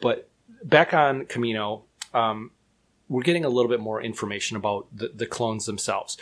But 0.00 0.28
back 0.64 0.94
on 0.94 1.26
Kamino, 1.26 1.82
um, 2.14 2.50
we're 3.08 3.22
getting 3.22 3.44
a 3.44 3.48
little 3.48 3.70
bit 3.70 3.80
more 3.80 4.02
information 4.02 4.56
about 4.56 4.86
the, 4.94 5.08
the 5.14 5.26
clones 5.26 5.66
themselves. 5.66 6.16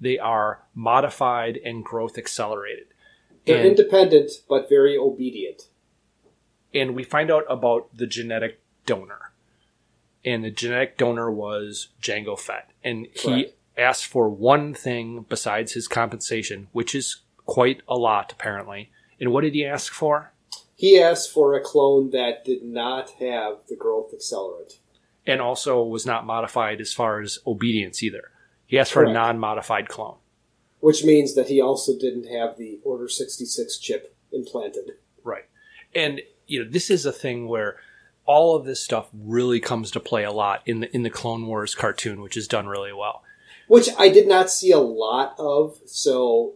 They 0.00 0.18
are 0.18 0.62
modified 0.74 1.58
and 1.64 1.84
growth 1.84 2.16
accelerated. 2.16 2.86
They're 3.44 3.58
And, 3.58 3.66
independent 3.68 4.30
but 4.48 4.68
very 4.68 4.96
obedient. 4.96 5.68
and 6.74 6.94
we 6.94 7.02
find 7.04 7.30
out 7.30 7.44
about 7.48 7.88
the 7.96 8.06
genetic 8.06 8.60
donor. 8.86 9.32
And 10.24 10.44
the 10.44 10.50
genetic 10.50 10.96
donor 10.98 11.30
was 11.30 11.88
Jango 12.02 12.38
Fett. 12.38 12.70
And 12.84 13.06
he 13.14 13.28
Correct. 13.44 13.54
asked 13.76 14.06
for 14.06 14.28
one 14.28 14.74
thing 14.74 15.24
besides 15.28 15.72
his 15.72 15.88
compensation, 15.88 16.68
which 16.72 16.94
is 16.94 17.22
quite 17.46 17.80
a 17.88 17.96
lot, 17.96 18.30
apparently. 18.32 18.90
And 19.18 19.32
what 19.32 19.42
did 19.42 19.54
he 19.54 19.64
ask 19.64 19.92
for? 19.92 20.32
He 20.76 20.98
asked 21.00 21.30
for 21.32 21.54
a 21.54 21.60
clone 21.62 22.10
that 22.10 22.44
did 22.44 22.62
not 22.62 23.10
have 23.18 23.58
the 23.68 23.76
growth 23.76 24.12
accelerant. 24.14 24.78
And 25.30 25.40
also 25.40 25.82
was 25.82 26.06
not 26.06 26.26
modified 26.26 26.80
as 26.80 26.92
far 26.92 27.20
as 27.20 27.38
obedience 27.46 28.02
either. 28.02 28.30
He 28.66 28.78
asked 28.78 28.92
for 28.92 29.04
a 29.04 29.12
non-modified 29.12 29.88
clone. 29.88 30.16
Which 30.80 31.04
means 31.04 31.34
that 31.34 31.48
he 31.48 31.60
also 31.60 31.98
didn't 31.98 32.26
have 32.26 32.56
the 32.56 32.80
Order 32.84 33.08
66 33.08 33.78
chip 33.78 34.16
implanted. 34.32 34.92
Right. 35.22 35.44
And 35.94 36.20
you 36.46 36.64
know, 36.64 36.70
this 36.70 36.90
is 36.90 37.04
a 37.04 37.12
thing 37.12 37.48
where 37.48 37.76
all 38.24 38.56
of 38.56 38.64
this 38.64 38.80
stuff 38.80 39.08
really 39.12 39.60
comes 39.60 39.90
to 39.90 40.00
play 40.00 40.24
a 40.24 40.32
lot 40.32 40.62
in 40.66 40.80
the 40.80 40.94
in 40.94 41.02
the 41.02 41.10
Clone 41.10 41.46
Wars 41.46 41.74
cartoon, 41.74 42.20
which 42.20 42.36
is 42.36 42.48
done 42.48 42.66
really 42.66 42.92
well. 42.92 43.22
Which 43.66 43.88
I 43.98 44.08
did 44.08 44.26
not 44.26 44.50
see 44.50 44.72
a 44.72 44.78
lot 44.78 45.34
of, 45.38 45.78
so 45.86 46.54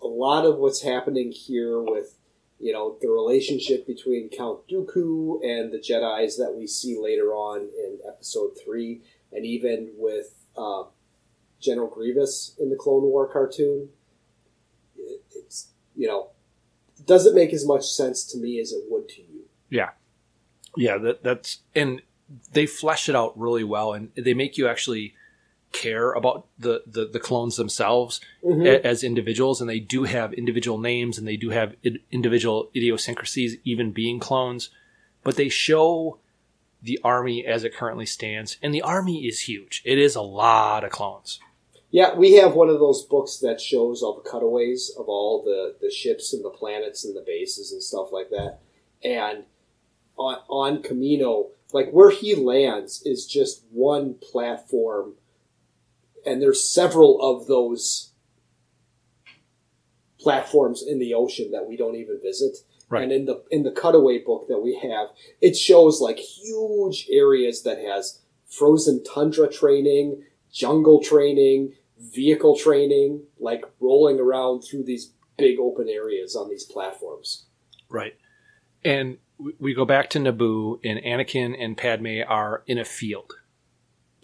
a 0.00 0.06
lot 0.06 0.44
of 0.44 0.58
what's 0.58 0.82
happening 0.82 1.32
here 1.32 1.80
with, 1.80 2.14
you 2.58 2.72
know, 2.72 2.96
the 3.00 3.08
relationship 3.08 3.86
between 3.86 4.30
Count 4.30 4.66
Dooku 4.68 5.42
and 5.42 5.72
the 5.72 5.78
Jedi's 5.78 6.36
that 6.38 6.54
we 6.56 6.66
see 6.66 6.98
later 6.98 7.34
on 7.34 7.60
in 7.60 7.98
Episode 8.08 8.52
3, 8.64 9.02
and 9.32 9.44
even 9.44 9.90
with 9.96 10.34
uh, 10.56 10.84
General 11.60 11.88
Grievous 11.88 12.54
in 12.58 12.70
the 12.70 12.76
Clone 12.76 13.02
War 13.02 13.28
cartoon, 13.28 13.90
it's, 15.34 15.68
you 15.94 16.06
know, 16.06 16.30
doesn't 17.04 17.34
make 17.34 17.52
as 17.52 17.66
much 17.66 17.84
sense 17.84 18.24
to 18.24 18.38
me 18.38 18.58
as 18.60 18.72
it 18.72 18.84
would 18.88 19.08
to 19.10 19.20
you. 19.20 19.42
Yeah. 19.70 19.90
Yeah, 20.76 20.98
that 20.98 21.22
that's 21.22 21.60
and 21.74 22.02
they 22.52 22.66
flesh 22.66 23.08
it 23.08 23.16
out 23.16 23.38
really 23.38 23.64
well 23.64 23.92
and 23.92 24.10
they 24.14 24.34
make 24.34 24.58
you 24.58 24.68
actually 24.68 25.14
care 25.72 26.12
about 26.12 26.46
the 26.58 26.82
the, 26.86 27.06
the 27.06 27.20
clones 27.20 27.56
themselves 27.56 28.20
Mhm. 28.44 28.66
a- 28.66 28.86
as 28.86 29.04
individuals 29.04 29.60
and 29.60 29.68
they 29.68 29.80
do 29.80 30.04
have 30.04 30.32
individual 30.32 30.78
names 30.78 31.18
and 31.18 31.26
they 31.28 31.36
do 31.36 31.50
have 31.50 31.74
I- 31.84 31.98
individual 32.10 32.70
idiosyncrasies 32.74 33.58
even 33.64 33.92
being 33.92 34.18
clones 34.20 34.70
but 35.22 35.36
they 35.36 35.48
show 35.48 36.18
the 36.82 36.98
army 37.04 37.44
as 37.44 37.64
it 37.64 37.74
currently 37.74 38.06
stands 38.06 38.56
and 38.62 38.72
the 38.72 38.82
army 38.82 39.26
is 39.26 39.40
huge 39.42 39.82
it 39.84 39.98
is 39.98 40.14
a 40.16 40.22
lot 40.22 40.84
of 40.84 40.90
clones 40.90 41.40
Yeah, 41.90 42.14
we 42.14 42.34
have 42.34 42.54
one 42.54 42.68
of 42.68 42.78
those 42.80 43.02
books 43.04 43.38
that 43.38 43.60
shows 43.60 44.02
all 44.02 44.14
the 44.14 44.28
cutaways 44.28 44.90
of 44.98 45.08
all 45.08 45.42
the, 45.42 45.74
the 45.80 45.90
ships 45.90 46.32
and 46.34 46.44
the 46.44 46.50
planets 46.50 47.04
and 47.04 47.14
the 47.16 47.22
bases 47.22 47.72
and 47.72 47.82
stuff 47.82 48.08
like 48.12 48.28
that. 48.30 48.58
And 49.04 49.44
on, 50.18 50.38
on 50.48 50.82
Kamino, 50.82 51.46
like 51.72 51.90
where 51.92 52.10
he 52.10 52.34
lands 52.34 53.02
is 53.06 53.24
just 53.24 53.62
one 53.72 54.14
platform, 54.14 55.14
and 56.26 56.42
there's 56.42 56.62
several 56.68 57.20
of 57.22 57.46
those 57.46 58.12
platforms 60.18 60.82
in 60.82 60.98
the 60.98 61.14
ocean 61.14 61.50
that 61.52 61.66
we 61.66 61.76
don't 61.76 61.96
even 61.96 62.18
visit. 62.22 62.58
Right. 62.88 63.02
And 63.02 63.12
in 63.12 63.24
the 63.24 63.44
in 63.50 63.62
the 63.64 63.72
cutaway 63.72 64.18
book 64.18 64.46
that 64.48 64.58
we 64.58 64.78
have, 64.82 65.08
it 65.40 65.56
shows 65.56 66.00
like 66.00 66.18
huge 66.18 67.08
areas 67.10 67.62
that 67.64 67.78
has 67.78 68.20
frozen 68.46 69.02
tundra 69.02 69.48
training, 69.48 70.22
jungle 70.52 71.02
training, 71.02 71.72
vehicle 71.98 72.56
training, 72.56 73.24
like 73.40 73.64
rolling 73.80 74.20
around 74.20 74.62
through 74.62 74.84
these 74.84 75.12
big 75.36 75.58
open 75.58 75.88
areas 75.88 76.34
on 76.36 76.48
these 76.48 76.64
platforms. 76.64 77.44
right 77.88 78.16
and 78.84 79.18
we- 79.38 79.54
we 79.60 79.74
go 79.74 79.84
back 79.84 80.08
to 80.10 80.18
naboo 80.18 80.80
and 80.82 80.98
anakin 81.04 81.54
and 81.58 81.76
padme 81.76 82.20
are 82.26 82.62
in 82.66 82.78
a 82.78 82.84
field 82.84 83.34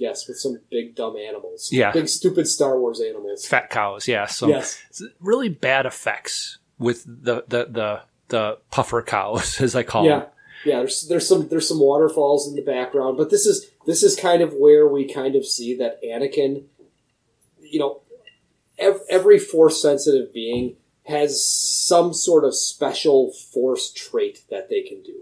Yes, 0.03 0.27
with 0.29 0.39
some 0.39 0.59
big 0.71 0.95
dumb 0.95 1.17
animals. 1.17 1.69
Yeah. 1.73 1.93
Big 1.93 2.09
stupid 2.09 2.47
Star 2.49 2.79
Wars 2.81 3.01
animals. 3.01 3.47
fat 3.47 3.71
cows 3.71 4.07
yeah 4.09 4.27
so 4.27 4.49
yes. 4.49 4.83
really 5.21 5.49
bad 5.49 5.87
effects 5.87 6.59
with 6.79 7.05
the 7.07 7.37
the 7.49 7.61
the, 7.79 8.01
the 8.29 8.59
puffer 8.71 9.03
cows 9.03 9.61
as 9.67 9.75
i 9.77 9.83
call 9.83 10.05
Yeah. 10.07 10.19
them 10.21 10.29
Yeah, 10.65 10.79
there's 10.81 10.99
there's 11.09 11.29
some 11.29 11.49
there's 11.49 11.69
some 11.69 11.81
waterfalls 11.81 12.49
in 12.49 12.55
the 12.55 12.63
background, 12.77 13.17
but 13.17 13.31
this 13.31 13.47
is 13.47 13.57
this 13.87 14.03
is 14.03 14.15
kind 14.17 14.43
of 14.43 14.51
where 14.65 14.87
we 14.87 15.03
kind 15.21 15.35
of 15.37 15.45
see 15.45 15.71
that 15.79 16.01
Anakin, 16.03 16.53
you 17.61 17.79
know, 17.81 17.93
ev- 18.79 19.03
every 19.11 19.39
force 19.41 19.81
sensitive 19.83 20.33
being 20.33 20.77
has 21.05 21.45
some 21.45 22.13
sort 22.15 22.45
of 22.45 22.55
special 22.55 23.33
force 23.53 23.93
trait 23.93 24.45
that 24.51 24.69
they 24.71 24.83
can 24.83 25.03
do. 25.03 25.19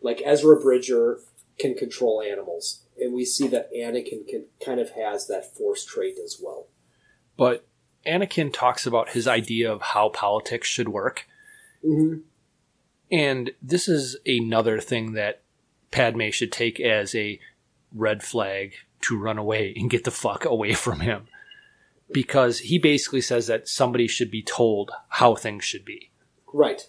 Like 0.00 0.22
Ezra 0.24 0.56
Bridger 0.60 1.18
can 1.58 1.74
control 1.74 2.22
animals, 2.22 2.82
and 2.98 3.12
we 3.14 3.24
see 3.24 3.48
that 3.48 3.70
Anakin 3.72 4.26
can 4.28 4.46
kind 4.64 4.80
of 4.80 4.90
has 4.90 5.26
that 5.28 5.56
force 5.56 5.84
trait 5.84 6.16
as 6.24 6.38
well. 6.42 6.68
but 7.36 7.66
anakin 8.06 8.52
talks 8.52 8.86
about 8.86 9.10
his 9.10 9.26
idea 9.26 9.72
of 9.72 9.80
how 9.80 10.10
politics 10.10 10.68
should 10.68 10.90
work 10.90 11.26
Mm-hmm. 11.84 12.20
And 13.10 13.50
this 13.62 13.88
is 13.88 14.16
another 14.26 14.80
thing 14.80 15.12
that 15.12 15.42
Padme 15.90 16.30
should 16.30 16.50
take 16.50 16.80
as 16.80 17.14
a 17.14 17.38
red 17.92 18.22
flag 18.22 18.74
to 19.02 19.18
run 19.18 19.38
away 19.38 19.74
and 19.76 19.90
get 19.90 20.04
the 20.04 20.10
fuck 20.10 20.44
away 20.44 20.72
from 20.72 21.00
him. 21.00 21.26
Because 22.10 22.60
he 22.60 22.78
basically 22.78 23.20
says 23.20 23.46
that 23.46 23.68
somebody 23.68 24.08
should 24.08 24.30
be 24.30 24.42
told 24.42 24.90
how 25.08 25.34
things 25.34 25.64
should 25.64 25.84
be. 25.84 26.10
Right. 26.52 26.88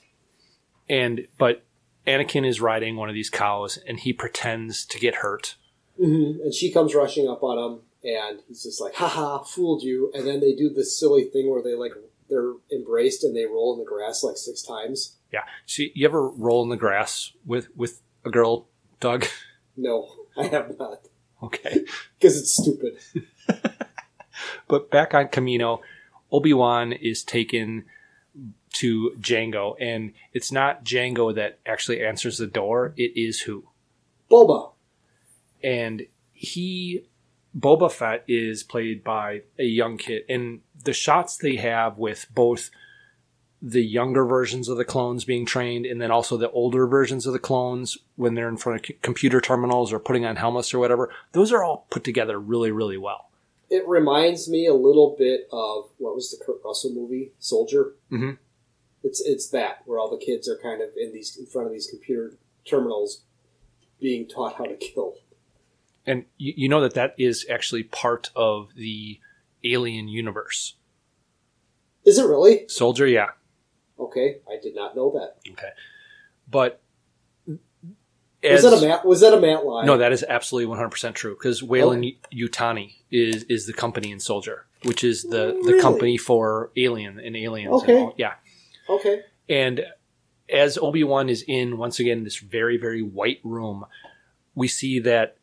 And, 0.89 1.27
but 1.37 1.64
Anakin 2.07 2.45
is 2.47 2.61
riding 2.61 2.95
one 2.95 3.09
of 3.09 3.15
these 3.15 3.29
cows 3.29 3.77
and 3.87 3.99
he 3.99 4.13
pretends 4.13 4.85
to 4.85 4.99
get 4.99 5.15
hurt. 5.15 5.55
hmm 5.97 6.39
And 6.43 6.53
she 6.53 6.71
comes 6.71 6.93
rushing 6.95 7.27
up 7.27 7.41
on 7.43 7.57
him, 7.57 7.79
and 8.03 8.39
he's 8.47 8.63
just 8.63 8.79
like, 8.79 8.93
haha, 8.95 9.39
fooled 9.43 9.81
you. 9.81 10.11
And 10.13 10.27
then 10.27 10.39
they 10.39 10.53
do 10.53 10.69
this 10.69 10.97
silly 10.99 11.23
thing 11.25 11.49
where 11.49 11.63
they, 11.63 11.73
like, 11.73 11.93
they're 12.29 12.53
embraced 12.71 13.23
and 13.23 13.35
they 13.35 13.45
roll 13.45 13.73
in 13.73 13.79
the 13.79 13.85
grass 13.85 14.23
like 14.23 14.37
six 14.37 14.61
times. 14.61 15.15
Yeah. 15.33 15.43
See, 15.65 15.91
you 15.95 16.05
ever 16.07 16.27
roll 16.27 16.63
in 16.63 16.69
the 16.69 16.77
grass 16.77 17.31
with, 17.45 17.67
with 17.75 18.01
a 18.23 18.29
girl, 18.29 18.67
Doug? 18.99 19.25
No, 19.77 20.07
I 20.37 20.43
have 20.47 20.79
not. 20.79 21.01
Okay. 21.43 21.83
Because 22.17 22.39
it's 22.39 22.51
stupid. 22.55 22.97
But 24.67 24.89
back 24.89 25.13
on 25.13 25.27
Kamino, 25.27 25.79
Obi 26.31 26.53
Wan 26.53 26.91
is 26.93 27.23
taken 27.23 27.85
to 28.73 29.15
Jango, 29.19 29.75
and 29.79 30.13
it's 30.33 30.51
not 30.51 30.83
Jango 30.83 31.33
that 31.35 31.59
actually 31.65 32.03
answers 32.03 32.37
the 32.37 32.47
door. 32.47 32.93
It 32.97 33.13
is 33.15 33.41
who, 33.41 33.69
Boba. 34.29 34.73
and 35.63 36.07
he, 36.33 37.05
Boba 37.57 37.91
Fett, 37.91 38.25
is 38.27 38.63
played 38.63 39.03
by 39.03 39.43
a 39.57 39.63
young 39.63 39.97
kid, 39.97 40.23
and 40.27 40.61
the 40.83 40.93
shots 40.93 41.37
they 41.37 41.55
have 41.55 41.97
with 41.97 42.27
both 42.33 42.69
the 43.61 43.81
younger 43.83 44.25
versions 44.25 44.67
of 44.67 44.77
the 44.77 44.85
clones 44.85 45.23
being 45.25 45.45
trained, 45.45 45.85
and 45.85 45.99
then 46.01 46.11
also 46.11 46.37
the 46.37 46.51
older 46.51 46.85
versions 46.85 47.25
of 47.25 47.33
the 47.33 47.39
clones 47.39 47.97
when 48.15 48.35
they're 48.35 48.49
in 48.49 48.57
front 48.57 48.79
of 48.79 48.85
c- 48.85 48.97
computer 49.01 49.39
terminals 49.41 49.91
or 49.91 49.99
putting 49.99 50.25
on 50.25 50.35
helmets 50.35 50.73
or 50.73 50.79
whatever. 50.79 51.09
Those 51.31 51.51
are 51.51 51.63
all 51.63 51.87
put 51.89 52.03
together 52.03 52.37
really, 52.37 52.71
really 52.71 52.97
well. 52.97 53.31
It 53.69 53.87
reminds 53.87 54.49
me 54.49 54.67
a 54.67 54.73
little 54.73 55.15
bit 55.17 55.47
of 55.51 55.89
what 55.97 56.15
was 56.15 56.31
the 56.31 56.43
Kurt 56.43 56.61
Russell 56.63 56.91
movie, 56.93 57.33
Soldier. 57.39 57.95
Mhm. 58.11 58.37
It's 59.03 59.21
it's 59.21 59.49
that 59.49 59.81
where 59.85 59.99
all 59.99 60.09
the 60.09 60.23
kids 60.23 60.47
are 60.49 60.57
kind 60.57 60.81
of 60.81 60.89
in 60.97 61.13
these 61.13 61.37
in 61.37 61.45
front 61.45 61.67
of 61.67 61.73
these 61.73 61.87
computer 61.87 62.37
terminals, 62.65 63.23
being 63.99 64.27
taught 64.27 64.55
how 64.55 64.65
to 64.65 64.75
kill. 64.75 65.15
And 66.05 66.25
you, 66.37 66.53
you 66.55 66.69
know 66.69 66.81
that 66.81 66.93
that 66.93 67.15
is 67.17 67.45
actually 67.49 67.83
part 67.83 68.31
of 68.35 68.69
the 68.75 69.19
alien 69.63 70.07
universe. 70.07 70.75
Is 72.05 72.19
it 72.19 72.25
really? 72.25 72.67
Soldier, 72.67 73.07
yeah. 73.07 73.31
Okay, 73.99 74.37
I 74.47 74.59
did 74.61 74.75
not 74.75 74.95
know 74.95 75.09
that. 75.11 75.37
Okay. 75.51 75.71
But 76.47 76.81
as, 78.45 78.63
that 78.63 78.73
a 78.73 78.87
Matt? 78.87 79.05
Was 79.05 79.21
that 79.21 79.33
a 79.33 79.39
Matt 79.39 79.65
line? 79.65 79.85
No, 79.85 79.97
that 79.97 80.11
is 80.11 80.23
absolutely 80.27 80.75
100% 80.75 81.13
true 81.13 81.35
because 81.35 81.61
Weyland 81.61 82.05
oh. 82.05 82.27
Yutani 82.33 82.95
is 83.11 83.43
is 83.43 83.67
the 83.67 83.73
company 83.73 84.11
in 84.11 84.19
Soldier, 84.19 84.65
which 84.83 85.03
is 85.03 85.23
the 85.23 85.55
oh, 85.55 85.63
the 85.63 85.81
company 85.81 86.17
for 86.17 86.71
Alien 86.77 87.19
and 87.19 87.35
Aliens. 87.35 87.73
Okay. 87.83 87.93
And 87.93 88.05
all, 88.05 88.13
yeah. 88.17 88.33
Okay. 88.89 89.21
And 89.49 89.85
as 90.49 90.77
Obi 90.77 91.03
Wan 91.03 91.29
is 91.29 91.43
in 91.47 91.77
once 91.77 91.99
again 91.99 92.23
this 92.23 92.37
very 92.37 92.77
very 92.77 93.01
white 93.01 93.39
room, 93.43 93.85
we 94.53 94.67
see 94.67 94.99
that 94.99 95.37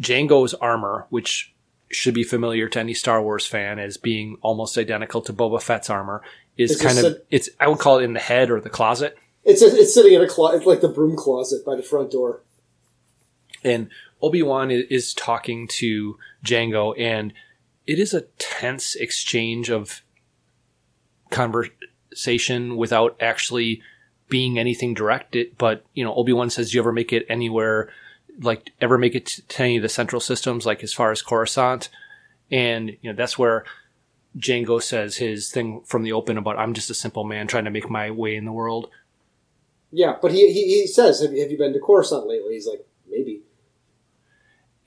Jango's 0.00 0.54
armor, 0.54 1.06
which 1.10 1.54
should 1.90 2.14
be 2.14 2.22
familiar 2.22 2.68
to 2.68 2.80
any 2.80 2.94
Star 2.94 3.20
Wars 3.22 3.46
fan 3.46 3.78
as 3.78 3.96
being 3.96 4.36
almost 4.42 4.78
identical 4.78 5.20
to 5.22 5.32
Boba 5.32 5.60
Fett's 5.60 5.90
armor, 5.90 6.22
is 6.56 6.72
It's 6.72 6.82
kind 6.82 6.98
of 6.98 7.04
a- 7.04 7.22
it's 7.30 7.48
I 7.58 7.68
would 7.68 7.78
call 7.78 7.98
it 7.98 8.04
in 8.04 8.12
the 8.12 8.20
head 8.20 8.50
or 8.50 8.60
the 8.60 8.70
closet. 8.70 9.16
It's 9.44 9.62
it's 9.62 9.94
sitting 9.94 10.14
in 10.14 10.20
a 10.20 10.28
closet, 10.28 10.66
like 10.66 10.80
the 10.80 10.88
broom 10.88 11.16
closet 11.16 11.64
by 11.64 11.76
the 11.76 11.82
front 11.82 12.10
door. 12.10 12.42
and 13.64 13.88
Obi 14.22 14.42
Wan 14.42 14.70
is 14.70 15.14
talking 15.14 15.66
to 15.68 16.18
Jango, 16.44 16.98
and 16.98 17.32
it 17.86 17.98
is 17.98 18.12
a 18.12 18.22
tense 18.38 18.94
exchange 18.94 19.70
of 19.70 20.02
conversation 21.30 22.76
without 22.76 23.16
actually 23.20 23.82
being 24.28 24.58
anything 24.58 24.94
directed. 24.94 25.56
But 25.58 25.84
you 25.94 26.04
know, 26.04 26.14
Obi 26.14 26.32
Wan 26.32 26.50
says, 26.50 26.70
"Do 26.70 26.76
you 26.76 26.82
ever 26.82 26.92
make 26.92 27.12
it 27.12 27.26
anywhere? 27.28 27.90
Like 28.40 28.72
ever 28.80 28.98
make 28.98 29.14
it 29.14 29.26
to 29.48 29.62
any 29.62 29.76
of 29.76 29.82
the 29.82 29.88
central 29.88 30.20
systems, 30.20 30.66
like 30.66 30.82
as 30.82 30.92
far 30.92 31.10
as 31.10 31.22
Coruscant?" 31.22 31.88
And 32.50 32.90
you 33.00 33.10
know, 33.10 33.16
that's 33.16 33.38
where 33.38 33.64
Jango 34.38 34.82
says 34.82 35.16
his 35.16 35.50
thing 35.50 35.82
from 35.86 36.02
the 36.02 36.12
open 36.12 36.36
about, 36.36 36.58
"I'm 36.58 36.74
just 36.74 36.90
a 36.90 36.94
simple 36.94 37.24
man 37.24 37.46
trying 37.46 37.64
to 37.64 37.70
make 37.70 37.88
my 37.90 38.10
way 38.10 38.36
in 38.36 38.44
the 38.44 38.52
world." 38.52 38.90
Yeah, 39.92 40.16
but 40.22 40.30
he 40.32 40.52
he, 40.52 40.80
he 40.80 40.86
says, 40.86 41.20
have 41.22 41.32
you, 41.32 41.40
"Have 41.42 41.50
you 41.50 41.58
been 41.58 41.72
to 41.72 41.80
Coruscant 41.80 42.26
lately?" 42.26 42.54
He's 42.54 42.66
like, 42.66 42.86
"Maybe." 43.08 43.42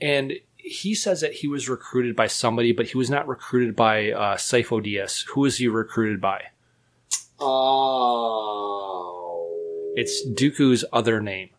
and 0.01 0.33
he 0.57 0.95
says 0.95 1.19
that 1.21 1.33
he 1.33 1.47
was 1.47 1.67
recruited 1.69 2.15
by 2.15 2.27
somebody, 2.27 2.71
but 2.71 2.87
he 2.87 2.97
was 2.97 3.09
not 3.09 3.27
recruited 3.27 3.75
by 3.75 4.11
uh, 4.11 4.35
Sifo 4.37 4.81
Dyas. 4.81 5.25
Who 5.33 5.41
was 5.41 5.57
he 5.57 5.67
recruited 5.67 6.21
by? 6.21 6.45
Oh, 8.63 9.93
It's 9.95 10.25
Dooku's 10.25 10.83
other 10.93 11.21
name, 11.21 11.49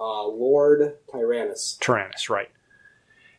uh, 0.00 0.26
Lord 0.26 0.96
Tyrannus. 1.10 1.76
Tyrannus, 1.80 2.28
right? 2.30 2.50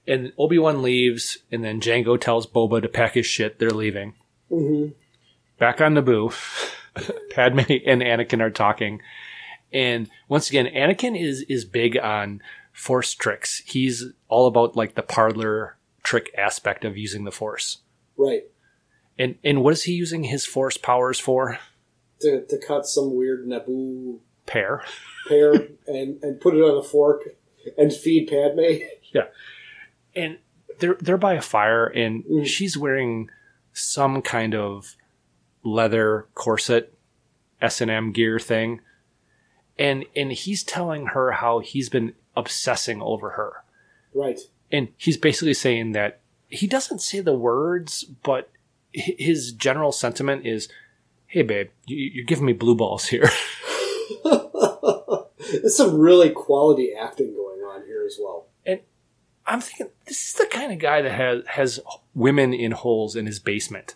And 0.08 0.34
Obi 0.38 0.60
Wan 0.60 0.82
leaves, 0.84 1.38
and 1.52 1.64
then 1.64 1.80
Jango 1.82 2.20
tells 2.20 2.46
Boba 2.48 2.82
to 2.82 2.90
pack 2.90 3.14
his 3.14 3.26
shit. 3.26 3.58
They're 3.60 3.70
leaving. 3.72 4.14
hmm 4.50 4.88
Back 5.60 5.82
on 5.82 5.94
Naboo, 5.96 6.34
Padme 7.32 7.60
and 7.86 8.02
Anakin 8.02 8.42
are 8.42 8.52
talking, 8.52 9.02
and 9.72 10.10
once 10.28 10.50
again, 10.50 10.66
Anakin 10.68 11.20
is 11.20 11.42
is 11.50 11.66
big 11.66 11.98
on 11.98 12.42
Force 12.72 13.14
tricks. 13.14 13.62
He's 13.66 14.06
all 14.30 14.48
about 14.48 14.76
like 14.76 14.96
the 14.96 15.04
parlor 15.04 15.78
trick 16.04 16.34
aspect 16.38 16.86
of 16.86 16.98
using 16.98 17.24
the 17.24 17.32
Force. 17.32 17.80
Right. 18.18 18.44
And 19.18 19.36
and 19.44 19.64
what 19.64 19.74
is 19.74 19.84
he 19.84 19.94
using 19.94 20.24
his 20.26 20.46
Force 20.46 20.78
powers 20.78 21.20
for? 21.20 21.60
To, 22.22 22.46
to 22.46 22.58
cut 22.58 22.86
some 22.86 23.16
weird 23.16 23.46
Naboo 23.46 24.20
Pear. 24.46 24.84
pear 25.28 25.54
and, 25.88 26.24
and 26.24 26.40
put 26.40 26.54
it 26.56 26.60
on 26.62 26.78
a 26.78 26.84
fork 26.84 27.22
and 27.78 27.92
feed 27.94 28.28
Padme. 28.30 28.84
Yeah. 29.14 29.26
And 30.16 30.38
they're 30.80 30.98
they're 31.00 31.18
by 31.18 31.34
a 31.34 31.42
fire 31.42 31.86
and 31.86 32.24
Mm. 32.26 32.46
she's 32.46 32.78
wearing 32.78 33.30
some 33.74 34.22
kind 34.22 34.54
of 34.56 34.96
leather 35.64 36.28
corset 36.36 36.94
S&M 37.62 38.12
gear 38.12 38.40
thing 38.40 38.82
and 39.80 40.06
and 40.16 40.32
he's 40.34 40.64
telling 40.64 41.08
her 41.08 41.32
how 41.32 41.60
he's 41.60 41.90
been 41.90 42.14
obsessing 42.36 43.02
over 43.02 43.32
her 43.32 43.64
Right. 44.14 44.40
and 44.72 44.90
he's 44.98 45.18
basically 45.18 45.54
saying 45.54 45.94
that 45.94 46.20
he 46.50 46.68
doesn't 46.68 47.00
say 47.00 47.20
the 47.22 47.34
words 47.38 48.04
but 48.24 48.50
his 48.92 49.52
general 49.54 49.92
sentiment 49.92 50.46
is 50.46 50.68
hey 51.28 51.42
babe 51.42 51.70
you're 51.88 52.26
giving 52.26 52.46
me 52.46 52.54
blue 52.54 52.76
balls 52.76 53.08
here 53.08 53.30
There's 54.24 55.76
some 55.78 55.98
really 56.00 56.30
quality 56.30 56.92
acting 57.00 57.34
going 57.34 57.60
on 57.62 57.86
here 57.86 58.04
as 58.06 58.18
well. 58.20 58.48
And 58.66 58.80
I'm 59.46 59.62
thinking 59.62 59.90
this 60.08 60.30
is 60.30 60.34
the 60.34 60.48
kind 60.48 60.72
of 60.72 60.80
guy 60.80 61.02
that 61.02 61.12
has 61.12 61.44
has 61.48 61.80
women 62.14 62.54
in 62.54 62.72
holes 62.72 63.16
in 63.16 63.26
his 63.26 63.40
basement 63.40 63.96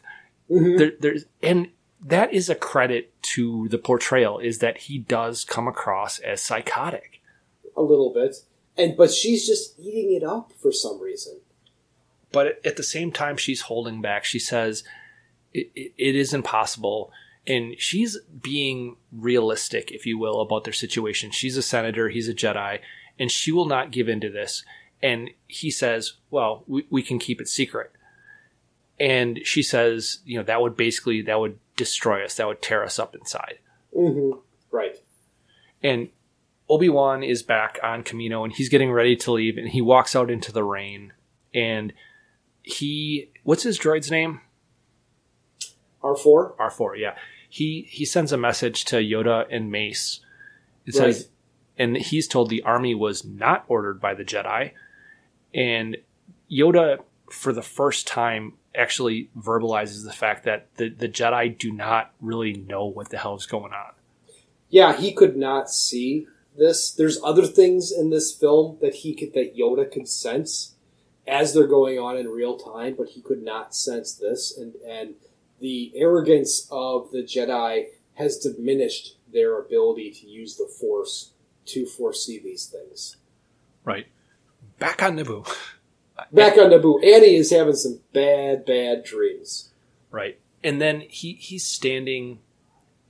Mhm. 0.50 0.78
there, 0.78 0.91
there's 1.00 1.26
and 1.41 1.70
that 2.06 2.32
is 2.34 2.50
a 2.50 2.56
credit 2.56 3.12
to 3.22 3.68
the 3.70 3.78
portrayal 3.78 4.38
is 4.39 4.60
that 4.60 4.78
he 4.78 4.98
does 5.00 5.43
come 5.43 5.68
across 5.68 6.20
as 6.20 6.41
psychotic 6.41 7.22
A 7.76 7.82
little 7.82 8.12
bit. 8.14 8.36
And 8.78 8.95
but 8.95 9.12
she's 9.12 9.45
just 9.48 9.78
eating 9.80 10.14
it 10.14 10.24
up 10.24 10.52
for 10.62 10.72
some 10.72 11.02
reason. 11.02 11.39
but 12.32 12.64
at 12.66 12.76
the 12.78 12.84
same 12.84 13.12
time 13.12 13.36
she's 13.38 13.62
holding 13.62 14.02
back 14.02 14.24
she 14.26 14.39
says 14.39 14.84
it, 15.54 15.72
it, 15.76 15.93
it 15.98 16.16
is 16.16 16.34
impossible 16.34 17.12
and 17.48 17.76
she's 17.80 18.18
being 18.41 18.98
realistic 19.12 19.91
if 19.91 20.06
you 20.06 20.18
will 20.18 20.39
about 20.41 20.64
their 20.66 20.74
situation 20.74 21.32
she's 21.32 21.58
a 21.58 21.62
senator 21.62 22.10
he's 22.10 22.28
a 22.30 22.34
jedi 22.34 22.80
and 23.18 23.32
she 23.32 23.52
will 23.52 23.66
not 23.66 23.91
give 23.91 24.08
in 24.10 24.20
to 24.22 24.30
this 24.30 24.64
and 25.02 25.30
he 25.48 25.72
says 25.72 26.14
well 26.30 26.64
we, 26.68 26.86
we 26.89 27.02
can 27.02 27.18
keep 27.18 27.39
it 27.41 27.48
secret 27.48 27.91
and 29.00 29.39
she 29.43 29.62
says 29.64 30.20
you 30.26 30.38
know 30.38 30.43
that 30.43 30.62
would 30.62 30.76
basically 30.76 31.22
that 31.22 31.39
would 31.39 31.60
destroy 31.76 32.24
us 32.26 32.36
that 32.36 32.48
would 32.48 32.62
tear 32.62 32.84
us 32.84 32.98
up 33.00 33.16
inside 33.16 33.60
hmm 33.95 34.32
Right. 34.72 34.98
and 35.82 36.10
Obi-Wan 36.70 37.24
is 37.24 37.43
back 37.43 37.80
on 37.82 38.04
Kamino 38.04 38.43
and 38.43 38.52
he's 38.52 38.68
getting 38.68 38.91
ready 38.91 39.16
to 39.16 39.32
leave 39.32 39.58
and 39.58 39.70
he 39.70 39.82
walks 39.82 40.16
out 40.16 40.30
into 40.30 40.52
the 40.52 40.64
rain 40.64 41.14
and 41.54 41.93
he 42.62 43.30
what's 43.43 43.64
his 43.64 43.80
droid's 43.80 44.12
name? 44.12 44.41
R4? 46.04 46.58
R4, 46.58 46.98
yeah. 46.98 47.16
He 47.50 47.88
he 47.89 48.04
sends 48.04 48.34
a 48.34 48.38
message 48.38 48.84
to 48.86 48.98
Yoda 48.98 49.48
and 49.50 49.72
Mace. 49.72 50.20
It 50.86 50.93
Right. 51.00 51.14
says 51.14 51.30
and 51.78 51.95
he's 51.95 52.28
told 52.28 52.50
the 52.50 52.64
army 52.64 52.93
was 52.93 53.24
not 53.24 53.64
ordered 53.70 54.02
by 54.02 54.14
the 54.14 54.26
Jedi 54.26 54.72
and 55.54 55.95
Yoda 56.52 57.02
for 57.32 57.54
the 57.54 57.62
first 57.62 58.06
time 58.06 58.54
actually 58.78 59.30
verbalizes 59.38 60.03
the 60.05 60.13
fact 60.13 60.45
that 60.45 60.67
the, 60.75 60.89
the 60.89 61.09
Jedi 61.09 61.57
do 61.57 61.71
not 61.71 62.13
really 62.21 62.53
know 62.53 62.86
what 62.86 63.09
the 63.09 63.17
hell 63.17 63.36
is 63.36 63.45
going 63.45 63.73
on. 63.73 63.93
Yeah, 64.69 64.95
he 64.95 65.13
could 65.13 65.36
not 65.36 65.69
see 65.69 66.28
this. 66.57 66.91
There's 66.91 67.21
other 67.23 67.45
things 67.45 67.91
in 67.91 68.09
this 68.09 68.34
film 68.34 68.78
that 68.82 68.95
he 68.95 69.13
could 69.13 69.34
that 69.34 69.57
Yoda 69.57 69.91
could 69.91 70.07
sense 70.07 70.75
as 71.28 71.53
they're 71.53 71.67
going 71.67 71.99
on 71.99 72.17
in 72.17 72.28
real 72.28 72.57
time, 72.57 72.95
but 72.97 73.09
he 73.09 73.21
could 73.21 73.43
not 73.43 73.75
sense 73.75 74.13
this 74.13 74.57
and 74.57 74.75
and 74.88 75.15
the 75.59 75.91
arrogance 75.95 76.67
of 76.71 77.11
the 77.11 77.23
Jedi 77.23 77.88
has 78.13 78.38
diminished 78.38 79.17
their 79.32 79.59
ability 79.59 80.11
to 80.11 80.28
use 80.28 80.55
the 80.55 80.67
force 80.67 81.32
to 81.65 81.86
foresee 81.86 82.39
these 82.39 82.65
things. 82.65 83.17
Right. 83.84 84.07
Back 84.80 85.01
on 85.03 85.17
Naboo. 85.17 85.47
Back 86.32 86.57
on 86.57 86.72
Naboo, 86.72 87.03
Annie 87.03 87.36
is 87.36 87.51
having 87.51 87.76
some 87.76 87.99
bad, 88.13 88.65
bad 88.65 89.03
dreams. 89.03 89.72
Right. 90.11 90.39
And 90.63 90.82
then 90.82 91.01
he 91.01 91.34
he's 91.34 91.65
standing 91.68 92.39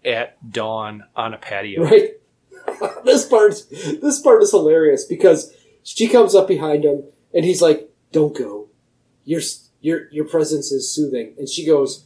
at 0.04 0.52
dawn 0.52 1.04
on 1.16 1.34
a 1.34 1.38
patio. 1.38 1.84
Right? 1.84 2.12
this 3.06 3.26
part 3.26 3.54
this 3.70 4.20
part 4.22 4.44
is 4.44 4.52
hilarious 4.52 5.06
because 5.06 5.54
she 5.84 6.08
comes 6.08 6.36
up 6.36 6.48
behind 6.48 6.84
him 6.84 7.04
and 7.34 7.46
he's 7.46 7.62
like, 7.62 7.90
"Don't 8.12 8.38
go. 8.38 8.68
Your 9.24 9.42
your 9.80 10.10
your 10.12 10.26
presence 10.26 10.72
is 10.72 10.94
soothing." 10.94 11.34
And 11.38 11.48
she 11.48 11.66
goes, 11.66 12.06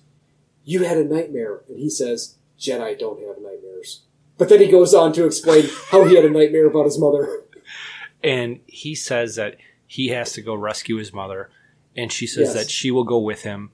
"You 0.64 0.84
had 0.84 0.98
a 0.98 1.04
nightmare." 1.04 1.62
And 1.68 1.80
he 1.80 1.90
says, 1.90 2.36
"Jedi 2.60 2.98
don't 2.98 3.26
have 3.28 3.38
nightmares." 3.42 4.04
But 4.38 4.50
then 4.50 4.60
he 4.60 4.68
goes 4.72 4.94
on 4.94 5.14
to 5.14 5.26
explain 5.26 5.66
how 5.90 6.06
he 6.06 6.16
had 6.16 6.26
a 6.26 6.30
nightmare 6.30 6.68
about 6.68 6.86
his 6.86 7.00
mother. 7.00 7.44
And 8.24 8.60
he 8.68 8.94
says 8.96 9.36
that 9.36 9.58
he 9.92 10.08
has 10.08 10.32
to 10.32 10.42
go 10.42 10.56
rescue 10.56 10.96
his 10.96 11.12
mother. 11.12 11.50
And 11.98 12.14
she 12.14 12.26
says 12.26 12.48
Yes. 12.48 12.54
that 12.54 12.70
she 12.72 12.92
will 12.92 13.04
go 13.04 13.20
with 13.20 13.42
him. 13.42 13.72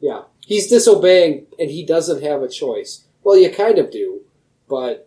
Yeah, 0.00 0.22
he's 0.46 0.66
disobeying 0.70 1.46
and 1.58 1.70
he 1.70 1.84
doesn't 1.84 2.22
have 2.22 2.40
a 2.42 2.48
choice. 2.48 3.04
Well, 3.22 3.36
you 3.36 3.50
kind 3.50 3.78
of 3.78 3.90
do, 3.90 4.22
but 4.66 5.06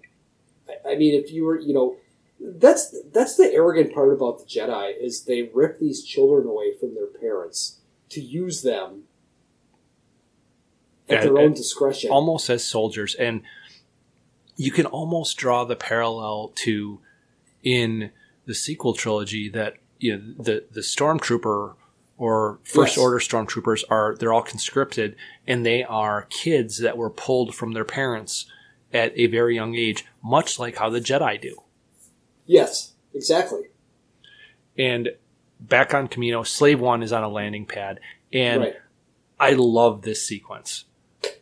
I- 0.69 0.91
I 0.91 0.95
mean, 0.97 1.15
if 1.15 1.31
you 1.31 1.45
were, 1.45 1.59
you 1.59 1.73
know, 1.73 1.97
that's 2.39 2.95
that's 3.11 3.37
the 3.37 3.51
arrogant 3.51 3.91
part 3.91 4.13
about 4.13 4.37
the 4.37 4.45
Jedi 4.45 4.95
is 5.01 5.23
they 5.23 5.49
rip 5.51 5.79
these 5.79 6.03
children 6.03 6.45
away 6.47 6.73
from 6.79 6.93
their 6.93 7.07
parents 7.07 7.79
to 8.09 8.21
use 8.21 8.61
them 8.61 9.05
at 11.09 11.21
And- 11.21 11.25
their 11.29 11.37
own 11.39 11.45
and 11.47 11.55
discretion. 11.55 12.11
Almost 12.11 12.51
as 12.51 12.63
soldiers. 12.63 13.15
And 13.15 13.41
you 14.57 14.71
can 14.71 14.85
almost 14.85 15.37
draw 15.37 15.63
the 15.65 15.75
parallel 15.75 16.51
to 16.65 16.99
in 17.63 18.11
the 18.45 18.53
sequel 18.53 18.93
trilogy 18.93 19.49
that 19.49 19.77
you 19.99 20.17
know 20.17 20.43
the 20.43 20.65
the 20.71 20.81
stormtrooper 20.81 21.75
or 22.17 22.59
first 22.63 22.95
Yes. 22.95 22.97
order 22.97 23.19
stormtroopers 23.19 23.83
are 23.89 24.15
they're 24.19 24.33
all 24.33 24.41
conscripted 24.41 25.15
and 25.45 25.65
they 25.65 25.83
are 25.83 26.23
kids 26.29 26.77
that 26.79 26.97
were 26.97 27.09
pulled 27.09 27.53
from 27.55 27.73
their 27.73 27.83
parents 27.85 28.45
at 28.93 29.11
a 29.17 29.27
very 29.27 29.55
young 29.55 29.75
age 29.75 30.05
much 30.23 30.57
like 30.59 30.77
how 30.77 30.89
the 30.89 31.01
jedi 31.01 31.39
do 31.41 31.57
yes, 32.45 32.93
exactly. 33.13 33.63
and 34.77 35.09
back 35.59 35.93
on 35.93 36.07
Kamino 36.07 36.45
slave 36.45 36.79
one 36.79 37.01
is 37.03 37.11
on 37.11 37.23
a 37.23 37.29
landing 37.29 37.65
pad 37.65 37.99
and 38.31 38.61
right. 38.61 38.75
i 39.39 39.51
love 39.53 40.01
this 40.03 40.25
sequence 40.25 40.85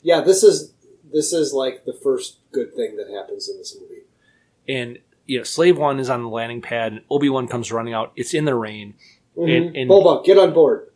Yeah, 0.01 0.21
this 0.21 0.43
is 0.43 0.73
this 1.11 1.33
is 1.33 1.53
like 1.53 1.85
the 1.85 1.93
first 1.93 2.37
good 2.51 2.73
thing 2.75 2.95
that 2.97 3.07
happens 3.09 3.47
in 3.49 3.57
this 3.57 3.75
movie. 3.79 4.03
and 4.67 4.97
you 5.25 5.37
know, 5.37 5.43
Slave 5.43 5.77
One 5.77 5.99
is 5.99 6.09
on 6.09 6.21
the 6.21 6.29
landing 6.29 6.61
pad, 6.61 6.93
and 6.93 7.01
Obi 7.09 7.29
Wan 7.29 7.47
comes 7.47 7.71
running 7.71 7.93
out. 7.93 8.11
It's 8.15 8.33
in 8.33 8.45
the 8.45 8.55
rain, 8.55 8.95
mm-hmm. 9.37 9.49
and, 9.49 9.75
and 9.75 9.89
Boba, 9.89 10.23
get 10.25 10.37
on 10.37 10.53
board. 10.53 10.89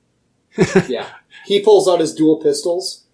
yeah, 0.88 1.08
he 1.46 1.62
pulls 1.62 1.88
out 1.88 2.00
his 2.00 2.14
dual 2.14 2.38
pistols, 2.42 3.06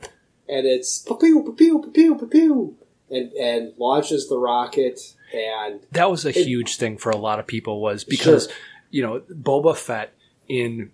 and 0.48 0.66
it's 0.66 1.00
pew 1.00 1.18
pew 1.20 1.54
pew 1.56 1.92
pew 1.94 2.28
pew, 2.32 2.78
and 3.10 3.32
and 3.34 3.74
launches 3.78 4.28
the 4.30 4.38
rocket. 4.38 5.00
And 5.34 5.82
that 5.92 6.12
was 6.12 6.26
a 6.26 6.30
It- 6.30 6.46
huge 6.46 6.78
thing 6.78 6.98
for 6.98 7.10
a 7.10 7.18
lot 7.18 7.40
of 7.40 7.48
people 7.48 7.82
was 7.82 8.04
because 8.04 8.46
Sure. 8.46 8.56
you 8.92 9.02
know 9.04 9.20
Boba 9.32 9.76
Fett 9.76 10.14
in 10.48 10.92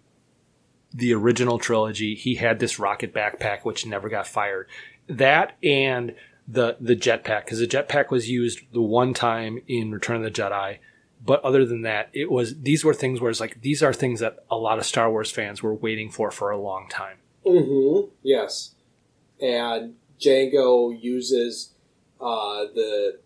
the 0.94 1.14
original 1.14 1.60
trilogy 1.60 2.16
he 2.16 2.36
had 2.36 2.58
this 2.60 2.80
rocket 2.80 3.14
backpack 3.14 3.60
which 3.64 3.86
never 3.86 4.10
got 4.10 4.26
fired 4.26 4.68
that 5.08 5.56
and 5.62 6.16
the 6.52 6.78
the 6.80 6.96
jetpack 6.96 7.46
because 7.46 7.60
the 7.60 7.68
jetpack 7.68 8.10
was 8.10 8.30
used 8.30 8.62
the 8.74 8.82
one 8.82 9.14
time 9.14 9.62
in 9.68 9.92
Return 9.92 10.18
of 10.18 10.24
the 10.24 10.32
Jedi. 10.32 10.80
But 11.24 11.44
other 11.44 11.66
than 11.66 11.82
that 11.84 12.10
it 12.14 12.32
was 12.32 12.62
these 12.62 12.84
were 12.84 12.94
things 12.94 13.22
where 13.22 13.30
it's 13.30 13.40
like 13.40 13.62
these 13.62 13.84
are 13.84 13.94
things 13.94 14.20
that 14.20 14.40
a 14.50 14.56
lot 14.56 14.80
of 14.80 14.86
Star 14.86 15.12
Wars 15.12 15.32
fans 15.32 15.62
were 15.62 15.74
waiting 15.74 16.10
for 16.10 16.32
for 16.32 16.50
a 16.50 16.58
long 16.58 16.88
time. 16.90 17.18
Hmm 17.46 18.10
yes, 18.24 18.76
and 19.40 19.96
Jango 20.20 20.98
uses 21.00 21.74
uh, 22.20 22.66
the 22.74 23.20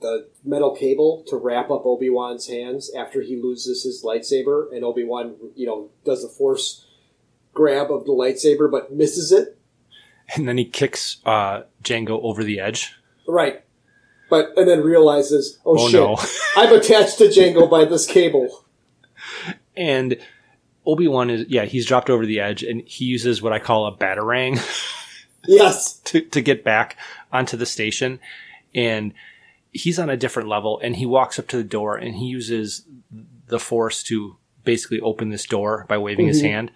the 0.00 0.28
metal 0.44 0.74
cable 0.76 1.24
to 1.26 1.36
wrap 1.36 1.70
up 1.70 1.84
Obi 1.84 2.08
Wan's 2.08 2.46
hands 2.46 2.90
after 2.94 3.20
he 3.20 3.36
loses 3.36 3.82
his 3.82 4.04
lightsaber, 4.04 4.72
and 4.72 4.84
Obi 4.84 5.04
Wan, 5.04 5.34
you 5.56 5.66
know, 5.66 5.90
does 6.04 6.22
the 6.22 6.28
force 6.28 6.86
grab 7.52 7.90
of 7.90 8.04
the 8.04 8.12
lightsaber 8.12 8.70
but 8.70 8.92
misses 8.92 9.32
it. 9.32 9.57
And 10.34 10.46
then 10.48 10.58
he 10.58 10.64
kicks 10.64 11.18
uh, 11.24 11.62
Jango 11.82 12.20
over 12.22 12.44
the 12.44 12.60
edge 12.60 12.94
Right. 13.26 13.62
But 14.30 14.50
and 14.56 14.68
then 14.68 14.82
realizes, 14.82 15.58
oh, 15.64 15.76
Oh, 15.78 15.88
shit, 15.88 16.00
no. 16.00 16.18
I'm 16.56 16.74
attached 16.74 17.18
to 17.18 17.24
Jango 17.24 17.70
by 17.70 17.84
this 17.86 18.06
cable. 18.06 18.64
and 19.76 20.16
Obi 20.86 21.06
Wan 21.08 21.28
is 21.30 21.46
yeah 21.48 21.64
he's 21.64 21.86
dropped 21.86 22.08
over 22.10 22.24
the 22.26 22.40
edge 22.40 22.62
and 22.62 22.82
he 22.86 23.04
uses 23.04 23.42
what 23.42 23.52
I 23.52 23.58
call 23.58 23.86
a 23.86 23.96
batarang 23.96 24.58
Yes. 25.46 25.98
to 26.04 26.20
to 26.22 26.40
get 26.40 26.64
back 26.64 26.96
onto 27.32 27.56
the 27.56 27.66
station, 27.66 28.20
and 28.74 29.12
he's 29.72 29.98
on 29.98 30.08
a 30.10 30.16
different 30.16 30.48
level 30.48 30.80
and 30.82 30.96
he 30.96 31.06
walks 31.06 31.38
up 31.38 31.46
to 31.48 31.56
the 31.56 31.64
door 31.64 31.96
and 31.96 32.16
he 32.16 32.26
uses 32.26 32.84
the 33.48 33.58
force 33.58 34.02
to 34.04 34.36
basically 34.64 35.00
open 35.00 35.28
this 35.30 35.46
door 35.46 35.84
by 35.88 35.96
waving 35.98 36.26
his 36.26 36.42
Mhm. 36.42 36.50
hand. 36.50 36.70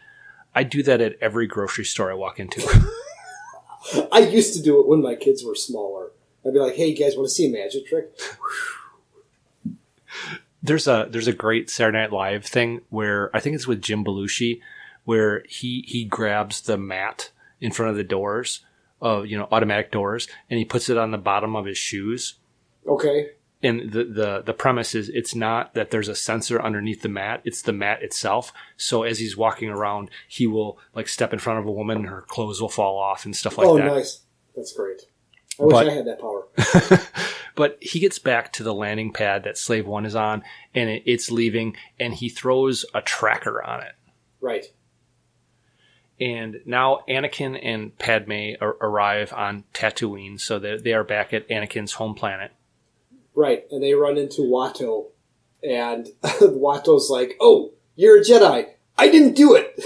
I 0.55 0.63
do 0.65 0.83
that 0.85 1.01
at 1.01 1.17
every 1.21 1.47
grocery 1.47 1.85
store 1.85 2.11
I 2.11 2.15
walk 2.15 2.39
into. 2.41 2.61
I 4.13 4.21
used 4.21 4.55
to 4.55 4.63
do 4.63 4.81
it 4.81 4.87
when 4.87 5.03
my 5.03 5.15
kids 5.15 5.45
were 5.45 5.55
smaller. 5.55 6.11
I'd 6.45 6.53
be 6.53 6.59
like, 6.59 6.75
hey, 6.75 6.89
you 6.89 6.97
guys 6.97 7.17
want 7.17 7.29
to 7.29 7.35
see 7.35 7.47
a 7.47 7.53
magic 7.53 7.87
trick? 7.87 8.19
there's 10.63 10.87
a 10.87 11.09
there's 11.11 11.29
a 11.29 11.33
great 11.33 11.71
Saturday 11.71 11.99
Night 11.99 12.13
Live 12.13 12.45
thing 12.45 12.83
where 12.91 13.35
I 13.35 13.41
think 13.41 13.55
it's 13.55 13.67
with 13.67 13.83
Jim 13.83 14.05
Belushi, 14.05 14.61
where 15.05 15.45
he 15.49 15.85
he 15.87 16.05
grabs 16.05 16.63
the 16.63 16.77
mat 16.77 17.31
in 17.61 17.73
front 17.73 17.91
of 17.91 17.97
the 17.97 18.05
doors 18.05 18.61
of 19.01 19.27
you 19.27 19.37
know 19.37 19.49
automatic 19.51 19.91
doors 19.91 20.29
and 20.49 20.59
he 20.59 20.65
puts 20.65 20.89
it 20.89 20.97
on 20.97 21.11
the 21.11 21.19
bottom 21.19 21.57
of 21.57 21.67
his 21.67 21.79
shoes. 21.79 22.35
Okay. 22.87 23.31
And 23.63 23.93
the, 23.93 24.05
the 24.05 24.43
the 24.45 24.55
premise 24.55 24.95
is 24.95 25.09
it's 25.09 25.35
not 25.35 25.75
that 25.75 25.91
there's 25.91 26.09
a 26.09 26.17
sensor 26.17 26.61
underneath 26.61 27.03
the 27.03 27.09
mat; 27.09 27.43
it's 27.45 27.63
the 27.63 27.73
mat 27.73 28.03
itself. 28.03 28.53
So 28.77 29.05
as 29.05 29.21
he's 29.21 29.37
walking 29.37 29.69
around, 29.69 30.11
he 30.27 30.47
will 30.47 30.79
like 30.95 31.09
step 31.09 31.33
in 31.33 31.39
front 31.39 31.61
of 31.61 31.67
a 31.67 31.71
woman, 31.71 31.99
and 31.99 32.07
her 32.07 32.23
clothes 32.23 32.61
will 32.61 32.69
fall 32.69 32.99
off 32.99 33.25
and 33.25 33.37
stuff 33.37 33.57
like 33.57 33.67
oh, 33.67 33.77
that. 33.77 33.89
Oh 33.89 33.95
nice. 33.95 34.23
That's 34.57 34.73
great. 34.73 35.03
I 35.61 35.65
wish 35.65 35.77
I 35.77 35.93
had 35.93 36.07
that 36.07 36.21
power. 36.21 36.49
but 37.55 37.79
he 37.81 38.01
gets 38.01 38.19
back 38.19 38.53
to 38.55 38.63
the 38.63 38.75
landing 38.75 39.13
pad 39.13 39.45
that 39.45 39.59
Slave 39.59 39.87
One 39.87 40.07
is 40.07 40.17
on, 40.17 40.43
and 40.75 40.91
it, 40.91 41.03
it's 41.07 41.31
leaving, 41.31 41.77
and 42.01 42.15
he 42.15 42.29
throws 42.29 42.85
a 42.95 43.03
tracker 43.03 43.63
on 43.63 43.83
it. 43.83 43.93
Right. 44.41 44.67
And 46.21 46.61
now 46.67 47.01
Anakin 47.09 47.59
and 47.63 47.97
Padme 47.99 48.53
ar- 48.61 48.77
arrive 48.81 49.33
on 49.33 49.65
Tatooine, 49.75 50.41
so 50.41 50.59
that 50.59 50.85
they 50.85 50.93
are 50.93 51.05
back 51.05 51.33
at 51.33 51.49
Anakin's 51.49 51.95
home 51.95 52.15
planet. 52.15 52.53
Right. 53.35 53.65
And 53.71 53.83
they 53.83 53.95
run 53.95 54.17
into 54.19 54.43
Watto, 54.43 55.07
and 55.63 56.09
Watto's 56.23 57.09
like, 57.11 57.37
oh, 57.41 57.73
you're 57.97 58.19
a 58.19 58.25
Jedi. 58.25 58.67
I 58.99 59.09
didn't 59.09 59.35
do 59.35 59.55
it. 59.55 59.75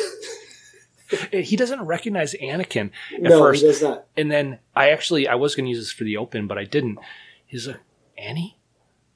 He 1.30 1.54
doesn't 1.54 1.82
recognize 1.82 2.34
Anakin 2.34 2.90
at 3.14 3.22
no, 3.22 3.38
first, 3.38 3.60
he 3.62 3.68
does 3.68 3.80
not. 3.80 4.06
and 4.16 4.28
then 4.28 4.58
I 4.74 4.90
actually 4.90 5.28
I 5.28 5.36
was 5.36 5.54
going 5.54 5.66
to 5.66 5.70
use 5.70 5.78
this 5.78 5.92
for 5.92 6.02
the 6.02 6.16
open, 6.16 6.48
but 6.48 6.58
I 6.58 6.64
didn't. 6.64 6.98
He's 7.46 7.68
like, 7.68 7.78
Annie, 8.18 8.58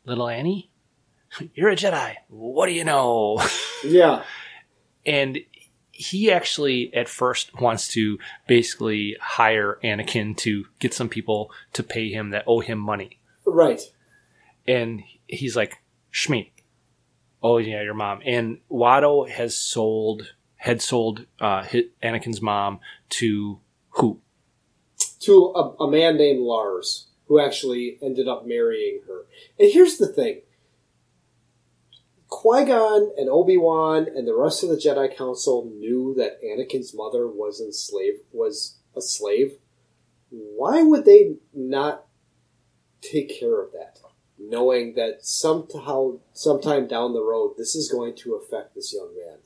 little 0.04 0.28
Annie, 0.28 0.70
you're 1.54 1.70
a 1.70 1.74
Jedi. 1.74 2.14
What 2.28 2.66
do 2.66 2.72
you 2.74 2.84
know? 2.84 3.42
Yeah. 3.84 4.22
and 5.04 5.40
he 5.90 6.30
actually 6.30 6.94
at 6.94 7.08
first 7.08 7.60
wants 7.60 7.88
to 7.88 8.18
basically 8.46 9.16
hire 9.20 9.80
Anakin 9.82 10.36
to 10.38 10.66
get 10.78 10.94
some 10.94 11.08
people 11.08 11.50
to 11.72 11.82
pay 11.82 12.08
him 12.12 12.30
that 12.30 12.44
owe 12.46 12.60
him 12.60 12.78
money. 12.78 13.18
Right. 13.44 13.80
And 14.66 15.02
he's 15.26 15.56
like, 15.56 15.82
Shmi. 16.12 16.50
Oh 17.42 17.58
yeah, 17.58 17.82
your 17.82 17.94
mom. 17.94 18.20
And 18.24 18.58
Watto 18.70 19.28
has 19.28 19.56
sold, 19.56 20.34
had 20.56 20.82
sold 20.82 21.26
uh, 21.40 21.62
Anakin's 22.02 22.42
mom 22.42 22.80
to 23.10 23.60
who? 23.90 24.20
To 25.20 25.52
a, 25.54 25.84
a 25.84 25.90
man 25.90 26.16
named 26.16 26.40
Lars, 26.40 27.08
who 27.26 27.40
actually 27.40 27.98
ended 28.02 28.28
up 28.28 28.46
marrying 28.46 29.00
her. 29.06 29.26
And 29.58 29.72
here's 29.72 29.96
the 29.96 30.08
thing. 30.08 30.42
Qui 32.28 32.64
Gon 32.64 33.10
and 33.16 33.28
Obi 33.28 33.56
Wan 33.56 34.06
and 34.14 34.26
the 34.26 34.36
rest 34.36 34.62
of 34.62 34.68
the 34.68 34.76
Jedi 34.76 35.14
Council 35.16 35.70
knew 35.76 36.14
that 36.16 36.42
Anakin's 36.42 36.94
mother 36.94 37.26
was 37.26 37.60
enslaved, 37.60 38.20
was 38.32 38.78
a 38.96 39.00
slave. 39.00 39.58
Why 40.30 40.82
would 40.82 41.04
they 41.04 41.36
not 41.52 42.06
take 43.00 43.40
care 43.40 43.60
of 43.60 43.72
that, 43.72 43.99
knowing 44.40 44.94
that 44.94 45.24
somehow, 45.24 46.18
sometime 46.32 46.86
down 46.86 47.12
the 47.12 47.22
road, 47.22 47.54
this 47.58 47.74
is 47.74 47.90
going 47.90 48.14
to 48.16 48.34
affect 48.34 48.74
this 48.74 48.92
young 48.94 49.12
man? 49.16 49.38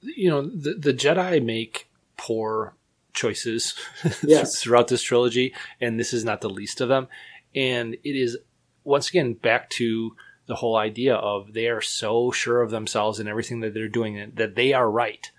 You 0.00 0.30
know, 0.30 0.42
the 0.42 0.74
the 0.74 0.94
Jedi 0.94 1.44
make 1.44 1.88
poor 2.16 2.74
choices 3.12 3.74
Yes. 4.22 4.60
throughout 4.60 4.88
this 4.88 5.02
trilogy, 5.02 5.54
and 5.80 5.98
this 5.98 6.12
is 6.12 6.24
not 6.24 6.40
the 6.40 6.50
least 6.50 6.80
of 6.80 6.88
them. 6.88 7.08
And 7.54 7.94
it 7.94 8.16
is 8.16 8.38
once 8.84 9.08
again 9.08 9.34
back 9.34 9.68
to 9.70 10.14
the 10.46 10.56
whole 10.56 10.76
idea 10.76 11.14
of 11.14 11.52
they 11.52 11.66
are 11.66 11.80
so 11.80 12.30
sure 12.30 12.62
of 12.62 12.70
themselves 12.70 13.18
and 13.18 13.28
everything 13.28 13.60
that 13.60 13.74
they're 13.74 13.88
doing 13.88 14.32
that 14.36 14.54
they 14.54 14.72
are 14.72 14.90
right, 14.90 15.30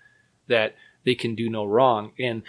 that 0.46 0.76
they 1.04 1.14
can 1.14 1.34
do 1.34 1.48
no 1.48 1.64
wrong. 1.64 2.12
And 2.18 2.42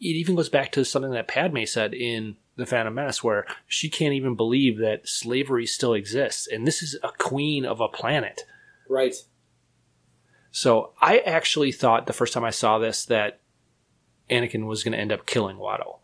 it 0.00 0.04
even 0.06 0.36
goes 0.36 0.48
back 0.48 0.72
to 0.72 0.84
something 0.84 1.10
that 1.12 1.28
Padme 1.28 1.64
said 1.64 1.92
in 1.92 2.36
The 2.58 2.66
Phantom 2.66 2.92
Menace, 2.92 3.22
where 3.22 3.46
she 3.66 3.88
can't 3.88 4.14
even 4.14 4.34
believe 4.34 4.78
that 4.78 5.08
slavery 5.08 5.64
still 5.64 5.94
exists. 5.94 6.46
And 6.46 6.66
this 6.66 6.82
is 6.82 6.98
a 7.04 7.10
queen 7.16 7.64
of 7.64 7.80
a 7.80 7.88
planet. 7.88 8.44
Right. 8.88 9.14
So 10.50 10.92
I 11.00 11.18
actually 11.18 11.70
thought 11.70 12.06
the 12.06 12.12
first 12.12 12.32
time 12.32 12.42
I 12.42 12.50
saw 12.50 12.78
this 12.78 13.04
that 13.06 13.40
Anakin 14.28 14.66
was 14.66 14.82
going 14.82 14.92
to 14.92 14.98
end 14.98 15.12
up 15.12 15.24
killing 15.24 15.56
Watto. 15.56 16.00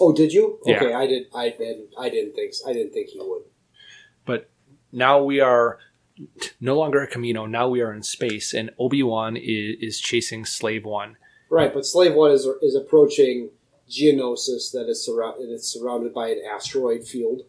Oh, 0.00 0.14
did 0.14 0.32
you? 0.32 0.58
Yeah. 0.64 0.76
Okay, 0.76 0.94
I 0.94 1.06
did. 1.06 1.26
I 1.34 1.50
didn't. 1.50 1.90
I 1.98 2.08
didn't 2.08 2.34
think. 2.34 2.54
I 2.66 2.72
didn't 2.72 2.92
think 2.92 3.10
he 3.10 3.18
would. 3.20 3.42
But 4.24 4.48
now 4.90 5.22
we 5.22 5.40
are 5.40 5.78
no 6.60 6.78
longer 6.78 7.02
at 7.02 7.12
Kamino. 7.12 7.48
Now 7.48 7.68
we 7.68 7.82
are 7.82 7.92
in 7.92 8.02
space, 8.02 8.54
and 8.54 8.70
Obi 8.78 9.02
Wan 9.02 9.36
is, 9.36 9.76
is 9.80 10.00
chasing 10.00 10.46
Slave 10.46 10.86
One. 10.86 11.16
Right, 11.50 11.74
but 11.74 11.84
Slave 11.84 12.14
One 12.14 12.30
is 12.30 12.48
is 12.62 12.74
approaching 12.74 13.50
Geonosis 13.90 14.70
that 14.72 14.86
is 14.88 15.04
surrounded. 15.04 15.50
It's 15.50 15.68
surrounded 15.68 16.14
by 16.14 16.28
an 16.28 16.42
asteroid 16.48 17.04
field. 17.04 17.42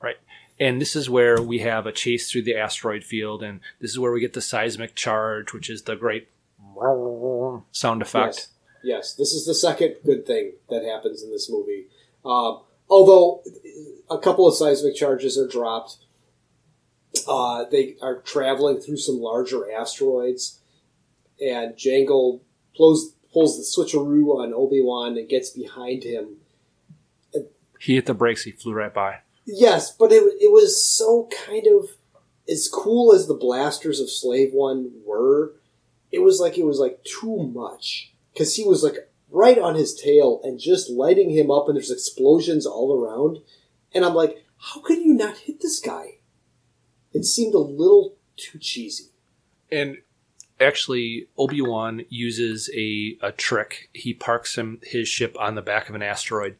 Right. 0.00 0.16
And 0.58 0.80
this 0.80 0.96
is 0.96 1.10
where 1.10 1.40
we 1.42 1.58
have 1.58 1.86
a 1.86 1.92
chase 1.92 2.30
through 2.30 2.42
the 2.42 2.56
asteroid 2.56 3.04
field, 3.04 3.42
and 3.42 3.60
this 3.80 3.90
is 3.90 3.98
where 3.98 4.12
we 4.12 4.20
get 4.20 4.32
the 4.32 4.40
seismic 4.40 4.94
charge, 4.94 5.52
which 5.52 5.68
is 5.68 5.82
the 5.82 5.96
great 5.96 6.28
sound 7.72 8.02
effect. 8.02 8.34
Yes, 8.36 8.48
yes. 8.82 9.14
This 9.14 9.32
is 9.32 9.46
the 9.46 9.54
second 9.54 9.96
good 10.04 10.26
thing 10.26 10.52
that 10.70 10.84
happens 10.84 11.22
in 11.22 11.30
this 11.30 11.50
movie. 11.50 11.86
Um, 12.24 12.60
although 12.88 13.42
a 14.10 14.18
couple 14.18 14.46
of 14.46 14.54
seismic 14.54 14.94
charges 14.94 15.36
are 15.36 15.48
dropped, 15.48 15.96
uh, 17.28 17.64
they 17.70 17.96
are 18.00 18.20
traveling 18.20 18.80
through 18.80 18.96
some 18.96 19.20
larger 19.20 19.70
asteroids, 19.70 20.60
and 21.40 21.74
Jango 21.74 22.40
pulls 22.76 23.11
pulls 23.32 23.56
the 23.56 23.64
switcheroo 23.64 24.38
on 24.38 24.52
Obi 24.54 24.80
Wan 24.82 25.16
and 25.16 25.28
gets 25.28 25.50
behind 25.50 26.04
him. 26.04 26.36
He 27.78 27.96
hit 27.96 28.06
the 28.06 28.14
brakes, 28.14 28.44
he 28.44 28.52
flew 28.52 28.74
right 28.74 28.94
by. 28.94 29.18
Yes, 29.44 29.90
but 29.90 30.12
it 30.12 30.22
it 30.40 30.52
was 30.52 30.84
so 30.84 31.28
kind 31.46 31.66
of 31.66 31.90
as 32.48 32.68
cool 32.68 33.12
as 33.12 33.26
the 33.26 33.34
blasters 33.34 33.98
of 33.98 34.10
Slave 34.10 34.52
One 34.52 34.92
were. 35.04 35.54
It 36.12 36.20
was 36.20 36.38
like 36.40 36.58
it 36.58 36.64
was 36.64 36.78
like 36.78 37.02
too 37.04 37.50
much 37.52 38.12
because 38.32 38.54
he 38.54 38.64
was 38.64 38.84
like 38.84 39.10
right 39.30 39.58
on 39.58 39.74
his 39.74 39.94
tail 39.94 40.40
and 40.44 40.60
just 40.60 40.90
lighting 40.90 41.30
him 41.30 41.50
up, 41.50 41.66
and 41.66 41.76
there's 41.76 41.90
explosions 41.90 42.66
all 42.66 42.94
around. 42.94 43.38
And 43.94 44.04
I'm 44.04 44.14
like, 44.14 44.44
how 44.58 44.80
could 44.80 44.98
you 44.98 45.14
not 45.14 45.38
hit 45.38 45.60
this 45.60 45.80
guy? 45.80 46.18
It 47.12 47.24
seemed 47.24 47.54
a 47.54 47.58
little 47.58 48.16
too 48.36 48.58
cheesy. 48.58 49.06
And 49.70 49.98
actually, 50.62 51.26
Obi 51.36 51.60
Wan 51.60 52.04
uses 52.08 52.70
a, 52.74 53.16
a 53.22 53.32
trick. 53.32 53.88
He 53.92 54.14
parks 54.14 54.56
him 54.56 54.78
his 54.82 55.08
ship 55.08 55.36
on 55.38 55.54
the 55.54 55.62
back 55.62 55.88
of 55.88 55.94
an 55.94 56.02
asteroid. 56.02 56.56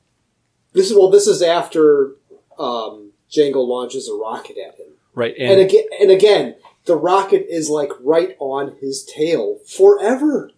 This 0.73 0.91
is 0.91 0.97
well, 0.97 1.11
this 1.11 1.27
is 1.27 1.43
after 1.43 2.17
um, 2.59 3.13
Jango 3.31 3.67
launches 3.67 4.09
a 4.09 4.15
rocket 4.15 4.57
at 4.59 4.75
him, 4.79 4.87
Right, 5.15 5.35
and, 5.39 5.53
and, 5.53 5.61
again, 5.61 5.85
and 6.01 6.11
again, 6.11 6.55
the 6.87 6.97
rocket 6.97 7.47
is 7.49 7.69
like 7.69 7.91
right 8.03 8.37
on 8.39 8.77
his 8.81 9.05
tail 9.05 9.59
forever. 9.67 10.51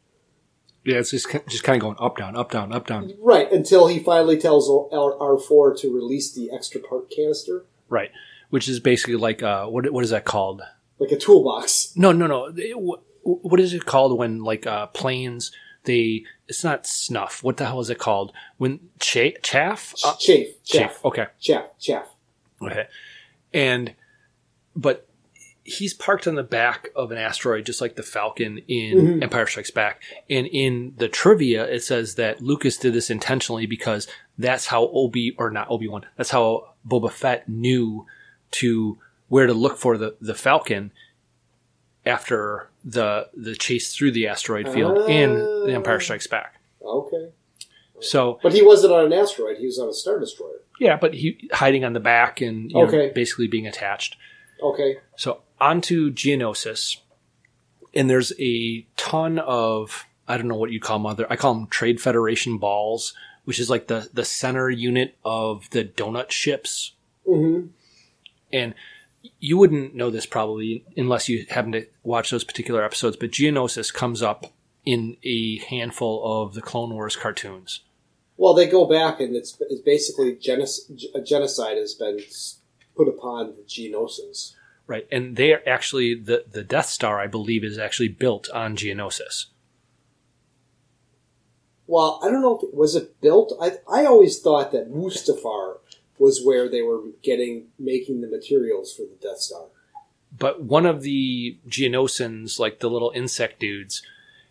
yeah, 0.84 0.97
it's 0.99 1.11
just 1.11 1.28
just 1.49 1.64
kind 1.64 1.76
of 1.76 1.82
going 1.82 1.97
up, 1.99 2.16
down, 2.16 2.36
up, 2.36 2.51
down, 2.51 2.72
up, 2.72 2.86
down. 2.86 3.12
Right 3.20 3.51
until 3.51 3.88
he 3.88 3.99
finally 3.99 4.38
tells 4.38 4.68
R 4.92 5.38
four 5.38 5.74
to 5.76 5.92
release 5.95 6.32
the 6.32 6.51
extra 6.53 6.80
part 6.80 7.11
canister, 7.11 7.64
Right, 7.88 8.11
which 8.51 8.68
is 8.68 8.78
basically 8.80 9.16
like 9.16 9.42
uh, 9.42 9.66
what 9.66 9.90
what 9.92 10.05
is 10.05 10.11
that 10.11 10.24
called? 10.24 10.62
like 11.01 11.11
a 11.11 11.16
toolbox. 11.18 11.92
No, 11.97 12.12
no, 12.12 12.28
no. 12.28 12.53
It- 12.57 12.76
wh- 12.76 13.03
what 13.25 13.61
is 13.61 13.75
it 13.75 13.87
called 13.87 14.18
when 14.18 14.43
like 14.43 14.66
uh, 14.66 14.87
planes? 14.89 15.53
They 15.85 16.25
it's 16.49 16.64
not 16.64 16.87
snuff. 16.87 17.43
What 17.43 17.57
the 17.57 17.66
hell 17.66 17.81
is 17.81 17.91
it 17.91 17.99
called? 17.99 18.33
When 18.57 18.81
cha- 19.01 19.39
chaff? 19.43 19.95
Uh, 20.05 20.14
chaff, 20.16 20.47
chaff. 20.64 21.05
Okay. 21.05 21.27
chaff, 21.41 21.64
chaff. 21.79 22.07
Okay. 22.61 22.87
And 23.53 23.95
but 24.75 25.09
he's 25.62 25.95
parked 25.95 26.27
on 26.27 26.35
the 26.35 26.43
back 26.43 26.91
of 26.95 27.11
an 27.11 27.16
asteroid 27.16 27.64
just 27.64 27.81
like 27.81 27.97
the 27.97 28.03
Falcon 28.03 28.59
in 28.68 29.22
Empire 29.22 29.47
Strikes 29.47 29.70
Back. 29.70 30.03
And 30.29 30.47
in 30.47 30.95
the 30.97 31.09
trivia 31.09 31.64
it 31.64 31.83
says 31.83 32.16
that 32.16 32.43
Lucas 32.43 32.77
did 32.77 32.93
this 32.93 33.11
intentionally 33.11 33.66
because 33.66 34.07
that's 34.37 34.66
how 34.66 34.89
Obi 34.89 35.35
or 35.39 35.51
not 35.51 35.70
Obi 35.70 35.89
Wan, 35.89 36.05
that's 36.16 36.31
how 36.31 36.75
Boba 36.87 37.11
Fett 37.11 37.49
knew 37.49 38.07
to 38.53 38.99
where 39.29 39.47
to 39.47 39.55
look 39.55 39.79
for 39.79 39.97
the, 39.97 40.16
the 40.20 40.35
Falcon 40.35 40.93
after 42.05 42.68
the 42.85 43.28
the 43.35 43.55
chase 43.55 43.95
through 43.95 44.12
the 44.12 44.26
asteroid 44.28 44.68
field 44.68 45.09
in 45.09 45.35
the 45.66 45.72
Empire 45.72 46.01
Strikes 46.01 46.26
Back. 46.26 46.61
Okay, 46.85 47.30
So 48.01 48.39
but 48.43 48.53
he 48.53 48.62
wasn't 48.62 48.93
on 48.93 49.07
an 49.07 49.12
asteroid; 49.12 49.57
he 49.59 49.66
was 49.66 49.78
on 49.78 49.89
a 49.89 49.95
star 49.95 50.18
destroyer. 50.20 50.61
yeah, 50.78 50.97
but 50.97 51.14
he 51.14 51.49
hiding 51.53 51.85
on 51.85 51.93
the 51.95 52.01
back 52.01 52.41
and 52.41 52.70
you 52.70 52.78
know, 52.78 52.85
Okay. 52.87 53.11
basically 53.14 53.47
being 53.47 53.66
attached. 53.66 54.16
Okay, 54.62 54.99
So 55.16 55.41
onto 55.61 56.12
Geonosis, 56.12 56.99
and 57.95 58.09
there's 58.11 58.32
a 58.39 58.87
ton 58.97 59.39
of 59.39 60.05
I 60.28 60.37
don't 60.37 60.49
know 60.49 60.57
what 60.57 60.70
you 60.72 60.80
call 60.80 60.99
them. 60.99 61.07
Other 61.07 61.26
I 61.30 61.37
call 61.37 61.55
them 61.55 61.66
Trade 61.68 62.01
Federation 62.01 62.59
balls, 62.59 63.14
which 63.45 63.59
is 63.59 63.70
like 63.70 63.87
the 63.87 64.09
the 64.12 64.24
center 64.24 64.68
unit 64.70 65.16
of 65.24 65.68
the 65.70 65.85
donut 65.85 66.30
ships. 66.30 66.93
hmm 67.26 67.68
And 68.53 68.74
you 69.41 69.57
wouldn't 69.57 69.95
know 69.95 70.11
this 70.11 70.27
probably 70.27 70.85
unless 70.97 71.29
you 71.29 71.47
happen 71.49 71.72
to 71.72 71.87
watch 72.03 72.31
those 72.31 72.45
particular 72.45 72.85
episodes. 72.85 73.16
But 73.16 73.31
Geonosis 73.31 73.93
comes 73.93 74.22
up 74.22 74.53
in 74.85 75.16
a 75.25 75.59
handful 75.59 76.43
of 76.43 76.55
the 76.55 76.62
Clone 76.62 76.93
Wars 76.93 77.16
cartoons. 77.16 77.81
Well, 78.37 78.55
they 78.55 78.66
go 78.66 78.85
back, 78.85 79.20
and 79.20 79.37
it's, 79.37 79.57
it's 79.61 79.81
basically 79.81 80.35
genoc- 80.35 80.91
a 81.14 81.20
genocide 81.20 81.77
has 81.77 81.95
been 81.95 82.20
put 82.97 83.09
upon 83.09 83.55
the 83.57 83.62
Geonosians. 83.62 84.55
Right, 84.87 85.07
and 85.11 85.37
they 85.37 85.53
are 85.53 85.62
actually 85.66 86.14
the 86.14 86.45
the 86.51 86.62
Death 86.62 86.87
Star, 86.87 87.18
I 87.18 87.27
believe, 87.27 87.64
is 87.64 87.79
actually 87.79 88.09
built 88.09 88.51
on 88.51 88.77
Geonosis. 88.77 89.47
Well, 91.87 92.20
I 92.22 92.31
don't 92.31 92.43
know 92.43 92.59
if 92.59 92.75
was 92.75 92.95
it 92.95 93.18
built. 93.22 93.57
I 93.59 93.79
I 93.91 94.05
always 94.05 94.41
thought 94.41 94.72
that 94.72 94.93
Mustafar 94.93 95.77
was 96.18 96.42
where 96.44 96.68
they 96.68 96.82
were 96.82 97.00
getting 97.22 97.68
making 97.78 98.20
the 98.20 98.28
materials 98.28 98.94
for 98.94 99.02
the 99.02 99.16
Death 99.20 99.38
Star. 99.38 99.66
but 100.36 100.62
one 100.62 100.86
of 100.86 101.02
the 101.02 101.58
Geonosians, 101.68 102.58
like 102.58 102.80
the 102.80 102.90
little 102.90 103.12
insect 103.14 103.60
dudes, 103.60 104.02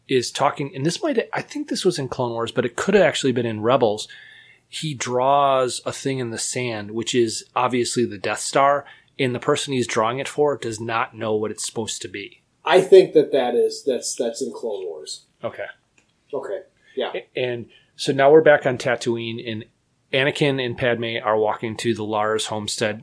is 0.08 0.32
talking, 0.32 0.76
and 0.76 0.86
this 0.86 1.02
might, 1.02 1.30
I 1.34 1.42
think 1.42 1.68
this 1.68 1.86
was 1.86 1.98
in 2.00 2.10
Clone 2.10 2.32
Wars, 2.32 2.52
but 2.52 2.66
it 2.66 2.76
could 2.76 2.94
have 2.94 3.04
actually 3.04 3.32
been 3.32 3.46
in 3.46 3.62
Rebels. 3.62 4.08
He 4.68 4.94
draws 4.94 5.82
a 5.86 5.92
thing 5.94 6.20
in 6.20 6.30
the 6.32 6.38
sand, 6.38 6.92
which 6.92 7.14
is 7.16 7.46
obviously 7.56 8.06
the 8.06 8.18
Death 8.18 8.40
Star, 8.40 8.86
and 9.20 9.34
the 9.34 9.40
person 9.40 9.74
he's 9.74 9.88
drawing 9.88 10.20
it 10.20 10.28
for 10.28 10.58
does 10.58 10.80
not 10.80 11.16
know 11.16 11.36
what 11.36 11.52
it's 11.52 11.66
supposed 11.66 12.02
to 12.02 12.08
be. 12.08 12.42
I 12.66 12.82
think 12.82 13.14
that 13.14 13.32
that 13.32 13.56
is 13.56 13.84
that's 13.86 14.16
that's 14.16 14.42
in 14.42 14.52
Clone 14.52 14.86
Wars. 14.86 15.26
Okay. 15.44 15.66
Okay, 16.34 16.62
yeah, 16.96 17.14
And 17.36 17.68
so 17.96 18.12
now 18.12 18.32
we're 18.32 18.42
back 18.42 18.66
on 18.66 18.80
Tatooine, 18.80 19.48
and 19.50 19.66
Anakin 20.14 20.64
and 20.64 20.78
Padme 20.78 21.18
are 21.24 21.38
walking 21.38 21.76
to 21.78 21.94
the 21.94 22.04
Lars 22.04 22.46
homestead, 22.48 23.02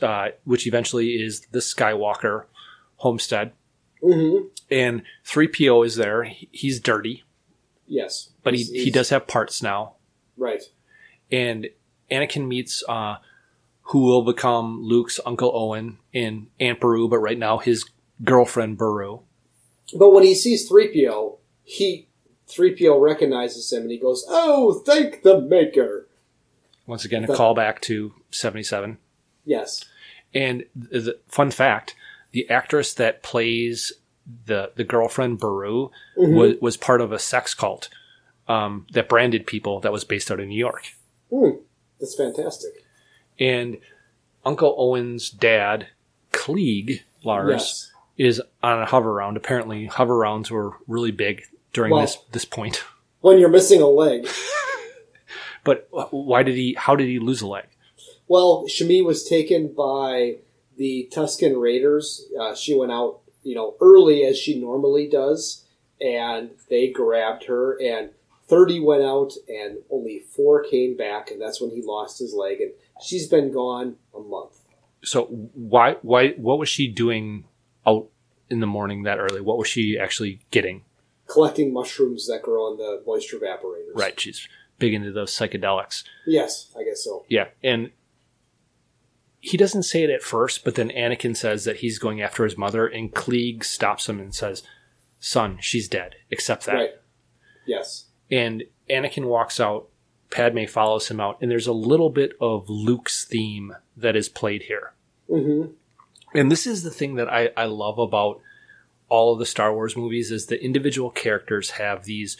uh, 0.00 0.28
which 0.44 0.66
eventually 0.66 1.10
is 1.22 1.42
the 1.52 1.58
Skywalker 1.58 2.44
homestead. 2.96 3.52
hmm 4.02 4.46
And 4.70 5.02
3PO 5.26 5.84
is 5.86 5.96
there. 5.96 6.24
He's 6.50 6.80
dirty. 6.80 7.24
yes, 7.86 8.30
but 8.42 8.54
he, 8.54 8.62
He's- 8.64 8.84
he 8.84 8.90
does 8.90 9.10
have 9.10 9.26
parts 9.26 9.62
now. 9.62 9.96
right. 10.36 10.62
And 11.30 11.68
Anakin 12.10 12.46
meets 12.46 12.82
uh, 12.88 13.16
who 13.82 14.00
will 14.00 14.22
become 14.22 14.82
Luke's 14.82 15.18
Uncle 15.24 15.50
Owen 15.54 15.96
in 16.12 16.48
Aunt 16.60 16.78
Beru, 16.80 17.08
but 17.08 17.18
right 17.20 17.38
now 17.38 17.56
his 17.58 17.84
girlfriend 18.22 18.76
Beru. 18.76 19.20
But 19.98 20.10
when 20.10 20.24
he 20.24 20.34
sees 20.34 20.68
three 20.68 20.88
PO, 20.92 21.38
he 21.64 22.08
three 22.46 22.76
PO 22.76 22.98
recognizes 23.00 23.72
him, 23.72 23.82
and 23.82 23.90
he 23.90 23.98
goes, 23.98 24.26
"Oh, 24.28 24.82
thank 24.84 25.22
the 25.22 25.40
Maker." 25.40 26.06
Once 26.86 27.04
again, 27.04 27.24
a 27.24 27.26
But- 27.28 27.38
callback 27.38 27.80
to 27.82 28.12
77. 28.30 28.98
Yes, 29.44 29.84
And 30.34 30.64
the, 30.74 31.00
the 31.00 31.18
fun 31.28 31.50
fact 31.50 31.94
the 32.32 32.48
actress 32.48 32.94
that 32.94 33.22
plays 33.22 33.92
the, 34.46 34.70
the 34.76 34.84
girlfriend 34.84 35.38
Beru, 35.38 35.90
Mm-hmm. 36.16 36.34
was, 36.34 36.54
was 36.60 36.76
part 36.76 37.00
of 37.00 37.12
a 37.12 37.18
sex 37.18 37.52
cult 37.54 37.88
um, 38.48 38.86
that 38.92 39.08
branded 39.08 39.46
people 39.46 39.80
that 39.80 39.92
was 39.92 40.04
based 40.04 40.30
out 40.30 40.40
in 40.40 40.48
New 40.48 40.58
York. 40.58 40.86
Hmm, 41.30 41.50
that's 42.00 42.14
fantastic. 42.14 42.70
And 43.38 43.78
Uncle 44.44 44.74
Owen's 44.78 45.28
dad, 45.30 45.88
Cliegg 46.32 47.00
Lars, 47.24 47.50
Yes. 47.50 47.92
is 48.16 48.42
on 48.62 48.80
a 48.82 48.86
hover 48.86 49.12
round. 49.12 49.36
Apparently, 49.36 49.86
hover 49.86 50.16
rounds 50.16 50.50
were 50.50 50.72
really 50.86 51.10
big 51.12 51.42
during 51.72 51.90
Well- 51.92 52.02
this 52.02 52.16
this 52.32 52.44
point. 52.44 52.82
When 53.20 53.38
you're 53.38 53.48
missing 53.50 53.80
a 53.80 53.86
leg, 53.86 54.26
But 55.64 55.88
why 55.90 56.42
did 56.42 56.56
he? 56.56 56.74
How 56.78 56.96
did 56.96 57.08
he 57.08 57.18
lose 57.18 57.42
a 57.42 57.46
leg? 57.46 57.66
well, 58.28 58.64
Shmi 58.66 59.04
was 59.04 59.24
taken 59.28 59.74
by 59.74 60.36
the 60.76 61.08
Tusken 61.12 61.60
Raiders. 61.60 62.26
Uh, 62.40 62.54
she 62.54 62.74
went 62.74 62.90
out, 62.90 63.20
you 63.42 63.54
know, 63.54 63.74
early 63.80 64.24
as 64.24 64.38
she 64.38 64.58
normally 64.58 65.06
does, 65.06 65.66
and 66.00 66.50
they 66.70 66.88
grabbed 66.88 67.44
her. 67.44 67.78
And 67.80 68.10
thirty 68.48 68.80
went 68.80 69.02
out, 69.02 69.32
and 69.48 69.78
only 69.90 70.20
four 70.34 70.64
came 70.64 70.96
back, 70.96 71.30
and 71.30 71.40
that's 71.40 71.60
when 71.60 71.70
he 71.70 71.82
lost 71.82 72.18
his 72.18 72.32
leg. 72.32 72.60
And 72.60 72.72
she's 73.02 73.26
been 73.26 73.52
gone 73.52 73.96
a 74.16 74.20
month. 74.20 74.60
So 75.04 75.24
why? 75.24 75.96
Why? 76.02 76.30
What 76.30 76.58
was 76.58 76.68
she 76.68 76.88
doing 76.88 77.44
out 77.86 78.08
in 78.48 78.60
the 78.60 78.66
morning 78.66 79.02
that 79.02 79.18
early? 79.18 79.40
What 79.40 79.58
was 79.58 79.68
she 79.68 79.98
actually 79.98 80.40
getting? 80.50 80.84
collecting 81.32 81.72
mushrooms 81.72 82.26
that 82.26 82.42
grow 82.42 82.64
on 82.64 82.76
the 82.76 83.02
moisture 83.06 83.38
evaporators. 83.38 83.94
Right, 83.94 84.18
she's 84.20 84.46
big 84.82 84.94
into 84.94 85.12
those 85.12 85.30
psychedelics. 85.32 86.04
Yes, 86.26 86.70
I 86.78 86.84
guess 86.84 87.02
so. 87.04 87.24
Yeah, 87.28 87.46
and 87.62 87.90
he 89.40 89.56
doesn't 89.56 89.84
say 89.84 90.02
it 90.04 90.10
at 90.10 90.22
first, 90.22 90.64
but 90.64 90.74
then 90.74 90.90
Anakin 90.90 91.36
says 91.36 91.64
that 91.64 91.76
he's 91.78 91.98
going 91.98 92.20
after 92.20 92.44
his 92.44 92.58
mother, 92.58 92.86
and 92.86 93.12
Cliegg 93.14 93.64
stops 93.64 94.08
him 94.08 94.20
and 94.20 94.34
says, 94.34 94.62
"Son, 95.18 95.58
she's 95.60 95.88
dead. 95.88 96.16
Accept 96.30 96.66
that." 96.66 96.74
Right. 96.74 96.90
Yes. 97.66 98.06
and 98.30 98.64
Anakin 98.90 99.26
walks 99.26 99.60
out. 99.60 99.88
Padme 100.30 100.64
follows 100.64 101.08
him 101.08 101.20
out, 101.20 101.38
and 101.40 101.50
there's 101.50 101.66
a 101.66 101.72
little 101.72 102.10
bit 102.10 102.32
of 102.40 102.68
Luke's 102.68 103.24
theme 103.24 103.74
that 103.96 104.16
is 104.16 104.28
played 104.30 104.62
here. 104.62 104.92
hmm 105.28 105.66
And 106.34 106.50
this 106.50 106.66
is 106.66 106.82
the 106.82 106.90
thing 106.90 107.16
that 107.16 107.28
I, 107.28 107.50
I 107.56 107.66
love 107.66 107.98
about 107.98 108.40
all 109.10 109.34
of 109.34 109.38
the 109.38 109.44
Star 109.46 109.74
Wars 109.74 109.94
movies 109.96 110.30
is 110.32 110.46
the 110.46 110.62
individual 110.64 111.10
characters 111.10 111.72
have 111.72 112.04
these 112.04 112.38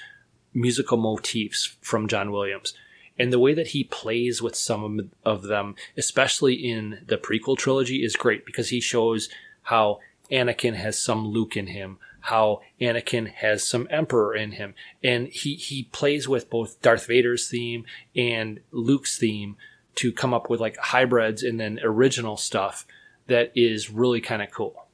musical 0.54 0.96
motifs 0.96 1.76
from 1.80 2.08
John 2.08 2.30
Williams. 2.30 2.74
And 3.18 3.32
the 3.32 3.38
way 3.38 3.54
that 3.54 3.68
he 3.68 3.84
plays 3.84 4.40
with 4.40 4.56
some 4.56 5.10
of 5.24 5.42
them, 5.42 5.76
especially 5.96 6.54
in 6.54 7.04
the 7.06 7.18
prequel 7.18 7.56
trilogy, 7.56 8.04
is 8.04 8.16
great 8.16 8.46
because 8.46 8.70
he 8.70 8.80
shows 8.80 9.28
how 9.62 10.00
Anakin 10.30 10.74
has 10.74 11.00
some 11.02 11.26
Luke 11.26 11.56
in 11.56 11.68
him, 11.68 11.98
how 12.20 12.62
Anakin 12.80 13.28
has 13.28 13.66
some 13.66 13.86
Emperor 13.90 14.34
in 14.34 14.52
him. 14.52 14.74
And 15.04 15.28
he, 15.28 15.54
he 15.54 15.84
plays 15.84 16.26
with 16.26 16.48
both 16.48 16.80
Darth 16.80 17.06
Vader's 17.06 17.48
theme 17.48 17.84
and 18.16 18.60
Luke's 18.70 19.18
theme 19.18 19.56
to 19.96 20.10
come 20.10 20.32
up 20.32 20.48
with 20.48 20.60
like 20.60 20.78
hybrids 20.78 21.42
and 21.42 21.60
then 21.60 21.78
original 21.82 22.38
stuff 22.38 22.86
that 23.26 23.52
is 23.54 23.90
really 23.90 24.20
kind 24.20 24.42
of 24.42 24.50
cool. 24.50 24.86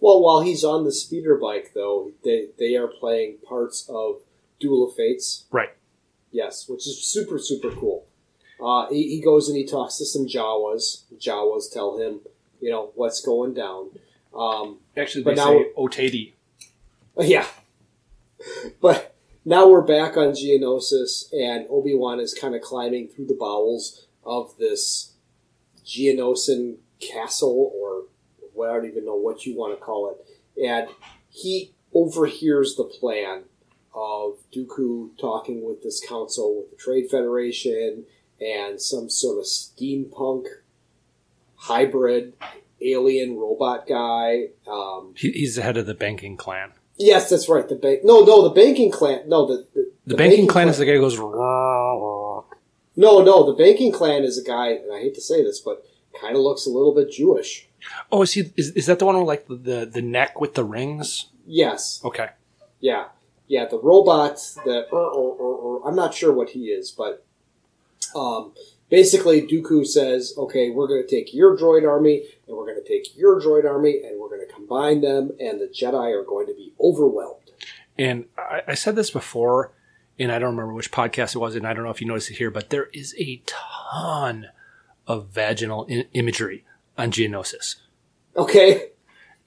Well, 0.00 0.22
while 0.22 0.40
he's 0.40 0.64
on 0.64 0.84
the 0.84 0.92
speeder 0.92 1.36
bike, 1.36 1.72
though, 1.74 2.12
they 2.24 2.48
they 2.58 2.76
are 2.76 2.88
playing 2.88 3.38
parts 3.46 3.86
of 3.88 4.20
Duel 4.64 4.88
of 4.88 4.96
Fates, 4.96 5.44
Right. 5.50 5.70
Yes, 6.32 6.68
which 6.68 6.86
is 6.86 7.00
super 7.04 7.38
super 7.38 7.70
cool. 7.70 8.06
Uh, 8.64 8.88
he, 8.88 9.16
he 9.16 9.20
goes 9.20 9.48
and 9.48 9.56
he 9.56 9.64
talks 9.66 9.98
to 9.98 10.04
some 10.06 10.26
Jawas. 10.26 11.02
Jawas 11.18 11.70
tell 11.72 11.98
him, 11.98 12.20
you 12.60 12.70
know, 12.70 12.92
what's 12.94 13.20
going 13.20 13.52
down. 13.54 13.90
Um, 14.34 14.78
Actually, 14.96 15.24
But 15.24 15.36
they 15.36 15.44
now- 15.44 15.58
say 15.58 15.66
Otedi. 15.76 16.32
yeah, 17.20 17.46
but 18.80 19.14
now 19.44 19.68
we're 19.68 19.82
back 19.82 20.16
on 20.16 20.28
Geonosis, 20.32 21.32
and 21.32 21.66
Obi 21.70 21.94
Wan 21.94 22.18
is 22.18 22.34
kind 22.34 22.54
of 22.56 22.62
climbing 22.62 23.06
through 23.08 23.26
the 23.26 23.36
bowels 23.38 24.06
of 24.24 24.56
this 24.58 25.12
Geonosian 25.84 26.76
castle, 27.00 27.72
or 27.74 28.04
well, 28.54 28.70
I 28.70 28.74
don't 28.74 28.86
even 28.86 29.04
know 29.04 29.14
what 29.16 29.46
you 29.46 29.56
want 29.56 29.78
to 29.78 29.84
call 29.84 30.10
it, 30.10 30.66
and 30.66 30.88
he 31.30 31.72
overhears 31.92 32.74
the 32.76 32.84
plan 32.84 33.44
of 33.94 34.38
Dooku 34.54 35.10
talking 35.18 35.64
with 35.64 35.82
this 35.82 36.00
council 36.06 36.56
with 36.56 36.70
the 36.70 36.76
Trade 36.76 37.10
Federation 37.10 38.04
and 38.40 38.80
some 38.80 39.08
sort 39.08 39.38
of 39.38 39.44
steampunk 39.44 40.46
hybrid 41.56 42.34
alien 42.80 43.36
robot 43.36 43.86
guy. 43.86 44.48
Um, 44.66 45.14
He, 45.16 45.30
he's 45.30 45.56
the 45.56 45.62
head 45.62 45.76
of 45.76 45.86
the 45.86 45.94
banking 45.94 46.36
clan. 46.36 46.72
yes, 46.96 47.30
that's 47.30 47.48
right. 47.48 47.68
The 47.68 47.76
bank. 47.76 48.00
No, 48.04 48.20
no, 48.24 48.42
the 48.48 48.50
banking 48.54 48.90
clan. 48.90 49.28
No, 49.28 49.46
the 49.46 49.66
the, 49.74 49.90
The, 50.06 50.16
banking, 50.16 50.46
clan, 50.46 50.68
is 50.68 50.78
the 50.78 50.84
guy 50.86 50.92
who 50.94 51.00
goes. 51.00 51.16
No, 52.96 53.22
no, 53.22 53.44
the 53.46 53.54
banking 53.54 53.90
clan 53.92 54.22
is 54.22 54.38
a 54.38 54.44
guy, 54.44 54.68
and 54.70 54.92
I 54.92 55.00
hate 55.00 55.14
to 55.14 55.20
say 55.20 55.42
this, 55.42 55.58
but 55.60 55.84
kind 56.20 56.36
of 56.36 56.42
looks 56.42 56.64
a 56.66 56.70
little 56.70 56.94
bit 56.94 57.10
Jewish. 57.10 57.68
Oh, 58.12 58.22
is 58.22 58.32
he? 58.32 58.52
Is, 58.56 58.70
is 58.70 58.86
that 58.86 58.98
the 58.98 59.04
one 59.06 59.18
with 59.18 59.26
like 59.26 59.46
the 59.48 59.88
the 59.90 60.02
neck 60.02 60.40
with 60.40 60.54
the 60.54 60.64
rings? 60.64 61.26
Yes, 61.46 62.00
Okay. 62.04 62.28
yeah, 62.80 63.06
yeah. 63.46 63.66
The 63.66 63.78
robot 63.78 64.36
that 64.64 64.86
or, 64.90 65.00
or, 65.00 65.34
or, 65.36 65.56
or, 65.56 65.88
I'm 65.88 65.96
not 65.96 66.14
sure 66.14 66.32
what 66.32 66.50
he 66.50 66.66
is, 66.66 66.90
but 66.90 67.24
um, 68.14 68.52
basically 68.88 69.42
Dooku 69.42 69.86
says, 69.86 70.34
"Okay, 70.36 70.70
we're 70.70 70.88
going 70.88 71.02
to 71.06 71.08
take 71.08 71.34
your 71.34 71.56
droid 71.56 71.88
army, 71.88 72.22
and 72.46 72.56
we're 72.56 72.66
going 72.66 72.82
to 72.82 72.88
take 72.88 73.16
your 73.16 73.40
droid 73.40 73.64
army, 73.64 74.00
and 74.04 74.20
we're 74.20 74.28
going 74.28 74.46
to 74.46 74.52
combine 74.52 75.00
them, 75.00 75.32
and 75.40 75.60
the 75.60 75.66
Jedi 75.66 76.12
are 76.18 76.24
going 76.24 76.46
to 76.46 76.54
be 76.54 76.72
overwhelmed." 76.80 77.50
And 77.98 78.26
I, 78.36 78.62
I 78.68 78.74
said 78.74 78.96
this 78.96 79.10
before, 79.10 79.72
and 80.18 80.32
I 80.32 80.38
don't 80.38 80.50
remember 80.50 80.74
which 80.74 80.92
podcast 80.92 81.34
it 81.34 81.38
was, 81.38 81.54
and 81.54 81.66
I 81.66 81.74
don't 81.74 81.84
know 81.84 81.90
if 81.90 82.00
you 82.00 82.06
noticed 82.06 82.30
it 82.30 82.38
here, 82.38 82.50
but 82.50 82.70
there 82.70 82.88
is 82.92 83.14
a 83.18 83.42
ton 83.46 84.46
of 85.06 85.28
vaginal 85.28 85.86
I- 85.90 86.06
imagery 86.12 86.64
on 86.96 87.10
Geonosis. 87.10 87.76
Okay, 88.36 88.90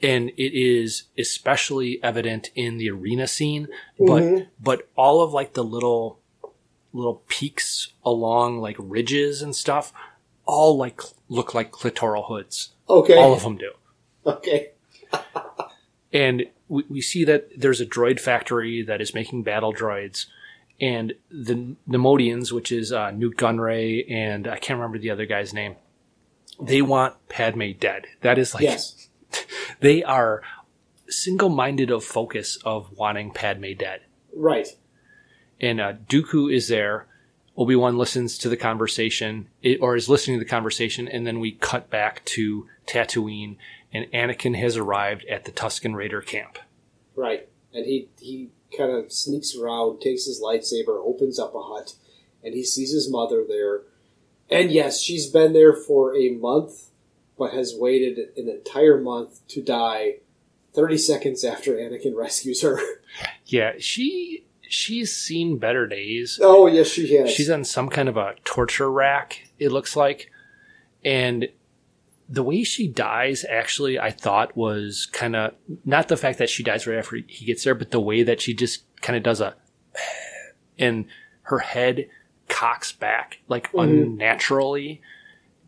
and 0.02 0.30
it 0.32 0.54
is 0.54 1.04
especially 1.18 2.02
evident 2.04 2.52
in 2.56 2.78
the 2.78 2.90
arena 2.90 3.28
scene 3.28 3.68
but 4.00 4.48
but 4.60 4.88
all 4.96 5.22
of 5.22 5.34
like 5.34 5.54
the 5.54 5.64
little 5.64 6.20
little 6.94 7.24
peaks 7.28 7.94
along 8.06 8.60
like 8.60 8.76
ridges 8.80 9.42
and 9.42 9.56
stuff 9.56 9.94
all 10.48 10.78
like 10.78 11.02
look 11.30 11.54
like 11.54 11.72
clitoral 11.72 12.28
hoods. 12.28 12.70
Okay, 12.90 13.18
all 13.18 13.34
of 13.34 13.44
them 13.44 13.58
do. 13.58 13.72
Okay, 14.26 14.72
and 16.14 16.46
we, 16.68 16.84
we 16.90 17.02
see 17.02 17.24
that 17.26 17.50
there's 17.56 17.82
a 17.82 17.86
droid 17.86 18.20
factory 18.20 18.82
that 18.82 19.02
is 19.02 19.14
making 19.14 19.44
battle 19.44 19.74
droids. 19.74 20.26
And 20.80 21.14
the 21.32 21.76
Neimoidians, 21.90 22.52
which 22.52 22.72
is 22.72 22.92
uh, 22.92 23.10
Nute 23.10 23.36
Gunray 23.36 24.10
and 24.12 24.48
I 24.48 24.60
can't 24.60 24.78
remember 24.80 25.00
the 25.00 25.10
other 25.10 25.26
guy's 25.26 25.52
name, 25.52 25.76
they 26.62 26.84
want 26.84 27.16
Padme 27.30 27.72
dead. 27.80 28.06
That 28.22 28.38
is 28.38 28.54
like 28.54 28.64
yes, 28.64 29.07
they 29.80 30.04
are 30.04 30.42
single-minded 31.10 31.90
of 31.90 32.04
focus 32.04 32.58
of 32.66 32.92
wanting 32.98 33.32
Padme 33.32 33.74
dead. 33.78 34.02
right, 34.36 34.68
And 35.60 35.80
uh, 35.80 35.94
Dooku 35.94 36.54
is 36.54 36.68
there. 36.68 37.08
Obi 37.56 37.76
Wan 37.76 37.98
listens 37.98 38.38
to 38.40 38.50
the 38.50 38.58
conversation, 38.58 39.50
it, 39.64 39.80
or 39.82 39.96
is 39.96 40.10
listening 40.10 40.38
to 40.38 40.44
the 40.44 40.50
conversation, 40.50 41.08
and 41.08 41.26
then 41.26 41.40
we 41.40 41.54
cut 41.54 41.90
back 41.90 42.24
to 42.26 42.68
Tatooine, 42.86 43.58
and 43.92 44.06
Anakin 44.12 44.58
has 44.60 44.78
arrived 44.78 45.26
at 45.26 45.46
the 45.46 45.52
Tusken 45.52 45.96
Raider 45.96 46.22
camp. 46.22 46.60
right, 47.16 47.50
and 47.74 47.86
he 47.86 48.10
he 48.20 48.50
kind 48.78 48.92
of 48.92 49.12
sneaks 49.12 49.56
around, 49.56 50.02
takes 50.02 50.26
his 50.26 50.42
lightsaber, 50.42 51.04
opens 51.04 51.40
up 51.40 51.56
a 51.56 51.62
hut, 51.62 51.96
and 52.44 52.54
he 52.54 52.64
sees 52.64 52.94
his 52.94 53.10
mother 53.10 53.44
there. 53.48 53.82
And 54.50 54.72
yes, 54.72 55.02
she's 55.02 55.28
been 55.28 55.54
there 55.54 55.74
for 55.74 56.16
a 56.16 56.30
month, 56.30 56.92
but 57.38 57.54
has 57.54 57.76
waited 57.76 58.18
an 58.38 58.50
entire 58.50 59.00
month 59.00 59.46
to 59.50 59.62
die 59.62 60.16
30 60.74 60.98
seconds 60.98 61.44
after 61.44 61.74
Anakin 61.74 62.16
rescues 62.16 62.62
her. 62.62 62.80
Yeah, 63.46 63.72
she 63.80 64.46
she's 64.68 65.16
seen 65.16 65.58
better 65.58 65.88
days. 65.88 66.40
oh, 66.44 66.68
yes, 66.68 66.88
she 66.88 67.16
has. 67.16 67.32
She's 67.32 67.50
on 67.50 67.64
some 67.64 67.88
kind 67.88 68.10
of 68.10 68.18
a 68.18 68.36
torture 68.44 68.92
rack, 68.92 69.48
it 69.58 69.72
looks 69.72 69.96
like. 69.96 70.30
And 71.04 71.48
the 72.30 72.44
way 72.44 72.64
she 72.64 72.88
dies, 72.88 73.46
actually, 73.50 73.98
I 73.98 74.12
thought 74.12 74.58
was 74.58 75.08
kind 75.14 75.36
of 75.36 75.54
not 75.86 76.10
the 76.10 76.18
fact 76.18 76.40
that 76.40 76.50
she 76.50 76.64
dies 76.64 76.86
right 76.86 76.98
after 76.98 77.16
he 77.26 77.46
gets 77.46 77.64
there, 77.64 77.76
but 77.76 77.92
the 77.92 78.02
way 78.02 78.24
that 78.24 78.42
she 78.42 78.54
just 78.54 78.84
kind 79.02 79.16
of 79.16 79.24
does 79.24 79.40
a, 79.40 79.56
and 80.78 81.06
her 81.44 81.60
head 81.60 82.10
cocks 82.50 82.92
back 82.92 83.40
like 83.48 83.72
mm-hmm. 83.72 83.80
unnaturally 83.80 85.02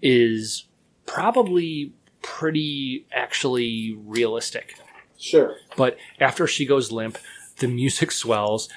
is 0.02 0.66
probably 1.14 1.94
pretty 2.22 3.06
actually 3.12 3.98
realistic. 4.06 4.76
Sure. 5.18 5.56
But 5.76 5.98
after 6.20 6.48
she 6.48 6.66
goes 6.66 6.92
limp, 6.92 7.18
the 7.58 7.68
music 7.68 8.12
swells 8.12 8.70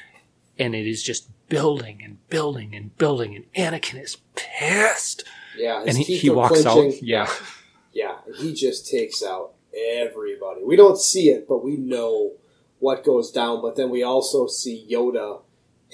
and 0.58 0.74
it 0.74 0.86
is 0.86 1.02
just 1.02 1.28
building 1.48 2.00
and 2.02 2.26
building 2.28 2.74
and 2.74 2.96
building 2.98 3.36
and 3.36 3.44
Anakin 3.54 4.02
is 4.02 4.16
pissed. 4.34 5.24
Yeah, 5.56 5.84
his 5.84 5.94
And 5.96 6.04
he, 6.04 6.16
he 6.16 6.30
walks 6.30 6.62
clenching. 6.62 6.92
out. 6.94 7.02
Yeah. 7.02 7.30
Yeah, 7.94 8.16
he 8.38 8.54
just 8.54 8.90
takes 8.90 9.22
out 9.22 9.52
everybody. 9.76 10.62
We 10.64 10.76
don't 10.76 10.96
see 10.96 11.28
it, 11.28 11.46
but 11.46 11.62
we 11.62 11.76
know 11.76 12.32
what 12.78 13.04
goes 13.04 13.30
down. 13.30 13.60
But 13.60 13.76
then 13.76 13.90
we 13.90 14.02
also 14.02 14.46
see 14.46 14.86
Yoda, 14.90 15.42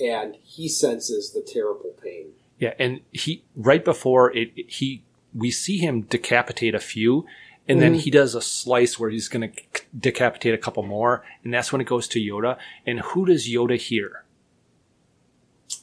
and 0.00 0.36
he 0.44 0.68
senses 0.68 1.32
the 1.32 1.42
terrible 1.42 1.92
pain. 2.00 2.34
Yeah, 2.60 2.74
and 2.78 3.00
he 3.10 3.42
right 3.56 3.84
before 3.84 4.32
it- 4.32 4.52
he 4.70 5.02
we 5.34 5.50
see 5.50 5.78
him 5.78 6.02
decapitate 6.02 6.74
a 6.74 6.80
few, 6.80 7.26
and 7.68 7.82
then 7.82 7.94
he 7.94 8.10
does 8.10 8.34
a 8.34 8.40
slice 8.40 8.98
where 8.98 9.10
he's 9.10 9.28
going 9.28 9.52
to 9.52 9.62
decapitate 9.98 10.54
a 10.54 10.58
couple 10.58 10.82
more, 10.82 11.22
and 11.44 11.52
that's 11.52 11.70
when 11.70 11.82
it 11.82 11.86
goes 11.86 12.08
to 12.08 12.18
Yoda. 12.18 12.56
And 12.86 13.00
who 13.00 13.26
does 13.26 13.46
Yoda 13.46 13.76
hear? 13.76 14.24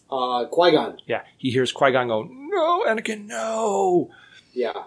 Uh, 0.10 0.46
Qui 0.46 0.72
Gon. 0.72 0.98
Yeah, 1.06 1.24
he 1.38 1.52
hears 1.52 1.72
Qui 1.72 1.92
Gon 1.92 2.08
go, 2.08 2.24
"No, 2.24 2.84
Anakin, 2.88 3.26
no!" 3.26 4.10
Yeah, 4.54 4.84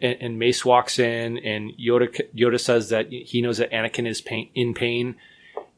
And, 0.00 0.16
and 0.20 0.38
Mace 0.38 0.64
walks 0.64 0.98
in, 0.98 1.38
and 1.38 1.72
Yoda 1.78 2.08
Yoda 2.34 2.58
says 2.60 2.88
that 2.90 3.10
he 3.10 3.40
knows 3.40 3.58
that 3.58 3.70
Anakin 3.70 4.06
is 4.06 4.20
pain, 4.20 4.50
in 4.54 4.74
pain, 4.74 5.14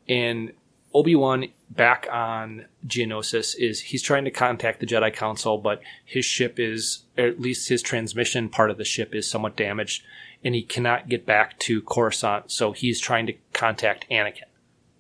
and 0.08 0.52
Obi 0.94 1.16
Wan 1.16 1.48
back 1.68 2.06
on 2.10 2.66
Geonosis 2.86 3.56
is 3.58 3.80
he's 3.80 4.02
trying 4.02 4.24
to 4.24 4.30
contact 4.30 4.78
the 4.78 4.86
Jedi 4.86 5.12
Council, 5.12 5.58
but 5.58 5.82
his 6.04 6.24
ship 6.24 6.60
is, 6.60 7.02
or 7.18 7.24
at 7.26 7.40
least 7.40 7.68
his 7.68 7.82
transmission 7.82 8.48
part 8.48 8.70
of 8.70 8.78
the 8.78 8.84
ship 8.84 9.12
is 9.12 9.28
somewhat 9.28 9.56
damaged, 9.56 10.04
and 10.44 10.54
he 10.54 10.62
cannot 10.62 11.08
get 11.08 11.26
back 11.26 11.58
to 11.60 11.82
Coruscant. 11.82 12.52
So 12.52 12.72
he's 12.72 13.00
trying 13.00 13.26
to 13.26 13.34
contact 13.52 14.06
Anakin. 14.08 14.44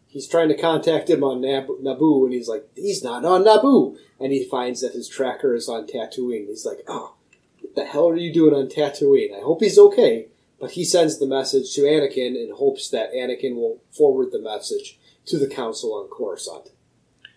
he's 0.08 0.26
trying 0.28 0.48
to 0.48 0.56
contact 0.56 1.10
him 1.10 1.22
on 1.22 1.40
Nab- 1.40 1.80
Naboo, 1.82 2.24
and 2.24 2.32
he's 2.32 2.48
like, 2.48 2.68
he's 2.74 3.04
not 3.04 3.24
on 3.24 3.44
Naboo. 3.44 3.96
And 4.18 4.32
he 4.32 4.44
finds 4.44 4.80
that 4.80 4.92
his 4.94 5.08
tracker 5.08 5.54
is 5.54 5.68
on 5.68 5.86
Tatooine. 5.86 6.46
He's 6.46 6.64
like, 6.64 6.84
oh, 6.88 7.14
what 7.60 7.74
the 7.74 7.84
hell 7.84 8.08
are 8.08 8.16
you 8.16 8.32
doing 8.32 8.54
on 8.54 8.68
Tatooine? 8.68 9.36
I 9.36 9.42
hope 9.42 9.60
he's 9.60 9.78
okay. 9.78 10.26
But 10.60 10.72
he 10.72 10.84
sends 10.84 11.18
the 11.18 11.26
message 11.26 11.74
to 11.74 11.82
Anakin 11.82 12.36
in 12.36 12.52
hopes 12.56 12.88
that 12.90 13.12
Anakin 13.12 13.56
will 13.56 13.80
forward 13.90 14.30
the 14.32 14.40
message 14.40 14.98
to 15.26 15.38
the 15.38 15.46
Council 15.48 15.94
on 15.94 16.08
Coruscant. 16.08 16.70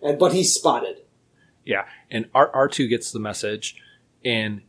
And 0.01 0.17
but 0.19 0.33
he's 0.33 0.53
spotted. 0.53 1.01
Yeah, 1.65 1.85
and 2.11 2.29
R 2.33 2.49
R 2.53 2.67
two 2.69 2.87
gets 2.87 3.11
the 3.11 3.19
message, 3.19 3.75
and 4.23 4.61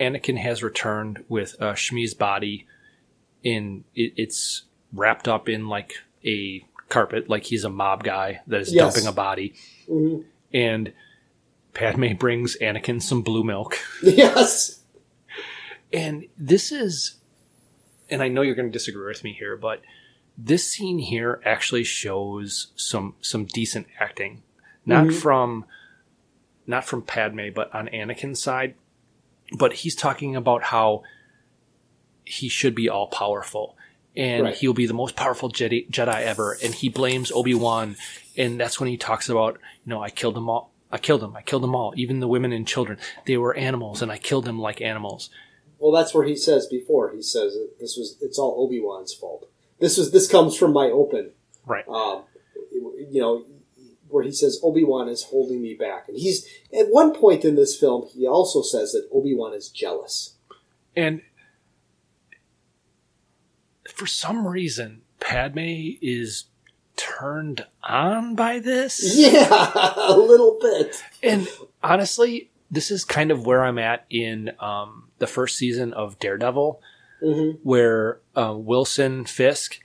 Anakin 0.00 0.38
has 0.38 0.62
returned 0.62 1.24
with 1.28 1.54
uh, 1.60 1.74
Shmi's 1.74 2.14
body. 2.14 2.66
In 3.42 3.84
it, 3.94 4.14
it's 4.16 4.62
wrapped 4.92 5.28
up 5.28 5.48
in 5.48 5.68
like 5.68 5.94
a 6.24 6.64
carpet, 6.88 7.28
like 7.28 7.44
he's 7.44 7.64
a 7.64 7.70
mob 7.70 8.02
guy 8.02 8.40
that 8.48 8.60
is 8.60 8.72
Yes. 8.74 8.94
dumping 8.94 9.06
a 9.08 9.12
body. 9.12 9.54
Mhm. 9.88 10.24
And 10.52 10.92
Padme 11.74 12.14
brings 12.14 12.56
Anakin 12.60 13.00
some 13.02 13.22
blue 13.22 13.44
milk, 13.44 13.78
Yes. 14.02 14.80
and 15.92 16.26
this 16.38 16.72
is, 16.72 17.16
and 18.10 18.22
I 18.22 18.28
know 18.28 18.42
you're 18.42 18.54
going 18.54 18.68
to 18.68 18.72
disagree 18.72 19.06
with 19.06 19.22
me 19.22 19.32
here, 19.32 19.56
but 19.56 19.82
this 20.38 20.70
scene 20.70 20.98
here 20.98 21.40
actually 21.44 21.84
shows 21.84 22.68
some 22.76 23.14
some 23.20 23.44
decent 23.46 23.86
acting, 23.98 24.42
not 24.84 25.06
mm-hmm. 25.06 25.18
from 25.18 25.64
not 26.66 26.84
from 26.84 27.02
Padme, 27.02 27.48
but 27.54 27.74
on 27.74 27.88
Anakin's 27.88 28.42
side. 28.42 28.74
But 29.56 29.72
he's 29.74 29.94
talking 29.94 30.34
about 30.34 30.64
how 30.64 31.02
he 32.24 32.48
should 32.48 32.74
be 32.74 32.88
all 32.88 33.06
powerful 33.06 33.76
and 34.16 34.44
Right. 34.44 34.54
he'll 34.54 34.72
be 34.72 34.86
the 34.86 34.94
most 34.94 35.14
powerful 35.14 35.50
Jedi, 35.50 35.88
Jedi 35.90 36.22
ever. 36.22 36.56
And 36.62 36.74
he 36.74 36.88
blames 36.88 37.30
Obi 37.30 37.54
Wan, 37.54 37.96
and 38.36 38.58
that's 38.58 38.80
when 38.80 38.88
he 38.88 38.96
talks 38.96 39.28
about, 39.28 39.58
you 39.84 39.90
know, 39.90 40.02
I 40.02 40.10
killed 40.10 40.34
them 40.34 40.48
all. 40.48 40.72
I 40.90 40.98
killed 40.98 41.20
them. 41.20 41.36
I 41.36 41.42
killed 41.42 41.62
them 41.62 41.74
all, 41.74 41.92
even 41.96 42.20
the 42.20 42.28
women 42.28 42.52
and 42.52 42.66
children. 42.66 42.98
They 43.26 43.36
were 43.36 43.54
animals, 43.54 44.02
and 44.02 44.10
I 44.10 44.18
killed 44.18 44.44
them 44.44 44.58
like 44.58 44.80
animals. 44.80 45.30
Well, 45.78 45.92
that's 45.92 46.14
where 46.14 46.24
he 46.24 46.36
says 46.36 46.66
before. 46.66 47.12
He 47.12 47.20
says 47.20 47.56
this 47.78 47.96
was 47.96 48.16
it's 48.22 48.38
all 48.38 48.54
Obi 48.58 48.80
Wan's 48.80 49.12
fault. 49.12 49.50
This 49.78 49.98
was 49.98 50.12
this 50.12 50.28
comes 50.28 50.56
from 50.56 50.72
my 50.72 50.86
open. 50.86 51.32
Right. 51.64 51.86
Um, 51.88 52.24
you 53.10 53.20
know, 53.20 53.44
where 54.08 54.24
he 54.24 54.32
says 54.32 54.60
Obi 54.62 54.84
Wan 54.84 55.08
is 55.08 55.24
holding 55.24 55.62
me 55.62 55.74
back, 55.74 56.08
and 56.08 56.16
he's 56.16 56.46
at 56.72 56.86
one 56.88 57.14
point 57.14 57.44
in 57.44 57.56
this 57.56 57.76
film 57.78 58.08
he 58.12 58.26
also 58.26 58.62
says 58.62 58.92
that 58.92 59.08
Obi 59.12 59.34
Wan 59.34 59.54
is 59.54 59.68
jealous. 59.68 60.36
And 60.94 61.20
for 63.92 64.06
some 64.06 64.46
reason, 64.46 65.02
Padme 65.20 65.96
is 66.00 66.44
turned 66.96 67.66
on 67.82 68.34
by 68.34 68.58
this. 68.58 69.16
Yeah, 69.16 69.72
a 69.96 70.16
little 70.16 70.58
bit. 70.60 71.02
And 71.22 71.48
honestly, 71.82 72.50
this 72.70 72.90
is 72.90 73.04
kind 73.04 73.30
of 73.30 73.46
where 73.46 73.64
I'm 73.64 73.78
at 73.78 74.06
in 74.10 74.52
um, 74.60 75.08
the 75.18 75.26
first 75.26 75.56
season 75.56 75.92
of 75.92 76.18
Daredevil, 76.18 76.80
Mhm. 77.22 77.58
where 77.62 78.20
uh, 78.36 78.54
Wilson 78.56 79.24
Fisk, 79.24 79.78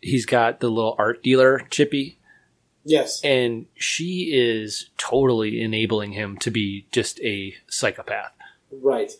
he's 0.00 0.24
got 0.26 0.60
the 0.60 0.68
little 0.70 0.94
art 0.98 1.22
dealer 1.22 1.66
Chippy, 1.70 2.18
Yes. 2.84 3.20
and 3.22 3.66
she 3.74 4.30
is 4.32 4.90
totally 4.96 5.60
enabling 5.60 6.12
him 6.12 6.38
to 6.38 6.50
be 6.50 6.86
just 6.90 7.20
a 7.20 7.54
psychopath. 7.68 8.32
Right. 8.70 9.12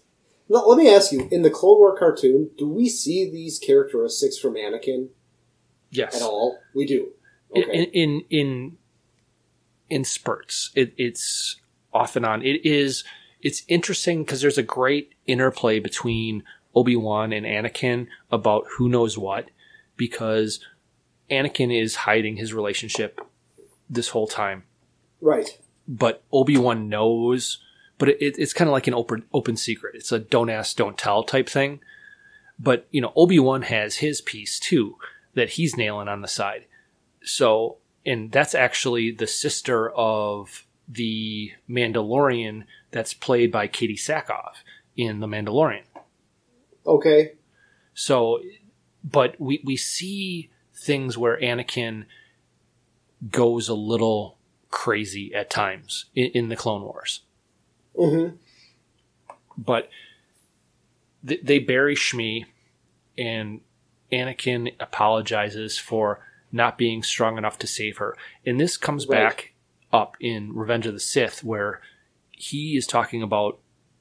Now, 0.48 0.64
let 0.66 0.78
me 0.78 0.88
ask 0.88 1.12
you: 1.12 1.28
in 1.30 1.42
the 1.42 1.50
Clone 1.50 1.78
War 1.78 1.98
cartoon, 1.98 2.50
do 2.56 2.66
we 2.68 2.88
see 2.88 3.30
these 3.30 3.58
characteristics 3.58 4.38
from 4.38 4.54
Anakin 4.54 5.08
Yes, 5.90 6.16
at 6.16 6.22
all? 6.22 6.58
We 6.74 6.86
do. 6.86 7.12
in 7.54 7.62
Okay. 7.64 7.82
in 7.92 8.22
in, 8.30 8.76
in 9.90 10.04
spurts. 10.04 10.70
It, 10.74 10.94
it's 10.96 11.56
off 11.92 12.16
and 12.16 12.24
on. 12.24 12.42
It 12.42 12.64
is. 12.64 13.04
It's 13.40 13.62
interesting 13.68 14.24
because 14.24 14.40
there's 14.40 14.58
a 14.58 14.62
great 14.62 15.12
interplay 15.26 15.78
between 15.80 16.42
Obi 16.74 16.96
Wan 16.96 17.32
and 17.32 17.46
Anakin 17.46 18.06
about 18.30 18.66
who 18.76 18.88
knows 18.88 19.16
what, 19.16 19.50
because 19.96 20.60
Anakin 21.30 21.76
is 21.76 21.96
hiding 21.96 22.36
his 22.36 22.54
relationship 22.54 23.20
this 23.88 24.08
whole 24.10 24.26
time, 24.26 24.64
right. 25.20 25.58
but 25.86 26.22
Obi 26.32 26.56
Wan 26.56 26.88
knows. 26.88 27.62
But 27.98 28.10
it, 28.10 28.38
it's 28.38 28.52
kind 28.52 28.68
of 28.68 28.72
like 28.72 28.86
an 28.86 28.94
open 28.94 29.24
open 29.32 29.56
secret. 29.56 29.96
It's 29.96 30.12
a 30.12 30.20
don't 30.20 30.50
ask, 30.50 30.76
don't 30.76 30.96
tell 30.96 31.24
type 31.24 31.48
thing. 31.48 31.80
But 32.58 32.86
you 32.90 33.00
know, 33.00 33.12
Obi 33.16 33.38
Wan 33.38 33.62
has 33.62 33.96
his 33.96 34.20
piece 34.20 34.58
too 34.60 34.96
that 35.34 35.50
he's 35.50 35.76
nailing 35.76 36.08
on 36.08 36.20
the 36.22 36.28
side. 36.28 36.66
So, 37.22 37.78
and 38.06 38.30
that's 38.30 38.54
actually 38.54 39.10
the 39.10 39.26
sister 39.26 39.90
of 39.90 40.64
the 40.88 41.52
Mandalorian 41.68 42.64
that's 42.90 43.14
played 43.14 43.52
by 43.52 43.68
Katee 43.68 43.98
Sackhoff 43.98 44.62
in 44.96 45.20
The 45.20 45.26
Mandalorian. 45.26 45.82
Okay. 46.88 47.32
So, 47.94 48.40
but 49.04 49.38
we 49.40 49.60
we 49.64 49.76
see 49.76 50.50
things 50.74 51.16
where 51.18 51.38
Anakin 51.40 52.06
goes 53.30 53.68
a 53.68 53.74
little 53.74 54.38
crazy 54.70 55.34
at 55.34 55.50
times 55.50 56.06
in, 56.14 56.26
in 56.32 56.48
the 56.48 56.56
Clone 56.56 56.82
Wars. 56.82 57.20
hmm 57.96 58.28
but 59.56 59.90
th- 61.26 61.40
they 61.42 61.58
bury 61.58 61.96
Shmi, 61.96 62.44
and 63.16 63.60
Anakin 64.12 64.72
apologizes 64.78 65.78
for 65.78 66.20
not 66.52 66.78
being 66.78 67.02
strong 67.02 67.36
enough 67.36 67.58
to 67.58 67.66
save 67.66 67.96
her. 67.98 68.16
And 68.46 68.60
this 68.60 68.76
comes 68.76 69.06
Right. 69.06 69.16
back 69.28 69.52
up 69.92 70.16
in 70.20 70.54
Revenge 70.54 70.86
of 70.86 70.94
the 70.94 71.00
Sith, 71.00 71.42
where 71.42 71.80
he 72.30 72.76
is 72.76 72.86
talking 72.86 73.20
about 73.22 73.58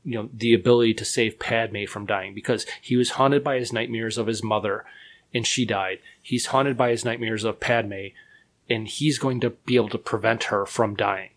you 0.07 0.13
know 0.13 0.29
the 0.33 0.53
ability 0.53 0.93
to 0.93 1.03
save 1.03 1.37
Padme 1.37 1.83
from 1.85 2.05
dying 2.05 2.33
because 2.33 2.65
he 2.81 2.95
was 2.95 3.11
haunted 3.11 3.43
by 3.43 3.59
his 3.59 3.73
nightmares 3.73 4.17
of 4.17 4.27
his 4.27 4.41
mother, 4.41 4.85
and 5.33 5.45
she 5.45 5.65
died. 5.65 5.99
He's 6.23 6.47
haunted 6.47 6.77
by 6.77 6.91
his 6.91 7.03
nightmares 7.03 7.43
of 7.43 7.59
Padme, 7.59 8.07
and 8.69 8.87
he's 8.87 9.19
going 9.19 9.41
to 9.41 9.49
be 9.49 9.75
able 9.75 9.89
to 9.89 9.97
prevent 9.97 10.45
her 10.45 10.65
from 10.65 10.95
dying. 10.95 11.31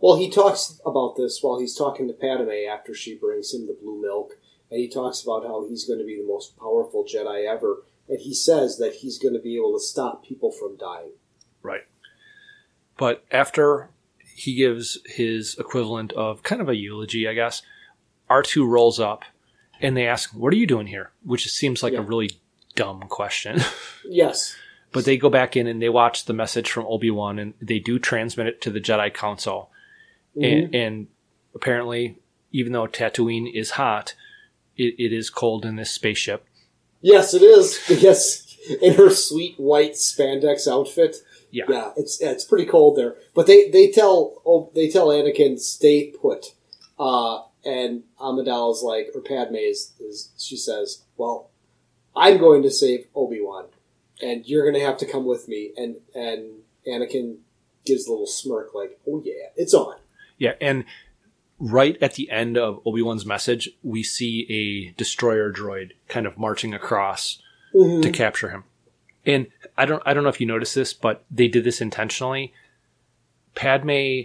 Well, 0.00 0.16
he 0.16 0.30
talks 0.30 0.80
about 0.86 1.16
this 1.18 1.40
while 1.42 1.60
he's 1.60 1.76
talking 1.76 2.08
to 2.08 2.14
Padme 2.14 2.70
after 2.70 2.94
she 2.94 3.18
brings 3.18 3.52
him 3.52 3.66
the 3.66 3.76
blue 3.78 4.00
milk, 4.00 4.32
and 4.70 4.80
he 4.80 4.88
talks 4.88 5.22
about 5.22 5.44
how 5.44 5.68
he's 5.68 5.84
going 5.84 5.98
to 5.98 6.06
be 6.06 6.16
the 6.16 6.26
most 6.26 6.56
powerful 6.58 7.04
Jedi 7.04 7.46
ever, 7.46 7.82
and 8.08 8.18
he 8.18 8.32
says 8.32 8.78
that 8.78 8.94
he's 8.94 9.18
going 9.18 9.34
to 9.34 9.40
be 9.40 9.56
able 9.56 9.74
to 9.74 9.84
stop 9.84 10.24
people 10.24 10.50
from 10.50 10.78
dying. 10.78 11.12
Right. 11.62 11.82
But 12.96 13.26
after 13.30 13.90
he 14.34 14.54
gives 14.54 14.98
his 15.04 15.54
equivalent 15.58 16.12
of 16.12 16.42
kind 16.42 16.62
of 16.62 16.70
a 16.70 16.76
eulogy, 16.76 17.28
I 17.28 17.34
guess, 17.34 17.60
R2 18.30 18.66
rolls 18.68 19.00
up 19.00 19.24
and 19.80 19.96
they 19.96 20.06
ask, 20.06 20.30
What 20.30 20.52
are 20.52 20.56
you 20.56 20.66
doing 20.66 20.86
here? 20.86 21.10
Which 21.24 21.46
seems 21.48 21.82
like 21.82 21.92
Yeah. 21.94 22.00
a 22.00 22.02
really 22.02 22.30
dumb 22.76 23.02
question. 23.08 23.60
Yes. 24.04 24.56
but 24.92 25.04
they 25.04 25.16
go 25.16 25.28
back 25.30 25.56
in 25.56 25.66
and 25.66 25.80
they 25.80 25.88
watch 25.88 26.24
the 26.24 26.32
message 26.32 26.70
from 26.70 26.86
Obi 26.86 27.10
Wan 27.10 27.38
and 27.38 27.54
they 27.60 27.78
do 27.78 27.98
transmit 27.98 28.46
it 28.48 28.60
to 28.62 28.70
the 28.70 28.80
Jedi 28.80 29.12
Council. 29.12 29.70
And, 30.40 30.74
and 30.74 31.06
apparently, 31.54 32.18
even 32.52 32.72
though 32.72 32.86
Tatooine 32.86 33.52
is 33.52 33.72
hot, 33.72 34.14
it, 34.76 34.94
it 34.98 35.12
is 35.12 35.28
cold 35.30 35.64
in 35.66 35.76
this 35.76 35.90
spaceship. 35.92 36.44
Yes, 37.00 37.34
it 37.34 37.42
is. 37.42 37.78
Yes, 38.02 38.56
in 38.82 38.94
her 38.94 39.10
sweet 39.10 39.54
white 39.58 39.92
spandex 39.92 40.66
outfit. 40.68 41.16
Yeah. 41.50 41.64
Yeah, 41.68 41.92
it's 41.96 42.20
it's 42.20 42.44
pretty 42.44 42.66
cold 42.66 42.96
there. 42.96 43.16
But 43.34 43.46
they 43.46 43.68
they 43.70 43.90
tell 43.90 44.40
oh, 44.46 44.70
they 44.74 44.88
tell 44.88 45.08
Anakin 45.08 45.58
stay 45.58 46.10
put, 46.10 46.54
uh, 46.98 47.40
and 47.64 48.02
Amidala's 48.18 48.82
like 48.82 49.10
or 49.14 49.20
Padme 49.20 49.56
is, 49.56 49.92
is 50.00 50.30
she 50.38 50.56
says, 50.56 51.02
well, 51.16 51.50
I'm 52.16 52.38
going 52.38 52.62
to 52.62 52.70
save 52.70 53.06
Obi 53.14 53.40
Wan, 53.40 53.66
and 54.22 54.46
you're 54.46 54.62
going 54.62 54.80
to 54.80 54.86
have 54.86 54.98
to 54.98 55.06
come 55.06 55.24
with 55.26 55.48
me. 55.48 55.72
And 55.76 55.96
and 56.14 56.62
Anakin 56.86 57.38
gives 57.84 58.06
a 58.06 58.10
little 58.10 58.26
smirk 58.26 58.74
like, 58.74 58.98
oh 59.08 59.22
yeah, 59.24 59.48
it's 59.56 59.74
on. 59.74 59.96
Yeah, 60.38 60.54
and 60.60 60.84
right 61.58 61.96
at 62.02 62.14
the 62.14 62.30
end 62.30 62.56
of 62.56 62.80
Obi 62.86 63.02
Wan's 63.02 63.26
message, 63.26 63.68
we 63.82 64.02
see 64.02 64.46
a 64.50 64.92
destroyer 64.96 65.52
droid 65.52 65.92
kind 66.08 66.26
of 66.26 66.38
marching 66.38 66.74
across 66.74 67.42
Mm-hmm. 67.72 68.00
to 68.00 68.10
capture 68.10 68.48
him. 68.48 68.64
And 69.24 69.46
I 69.78 69.86
don't 69.86 70.02
I 70.04 70.12
don't 70.12 70.24
know 70.24 70.28
if 70.28 70.40
you 70.40 70.46
noticed 70.48 70.74
this, 70.74 70.92
but 70.92 71.24
they 71.30 71.46
did 71.46 71.62
this 71.62 71.80
intentionally. 71.80 72.52
Padme 73.54 74.22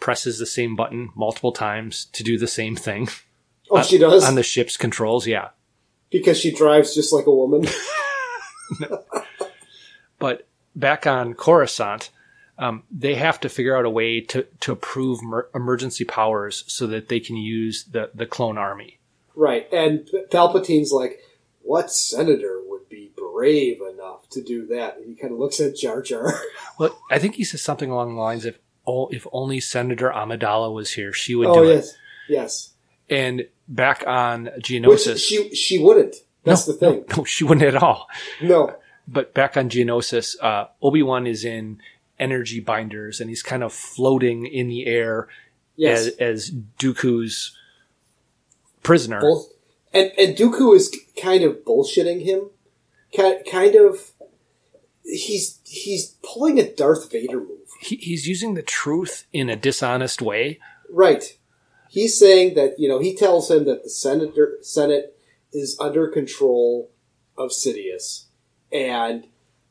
presses 0.00 0.38
the 0.38 0.46
same 0.46 0.76
button 0.76 1.10
multiple 1.14 1.52
times 1.52 2.06
to 2.12 2.22
do 2.22 2.38
the 2.38 2.46
same 2.46 2.76
thing 2.76 3.08
Oh, 3.70 3.82
she 3.82 3.98
does 3.98 4.24
on 4.24 4.34
the 4.34 4.42
ship's 4.42 4.76
controls. 4.76 5.26
Yeah, 5.26 5.50
because 6.10 6.38
she 6.38 6.52
drives 6.52 6.94
just 6.94 7.12
like 7.12 7.26
a 7.26 7.34
woman. 7.34 7.66
but 10.18 10.46
back 10.74 11.06
on 11.06 11.34
Coruscant, 11.34 12.10
um, 12.58 12.84
they 12.90 13.14
have 13.14 13.40
to 13.40 13.48
figure 13.48 13.76
out 13.76 13.84
a 13.84 13.90
way 13.90 14.20
to 14.20 14.46
to 14.60 14.72
approve 14.72 15.22
mer- 15.22 15.48
emergency 15.54 16.04
powers 16.04 16.64
so 16.66 16.86
that 16.86 17.08
they 17.08 17.20
can 17.20 17.36
use 17.36 17.84
the 17.84 18.10
the 18.14 18.26
clone 18.26 18.58
army. 18.58 18.98
Right, 19.34 19.72
and 19.72 20.08
Palpatine's 20.30 20.92
like, 20.92 21.20
"What 21.62 21.92
senator 21.92 22.60
would 22.66 22.88
be 22.88 23.12
brave 23.16 23.80
enough 23.82 24.28
to 24.30 24.42
do 24.42 24.66
that?" 24.68 24.96
And 24.96 25.06
he 25.06 25.14
kind 25.14 25.32
of 25.32 25.38
looks 25.38 25.60
at 25.60 25.76
Jar 25.76 26.02
Jar. 26.02 26.40
Well, 26.78 26.96
I 27.10 27.18
think 27.18 27.34
he 27.34 27.42
says 27.42 27.60
something 27.60 27.90
along 27.90 28.14
the 28.14 28.20
lines 28.20 28.44
of, 28.44 28.56
"Oh, 28.88 29.08
if 29.08 29.26
only 29.32 29.60
Senator 29.60 30.10
Amidala 30.10 30.72
was 30.72 30.92
here, 30.92 31.12
she 31.12 31.34
would 31.34 31.48
oh 31.48 31.62
do 31.62 31.68
yes, 31.68 31.90
it." 31.90 31.96
yes. 32.28 32.70
And 33.10 33.46
back 33.68 34.04
on 34.06 34.50
Which 34.56 34.66
she 35.18 35.54
she 35.54 35.78
wouldn't. 35.78 36.16
That's 36.44 36.66
no, 36.66 36.72
the 36.72 36.78
thing. 36.78 37.04
No, 37.10 37.16
no, 37.18 37.24
she 37.24 37.44
wouldn't 37.44 37.66
at 37.66 37.82
all. 37.82 38.08
No. 38.42 38.74
But 39.06 39.34
back 39.34 39.56
on 39.56 39.70
Geonosis, 39.70 40.36
uh, 40.42 40.66
Obi 40.82 41.02
Wan 41.02 41.26
is 41.26 41.44
in 41.44 41.80
energy 42.18 42.60
binders, 42.60 43.20
and 43.20 43.30
he's 43.30 43.42
kind 43.42 43.62
of 43.62 43.72
floating 43.72 44.46
in 44.46 44.68
the 44.68 44.86
air 44.86 45.28
Yes. 45.76 46.08
as, 46.08 46.16
as 46.16 46.50
Dooku's 46.80 47.56
prisoner. 48.82 49.20
Bull- 49.20 49.48
and 49.92 50.10
and 50.18 50.36
Dooku 50.36 50.74
is 50.74 50.94
kind 51.20 51.44
of 51.44 51.64
bullshitting 51.64 52.24
him. 52.24 52.50
Kind 53.16 53.74
of. 53.76 54.12
He's 55.10 55.60
he's 55.64 56.16
pulling 56.22 56.58
a 56.58 56.70
Darth 56.70 57.10
Vader 57.10 57.40
move. 57.40 57.68
He, 57.80 57.96
he's 57.96 58.26
using 58.26 58.54
the 58.54 58.62
truth 58.62 59.26
in 59.32 59.48
a 59.48 59.56
dishonest 59.56 60.20
way. 60.20 60.58
Right. 60.90 61.38
He's 61.88 62.18
saying 62.18 62.54
that 62.54 62.78
you 62.78 62.88
know 62.88 62.98
he 62.98 63.16
tells 63.16 63.50
him 63.50 63.64
that 63.64 63.84
the 63.84 63.90
senator 63.90 64.58
Senate 64.60 65.16
is 65.52 65.76
under 65.80 66.08
control 66.08 66.90
of 67.36 67.50
Sidious, 67.50 68.24
and 68.70 69.26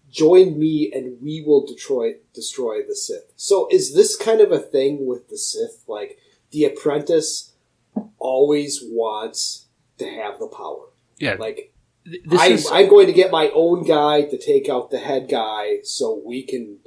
join 0.09 0.57
me 0.57 0.91
and 0.93 1.21
we 1.21 1.43
will 1.45 1.65
destroy 1.65 2.15
destroy 2.33 2.81
the 2.81 2.95
Sith. 2.95 3.31
So 3.35 3.67
is 3.71 3.93
this 3.93 4.15
kind 4.15 4.41
of 4.41 4.51
a 4.51 4.59
thing 4.59 5.05
with 5.05 5.29
the 5.29 5.37
Sith? 5.37 5.83
Like 5.87 6.17
the 6.51 6.65
apprentice 6.65 7.53
always 8.17 8.81
wants 8.83 9.65
to 9.97 10.09
have 10.09 10.39
the 10.39 10.47
power. 10.47 10.85
Yeah, 11.17 11.35
Like 11.39 11.73
I, 12.31 12.47
is 12.47 12.69
I'm 12.71 12.89
going 12.89 13.07
to 13.07 13.13
get 13.13 13.31
my 13.31 13.49
own 13.53 13.83
guy 13.83 14.23
to 14.23 14.37
take 14.37 14.69
out 14.69 14.91
the 14.91 14.99
head 14.99 15.27
guy, 15.29 15.79
so 15.83 16.21
we 16.25 16.43
can 16.43 16.77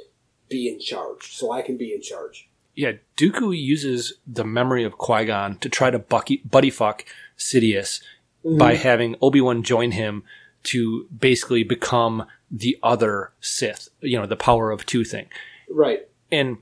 be 0.48 0.68
in 0.68 0.80
charge. 0.80 1.34
So 1.34 1.52
I 1.52 1.62
can 1.62 1.76
be 1.76 1.92
in 1.94 2.02
charge. 2.02 2.48
yeah, 2.74 2.92
Dooku 3.16 3.56
uses 3.58 4.14
the 4.26 4.44
memory 4.44 4.84
of 4.84 4.98
Qui 4.98 5.26
Gon 5.26 5.56
to 5.58 5.68
try 5.68 5.90
to 5.90 5.98
bucky, 5.98 6.38
buddy 6.38 6.70
fuck 6.70 7.04
Sidious 7.38 8.02
mm-hmm. 8.44 8.58
by 8.58 8.74
having 8.74 9.16
Obi 9.20 9.40
Wan 9.40 9.62
join 9.62 9.92
him 9.92 10.24
to 10.62 11.06
basically 11.16 11.62
become 11.62 12.26
the 12.50 12.78
other 12.82 13.32
Sith. 13.40 13.88
You 14.00 14.18
know, 14.18 14.26
the 14.26 14.36
power 14.36 14.70
of 14.70 14.86
two 14.86 15.04
thing. 15.04 15.26
Right. 15.68 16.08
And 16.32 16.58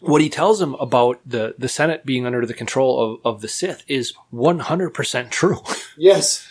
what 0.00 0.20
he 0.20 0.28
tells 0.28 0.60
him 0.60 0.74
about 0.74 1.20
the 1.24 1.54
the 1.58 1.68
Senate 1.68 2.04
being 2.04 2.26
under 2.26 2.44
the 2.44 2.54
control 2.54 3.20
of, 3.24 3.34
of 3.34 3.40
the 3.40 3.48
Sith 3.48 3.84
is 3.86 4.14
one 4.30 4.60
hundred 4.60 4.90
percent 4.90 5.30
true. 5.30 5.60
Yes. 5.98 6.48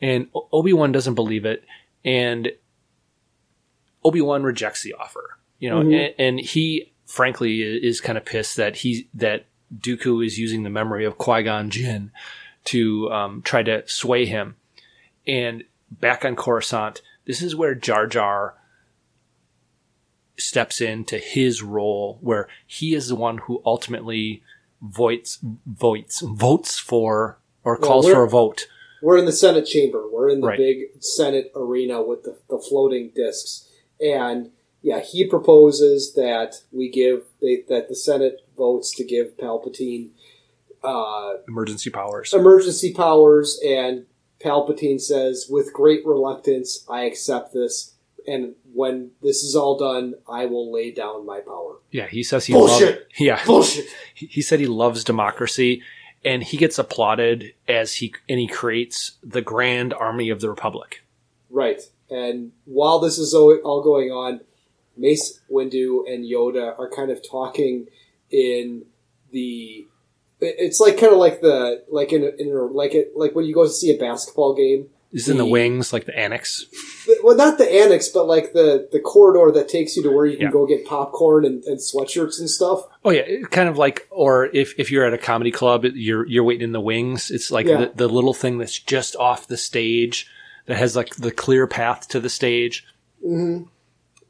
And 0.00 0.28
Obi 0.52 0.72
Wan 0.72 0.92
doesn't 0.92 1.14
believe 1.14 1.44
it, 1.44 1.64
and 2.04 2.52
Obi 4.04 4.20
Wan 4.20 4.42
rejects 4.42 4.82
the 4.82 4.94
offer. 4.94 5.38
You 5.58 5.70
know, 5.70 5.80
and, 5.80 6.14
and 6.18 6.40
he 6.40 6.92
frankly 7.06 7.62
is 7.62 8.00
kind 8.00 8.16
of 8.16 8.24
pissed 8.24 8.56
that 8.56 8.76
he 8.76 9.08
that 9.14 9.46
Dooku 9.76 10.24
is 10.24 10.38
using 10.38 10.62
the 10.62 10.70
memory 10.70 11.04
of 11.04 11.18
Qui 11.18 11.42
Gon 11.42 11.68
Jinn 11.70 12.10
to 12.64 13.10
um, 13.10 13.42
try 13.42 13.62
to 13.62 13.86
sway 13.88 14.24
him. 14.26 14.56
And 15.26 15.64
back 15.90 16.24
on 16.24 16.36
Coruscant, 16.36 17.02
this 17.26 17.42
is 17.42 17.56
where 17.56 17.74
Jar 17.74 18.06
Jar 18.06 18.54
steps 20.38 20.80
into 20.80 21.18
his 21.18 21.62
role, 21.62 22.18
where 22.20 22.48
he 22.66 22.94
is 22.94 23.08
the 23.08 23.16
one 23.16 23.38
who 23.38 23.60
ultimately 23.66 24.42
votes 24.80 25.38
votes 25.66 26.20
votes 26.20 26.78
for 26.78 27.38
or 27.64 27.76
calls 27.76 28.04
we're- 28.06 28.14
for 28.14 28.24
a 28.24 28.28
vote. 28.28 28.68
We're 29.02 29.18
in 29.18 29.24
the 29.26 29.32
Senate 29.32 29.64
chamber. 29.66 30.04
We're 30.10 30.28
in 30.28 30.40
the 30.40 30.46
Right. 30.48 30.58
big 30.58 31.02
Senate 31.02 31.52
arena 31.54 32.02
with 32.02 32.22
the, 32.24 32.38
the 32.50 32.58
floating 32.58 33.12
discs. 33.14 33.68
And 34.00 34.50
yeah, 34.82 35.00
he 35.00 35.26
proposes 35.26 36.14
that 36.14 36.56
we 36.72 36.88
give 36.90 37.22
they, 37.40 37.64
that 37.68 37.88
the 37.88 37.96
Senate 37.96 38.40
votes 38.56 38.94
to 38.96 39.04
give 39.04 39.36
Palpatine 39.36 40.10
uh, 40.82 41.34
emergency 41.48 41.90
powers. 41.90 42.32
emergency 42.32 42.92
powers, 42.94 43.60
and 43.66 44.06
Palpatine 44.40 45.00
says, 45.00 45.46
"With 45.50 45.72
great 45.72 46.06
reluctance, 46.06 46.84
I 46.88 47.02
accept 47.04 47.52
this." 47.52 47.94
And 48.26 48.54
when 48.74 49.12
this 49.22 49.42
is 49.42 49.56
all 49.56 49.76
done, 49.78 50.14
I 50.28 50.46
will 50.46 50.70
lay 50.72 50.90
down 50.92 51.24
my 51.26 51.40
power. 51.40 51.78
Yeah, 51.90 52.06
he 52.06 52.22
says 52.22 52.44
he 52.46 52.52
Bullshit. 52.52 52.94
loves. 52.98 53.04
Yeah, 53.18 53.44
Bullshit. 53.46 53.86
he 54.14 54.42
said 54.42 54.60
he 54.60 54.66
loves 54.66 55.02
democracy, 55.02 55.82
and 56.24 56.42
he 56.42 56.56
gets 56.56 56.78
applauded 56.78 57.52
as 57.66 57.94
he 57.94 58.14
and 58.28 58.38
he 58.40 58.46
creates 58.46 59.12
the 59.22 59.42
Grand 59.42 59.94
Army 59.94 60.30
of 60.30 60.40
the 60.40 60.50
Republic. 60.50 61.04
Right. 61.50 61.80
And 62.10 62.52
while 62.64 62.98
this 62.98 63.18
is 63.18 63.34
all 63.34 63.82
going 63.82 64.10
on, 64.10 64.40
Mace 64.96 65.40
Windu 65.50 66.12
and 66.12 66.24
Yoda 66.24 66.78
are 66.78 66.90
kind 66.90 67.10
of 67.10 67.22
talking 67.28 67.86
in 68.30 68.84
the. 69.30 69.86
It's 70.40 70.78
like 70.78 70.98
kind 70.98 71.12
of 71.12 71.18
like 71.18 71.40
the 71.40 71.84
like 71.90 72.12
in, 72.12 72.22
in 72.38 72.72
like 72.72 72.94
it 72.94 73.12
like 73.16 73.34
when 73.34 73.44
you 73.44 73.54
go 73.54 73.64
to 73.64 73.70
see 73.70 73.90
a 73.94 73.98
basketball 73.98 74.54
game. 74.54 74.88
Is 75.10 75.26
in 75.28 75.38
the 75.38 75.44
The- 75.44 75.50
wings 75.50 75.90
like 75.92 76.04
the 76.04 76.14
annex. 76.18 76.66
Well, 77.22 77.34
not 77.34 77.56
the 77.56 77.64
annex, 77.70 78.08
but 78.08 78.26
like 78.26 78.52
the 78.52 78.88
the 78.92 79.00
corridor 79.00 79.50
that 79.52 79.66
takes 79.68 79.96
you 79.96 80.02
to 80.02 80.10
where 80.10 80.26
you 80.26 80.36
can 80.36 80.46
Yeah. 80.46 80.52
go 80.52 80.66
get 80.66 80.84
popcorn 80.84 81.46
and, 81.46 81.64
and 81.64 81.78
sweatshirts 81.78 82.38
and 82.38 82.50
stuff. 82.50 82.82
Oh 83.06 83.10
yeah, 83.10 83.24
kind 83.50 83.70
of 83.70 83.78
like, 83.78 84.06
or 84.10 84.50
if, 84.52 84.74
if 84.78 84.90
you're 84.90 85.06
at 85.06 85.14
a 85.14 85.18
comedy 85.18 85.50
club, 85.50 85.86
you're 85.94 86.26
you're 86.26 86.44
waiting 86.44 86.62
in 86.64 86.72
the 86.72 86.80
wings. 86.80 87.30
It's 87.30 87.50
like 87.50 87.66
Yeah. 87.66 87.86
the, 87.86 87.92
the 87.94 88.08
little 88.08 88.34
thing 88.34 88.58
that's 88.58 88.78
just 88.78 89.16
off 89.16 89.46
the 89.46 89.56
stage 89.56 90.26
that 90.66 90.76
has 90.76 90.94
like 90.94 91.16
the 91.16 91.30
clear 91.30 91.66
path 91.66 92.06
to 92.08 92.20
the 92.20 92.28
stage. 92.28 92.84
Mm-hmm. 93.26 93.62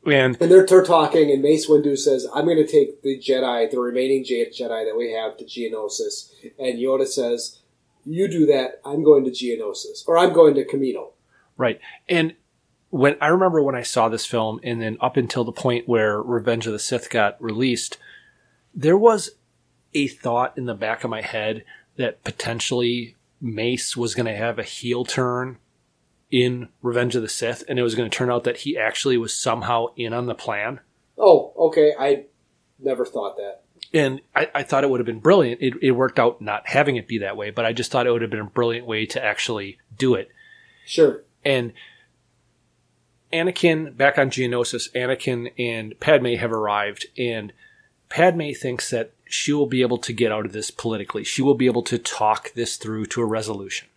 And 0.09 0.37
And 0.41 0.51
they're, 0.51 0.65
they're 0.65 0.85
talking, 0.85 1.31
and 1.33 1.43
Mace 1.43 1.69
Windu 1.69 1.99
says, 1.99 2.25
"I'm 2.33 2.45
going 2.45 2.65
to 2.65 2.67
take 2.67 3.03
the 3.03 3.19
Jedi, 3.19 3.69
the 3.69 3.81
remaining 3.81 4.25
Jedi 4.25 4.69
that 4.87 4.95
we 4.97 5.11
have, 5.13 5.37
to 5.39 5.45
Geonosis." 5.45 6.31
And 6.59 6.79
Yoda 6.79 7.07
says, 7.07 7.59
"You 8.05 8.29
do 8.29 8.47
that. 8.47 8.81
I'm 8.85 9.03
going 9.03 9.25
to 9.25 9.31
Geonosis, 9.31 10.07
or 10.07 10.19
I'm 10.19 10.33
going 10.33 10.55
to 10.55 10.65
Kamino." 10.65 11.13
Right. 11.57 11.81
And 12.09 12.35
when 12.91 13.17
I 13.21 13.29
remember 13.29 13.63
when 13.63 13.75
I 13.75 13.83
saw 13.83 14.09
this 14.09 14.27
film 14.27 14.61
and 14.63 14.81
then 14.81 14.97
up 15.01 15.17
until 15.17 15.45
the 15.45 15.53
point 15.53 15.89
where 15.89 16.21
Revenge 16.23 16.67
of 16.67 16.73
the 16.73 16.79
Sith 16.79 17.11
got 17.11 17.41
released, 17.43 17.99
there 18.75 18.97
was 18.97 19.31
a 19.93 20.09
thought 20.09 20.57
in 20.57 20.67
the 20.67 20.75
back 20.75 21.05
of 21.05 21.11
my 21.11 21.21
head 21.21 21.65
that 21.97 22.23
potentially 22.25 23.17
Mace 23.41 23.97
was 23.97 24.15
going 24.15 24.27
to 24.27 24.37
have 24.37 24.59
a 24.59 24.63
heel 24.63 25.05
turn 25.05 25.59
in 26.31 26.69
Revenge 26.83 27.17
of 27.17 27.23
the 27.23 27.29
Sith 27.29 27.65
and 27.69 27.79
it 27.79 27.83
was 27.83 27.95
going 27.95 28.09
to 28.09 28.17
turn 28.17 28.31
out 28.31 28.45
that 28.45 28.59
he 28.59 28.77
actually 28.77 29.17
was 29.19 29.35
somehow 29.35 29.87
in 29.97 30.13
on 30.13 30.27
the 30.27 30.35
plan. 30.35 30.81
Oh, 31.17 31.53
okay. 31.59 31.95
I 31.99 32.27
never 32.79 33.05
thought 33.05 33.37
that. 33.37 33.63
And 33.95 34.21
I, 34.37 34.49
I 34.55 34.63
thought 34.63 34.85
it 34.85 34.91
would 34.91 35.01
have 35.01 35.07
been 35.07 35.21
brilliant. 35.21 35.63
It, 35.63 35.75
it 35.81 35.91
worked 35.93 36.19
out 36.19 36.43
not 36.43 36.69
having 36.69 36.97
it 36.97 37.09
be 37.09 37.19
that 37.19 37.37
way, 37.37 37.51
but 37.51 37.65
I 37.65 37.73
just 37.73 37.91
thought 37.91 38.07
it 38.07 38.11
would 38.11 38.23
have 38.23 38.31
been 38.31 38.41
a 38.41 38.45
brilliant 38.45 38.87
way 38.87 39.07
to 39.07 39.25
actually 39.25 39.79
do 39.97 40.15
it. 40.15 40.31
Sure. 40.85 41.23
and 41.45 41.73
Anakin 43.33 43.97
back 43.97 44.19
on 44.19 44.31
Geonosis, 44.31 44.91
Anakin 44.93 45.53
and 45.59 45.99
Padme 46.01 46.35
have 46.35 46.53
arrived, 46.53 47.07
and 47.19 47.53
Padme 48.09 48.53
thinks 48.53 48.91
that 48.91 49.13
she 49.27 49.53
will 49.53 49.67
be 49.67 49.83
able 49.83 49.99
to 49.99 50.13
get 50.13 50.33
out 50.33 50.47
of 50.47 50.53
this 50.53 50.71
politically. 50.71 51.25
She 51.25 51.43
will 51.43 51.55
be 51.55 51.67
able 51.67 51.83
to 51.83 51.99
talk 51.99 52.53
this 52.55 52.77
through 52.77 53.07
to 53.07 53.21
a 53.21 53.27
resolution. 53.27 53.89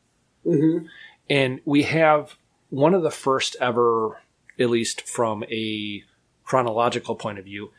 Mm-hmm. 0.46 0.88
And 1.30 1.62
we 1.64 1.84
have 1.84 2.36
one 2.70 2.94
of 2.94 3.04
the 3.04 3.12
first 3.12 3.56
ever, 3.62 4.20
at 4.60 4.70
least 4.70 5.08
from 5.08 5.46
a 5.46 6.04
chronological 6.44 7.16
point 7.16 7.40
of 7.40 7.46
view, 7.46 7.72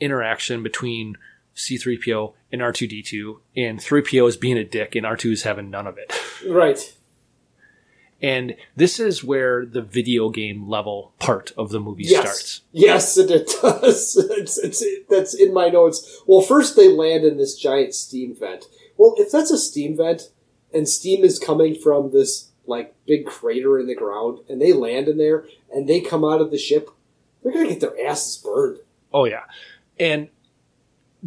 interaction 0.00 0.62
between 0.62 1.16
C3PO 1.56 2.34
and 2.52 2.60
R2D2, 2.60 3.38
and 3.56 3.78
3PO 3.80 4.28
is 4.28 4.36
being 4.36 4.58
a 4.58 4.64
dick, 4.64 4.94
and 4.94 5.04
R2 5.06 5.32
is 5.32 5.42
having 5.42 5.70
none 5.70 5.86
of 5.86 5.98
it. 5.98 6.12
Right. 6.48 6.92
And 8.22 8.56
this 8.74 8.98
is 8.98 9.22
where 9.22 9.66
the 9.66 9.82
video 9.82 10.30
game 10.30 10.68
level 10.68 11.12
part 11.18 11.52
of 11.56 11.70
the 11.70 11.80
movie 11.80 12.04
Yes. 12.04 12.20
starts. 12.22 12.60
Yes, 12.72 13.18
it, 13.18 13.30
it 13.30 13.50
does. 13.60 14.16
It's, 14.38 14.58
it's, 14.58 14.84
that's 15.08 15.34
in 15.34 15.52
my 15.52 15.68
notes. 15.68 16.22
Well, 16.26 16.40
first 16.40 16.76
they 16.76 16.88
land 16.88 17.24
in 17.24 17.36
this 17.36 17.56
giant 17.56 17.94
steam 17.94 18.34
vent. 18.34 18.66
Well, 18.96 19.14
if 19.18 19.30
that's 19.30 19.50
a 19.50 19.58
steam 19.58 19.96
vent 19.96 20.30
and 20.72 20.88
steam 20.88 21.24
is 21.24 21.38
coming 21.38 21.74
from 21.74 22.10
this 22.10 22.50
like 22.66 22.94
big 23.06 23.26
crater 23.26 23.78
in 23.78 23.86
the 23.86 23.94
ground, 23.94 24.38
and 24.48 24.60
they 24.60 24.72
land 24.72 25.08
in 25.08 25.18
there 25.18 25.44
and 25.72 25.88
they 25.88 26.00
come 26.00 26.24
out 26.24 26.40
of 26.40 26.50
the 26.50 26.58
ship, 26.58 26.90
they're 27.42 27.52
gonna 27.52 27.68
get 27.68 27.80
their 27.80 28.06
asses 28.06 28.36
burned. 28.38 28.78
Oh 29.12 29.24
yeah, 29.24 29.44
and 30.00 30.28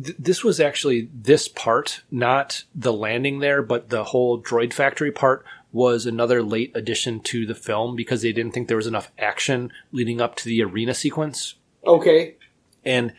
th- 0.01 0.15
this 0.17 0.43
was 0.43 0.59
actually 0.59 1.09
this 1.13 1.47
part, 1.47 2.01
not 2.11 2.63
the 2.75 2.93
landing 2.93 3.39
there, 3.39 3.61
but 3.61 3.89
the 3.89 4.05
whole 4.05 4.41
droid 4.41 4.73
factory 4.73 5.11
part 5.11 5.45
was 5.71 6.05
another 6.05 6.41
late 6.41 6.71
addition 6.75 7.19
to 7.21 7.45
the 7.45 7.53
film 7.55 7.95
because 7.95 8.21
they 8.23 8.31
didn't 8.33 8.53
think 8.53 8.67
there 8.67 8.77
was 8.77 8.87
enough 8.87 9.11
action 9.19 9.71
leading 9.91 10.19
up 10.19 10.35
to 10.35 10.45
the 10.45 10.63
arena 10.63 10.93
sequence. 10.93 11.55
Okay. 11.85 12.35
And 12.83 13.13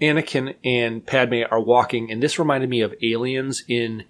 Anakin 0.00 0.54
and 0.64 1.04
Padme 1.06 1.42
are 1.50 1.60
walking, 1.60 2.10
and 2.10 2.22
this 2.22 2.38
reminded 2.38 2.68
me 2.70 2.80
of 2.80 2.94
aliens 3.02 3.62
in 3.68 4.04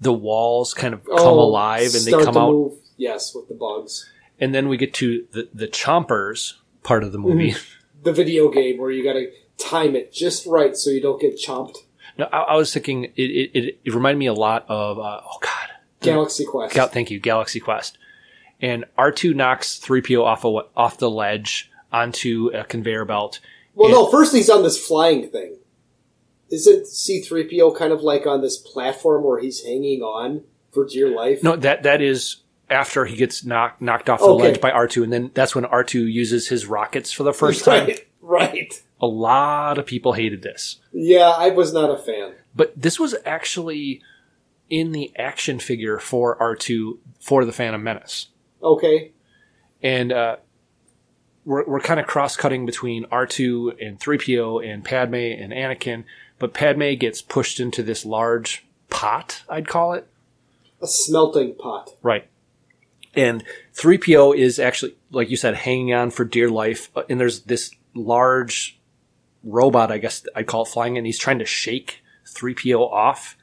the 0.00 0.12
walls 0.12 0.74
kind 0.74 0.92
of 0.94 1.04
come 1.04 1.16
Oh, 1.18 1.40
alive 1.40 1.94
and 1.94 2.04
they 2.04 2.10
come 2.12 2.36
out 2.36 2.50
Move. 2.52 2.72
Yes, 2.98 3.34
with 3.34 3.48
the 3.48 3.54
bugs. 3.54 4.10
and 4.38 4.54
then 4.54 4.68
we 4.68 4.76
get 4.76 4.92
to 4.94 5.26
the 5.32 5.48
the 5.54 5.68
chompers 5.68 6.54
part 6.82 7.02
of 7.02 7.12
the 7.12 7.18
movie. 7.18 7.52
Mm-hmm. 7.52 8.02
The 8.04 8.12
video 8.12 8.50
game 8.50 8.78
where 8.78 8.90
you 8.90 9.02
gotta 9.02 9.30
time 9.58 9.96
it 9.96 10.12
just 10.12 10.46
right 10.46 10.76
so 10.76 10.90
you 10.90 11.00
don't 11.00 11.20
get 11.20 11.38
chomped. 11.38 11.76
no, 12.18 12.26
I, 12.32 12.38
I 12.40 12.56
was 12.56 12.72
thinking 12.72 13.04
it, 13.04 13.12
it, 13.16 13.78
it, 13.84 13.94
reminded 13.94 14.18
me 14.18 14.26
a 14.26 14.34
lot 14.34 14.64
of 14.68 14.98
uh, 14.98 15.20
oh 15.24 15.38
god, 15.40 15.70
Galaxy 16.00 16.44
Quest. 16.44 16.74
Gal- 16.74 16.88
thank 16.88 17.10
you, 17.10 17.18
Galaxy 17.18 17.60
Quest, 17.60 17.98
and 18.60 18.84
R 18.98 19.10
two 19.12 19.34
knocks 19.34 19.78
three 19.78 20.02
PO 20.02 20.24
off 20.24 20.44
a, 20.44 20.62
off 20.76 20.98
the 20.98 21.10
ledge 21.10 21.70
onto 21.92 22.50
a 22.54 22.64
conveyor 22.64 23.04
belt. 23.04 23.40
Well, 23.74 23.90
no. 23.90 24.10
First, 24.10 24.34
he's 24.34 24.50
on 24.50 24.62
this 24.62 24.78
flying 24.84 25.28
thing. 25.30 25.56
Isn't 26.50 26.86
C 26.86 27.20
three 27.20 27.44
PO 27.48 27.72
kind 27.74 27.92
of 27.92 28.02
like 28.02 28.26
on 28.26 28.40
this 28.40 28.56
platform 28.56 29.24
where 29.24 29.40
he's 29.40 29.64
hanging 29.64 30.00
on 30.02 30.44
for 30.72 30.86
dear 30.86 31.08
life? 31.08 31.42
No, 31.42 31.56
that 31.56 31.82
that 31.82 32.00
is 32.00 32.36
after 32.70 33.04
he 33.04 33.16
gets 33.16 33.44
knocked 33.44 33.80
knocked 33.82 34.08
off 34.08 34.20
the 34.20 34.26
Okay. 34.26 34.44
ledge 34.44 34.60
by 34.60 34.70
R 34.70 34.86
two, 34.86 35.02
and 35.02 35.12
then 35.12 35.30
that's 35.34 35.54
when 35.54 35.64
R 35.64 35.82
two 35.82 36.06
uses 36.06 36.48
his 36.48 36.66
rockets 36.66 37.10
for 37.10 37.22
the 37.24 37.32
first 37.32 37.64
time. 37.66 37.86
right, 37.86 38.06
right. 38.20 38.82
A 39.00 39.06
lot 39.06 39.78
of 39.78 39.86
people 39.86 40.14
hated 40.14 40.42
this. 40.42 40.80
Yeah, 40.92 41.28
I 41.36 41.50
was 41.50 41.72
not 41.72 41.90
a 41.90 41.96
fan. 41.98 42.34
But 42.54 42.72
this 42.80 42.98
was 42.98 43.14
actually 43.26 44.00
in 44.70 44.92
the 44.92 45.12
action 45.16 45.58
figure 45.58 45.98
for 45.98 46.36
R2 46.38 46.98
for 47.20 47.44
the 47.44 47.52
Phantom 47.52 47.82
Menace. 47.82 48.28
Okay, 48.62 49.12
And 49.82 50.10
uh, 50.12 50.36
we're, 51.44 51.64
we're 51.66 51.80
kind 51.80 52.00
of 52.00 52.06
cross 52.06 52.36
cutting 52.36 52.64
between 52.66 53.04
R2 53.06 53.76
and 53.86 54.00
3PO 54.00 54.66
and 54.66 54.84
Padme 54.84 55.14
and 55.14 55.52
Anakin. 55.52 56.04
But 56.38 56.54
Padme 56.54 56.94
gets 56.94 57.20
pushed 57.22 57.60
into 57.60 57.82
this 57.82 58.04
large 58.06 58.66
pot, 58.88 59.42
I'd 59.48 59.68
call 59.68 59.92
it. 59.92 60.08
a 60.80 60.86
smelting 60.86 61.54
pot. 61.54 61.90
Right. 62.02 62.26
And 63.14 63.44
3PO 63.74 64.36
is 64.36 64.58
actually, 64.58 64.96
like 65.10 65.30
you 65.30 65.36
said, 65.36 65.54
hanging 65.54 65.92
on 65.94 66.10
for 66.10 66.24
dear 66.24 66.48
life. 66.50 66.90
Uh, 66.96 67.02
And 67.08 67.20
there's 67.20 67.40
this 67.42 67.70
large 67.94 68.75
robot, 69.46 69.90
I 69.90 69.98
guess 69.98 70.26
I'd 70.34 70.46
call 70.46 70.62
it 70.62 70.68
flying, 70.68 70.98
and 70.98 71.06
he's 71.06 71.18
trying 71.18 71.38
to 71.38 71.44
shake 71.46 72.02
3PO 72.26 72.80
off. 72.92 73.36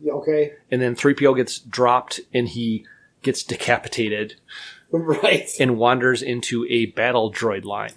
Yeah, 0.00 0.12
Okay, 0.12 0.52
And 0.70 0.82
then 0.82 0.94
3PO 0.94 1.34
gets 1.36 1.58
dropped 1.58 2.20
and 2.32 2.48
he 2.48 2.84
gets 3.22 3.42
decapitated 3.42 4.34
right, 4.90 5.48
and 5.58 5.78
wanders 5.78 6.20
into 6.22 6.66
a 6.68 6.86
battle 6.86 7.32
droid 7.32 7.64
line. 7.64 7.92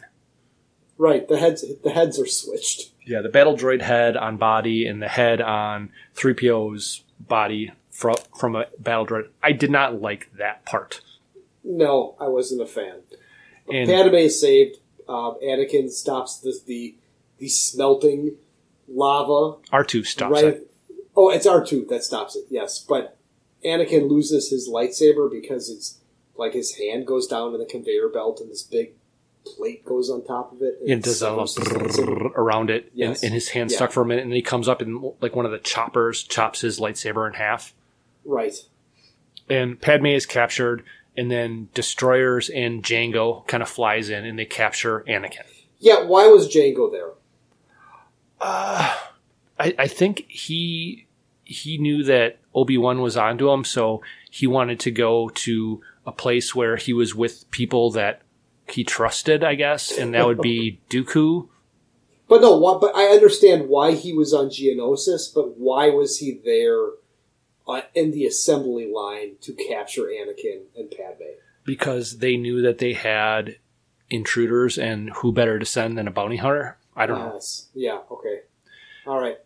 right. 0.98 1.28
The 1.28 1.38
heads 1.38 1.66
the 1.84 1.92
heads 1.92 2.20
are 2.20 2.26
switched. 2.26 2.92
Yeah, 3.06 3.22
the 3.22 3.30
battle 3.30 3.58
droid 3.58 3.82
head 3.82 4.16
on 4.16 4.38
body 4.38 4.86
and 4.88 5.02
the 5.02 5.08
head 5.08 5.42
on 5.42 5.90
3PO's 6.16 7.04
body 7.20 7.72
from, 7.92 8.16
from 8.38 8.56
a 8.56 8.66
battle 8.80 9.06
droid. 9.08 9.28
I 9.44 9.52
did 9.52 9.72
not 9.72 10.02
like 10.02 10.30
that 10.38 10.66
part. 10.66 11.02
No, 11.64 12.16
I 12.22 12.28
wasn't 12.28 12.62
a 12.62 12.66
fan. 12.66 13.02
And 13.72 13.90
Padme 13.90 14.16
is 14.16 14.40
saved. 14.40 14.78
Um, 15.10 15.38
Anakin 15.44 15.90
stops 15.90 16.40
the, 16.40 16.58
the 16.66 16.96
the 17.38 17.48
smelting 17.50 18.36
lava 18.88 19.58
R2 19.72 20.06
stops 20.06 20.32
right. 20.34 20.46
it. 20.46 20.72
Oh, 21.16 21.30
it's 21.30 21.46
R 21.48 21.66
two 21.66 21.86
that 21.90 22.04
stops 22.04 22.36
it. 22.36 22.46
Yes, 22.50 22.80
but 22.80 23.18
Anakin 23.66 24.10
loses 24.10 24.50
his 24.50 24.70
lightsaber 24.70 25.30
because 25.32 25.70
it's 25.70 26.00
like 26.36 26.54
his 26.54 26.76
hand 26.76 27.08
goes 27.08 27.26
down 27.28 27.54
in 27.54 27.60
the 27.60 27.66
conveyor 27.66 28.10
belt 28.10 28.40
and 28.40 28.50
this 28.52 28.62
big 28.64 28.92
plate 29.44 29.84
goes 29.86 30.10
on 30.10 30.24
top 30.26 30.52
of 30.52 30.62
it. 30.62 30.78
and 30.82 30.90
and 30.92 31.04
does 31.04 31.22
a 31.22 31.32
around 31.32 32.70
it, 32.70 32.92
Yes. 32.94 33.24
and, 33.24 33.28
and 33.28 33.34
his 33.34 33.50
hand 33.50 33.72
Yeah. 33.72 33.78
stuck 33.78 33.92
for 33.92 34.02
a 34.02 34.06
minute, 34.06 34.22
and 34.24 34.32
then 34.32 34.36
he 34.36 34.42
comes 34.42 34.68
up 34.68 34.82
and 34.82 35.14
like 35.22 35.36
one 35.36 35.46
of 35.46 35.52
the 35.52 35.58
choppers 35.60 36.24
chops 36.24 36.62
his 36.62 36.80
lightsaber 36.80 37.28
in 37.28 37.34
half. 37.34 37.74
Right. 38.26 38.56
And 39.50 39.80
Padme 39.80 40.08
is 40.08 40.26
captured, 40.26 40.84
and 41.16 41.32
then 41.32 41.70
destroyers 41.74 42.50
and 42.50 42.84
Jango 42.84 43.48
kind 43.48 43.64
of 43.64 43.70
flies 43.70 44.10
in, 44.10 44.26
and 44.26 44.38
they 44.38 44.46
capture 44.46 45.04
Anakin. 45.08 45.46
Yeah. 45.80 46.04
Why 46.04 46.28
was 46.28 46.54
Jango 46.54 46.92
there? 46.92 47.12
I, 48.40 48.96
I 49.60 49.88
think 49.88 50.26
he 50.28 51.08
he 51.44 51.78
knew 51.78 52.04
that 52.04 52.40
Obi 52.54 52.78
Wan 52.78 53.02
was 53.02 53.18
onto 53.18 53.50
him, 53.50 53.64
so 53.64 54.02
he 54.30 54.48
wanted 54.48 54.80
to 54.82 54.92
go 54.92 55.30
to 55.30 55.82
a 56.06 56.12
place 56.12 56.54
where 56.54 56.76
he 56.76 56.94
was 56.94 57.16
with 57.16 57.50
people 57.52 57.92
that 57.92 58.22
he 58.70 58.84
trusted, 58.84 59.44
I 59.44 59.56
guess, 59.56 59.98
and 59.98 60.14
that 60.14 60.26
would 60.26 60.42
be 60.42 60.82
Dooku. 60.90 61.48
But 62.28 62.42
no. 62.42 62.58
Why, 62.58 62.78
but 62.80 62.96
I 62.96 63.06
understand 63.06 63.70
why 63.70 63.94
he 63.94 64.14
was 64.14 64.34
on 64.34 64.50
Geonosis, 64.50 65.34
but 65.34 65.58
why 65.58 65.90
was 65.90 66.18
he 66.18 66.42
there 66.44 66.88
uh, 67.68 67.82
in 67.96 68.12
the 68.12 68.26
assembly 68.26 68.92
line 68.92 69.36
to 69.42 69.54
capture 69.54 70.04
Anakin 70.04 70.64
and 70.76 70.92
Padme? 70.92 71.38
because 71.68 72.20
they 72.20 72.38
knew 72.38 72.62
that 72.62 72.80
they 72.80 72.94
had 72.94 73.58
intruders, 74.10 74.80
and 74.80 75.12
who 75.12 75.32
better 75.32 75.60
to 75.60 75.66
send 75.66 75.98
than 75.98 76.08
a 76.08 76.12
bounty 76.12 76.38
hunter? 76.38 76.78
I 76.98 77.06
don't 77.06 77.20
know. 77.20 77.40
Yeah. 77.74 78.00
Okay. 78.12 78.42
All 79.06 79.20
right. 79.20 79.38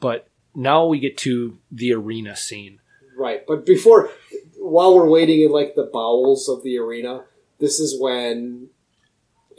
But 0.00 0.28
now 0.54 0.86
we 0.86 0.98
get 0.98 1.16
to 1.18 1.58
the 1.70 1.92
arena 1.92 2.36
scene. 2.36 2.80
Right, 3.16 3.46
but 3.46 3.66
before, 3.66 4.10
while 4.58 4.94
we're 4.94 5.08
waiting 5.08 5.42
in 5.42 5.50
like 5.50 5.74
the 5.74 5.88
bowels 5.92 6.48
of 6.48 6.62
the 6.62 6.78
arena, 6.78 7.24
this 7.58 7.78
is 7.78 8.00
when 8.00 8.68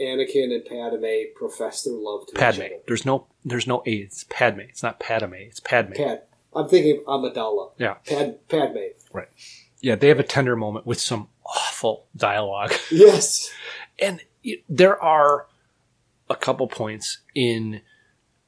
Anakin 0.01 0.53
and 0.53 0.65
Padme 0.65 1.33
profess 1.35 1.83
their 1.83 1.93
love 1.93 2.27
to 2.27 2.33
Padme. 2.33 2.61
each 2.61 2.65
other. 2.65 2.81
There's 2.87 3.05
no 3.05 3.27
there's 3.45 3.67
no 3.67 3.83
A. 3.85 3.91
It's 3.91 4.25
Padme. 4.25 4.61
It's 4.61 4.83
not 4.83 4.99
Padme. 4.99 5.33
It's 5.35 5.59
Padme. 5.59 5.93
Pad. 5.93 6.23
I'm 6.55 6.67
thinking 6.67 7.03
of 7.05 7.21
Amidala. 7.21 7.71
Yeah. 7.77 7.95
Pad. 8.05 8.47
Padme. 8.47 8.77
Right. 9.11 9.27
Yeah, 9.81 9.95
they 9.95 10.07
have 10.07 10.19
a 10.19 10.23
tender 10.23 10.55
moment 10.55 10.85
with 10.85 10.99
some 10.99 11.27
awful 11.45 12.07
dialogue. 12.15 12.73
Yes. 12.89 13.51
and 13.99 14.21
there 14.69 15.01
are 15.01 15.47
a 16.33 16.37
couple 16.37 16.67
points 16.67 17.19
in 17.35 17.81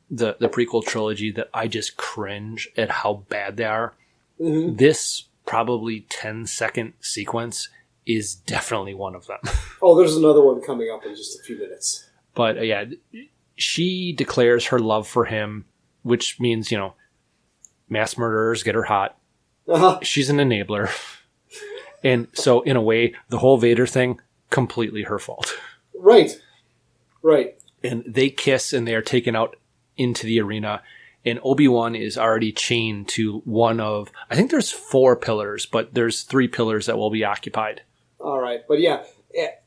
the 0.10 0.36
the 0.40 0.50
prequel 0.50 0.86
trilogy 0.86 1.32
that 1.32 1.50
I 1.54 1.68
just 1.68 1.98
cringe 1.98 2.70
at 2.78 2.90
how 2.90 3.26
bad 3.30 3.58
they 3.58 3.64
are. 3.66 3.94
Mhm. 4.40 4.78
This 4.78 5.26
probably 5.46 6.02
10 6.10 6.46
second 6.48 6.94
sequence 7.00 7.70
is 8.06 8.36
definitely 8.36 8.94
one 8.94 9.16
of 9.16 9.28
them. 9.28 9.40
Oh, 9.82 9.96
there's 9.98 10.16
another 10.16 10.44
one 10.44 10.62
coming 10.62 10.90
up 10.92 11.06
in 11.06 11.16
just 11.16 11.40
a 11.40 11.44
few 11.44 11.60
minutes. 11.60 12.10
but 12.34 12.58
uh, 12.58 12.62
yeah, 12.62 12.86
she 13.56 14.14
declares 14.14 14.66
her 14.68 14.80
love 14.80 15.08
for 15.08 15.26
him, 15.26 15.66
which 16.02 16.40
means, 16.40 16.72
you 16.72 16.78
know, 16.78 16.94
mass 17.88 18.18
murderers 18.18 18.64
get 18.64 18.74
her 18.74 18.84
hot. 18.84 19.18
Uh-huh. 19.68 20.00
She's 20.02 20.30
an 20.30 20.38
enabler. 20.38 20.90
And 22.04 22.28
so 22.34 22.62
in 22.62 22.76
a 22.76 22.82
way, 22.84 23.16
the 23.30 23.40
whole 23.40 23.58
Vader 23.58 23.88
thing 23.88 24.20
completely 24.52 25.04
her 25.04 25.18
fault. 25.20 25.56
Right. 25.98 26.40
Right. 27.24 27.58
And 27.84 28.04
they 28.08 28.30
kiss 28.30 28.74
and 28.74 28.88
they 28.88 28.96
are 28.96 29.02
taken 29.02 29.36
out 29.36 29.56
into 29.98 30.26
the 30.26 30.40
arena 30.42 30.82
and 31.24 31.40
obi-wan 31.44 31.96
is 31.96 32.18
already 32.18 32.52
chained 32.52 33.08
to 33.08 33.40
one 33.46 33.80
of 33.80 34.12
i 34.30 34.36
think 34.36 34.52
there's 34.52 34.72
four 34.72 35.16
pillars 35.16 35.66
but 35.66 35.94
there's 35.94 36.24
three 36.24 36.48
pillars 36.48 36.86
that 36.86 36.98
will 36.98 37.10
be 37.12 37.24
occupied 37.24 37.82
All 38.20 38.40
right. 38.40 38.62
But 38.68 38.80
yeah, 38.80 39.04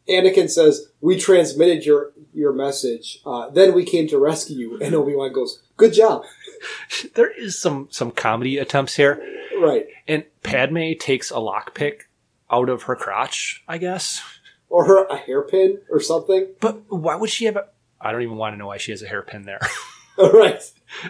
Anakin 0.08 0.48
says, 0.50 0.90
"We 1.00 1.16
transmitted 1.18 1.84
your 1.84 2.12
your 2.32 2.52
message. 2.52 3.20
Uh, 3.26 3.50
then 3.50 3.72
we 3.74 3.84
came 3.84 4.08
to 4.08 4.18
rescue 4.18 4.56
you." 4.56 4.78
And 4.80 4.94
Obi 4.94 5.14
Wan 5.14 5.32
goes, 5.32 5.62
"Good 5.76 5.92
job." 5.92 6.22
there 7.14 7.30
is 7.30 7.58
some 7.60 7.86
some 7.90 8.10
comedy 8.10 8.56
attempts 8.58 8.96
here 8.96 9.20
Right. 9.60 9.86
and 10.08 10.24
padme 10.42 10.92
takes 10.98 11.30
a 11.30 11.34
lockpick 11.34 12.02
out 12.50 12.68
of 12.68 12.82
her 12.84 12.96
crotch 12.96 13.62
i 13.68 13.78
guess 13.78 14.22
Or 14.68 14.86
her 14.86 15.04
a 15.04 15.16
hairpin 15.16 15.78
or 15.90 16.00
something. 16.00 16.48
but 16.60 16.82
why 16.90 17.14
would 17.16 17.30
she 17.30 17.44
have 17.44 17.56
a 17.56 17.66
i 18.00 18.12
don't 18.12 18.22
even 18.22 18.36
want 18.36 18.52
to 18.54 18.56
know 18.58 18.66
why 18.66 18.76
she 18.76 18.90
has 18.92 19.02
a 19.02 19.08
hairpin 19.08 19.42
there 19.42 19.60
All 20.18 20.32
right. 20.32 20.60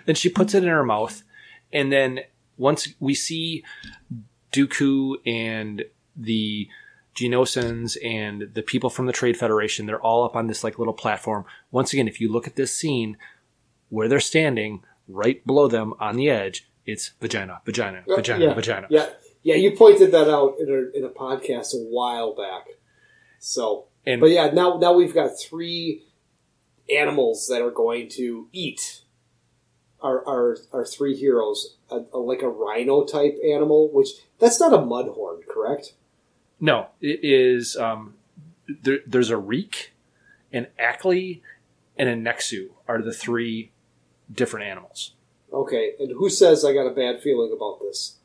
then 0.05 0.15
she 0.15 0.29
puts 0.29 0.55
it 0.55 0.63
in 0.63 0.69
her 0.69 0.85
mouth 0.85 1.23
and 1.73 1.91
then 1.93 2.21
once 2.57 2.89
we 2.99 3.15
see 3.15 3.65
Dooku 4.53 5.17
and 5.27 5.85
the 6.17 6.69
Geonosians 7.15 7.97
and 8.05 8.51
the 8.55 8.63
people 8.63 8.91
from 8.91 9.07
the 9.07 9.13
Trade 9.13 9.37
Federation, 9.37 9.87
they're 9.87 10.01
all 10.01 10.25
up 10.25 10.37
on 10.37 10.47
this 10.47 10.63
like 10.65 10.79
little 10.79 10.95
platform. 10.95 11.45
Once 11.71 11.93
again, 11.93 12.09
if 12.09 12.21
you 12.21 12.31
look 12.31 12.47
at 12.47 12.57
this 12.57 12.75
scene 12.75 13.17
where 13.89 14.09
they're 14.09 14.21
standing 14.21 14.83
right 15.07 15.45
below 15.47 15.69
them 15.69 15.95
on 16.01 16.17
the 16.17 16.29
edge, 16.31 16.69
it's 16.87 17.13
vagina, 17.21 17.61
vagina, 17.65 18.03
uh, 18.11 18.17
vagina, 18.17 18.45
yeah. 18.47 18.55
vagina. 18.55 18.87
Yeah, 18.91 19.09
yeah. 19.43 19.57
You 19.57 19.77
pointed 19.77 20.13
that 20.13 20.29
out 20.29 20.55
in 20.59 20.69
a 20.69 20.99
in 20.99 21.05
a 21.05 21.11
podcast 21.11 21.75
a 21.75 21.79
while 21.79 22.35
back. 22.35 22.67
So, 23.39 23.87
And- 24.07 24.21
but 24.21 24.31
yeah, 24.31 24.51
now 24.51 24.79
now 24.79 24.95
we've 24.95 25.15
got 25.15 25.31
three 25.39 26.05
animals 26.95 27.47
that 27.49 27.63
are 27.63 27.71
going 27.71 28.09
to 28.11 28.49
eat 28.53 29.03
our 30.01 30.27
our, 30.27 30.57
our 30.73 30.85
three 30.85 31.17
heroes. 31.17 31.77
A, 31.91 32.01
a- 32.13 32.19
like 32.19 32.43
a 32.43 32.49
rhino 32.49 33.05
type 33.05 33.37
animal, 33.45 33.91
which 33.93 34.11
that's 34.39 34.61
not 34.61 34.73
a 34.75 34.79
mudhorn, 34.79 35.41
correct? 35.49 35.95
No, 36.61 36.89
it 37.01 37.21
is. 37.23 37.77
Um, 37.77 38.15
there, 38.83 38.99
there's 39.07 39.31
a 39.31 39.37
reek, 39.39 39.93
an 40.53 40.67
Acklay, 40.79 41.41
and 41.97 42.09
a 42.09 42.15
Nexu 42.15 42.69
are 42.87 43.01
the 43.01 43.13
three 43.13 43.71
different 44.33 44.67
animals. 44.67 45.13
Okay, 45.53 45.93
and 45.99 46.13
who 46.13 46.29
says 46.29 46.65
I 46.65 46.75
got 46.75 46.87
a 46.87 46.95
bad 46.95 47.23
feeling 47.23 47.53
about 47.57 47.81
this? 47.81 48.17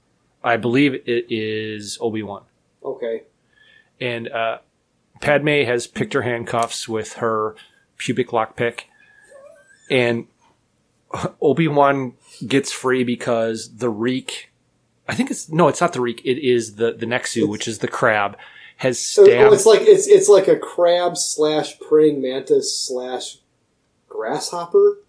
I 0.44 0.58
believe 0.58 0.94
it 0.94 1.26
is 1.30 1.98
Obi 2.02 2.22
Wan. 2.22 2.44
Okay, 2.84 3.24
and 4.02 4.28
uh, 4.28 4.58
Padme 5.22 5.64
has 5.64 5.88
picked 5.88 6.14
her 6.14 6.24
handcuffs 6.24 6.90
with 6.90 7.14
her 7.14 7.56
pubic 8.04 8.30
lockpick, 8.30 8.82
and 9.90 10.28
Obi 11.42 11.68
Wan 11.68 12.14
gets 12.48 12.72
free 12.72 13.04
because 13.04 13.76
the 13.78 13.90
reek. 13.90 14.52
I 15.08 15.16
think 15.16 15.32
it's 15.32 15.50
no, 15.50 15.68
it's 15.68 15.82
not 15.82 15.94
the 15.94 16.02
reek. 16.02 16.22
It 16.26 16.40
is 16.46 16.76
the 16.76 16.94
the 16.94 17.06
Nexu, 17.06 17.48
which 17.48 17.68
is 17.68 17.80
the 17.80 17.88
crab, 17.88 18.38
has 18.78 19.00
so 19.00 19.24
stabbed. 19.26 19.52
Oh, 19.52 19.54
it's 19.54 19.66
like 19.66 19.82
it's 19.82 20.08
it's 20.08 20.30
like 20.30 20.48
a 20.48 20.58
crab 20.58 21.18
slash 21.18 21.80
praying 21.80 22.22
mantis 22.22 22.78
slash 22.78 23.38
grasshopper. 24.10 25.00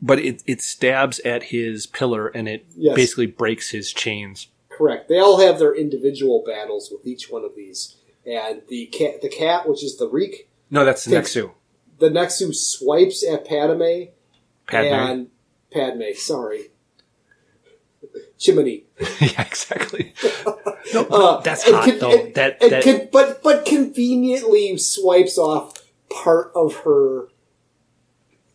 but 0.00 0.18
it 0.18 0.42
it 0.46 0.60
stabs 0.60 1.20
at 1.20 1.44
his 1.44 1.86
pillar 1.86 2.28
and 2.28 2.48
it 2.48 2.66
Yes. 2.76 2.94
basically 2.96 3.26
breaks 3.26 3.70
his 3.70 3.92
chains. 3.92 4.48
Correct. 4.68 5.08
They 5.08 5.18
all 5.18 5.38
have 5.40 5.58
their 5.58 5.74
individual 5.74 6.42
battles 6.46 6.90
with 6.90 7.06
each 7.06 7.30
one 7.30 7.44
of 7.44 7.54
these, 7.56 7.96
and 8.26 8.62
the 8.68 8.86
cat, 8.86 9.20
the 9.22 9.28
cat, 9.28 9.68
which 9.68 9.82
is 9.84 9.96
the 9.98 10.08
reek, 10.08 10.48
No, 10.70 10.84
that's 10.84 11.04
the 11.04 11.14
Takes- 11.16 11.34
Nexu. 11.36 11.50
The 12.02 12.10
Nexu 12.10 12.54
swipes 12.54 13.24
at 13.26 13.46
Padme, 13.46 14.10
Padme. 14.66 14.86
and 14.92 15.28
Padme. 15.72 16.02
Sorry, 16.16 16.64
Chimney. 18.38 18.84
yeah, 19.20 19.42
exactly. 19.42 20.12
No, 20.92 21.04
Uh, 21.04 21.40
that's 21.40 21.62
hot 21.62 21.84
con- 21.88 21.98
though. 22.00 22.10
and- 22.24 22.34
that 22.34 22.60
and 22.60 22.72
that 22.72 22.82
con- 22.84 23.08
but 23.12 23.42
but 23.42 23.64
conveniently 23.64 24.76
swipes 24.76 25.38
off 25.38 25.74
part 26.10 26.50
of 26.56 26.74
her. 26.78 27.28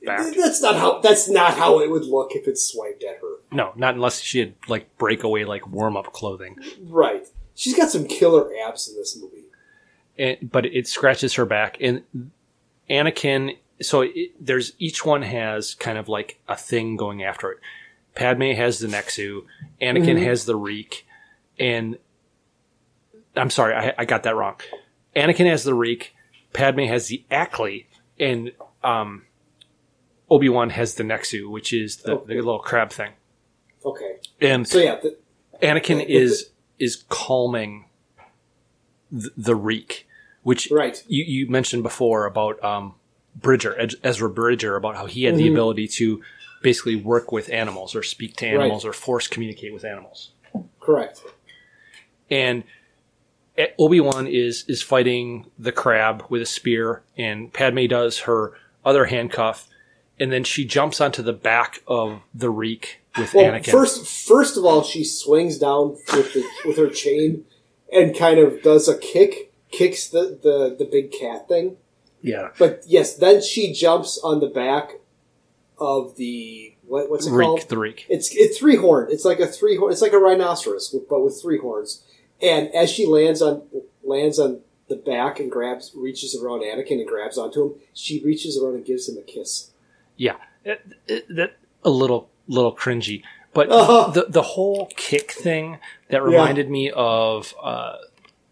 back. 0.06 0.36
That's 0.36 0.62
not 0.62 0.76
how. 0.76 1.00
That's 1.00 1.30
not 1.30 1.54
how 1.56 1.80
it 1.80 1.90
would 1.90 2.04
look 2.06 2.34
if 2.34 2.48
it 2.48 2.58
swiped 2.60 3.04
at 3.04 3.16
her. 3.22 3.38
No, 3.52 3.72
not 3.78 3.96
unless 3.96 4.20
she 4.20 4.40
had 4.40 4.54
like 4.68 4.96
breakaway 4.98 5.46
like 5.46 5.68
warm 5.68 5.96
up 5.98 6.12
clothing. 6.14 6.58
Right. 6.84 7.26
She's 7.56 7.76
got 7.76 7.90
some 7.90 8.06
killer 8.08 8.52
abs 8.68 8.88
in 8.90 8.96
this 8.98 9.18
movie. 9.20 9.46
and, 10.20 10.52
but 10.52 10.66
it 10.68 10.86
scratches 10.88 11.34
her 11.36 11.46
back 11.46 11.78
and 11.80 12.04
anakin 12.90 13.58
so 13.82 14.02
it, 14.02 14.32
there's 14.40 14.74
each 14.80 15.06
one 15.06 15.22
has 15.22 15.76
kind 15.76 15.98
of 15.98 16.10
like 16.10 16.40
a 16.48 16.56
thing 16.56 16.96
going 16.96 17.24
after 17.24 17.52
it. 17.52 17.60
Padme 18.16 18.52
has 18.54 18.80
the 18.80 18.88
Nexu, 18.88 19.44
Anakin 19.80 20.20
has 20.24 20.46
the 20.46 20.56
Reek, 20.56 21.06
and 21.60 21.98
I'm 23.36 23.52
sorry, 23.52 23.76
I, 23.76 23.94
I 23.96 24.06
got 24.06 24.24
that 24.24 24.36
wrong. 24.36 24.56
Anakin 25.16 25.48
has 25.48 25.64
the 25.64 25.76
Reek, 25.76 26.16
Padme 26.52 26.86
has 26.86 27.08
the 27.08 27.24
Acklay, 27.30 27.86
and 28.20 28.54
um, 28.84 29.26
Obi 30.32 30.50
Wan 30.50 30.72
has 30.72 30.96
the 30.96 31.04
Nexu, 31.04 31.50
which 31.50 31.72
is 31.72 31.98
the, 31.98 32.20
the 32.26 32.36
little 32.36 32.58
crab 32.58 32.90
thing. 32.90 33.12
Okay. 33.86 34.16
And 34.42 34.68
So 34.68 34.80
yeah, 34.80 35.00
the, 35.00 35.16
Anakin 35.62 36.00
Yeah, 36.00 36.20
is 36.20 36.50
is 36.80 37.04
calming 37.10 37.86
the, 39.12 39.30
the 39.38 39.56
reek, 39.56 40.07
which 40.48 40.72
Right. 40.72 41.04
you, 41.08 41.24
you 41.26 41.50
mentioned 41.50 41.84
before 41.84 42.26
about 42.26 42.64
um, 42.64 42.96
Bridger, 43.36 43.76
Ezra 44.04 44.30
Bridger, 44.30 44.78
about 44.78 44.96
how 44.96 45.06
he 45.06 45.26
had 45.26 45.34
Mm-hmm. 45.34 45.44
the 45.44 45.52
ability 45.52 45.88
to 46.00 46.22
basically 46.62 46.96
work 46.96 47.32
with 47.34 47.50
animals 47.50 47.96
or 47.96 48.02
speak 48.02 48.36
to 48.38 48.48
animals 48.48 48.86
or 48.86 48.94
force 48.94 49.28
communicate 49.28 49.74
with 49.74 49.84
animals. 49.84 50.32
correct. 50.80 51.22
And 52.32 52.64
Obi 53.78 54.00
Wan 54.00 54.26
is 54.28 54.64
is 54.68 54.82
fighting 54.82 55.48
the 55.60 55.72
crab 55.72 56.24
with 56.30 56.42
a 56.42 56.46
spear, 56.46 57.02
and 57.18 57.52
Padme 57.52 57.86
does 57.88 58.20
her 58.20 58.54
other 58.86 59.06
handcuff, 59.06 59.68
and 60.20 60.32
then 60.32 60.44
she 60.44 60.64
jumps 60.64 61.02
onto 61.02 61.22
the 61.24 61.34
back 61.34 61.82
of 61.88 62.22
the 62.34 62.50
reek 62.50 63.02
with 63.18 63.34
Well, 63.34 63.52
Anakin. 63.52 63.72
first, 63.72 64.06
first 64.28 64.58
of 64.58 64.64
all, 64.64 64.82
she 64.84 65.04
swings 65.04 65.58
down 65.58 65.98
with 66.14 66.34
the, 66.34 66.46
with 66.66 66.78
her 66.78 66.90
chain 66.90 67.46
and 67.92 68.16
kind 68.16 68.40
of 68.40 68.62
does 68.62 68.88
a 68.88 68.98
kick, 68.98 69.47
kicks 69.72 70.08
the, 70.08 70.40
the, 70.42 70.76
the 70.78 70.86
big 70.86 71.12
cat 71.12 71.48
thing. 71.48 71.78
yeah, 72.22 72.50
But 72.58 72.84
yes, 72.88 73.16
then 73.16 73.42
she 73.42 73.74
jumps 73.74 74.20
on 74.24 74.40
the 74.40 74.48
back 74.48 74.94
of 75.80 76.16
the 76.16 76.74
what, 76.88 77.10
what's 77.10 77.28
it 77.28 77.32
called? 77.32 77.60
reek 77.60 77.68
the 77.68 77.78
reek. 77.78 78.06
It's 78.10 78.34
it's 78.34 78.58
three 78.58 78.78
horn. 78.78 79.08
It's 79.12 79.26
like 79.26 79.40
a 79.40 79.48
three 79.48 79.76
horn. 79.76 79.92
It's 79.92 80.02
like 80.02 80.14
a 80.14 80.18
rhinoceros, 80.20 80.96
but 81.10 81.22
with 81.24 81.40
three 81.42 81.60
horns. 81.60 82.04
And 82.42 82.74
as 82.74 82.90
she 82.90 83.06
lands 83.06 83.42
on 83.42 83.64
lands 84.04 84.40
on 84.40 84.62
the 84.88 84.96
back 84.96 85.40
and 85.40 85.52
grabs, 85.52 85.92
reaches 85.96 86.34
around 86.36 86.62
Anakin 86.62 87.00
and 87.00 87.08
grabs 87.08 87.38
onto 87.38 87.62
him, 87.66 87.74
she 87.94 88.24
reaches 88.24 88.58
around 88.58 88.76
and 88.76 88.86
gives 88.86 89.10
him 89.10 89.18
a 89.18 89.22
kiss. 89.22 89.72
Yeah, 90.16 90.38
it, 90.64 90.82
it, 91.08 91.26
that 91.36 91.58
a 91.84 91.90
little 91.90 92.30
little 92.48 92.74
cringy, 92.76 93.22
but 93.54 93.70
Uh-huh. 93.70 94.10
the 94.14 94.26
the 94.30 94.42
whole 94.42 94.90
kick 94.96 95.32
thing 95.32 95.80
that 96.10 96.24
reminded 96.24 96.70
me 96.70 96.90
of 96.90 97.54
uh, 97.62 97.98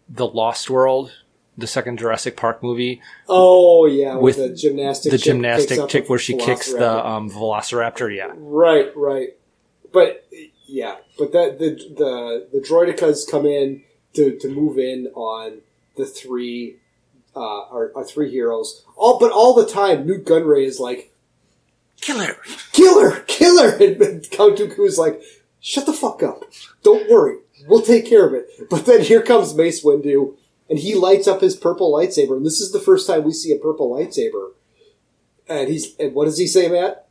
the 0.08 0.26
Lost 0.26 0.70
World, 0.70 1.12
the 1.56 1.66
second 1.66 1.98
Jurassic 1.98 2.36
Park 2.36 2.62
movie, 2.62 3.00
Oh 3.28 3.86
yeah, 3.86 4.14
with, 4.16 4.38
With 4.38 4.50
the 4.50 4.56
gymnastic, 4.56 5.12
the 5.12 5.18
gymnastic 5.18 5.88
chick 5.88 6.08
where 6.08 6.18
she 6.18 6.36
kicks 6.36 6.72
the 6.72 6.78
velociraptor. 6.78 7.06
um, 7.06 7.30
Velociraptor. 7.30 8.16
Yeah, 8.16 8.32
Right, 8.36 8.92
right. 8.96 9.28
But 9.92 10.26
yeah, 10.66 10.96
but 11.18 11.32
that 11.32 11.58
the 11.58 11.70
the 11.70 12.48
the 12.52 12.60
droidekas 12.60 13.30
come 13.30 13.46
in 13.46 13.82
to, 14.14 14.36
to 14.38 14.48
move 14.48 14.78
in 14.78 15.08
on 15.14 15.60
the 15.96 16.06
three 16.06 16.76
uh, 17.34 17.68
our, 17.70 17.92
our 17.94 18.04
three 18.04 18.30
heroes. 18.30 18.84
All 18.96 19.18
but 19.18 19.30
all 19.32 19.54
the 19.54 19.66
time, 19.66 20.06
Nute 20.06 20.24
Gunray 20.24 20.64
is 20.66 20.80
like, 20.80 21.12
Killer. 22.00 22.36
"Killer, 22.72 23.20
killer," 23.26 23.68
and 23.80 24.30
Count 24.30 24.58
Dooku 24.58 24.86
is 24.86 24.98
like, 24.98 25.22
"Shut 25.60 25.86
the 25.86 25.92
fuck 25.92 26.22
up! 26.22 26.44
Don't 26.82 27.08
worry, 27.10 27.38
we'll 27.66 27.82
take 27.82 28.06
care 28.06 28.26
of 28.26 28.34
it." 28.34 28.48
But 28.70 28.86
then 28.86 29.02
here 29.02 29.22
comes 29.22 29.54
Mace 29.54 29.84
Windu, 29.84 30.34
and 30.68 30.78
he 30.78 30.94
lights 30.94 31.26
up 31.28 31.40
his 31.40 31.56
purple 31.56 31.92
lightsaber, 31.92 32.36
and 32.36 32.44
this 32.46 32.60
is 32.60 32.72
the 32.72 32.80
first 32.80 33.06
time 33.06 33.24
we 33.24 33.32
see 33.32 33.52
a 33.52 33.58
purple 33.58 33.90
lightsaber. 33.90 34.52
And 35.48 35.68
he's 35.68 35.94
and 35.98 36.14
what 36.14 36.24
does 36.24 36.38
he 36.38 36.46
say, 36.46 36.68
Matt? 36.68 37.06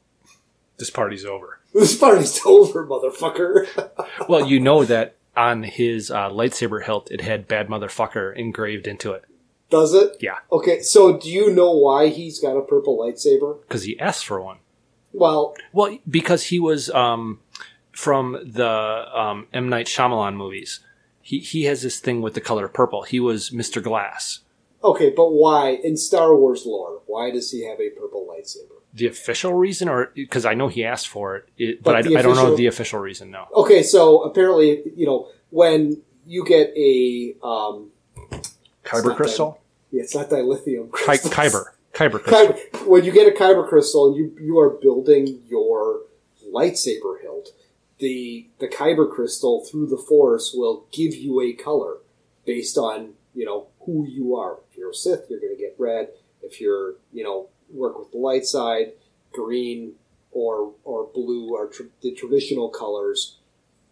this 0.77 0.89
party's 0.89 1.23
over. 1.25 1.59
This 1.73 1.97
party's 1.97 2.39
over, 2.45 2.85
motherfucker. 2.85 3.67
Well, 4.29 4.45
you 4.47 4.59
know 4.59 4.83
that 4.85 5.15
on 5.37 5.63
his 5.63 6.09
uh, 6.11 6.29
lightsaber 6.29 6.83
hilt, 6.83 7.09
it 7.11 7.21
had 7.21 7.47
"bad 7.47 7.67
motherfucker" 7.67 8.35
engraved 8.35 8.87
into 8.87 9.11
it. 9.13 9.23
Does 9.69 9.93
it? 9.93 10.17
Yeah, 10.19 10.37
Okay, 10.51 10.81
so 10.81 11.17
do 11.17 11.29
you 11.29 11.51
know 11.53 11.71
why 11.71 12.07
he's 12.09 12.39
got 12.39 12.55
a 12.55 12.61
purple 12.61 12.97
lightsaber? 12.99 13.61
because 13.61 13.83
he 13.83 13.99
asked 13.99 14.25
for 14.25 14.41
one. 14.41 14.57
Well, 15.11 15.55
Well, 15.73 15.97
because 16.09 16.43
he 16.43 16.59
was 16.59 16.89
um, 16.91 17.39
from 17.95 18.37
the 18.43 18.67
um, 19.19 19.47
M 19.53 19.69
Night 19.69 19.87
Shyamalan 19.87 20.35
movies. 20.35 20.81
He 21.21 21.39
he 21.39 21.63
has 21.63 21.81
this 21.81 21.99
thing 21.99 22.21
with 22.21 22.33
the 22.35 22.41
color 22.41 22.67
purple. 22.67 23.03
He 23.03 23.19
was 23.19 23.49
Mr. 23.49 23.81
Glass. 23.81 24.41
okay, 24.83 25.09
but 25.09 25.31
why 25.31 25.69
in 25.83 25.97
Star 25.97 26.35
Wars 26.35 26.65
lore? 26.65 27.01
Why 27.07 27.31
does 27.31 27.49
he 27.51 27.65
have 27.65 27.79
a 27.79 27.89
purple 27.89 28.27
lightsaber? 28.29 28.75
The 28.93 29.07
official 29.07 29.53
reason, 29.53 29.89
or 29.89 30.11
because 30.15 30.45
I 30.45 30.53
know 30.53 30.67
he 30.67 30.85
asked 30.85 31.07
for 31.07 31.35
it, 31.37 31.49
it 31.57 31.83
but, 31.83 31.91
But 31.91 31.95
I, 31.95 32.01
the 32.03 32.17
I 32.17 32.21
don't 32.21 32.35
know 32.35 32.55
the 32.55 32.67
official 32.67 32.99
reason. 32.99 33.31
No. 33.31 33.47
Okay, 33.53 33.81
so 33.83 34.23
apparently, 34.23 34.83
you 34.95 35.05
know, 35.05 35.27
when 35.49 36.01
you 36.25 36.45
get 36.45 36.71
a 36.77 37.33
um, 37.43 37.91
Kyber 38.83 39.07
not 39.07 39.17
crystal, 39.17 39.59
yeah, 39.91 40.03
it's 40.03 40.15
not 40.15 40.29
dilithium. 40.29 40.91
Ky- 40.93 41.27
Kyber, 41.29 41.65
Kyber 41.93 42.21
crystal. 42.21 42.53
Kyber. 42.53 42.87
When 42.87 43.03
you 43.03 43.11
get 43.11 43.27
a 43.27 43.31
kyber 43.37 43.67
crystal 43.67 44.07
and 44.07 44.15
you 44.15 44.35
you 44.39 44.59
are 44.59 44.69
building 44.69 45.41
your 45.47 46.01
lightsaber 46.53 47.19
hilt, 47.21 47.49
the 47.99 48.47
the 48.59 48.67
kyber 48.67 49.09
crystal 49.09 49.63
through 49.65 49.87
the 49.87 49.97
force 49.97 50.51
will 50.53 50.85
give 50.91 51.15
you 51.15 51.41
a 51.41 51.53
color 51.53 51.97
based 52.45 52.77
on 52.77 53.13
you 53.33 53.45
know 53.45 53.67
who 53.85 54.05
you 54.07 54.35
are. 54.35 54.59
If 54.71 54.77
you're 54.77 54.91
a 54.91 54.95
Sith, 54.95 55.25
you're 55.29 55.39
going 55.39 55.55
to 55.55 55.61
get 55.61 55.75
red. 55.77 56.09
If 56.41 56.59
you're 56.59 56.95
you 57.11 57.23
know 57.23 57.49
work 57.69 57.97
with 57.97 58.11
the 58.11 58.17
light 58.17 58.45
side, 58.45 58.93
green 59.31 59.93
or 60.31 60.73
or 60.83 61.09
blue 61.13 61.55
are 61.55 61.67
tr- 61.67 61.83
the 62.01 62.11
traditional 62.11 62.69
colors. 62.69 63.37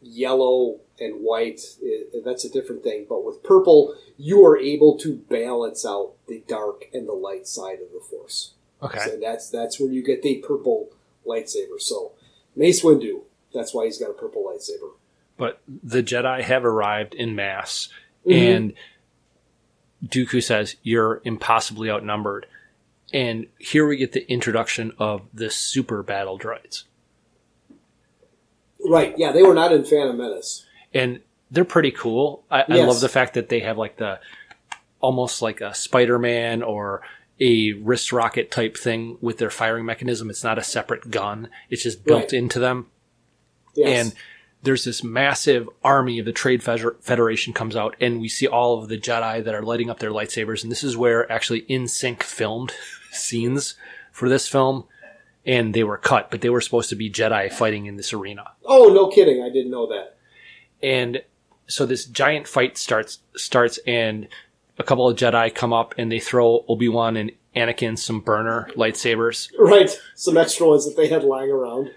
Yellow 0.06 0.82
and 1.00 1.22
white, 1.22 1.62
i 1.82 2.20
that's 2.26 2.44
a 2.44 2.50
different 2.50 2.84
thing. 2.84 3.06
But 3.08 3.24
with 3.24 3.42
purple, 3.42 3.96
you 4.18 4.46
are 4.46 4.58
able 4.58 4.98
to 4.98 5.16
balance 5.16 5.86
out 5.86 6.12
the 6.28 6.44
dark 6.46 6.90
and 6.94 7.08
the 7.08 7.14
light 7.14 7.48
side 7.48 7.80
of 7.80 7.92
the 7.94 8.02
force. 8.10 8.52
Okay. 8.82 9.00
So 9.00 9.18
that's 9.18 9.50
that's 9.50 9.80
where 9.80 9.90
you 9.90 10.04
get 10.04 10.22
the 10.22 10.44
purple 10.46 10.90
lightsaber. 11.26 11.80
So 11.80 12.12
Mace 12.54 12.84
Windu, 12.84 13.22
that's 13.54 13.74
why 13.74 13.86
he's 13.86 13.98
got 13.98 14.10
a 14.10 14.14
purple 14.14 14.44
lightsaber. 14.44 14.92
But 15.38 15.62
the 15.68 16.04
Jedi 16.04 16.42
have 16.42 16.64
arrived 16.66 17.14
in 17.16 17.36
mass, 17.36 17.90
Mhm. 18.28 18.56
and 18.56 18.74
Dooku 20.06 20.42
says, 20.44 20.76
You're 20.84 21.22
impossibly 21.24 21.90
outnumbered. 21.90 22.46
And 23.14 23.48
here 23.60 23.88
we 23.88 23.98
get 23.98 24.12
the 24.12 24.30
introduction 24.32 24.92
of 24.98 25.22
the 25.34 25.50
super 25.50 26.02
battle 26.04 26.38
droids. 26.40 26.84
Right? 28.86 29.14
Yeah, 29.18 29.32
they 29.32 29.44
were 29.44 29.54
not 29.54 29.72
in 29.72 29.86
Phantom 29.86 30.18
Menace. 30.18 30.66
And 30.94 31.22
they're 31.52 31.64
pretty 31.64 31.92
cool. 31.92 32.44
I, 32.52 32.64
I 32.68 32.84
love 32.84 33.00
the 33.00 33.10
fact 33.10 33.36
that 33.36 33.50
they 33.50 33.60
have 33.62 33.78
like 33.78 33.98
the 33.98 34.20
almost 35.00 35.42
like 35.42 35.62
a 35.62 35.74
Spider 35.74 36.18
Man 36.20 36.64
or 36.64 37.02
a 37.40 37.74
wrist 37.74 38.12
rocket 38.12 38.52
type 38.52 38.76
thing 38.78 39.18
with 39.22 39.38
their 39.38 39.50
firing 39.50 39.86
mechanism. 39.86 40.30
It's 40.30 40.44
not 40.44 40.58
a 40.58 40.64
separate 40.64 41.12
gun, 41.12 41.50
it's 41.70 41.84
just 41.84 42.04
built 42.04 42.24
Right. 42.24 42.34
into 42.34 42.60
them. 42.60 42.88
Yes. 43.76 44.08
and 44.08 44.16
there's 44.62 44.86
this 44.86 45.04
massive 45.04 45.68
army 45.84 46.20
of 46.20 46.26
the 46.26 46.32
Trade 46.32 46.64
Federation 46.64 47.52
comes 47.54 47.76
out, 47.76 47.95
and 48.00 48.22
we 48.22 48.30
see 48.30 48.48
all 48.48 48.82
of 48.82 48.88
the 48.88 48.98
Jedi 48.98 49.44
that 49.44 49.54
are 49.54 49.62
lighting 49.62 49.90
up 49.90 50.00
their 50.00 50.12
lightsabers. 50.12 50.64
And 50.64 50.72
this 50.72 50.84
is 50.86 50.95
where 50.95 51.30
actually 51.30 51.64
NSYNC 51.64 52.24
filmed 52.24 52.72
scenes 53.12 53.76
for 54.12 54.30
this 54.30 54.48
film, 54.48 54.86
and 55.45 55.74
they 55.74 55.84
were 55.84 55.98
cut, 55.98 56.32
but 56.32 56.40
they 56.41 56.50
were 56.50 56.62
supposed 56.62 56.90
to 56.90 56.95
be 56.95 57.10
Jedi 57.12 57.52
fighting 57.52 57.88
in 57.88 57.98
this 57.98 58.14
arena. 58.14 58.52
oh, 58.66 58.88
no 58.94 59.08
kidding! 59.10 59.44
I 59.44 59.50
didn't 59.50 59.72
know 59.72 59.88
that. 59.88 60.16
And 60.82 61.22
so 61.68 61.86
this 61.86 62.06
giant 62.06 62.48
fight 62.48 62.78
starts 62.78 63.20
starts, 63.36 63.80
and 63.86 64.28
a 64.80 64.84
couple 64.84 65.08
of 65.10 65.18
Jedi 65.18 65.54
come 65.54 65.74
up 65.74 65.94
and 65.98 66.12
they 66.12 66.20
throw 66.20 66.64
Obi 66.70 66.88
Wan 66.90 67.16
and 67.18 67.32
Anakin 67.56 67.98
some 67.98 68.22
burner 68.22 68.70
lightsabers, 68.76 69.50
Right? 69.60 69.90
Some 70.16 70.38
extra 70.38 70.68
ones 70.68 70.86
that 70.86 70.95
they 70.95 71.08
had 71.08 71.24
lying 71.24 71.52
around. 71.52 71.91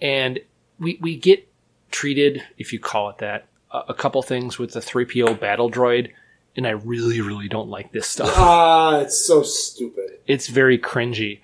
and 0.00 0.40
we 0.80 0.98
we 1.00 1.16
get 1.16 1.46
treated, 1.92 2.42
if 2.58 2.72
you 2.72 2.80
call 2.80 3.10
it 3.10 3.18
that, 3.18 3.46
a, 3.70 3.82
a 3.90 3.94
couple 3.94 4.20
things 4.22 4.58
with 4.58 4.72
the 4.72 4.80
three 4.80 5.04
PO 5.04 5.34
battle 5.34 5.70
droid, 5.70 6.10
and 6.56 6.66
I 6.66 6.70
really 6.70 7.20
really 7.20 7.46
don't 7.48 7.68
like 7.68 7.92
this 7.92 8.08
stuff. 8.08 8.32
Ah, 8.36 8.98
it's 9.00 9.24
so 9.24 9.42
stupid. 9.42 10.18
it's 10.26 10.48
very 10.48 10.78
cringy, 10.78 11.40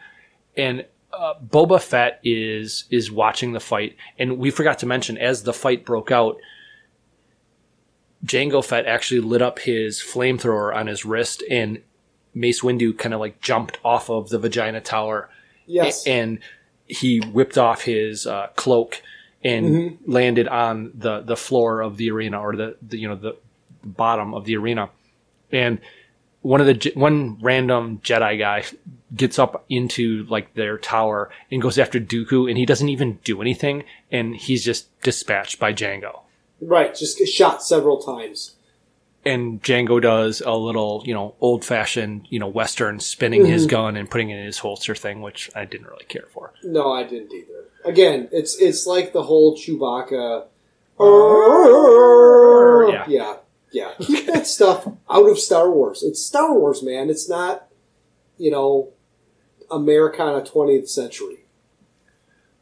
and. 0.57 0.85
Uh, 1.13 1.33
Boba 1.41 1.81
Fett 1.81 2.21
is 2.25 2.85
is 2.91 3.11
watching 3.11 3.53
the 3.53 3.61
fight, 3.61 3.97
and 4.19 4.37
we 4.37 4.51
forgot 4.51 4.81
to 4.81 4.87
mention 4.87 5.17
as 5.17 5.45
the 5.45 5.53
fight 5.55 5.87
broke 5.87 6.11
out, 6.11 6.37
Jango 8.25 8.63
Fett 8.63 8.85
actually 8.85 9.21
lit 9.21 9.41
up 9.41 9.61
his 9.61 9.99
flamethrower 10.01 10.75
on 10.77 10.89
his 10.89 11.07
wrist, 11.07 11.43
and 11.51 11.81
Mace 12.35 12.61
Windu 12.61 12.99
kind 12.99 13.15
of 13.15 13.21
like 13.21 13.41
jumped 13.41 13.79
off 13.83 14.11
of 14.11 14.29
the 14.29 14.39
vagina 14.39 14.81
tower 14.83 15.31
Yes. 15.65 16.07
and 16.07 16.39
he 16.87 17.19
whipped 17.21 17.57
off 17.57 17.83
his 17.83 18.27
uh, 18.27 18.49
cloak 18.57 19.01
and 19.45 19.67
mm-hmm. 19.67 20.11
landed 20.11 20.49
on 20.49 20.93
the, 20.95 21.21
the 21.21 21.37
floor 21.37 21.81
of 21.81 21.97
the 21.97 22.11
arena 22.11 22.41
or 22.41 22.57
the, 22.57 22.77
the 22.83 22.99
you 22.99 23.09
know 23.09 23.17
the 23.17 23.37
bottom 23.85 24.35
of 24.35 24.45
the 24.45 24.57
arena 24.57 24.91
and 25.53 25.81
one 26.47 26.61
of 26.61 26.67
the 26.67 26.93
one 26.95 27.39
random 27.41 27.99
Jedi 27.99 28.39
guy 28.39 28.65
gets 29.15 29.37
up 29.37 29.65
into 29.69 30.25
like 30.29 30.55
their 30.55 30.79
tower 30.79 31.29
and 31.51 31.61
goes 31.61 31.77
after 31.77 31.99
Dooku, 31.99 32.49
and 32.49 32.57
he 32.57 32.65
doesn't 32.65 32.89
even 32.89 33.19
do 33.25 33.41
anything, 33.41 33.83
and 34.13 34.37
he's 34.37 34.65
just 34.65 34.89
dispatched 35.01 35.59
by 35.59 35.73
Jango. 35.73 36.21
Right, 36.61 36.95
just 36.95 37.19
get 37.19 37.29
shot 37.29 37.65
several 37.65 38.01
times. 38.01 38.55
And 39.25 39.61
Jango 39.61 40.01
does 40.01 40.41
a 40.41 40.55
little, 40.55 41.03
you 41.05 41.13
know, 41.13 41.35
old 41.41 41.65
fashioned, 41.65 42.29
you 42.31 42.39
know, 42.39 42.47
Western 42.47 43.01
spinning 43.01 43.45
his 43.45 43.63
mm-hmm. 43.63 43.71
gun 43.71 43.97
and 43.97 44.09
putting 44.09 44.31
it 44.31 44.39
in 44.39 44.47
his 44.47 44.59
holster 44.59 44.95
thing, 44.95 45.23
which 45.23 45.51
I 45.57 45.65
didn't 45.65 45.89
really 45.89 46.05
care 46.05 46.29
for. 46.33 46.53
No, 46.63 46.93
I 46.93 47.03
didn't 47.03 47.33
either. 47.33 47.65
Again, 47.87 48.29
it's 48.33 48.57
it's 48.61 48.87
like 48.87 49.13
the 49.13 49.23
whole 49.23 49.57
Chewbacca. 49.57 50.47
Yeah. 52.93 53.05
yeah, 53.09 53.37
yeah. 53.73 53.93
Keep 54.01 54.27
that 54.27 54.47
stuff 54.57 54.87
out 55.11 55.29
of 55.29 55.39
Star 55.39 55.71
Wars. 55.71 56.03
It's 56.03 56.25
Star 56.25 56.55
Wars, 56.59 56.83
man. 56.83 57.11
It's 57.11 57.29
not, 57.29 57.67
you 58.39 58.51
know, 58.51 58.91
Americana 59.71 60.45
twentieth 60.45 60.89
century. 60.89 61.45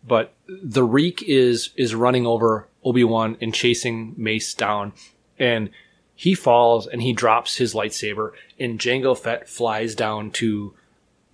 but 0.06 0.34
the 0.48 0.84
reek 0.84 1.22
is 1.26 1.70
is 1.76 1.94
running 1.94 2.26
over 2.26 2.68
Obi-Wan 2.84 3.36
and 3.40 3.54
chasing 3.54 4.14
Mace 4.16 4.52
down 4.54 4.92
and 5.38 5.70
he 6.14 6.34
falls 6.34 6.86
and 6.86 7.02
he 7.02 7.12
drops 7.12 7.56
his 7.56 7.74
lightsaber 7.74 8.32
and 8.58 8.78
Jango 8.78 9.16
Fett 9.18 9.48
flies 9.48 9.94
down 9.94 10.30
to 10.32 10.74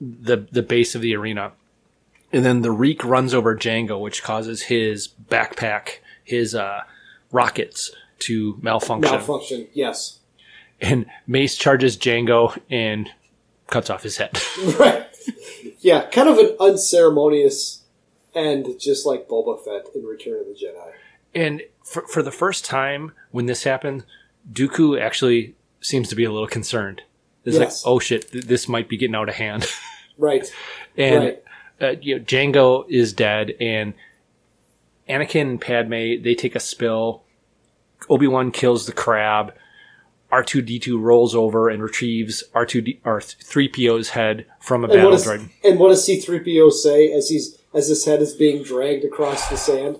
the 0.01 0.47
the 0.51 0.62
base 0.62 0.95
of 0.95 1.03
the 1.03 1.15
arena 1.17 1.53
and 2.32 2.44
then 2.44 2.62
the 2.62 2.70
reek 2.70 3.05
runs 3.05 3.35
over 3.35 3.57
Jango 3.57 4.01
which 4.01 4.23
causes 4.23 4.62
his 4.62 5.09
backpack 5.28 5.98
his 6.24 6.55
uh 6.55 6.81
rockets 7.32 7.90
to 8.20 8.59
malfunction 8.62 9.12
Malfunction. 9.16 9.66
Yes. 9.73 10.19
and 10.81 11.07
Mace 11.27 11.57
charges 11.57 11.97
Jango 11.97 12.59
and 12.70 13.09
cuts 13.69 13.89
off 13.90 14.02
his 14.02 14.16
head 14.19 14.39
Right. 14.78 15.07
Yeah, 15.81 16.07
kind 16.11 16.28
of 16.28 16.39
an 16.39 16.57
unceremonious 16.61 17.82
end, 18.35 18.66
just 18.78 19.07
like 19.07 19.28
Boba 19.28 19.62
Fett 19.65 19.86
in 19.94 20.05
Return 20.05 20.40
of 20.40 20.47
the 20.47 20.52
Jedi. 20.55 20.93
And 21.35 21.62
for, 21.85 22.07
for 22.07 22.23
the 22.23 22.31
first 22.31 22.65
time 22.65 23.12
when 23.31 23.47
this 23.47 23.65
happened, 23.65 24.05
Dooku 24.51 25.01
actually 25.01 25.55
seems 25.81 26.09
to 26.09 26.16
be 26.16 26.24
a 26.24 26.31
little 26.31 26.47
concerned. 26.48 27.02
It's 27.44 27.57
Yes. 27.57 27.85
like, 27.85 27.90
oh 27.90 27.98
shit, 27.98 28.31
th- 28.32 28.44
this 28.44 28.69
might 28.69 28.89
be 28.89 28.97
getting 28.97 29.15
out 29.15 29.28
of 29.28 29.35
hand. 29.36 29.66
Right. 30.19 30.52
and 30.98 31.24
Right. 31.24 31.43
Uh, 31.81 31.94
you 32.01 32.19
know, 32.19 32.24
Jango 32.24 32.85
is 32.89 33.12
dead, 33.12 33.55
and 33.61 33.94
Anakin 35.09 35.43
and 35.43 35.61
Padme 35.61 36.23
they 36.23 36.35
take 36.35 36.55
a 36.55 36.61
spill. 36.61 37.23
Obi 38.09 38.27
Wan 38.27 38.51
kills 38.51 38.86
the 38.86 38.93
crab. 38.93 39.55
R 40.32 40.44
two 40.44 40.62
D 40.62 40.78
two 40.78 40.97
rolls 40.98 41.35
over 41.35 41.69
and 41.69 41.82
retrieves 41.82 42.44
R 42.55 42.65
two 42.65 42.81
D 42.81 43.01
or 43.05 43.20
three 43.20 43.66
PO's 43.69 44.11
head 44.11 44.47
from 44.61 44.85
a 44.85 44.86
And 44.86 44.94
battle 44.94 45.11
what, 45.11 45.16
does, 45.16 45.27
droid. 45.27 45.51
and 45.65 45.78
what 45.81 45.89
does 45.89 46.05
C-3PO 46.05 46.70
say 46.70 47.11
as 47.12 47.28
he's 47.28 47.59
as 47.74 47.89
his 47.89 48.05
head 48.05 48.23
is 48.23 48.32
being 48.35 48.62
dragged 48.62 49.05
across 49.05 49.48
the 49.48 49.57
sand? 49.57 49.98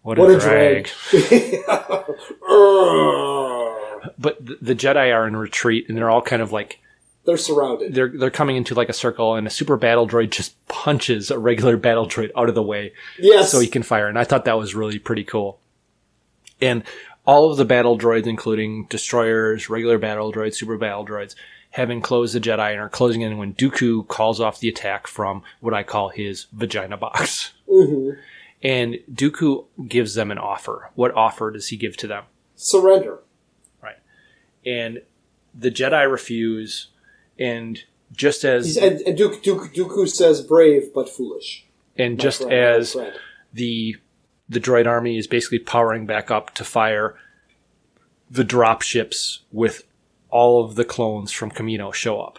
What, 0.00 0.18
What 0.18 0.30
a 0.30 0.36
a 0.36 0.40
drag! 0.40 0.88
drag! 1.10 2.04
But 4.18 4.38
the 4.46 4.74
Jedi 4.74 5.12
are 5.14 5.26
in 5.26 5.36
retreat, 5.36 5.86
and 5.88 5.98
they're 5.98 6.10
all 6.10 6.22
kind 6.22 6.40
of 6.40 6.52
like 6.52 6.78
They're 7.26 7.36
surrounded. 7.36 7.94
they're 7.94 8.08
they're 8.08 8.30
coming 8.30 8.56
into 8.56 8.74
like 8.74 8.88
a 8.88 8.92
circle, 8.94 9.34
and 9.34 9.46
a 9.46 9.50
super 9.50 9.76
battle 9.76 10.08
droid 10.08 10.30
just 10.30 10.54
punches 10.68 11.30
a 11.30 11.38
regular 11.38 11.76
battle 11.76 12.06
droid 12.06 12.30
out 12.36 12.48
of 12.48 12.54
the 12.54 12.62
way 12.62 12.92
yes. 13.18 13.50
so 13.50 13.60
he 13.60 13.66
can 13.68 13.82
fire. 13.82 14.06
And 14.08 14.18
I 14.18 14.24
thought 14.24 14.44
that 14.44 14.58
was 14.58 14.74
really 14.74 14.98
pretty 14.98 15.24
cool. 15.24 15.58
And 16.60 16.84
all 17.26 17.50
of 17.50 17.56
the 17.58 17.64
battle 17.64 17.98
droids, 17.98 18.26
including 18.26 18.86
destroyers, 18.86 19.68
regular 19.68 19.98
battle 19.98 20.32
droids, 20.32 20.54
super 20.54 20.78
battle 20.78 21.04
droids, 21.04 21.34
have 21.70 21.90
enclosed 21.90 22.34
the 22.34 22.40
Jedi 22.40 22.70
and 22.70 22.80
are 22.80 22.88
closing 22.88 23.20
in 23.22 23.36
when 23.36 23.52
Dooku 23.54 24.06
calls 24.06 24.40
off 24.40 24.60
the 24.60 24.68
attack 24.68 25.06
from 25.06 25.42
what 25.60 25.74
I 25.74 25.82
call 25.82 26.08
his 26.10 26.46
vagina 26.52 26.96
box. 26.96 27.52
Mhm. 27.68 28.16
And 28.62 29.00
Dooku 29.12 29.66
gives 29.86 30.14
them 30.14 30.30
an 30.30 30.38
offer. 30.38 30.90
What 30.94 31.12
offer 31.14 31.50
does 31.50 31.68
he 31.68 31.76
give 31.76 31.96
to 31.98 32.06
them? 32.06 32.24
Surrender. 32.54 33.18
Right. 33.82 33.98
And 34.64 35.02
the 35.54 35.70
Jedi 35.70 36.10
refuse. 36.10 36.88
And 37.38 37.82
just 38.12 38.44
as 38.44 38.76
and 38.76 39.00
and 39.00 39.16
Duke, 39.16 39.42
Duke, 39.42 39.74
Dooku 39.74 40.08
says 40.08 40.40
brave 40.40 40.94
but 40.94 41.08
foolish. 41.08 41.66
and 41.96 42.18
just 42.18 42.42
friend, 42.42 42.52
as 42.52 42.96
the 43.52 43.96
the 44.48 44.60
droid 44.60 44.86
army 44.86 45.18
is 45.18 45.26
basically 45.26 45.58
powering 45.58 46.06
back 46.06 46.30
up 46.30 46.54
to 46.54 46.64
fire 46.64 47.16
the 48.30 48.44
drop 48.44 48.82
ships 48.82 49.42
with 49.52 49.84
all 50.30 50.64
of 50.64 50.74
the 50.74 50.84
clones 50.84 51.32
from 51.32 51.50
Kamino 51.50 51.92
show 51.92 52.20
up. 52.20 52.38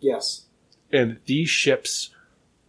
Yes. 0.00 0.46
And 0.92 1.18
these 1.26 1.48
ships 1.48 2.10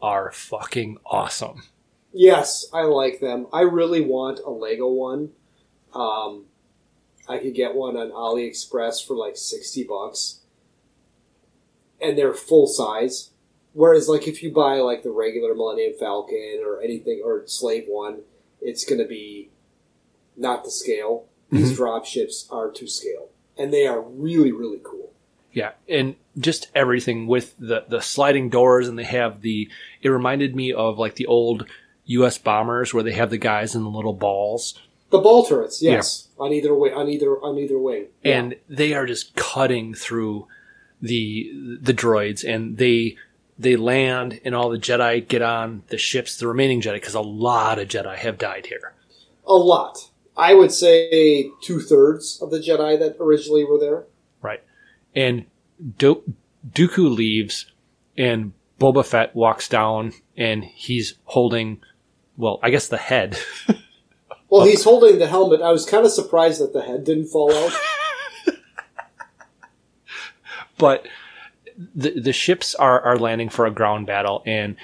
are 0.01 0.31
fucking 0.31 0.97
awesome. 1.05 1.63
Yes, 2.11 2.65
I 2.73 2.81
like 2.83 3.19
them. 3.19 3.47
I 3.53 3.61
really 3.61 4.01
want 4.01 4.39
a 4.39 4.49
Lego 4.49 4.87
one. 4.91 5.29
Um, 5.93 6.45
I 7.27 7.37
could 7.37 7.53
get 7.53 7.75
one 7.75 7.95
on 7.97 8.09
AliExpress 8.11 9.05
for 9.05 9.15
like 9.15 9.37
sixty 9.37 9.83
bucks, 9.83 10.38
and 12.01 12.17
they're 12.17 12.33
full 12.33 12.67
size. 12.67 13.31
Whereas, 13.73 14.09
like 14.09 14.27
if 14.27 14.41
you 14.41 14.51
buy 14.51 14.75
like 14.77 15.03
the 15.03 15.11
regular 15.11 15.53
Millennium 15.53 15.93
Falcon 15.99 16.61
or 16.65 16.81
anything 16.81 17.21
or 17.23 17.43
Slave 17.45 17.85
One, 17.87 18.21
it's 18.61 18.83
going 18.83 18.99
to 18.99 19.07
be 19.07 19.49
not 20.35 20.63
the 20.63 20.71
scale. 20.71 21.25
Mm-hmm. 21.47 21.57
These 21.57 21.75
drop 21.77 22.05
ships 22.05 22.47
are 22.51 22.69
to 22.71 22.87
scale, 22.87 23.29
and 23.57 23.71
they 23.73 23.85
are 23.87 24.01
really 24.01 24.51
really 24.51 24.79
cool. 24.83 25.11
Yeah, 25.51 25.71
and 25.87 26.15
just 26.37 26.69
everything 26.75 27.27
with 27.27 27.55
the 27.57 27.85
the 27.87 28.01
sliding 28.01 28.49
doors 28.49 28.87
and 28.87 28.97
they 28.97 29.03
have 29.03 29.41
the 29.41 29.69
it 30.01 30.09
reminded 30.09 30.55
me 30.55 30.71
of 30.73 30.97
like 30.99 31.15
the 31.15 31.25
old 31.25 31.65
US 32.05 32.37
bombers 32.37 32.93
where 32.93 33.03
they 33.03 33.13
have 33.13 33.29
the 33.29 33.37
guys 33.37 33.75
in 33.75 33.83
the 33.83 33.89
little 33.89 34.13
balls 34.13 34.79
The 35.09 35.17
ball 35.19 35.45
turrets, 35.45 35.81
yes, 35.81 36.27
on 36.39 36.53
either 36.53 36.73
way, 36.75 36.91
on 36.91 37.09
either 37.09 37.37
on 37.41 37.57
either 37.57 37.79
wing, 37.79 38.07
Yeah. 38.23 38.39
and 38.39 38.55
they 38.67 38.93
are 38.93 39.05
just 39.07 39.35
cutting 39.35 39.93
through 39.95 40.47
the 41.01 41.77
the 41.81 41.93
droids 41.93 42.43
and 42.43 42.77
they 42.77 43.15
they 43.57 43.75
land 43.75 44.39
and 44.45 44.55
all 44.55 44.69
the 44.69 44.77
Jedi 44.77 45.25
get 45.27 45.41
on 45.41 45.83
the 45.87 45.97
ships 45.97 46.37
the 46.37 46.47
remaining 46.47 46.81
Jedi 46.81 46.93
because 46.95 47.13
a 47.15 47.21
lot 47.21 47.79
of 47.79 47.87
Jedi 47.87 48.15
have 48.17 48.37
died 48.37 48.65
here 48.67 48.93
a 49.45 49.53
lot. 49.53 50.09
I 50.37 50.53
would 50.53 50.71
say 50.71 51.49
two 51.61 51.79
thirds 51.81 52.39
of 52.41 52.51
the 52.51 52.59
Jedi 52.59 52.97
that 52.99 53.17
originally 53.19 53.63
were 53.65 53.79
there. 53.79 54.03
right 54.41 54.63
and 55.15 55.45
Do- 55.97 56.23
Dooku 56.69 57.09
leaves 57.15 57.71
and 58.17 58.53
Boba 58.79 59.05
Fett 59.05 59.35
walks 59.35 59.67
down 59.69 60.13
and 60.37 60.63
he's 60.63 61.15
holding 61.25 61.81
well 62.37 62.59
I 62.61 62.69
guess 62.69 62.87
the 62.87 62.97
head 62.97 63.37
Well, 64.51 64.65
he's 64.65 64.83
holding 64.83 65.19
the 65.19 65.27
helmet. 65.27 65.61
I 65.61 65.71
was 65.71 65.85
kind 65.85 66.07
of 66.07 66.11
surprised 66.11 66.59
that 66.59 66.73
the 66.73 66.81
head 66.81 67.03
didn't 67.03 67.27
fall 67.27 67.53
out. 67.53 67.71
but 70.79 71.07
the 71.95 72.19
the 72.19 72.33
ships 72.33 72.73
are 72.75 72.99
are 73.01 73.17
landing 73.17 73.49
for 73.49 73.65
a 73.65 73.71
ground 73.71 74.07
battle 74.07 74.41
and 74.45 74.75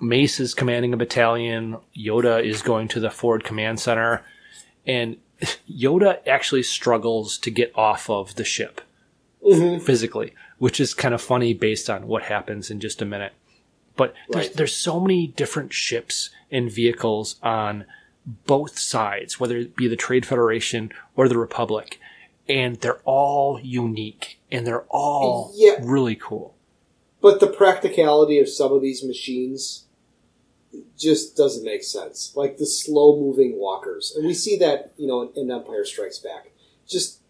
Mace 0.00 0.40
is 0.40 0.54
commanding 0.54 0.92
a 0.92 0.96
battalion. 0.96 1.78
Yoda 1.96 2.42
is 2.42 2.62
going 2.62 2.88
to 2.88 3.00
the 3.00 3.10
forward 3.10 3.44
command 3.44 3.80
center, 3.80 4.22
and 4.86 5.16
Yoda 5.70 6.18
actually 6.26 6.62
struggles 6.62 7.38
to 7.38 7.50
get 7.50 7.72
off 7.74 8.10
of 8.10 8.34
the 8.34 8.44
ship 8.44 8.80
mm-hmm. 9.44 9.84
physically, 9.84 10.34
which 10.58 10.80
is 10.80 10.94
kind 10.94 11.14
of 11.14 11.22
funny 11.22 11.54
based 11.54 11.88
on 11.88 12.06
what 12.06 12.24
happens 12.24 12.70
in 12.70 12.80
just 12.80 13.02
a 13.02 13.06
minute. 13.06 13.32
But 13.96 14.14
there's, 14.30 14.48
Right. 14.48 14.56
there's 14.56 14.76
so 14.76 14.98
many 14.98 15.28
different 15.28 15.72
ships 15.72 16.30
and 16.50 16.70
vehicles 16.70 17.36
on 17.42 17.84
both 18.46 18.78
sides, 18.78 19.38
whether 19.38 19.56
it 19.56 19.76
be 19.76 19.86
the 19.86 19.96
Trade 19.96 20.26
Federation 20.26 20.90
or 21.14 21.28
the 21.28 21.38
Republic, 21.38 22.00
and 22.48 22.76
they're 22.80 23.00
all 23.04 23.58
unique 23.60 24.38
and 24.50 24.66
they're 24.66 24.84
all 24.90 25.52
Yeah. 25.54 25.76
really 25.82 26.14
cool. 26.16 26.54
But 27.20 27.40
the 27.40 27.46
practicality 27.46 28.38
of 28.38 28.48
some 28.48 28.72
of 28.72 28.82
these 28.82 29.02
machines 29.02 29.84
just 30.98 31.36
doesn't 31.36 31.64
make 31.64 31.82
sense. 31.84 32.32
Like 32.36 32.58
the 32.58 32.66
slow 32.66 33.18
moving 33.18 33.58
walkers. 33.58 34.12
And 34.14 34.26
we 34.26 34.34
see 34.34 34.56
that, 34.58 34.92
you 34.96 35.06
know, 35.06 35.22
in, 35.22 35.30
in 35.34 35.50
Empire 35.50 35.84
Strikes 35.84 36.18
Back. 36.18 36.50
Just 36.86 37.20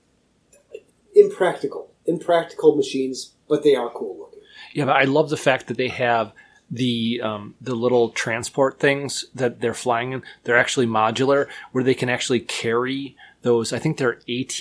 impractical. 1.15 1.91
Impractical 2.07 2.75
machines, 2.77 3.33
but 3.49 3.63
they 3.63 3.75
are 3.75 3.91
cool 3.91 4.19
looking. 4.19 4.41
Yeah, 4.73 4.87
but 4.87 4.97
I 4.97 5.05
love 5.05 5.31
the 5.31 5.37
fact 5.37 5.69
that 5.69 5.77
they 5.77 5.89
have 5.89 6.33
the 6.71 7.21
um, 7.23 7.55
the 7.61 7.75
little 7.75 8.09
transport 8.11 8.81
things 8.81 9.27
that 9.35 9.61
they're 9.61 9.75
flying 9.75 10.13
in. 10.13 10.23
They're 10.43 10.59
actually 10.59 10.87
modular, 10.87 11.47
where 11.73 11.85
they 11.85 11.95
can 11.95 12.09
actually 12.09 12.41
carry 12.41 13.17
those. 13.45 13.73
I 13.73 13.79
think 13.79 13.99
they're 13.99 14.19
AT 14.29 14.61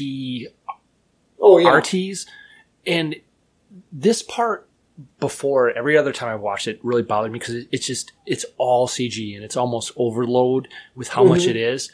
Oh, 1.46 1.58
yeah. 1.58 1.72
RTs, 1.72 2.26
and 2.86 3.16
this 3.92 4.22
part 4.22 4.70
before 5.20 5.72
every 5.72 5.98
other 5.98 6.14
time 6.14 6.30
I 6.30 6.36
watched 6.36 6.68
it 6.68 6.80
really 6.84 7.02
bothered 7.02 7.32
me 7.32 7.40
because 7.40 7.66
it's 7.72 7.88
just 7.88 8.12
it's 8.28 8.46
all 8.58 8.88
CG 8.88 9.36
and 9.36 9.44
it's 9.44 9.58
almost 9.58 9.92
overload 9.98 10.68
with 10.96 11.08
how 11.10 11.24
much 11.24 11.48
it 11.48 11.56
is. 11.56 11.92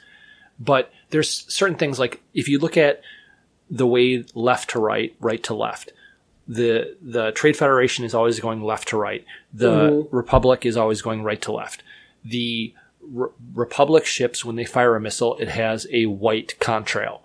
But 0.60 0.92
there's 1.10 1.30
certain 1.52 1.78
things 1.78 1.98
like 1.98 2.22
if 2.34 2.48
you 2.50 2.60
look 2.60 2.76
at 2.78 3.02
the 3.72 3.88
way 3.88 4.26
left 4.36 4.72
to 4.72 4.80
right, 4.80 5.16
right 5.20 5.42
to 5.44 5.54
left, 5.54 5.94
the 6.48 6.98
the 7.02 7.32
Trade 7.32 7.56
Federation 7.58 8.04
is 8.06 8.14
always 8.14 8.40
going 8.40 8.62
left 8.62 8.90
to 8.90 8.98
right. 8.98 9.26
The 9.54 9.90
Mhm. 9.90 10.08
Republic 10.12 10.66
is 10.66 10.76
always 10.78 11.02
going 11.02 11.24
right 11.24 11.42
to 11.44 11.52
left. 11.54 11.82
The 12.26 12.74
Re- 13.12 13.30
Republic 13.54 14.06
ships, 14.06 14.44
when 14.46 14.56
they 14.56 14.66
fire 14.66 14.96
a 14.96 15.02
missile, 15.02 15.38
it 15.38 15.50
has 15.50 15.88
a 15.92 16.06
white 16.08 16.56
contrail. 16.60 17.20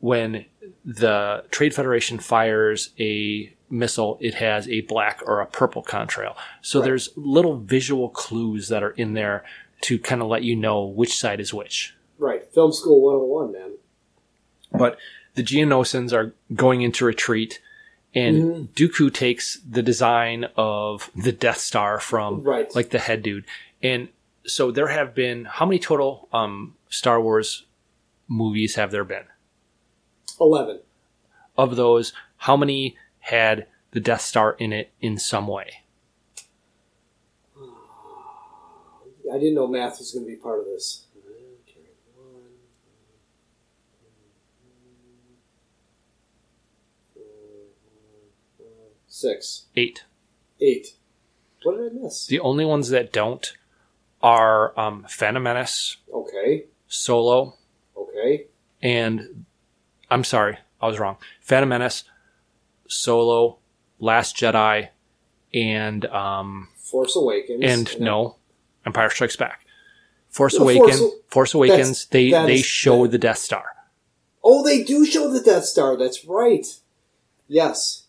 When 0.00 0.44
the 0.84 1.44
Trade 1.50 1.74
Federation 1.74 2.18
fires 2.18 2.90
a 2.98 3.52
missile, 3.70 4.18
it 4.20 4.34
has 4.34 4.68
a 4.68 4.82
black 4.82 5.22
or 5.26 5.40
a 5.40 5.46
purple 5.46 5.82
contrail. 5.82 6.36
So 6.62 6.78
Right. 6.80 6.86
there's 6.86 7.10
little 7.16 7.56
visual 7.58 8.08
clues 8.10 8.68
that 8.68 8.82
are 8.82 8.90
in 8.90 9.14
there 9.14 9.44
to 9.82 9.98
kind 9.98 10.22
of 10.22 10.28
let 10.28 10.42
you 10.42 10.54
know 10.56 10.84
which 10.84 11.16
side 11.16 11.40
is 11.40 11.52
which. 11.52 11.94
Right. 12.18 12.44
Film 12.54 12.72
school 12.72 13.00
101, 13.02 13.52
man. 13.52 13.72
But 14.72 14.98
the 15.34 15.42
Geonosians 15.42 16.12
are 16.12 16.34
going 16.54 16.82
into 16.82 17.04
retreat, 17.04 17.60
and 18.14 18.36
Mm-hmm. 18.36 18.62
Dooku 18.74 19.12
takes 19.12 19.58
the 19.68 19.82
design 19.82 20.46
of 20.56 21.10
the 21.14 21.32
Death 21.32 21.58
Star 21.58 22.00
from 22.00 22.42
Right. 22.42 22.72
like 22.74 22.90
the 22.90 22.98
head 22.98 23.22
dude. 23.22 23.44
And 23.82 24.08
so 24.46 24.70
there 24.70 24.88
have 24.88 25.14
been 25.14 25.44
how 25.44 25.66
many 25.66 25.78
total 25.78 26.28
um, 26.32 26.74
Star 26.88 27.20
Wars 27.20 27.66
movies 28.28 28.74
have 28.76 28.90
there 28.90 29.04
been? 29.04 29.24
11. 30.40 30.80
Of 31.56 31.76
those, 31.76 32.12
how 32.38 32.56
many 32.56 32.96
had 33.20 33.66
the 33.92 34.00
Death 34.00 34.20
Star 34.20 34.52
in 34.58 34.72
it 34.72 34.90
in 35.00 35.18
some 35.18 35.46
way? 35.46 35.82
I 37.58 39.38
didn't 39.38 39.54
know 39.54 39.66
math 39.66 39.98
was 39.98 40.12
going 40.12 40.26
to 40.26 40.30
be 40.30 40.36
part 40.36 40.60
of 40.60 40.66
this. 40.66 41.06
Six. 49.08 49.64
Eight. 49.74 50.04
Eight. 50.60 50.88
What 51.62 51.78
did 51.78 51.90
I 51.90 51.94
miss? 52.02 52.26
The 52.26 52.38
only 52.38 52.66
ones 52.66 52.90
that 52.90 53.14
don't 53.14 53.50
are 54.26 54.78
um, 54.78 55.04
Phantom 55.08 55.42
Menace, 55.42 55.98
Okay. 56.12 56.64
Solo, 56.88 57.56
Okay. 57.96 58.46
and 58.82 59.44
I'm 60.10 60.24
sorry, 60.24 60.58
I 60.80 60.86
was 60.88 60.98
wrong. 60.98 61.16
Phantom 61.40 61.68
Menace, 61.68 62.02
Solo, 62.88 63.58
Last 64.00 64.36
Jedi, 64.36 64.88
and 65.54 66.04
um, 66.06 66.68
Force 66.76 67.14
Awakens. 67.16 67.62
and 67.64 68.00
no, 68.00 68.36
Empire 68.84 69.10
Strikes 69.10 69.36
Back. 69.36 69.64
Force 70.28 70.58
No, 70.58 70.64
Awakens, 70.64 70.98
Force- 70.98 71.14
Force, 71.28 71.54
Awakens. 71.54 72.06
they 72.06 72.30
they 72.30 72.54
is- 72.56 72.64
show 72.66 73.04
that- 73.04 73.12
the 73.12 73.18
Death 73.18 73.38
Star. 73.38 73.64
Oh, 74.42 74.64
they 74.64 74.82
do 74.84 75.04
show 75.06 75.30
the 75.30 75.40
Death 75.40 75.64
Star. 75.64 75.96
That's 75.96 76.24
right. 76.24 76.66
Yes. 77.48 78.05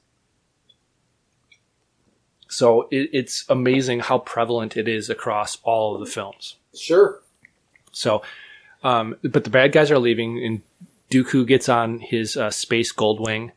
So 2.50 2.88
it, 2.92 3.10
it's 3.14 3.46
amazing 3.50 4.02
how 4.02 4.20
prevalent 4.20 4.78
it 4.78 4.88
is 4.88 5.10
across 5.10 5.58
all 5.64 5.96
of 5.96 6.00
the 6.00 6.12
films. 6.12 6.56
Sure. 6.76 7.22
So, 7.92 8.22
um, 8.84 9.16
but 9.24 9.44
the 9.44 9.50
bad 9.50 9.72
guys 9.72 9.92
are 9.92 10.00
leaving, 10.00 10.44
and 10.44 10.62
Dooku 11.10 11.48
gets 11.48 11.68
on 11.68 12.00
his 12.00 12.38
uh, 12.38 12.52
space 12.52 12.94
Goldwing, 12.94 13.52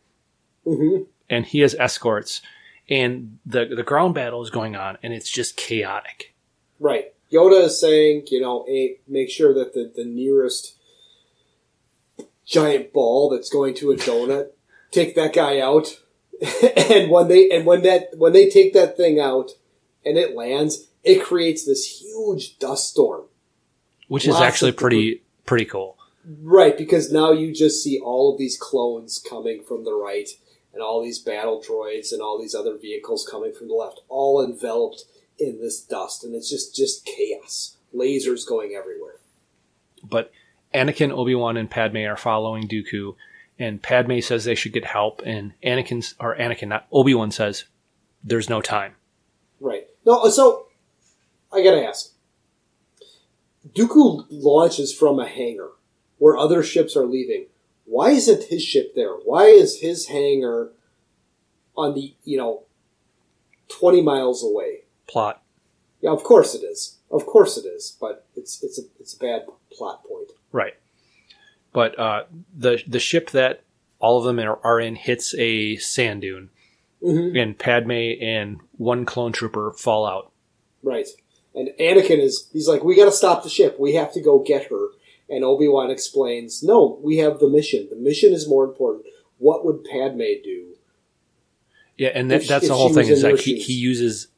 hmm 0.64 1.02
and 1.28 1.46
he 1.46 1.60
has 1.60 1.76
escorts, 1.76 2.42
and 2.88 3.38
the 3.46 3.66
the 3.66 3.84
ground 3.84 4.14
battle 4.14 4.42
is 4.42 4.50
going 4.50 4.74
on, 4.74 4.98
and 5.02 5.12
it's 5.12 5.30
just 5.30 5.56
chaotic. 5.56 6.34
Right. 6.80 7.14
Yoda 7.32 7.64
is 7.64 7.80
saying, 7.80 8.26
you 8.30 8.40
know, 8.40 8.66
make 9.06 9.30
sure 9.30 9.54
that 9.54 9.72
the, 9.74 9.92
the 9.94 10.04
nearest 10.04 10.76
giant 12.44 12.92
ball 12.92 13.30
that's 13.30 13.48
going 13.48 13.74
to 13.74 13.92
a 13.92 13.96
donut, 13.96 14.48
take 14.90 15.14
that 15.14 15.32
guy 15.32 15.60
out. 15.60 16.00
and 16.90 17.10
when 17.10 17.28
they 17.28 17.50
and 17.50 17.66
when 17.66 17.82
that 17.82 18.08
when 18.16 18.32
they 18.32 18.48
take 18.48 18.72
that 18.72 18.96
thing 18.96 19.20
out 19.20 19.50
and 20.04 20.16
it 20.16 20.34
lands, 20.34 20.88
it 21.04 21.22
creates 21.22 21.64
this 21.64 22.00
huge 22.00 22.58
dust 22.58 22.90
storm. 22.90 23.24
which 24.08 24.26
is 24.26 24.36
actually 24.36 24.72
pretty 24.72 25.22
pretty 25.46 25.64
cool. 25.64 25.96
Right, 26.42 26.76
because 26.76 27.10
now 27.10 27.32
you 27.32 27.54
just 27.54 27.82
see 27.82 27.98
all 27.98 28.32
of 28.32 28.38
these 28.38 28.58
clones 28.58 29.24
coming 29.26 29.62
from 29.62 29.84
the 29.84 29.94
right, 29.94 30.28
and 30.72 30.82
all 30.82 31.02
these 31.02 31.18
battle 31.18 31.62
droids 31.66 32.12
and 32.12 32.20
all 32.20 32.38
these 32.38 32.54
other 32.54 32.76
vehicles 32.76 33.26
coming 33.28 33.52
from 33.52 33.68
the 33.68 33.74
left, 33.74 34.00
all 34.08 34.44
enveloped 34.44 35.04
in 35.38 35.60
this 35.60 35.80
dust, 35.80 36.22
and 36.24 36.34
it's 36.34 36.50
just 36.50 36.74
just 36.74 37.06
chaos. 37.06 37.76
Lasers 37.94 38.46
going 38.46 38.74
everywhere. 38.74 39.16
But 40.02 40.30
Anakin, 40.74 41.10
Obi 41.10 41.34
Wan, 41.34 41.56
and 41.56 41.70
Padme 41.70 41.98
are 41.98 42.16
following 42.16 42.68
Dooku, 42.68 43.16
and 43.60 43.82
Padme 43.82 44.20
says 44.20 44.44
they 44.44 44.54
should 44.54 44.72
get 44.72 44.86
help, 44.86 45.22
and 45.24 45.52
Anakin 45.62 46.14
or 46.18 46.34
Anakin, 46.34 46.68
not 46.68 46.86
Obi 46.90 47.14
Wan, 47.14 47.30
says 47.30 47.64
there's 48.24 48.48
no 48.48 48.60
time. 48.60 48.94
Right. 49.60 49.86
No, 50.06 50.22
uh, 50.22 50.30
so 50.30 50.66
I 51.52 51.62
gotta 51.62 51.86
ask. 51.86 52.12
Dooku 53.74 54.24
launches 54.30 54.92
from 54.92 55.20
a 55.20 55.28
hangar 55.28 55.72
where 56.18 56.36
other 56.36 56.62
ships 56.62 56.96
are 56.96 57.04
leaving. 57.04 57.46
Why 57.84 58.10
isn't 58.10 58.44
his 58.44 58.62
ship 58.62 58.94
there? 58.94 59.12
Why 59.12 59.44
is 59.44 59.80
his 59.80 60.06
hangar 60.06 60.72
on 61.76 61.94
the 61.94 62.14
you 62.24 62.38
know 62.38 62.62
twenty 63.68 64.00
miles 64.00 64.42
away? 64.42 64.84
Plot. 65.06 65.42
Yeah, 66.00 66.12
of 66.12 66.24
course 66.24 66.54
it 66.54 66.64
is. 66.64 66.96
Of 67.10 67.26
course 67.26 67.58
it 67.58 67.66
is. 67.66 67.96
But 68.00 68.24
it's 68.34 68.62
it's 68.62 68.78
a 68.78 68.82
it's 68.98 69.12
a 69.12 69.18
bad 69.18 69.42
plot 69.70 70.02
point. 70.04 70.30
Right. 70.50 70.74
But 71.72 71.98
uh, 71.98 72.24
the 72.56 72.82
the 72.86 72.98
ship 73.00 73.30
that 73.30 73.62
all 73.98 74.18
of 74.18 74.24
them 74.24 74.38
are, 74.40 74.58
are 74.64 74.80
in 74.80 74.96
hits 74.96 75.34
a 75.38 75.76
sand 75.76 76.22
dune, 76.22 76.50
Mm-hmm. 77.02 77.34
and 77.36 77.58
Padme 77.58 77.92
and 78.20 78.60
one 78.76 79.06
clone 79.06 79.32
trooper 79.32 79.72
fall 79.72 80.04
out. 80.06 80.30
Right. 80.82 81.06
And 81.54 81.70
Anakin 81.80 82.18
is 82.20 82.48
he's 82.52 82.68
like, 82.68 82.84
we 82.84 82.94
got 82.94 83.06
to 83.06 83.12
stop 83.12 83.42
the 83.42 83.48
ship. 83.48 83.76
We 83.80 83.94
have 83.94 84.12
to 84.12 84.20
go 84.20 84.38
get 84.40 84.66
her. 84.70 84.88
And 85.30 85.42
Obi 85.44 85.66
Wan 85.68 85.90
explains, 85.90 86.62
no, 86.62 86.98
we 87.02 87.16
have 87.18 87.38
the 87.38 87.48
mission. 87.48 87.86
The 87.88 87.96
mission 87.96 88.32
is 88.34 88.46
more 88.48 88.64
important. 88.64 89.06
What 89.38 89.64
would 89.64 89.84
Padme 89.84 90.18
do? 90.44 90.74
Yeah, 91.96 92.08
and 92.14 92.30
that, 92.30 92.42
If- 92.42 92.48
that's 92.48 92.64
if 92.64 92.68
the 92.68 92.76
whole 92.76 92.92
thing 92.92 93.08
is 93.08 93.22
like 93.22 93.38
he, 93.40 93.58
he 93.60 93.72
uses 93.74 94.28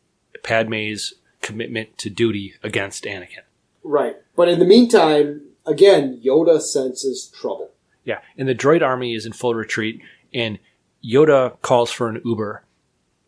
Padme's 0.45 1.15
commitment 1.41 1.99
to 1.99 2.11
duty 2.11 2.55
against 2.63 3.05
Anakin. 3.05 3.43
Right. 3.83 4.17
But 4.37 4.49
in 4.49 4.59
the 4.59 4.65
meantime, 4.65 5.43
again, 5.67 6.21
Yoda 6.25 6.61
senses 6.61 7.31
trouble. 7.35 7.71
Yeah, 8.05 8.21
and 8.37 8.49
the 8.49 8.55
droid 8.55 8.83
army 8.83 9.15
is 9.15 9.27
in 9.27 9.33
full 9.33 9.55
retreat, 9.55 10.01
and 10.35 10.59
Yoda 11.05 11.61
calls 11.63 11.91
for 11.91 12.09
an 12.09 12.21
Uber, 12.25 12.65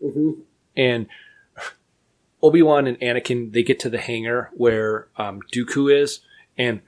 hmm 0.03 0.31
and 0.77 1.07
Obi 2.43 2.61
Wan 2.61 2.89
and 2.89 2.99
Anakin 2.99 3.53
they 3.53 3.63
get 3.63 3.79
to 3.81 3.89
the 3.89 3.99
hangar 3.99 4.51
where 4.55 5.07
um, 5.17 5.41
Dooku 5.53 5.95
is, 5.95 6.21
and 6.59 6.81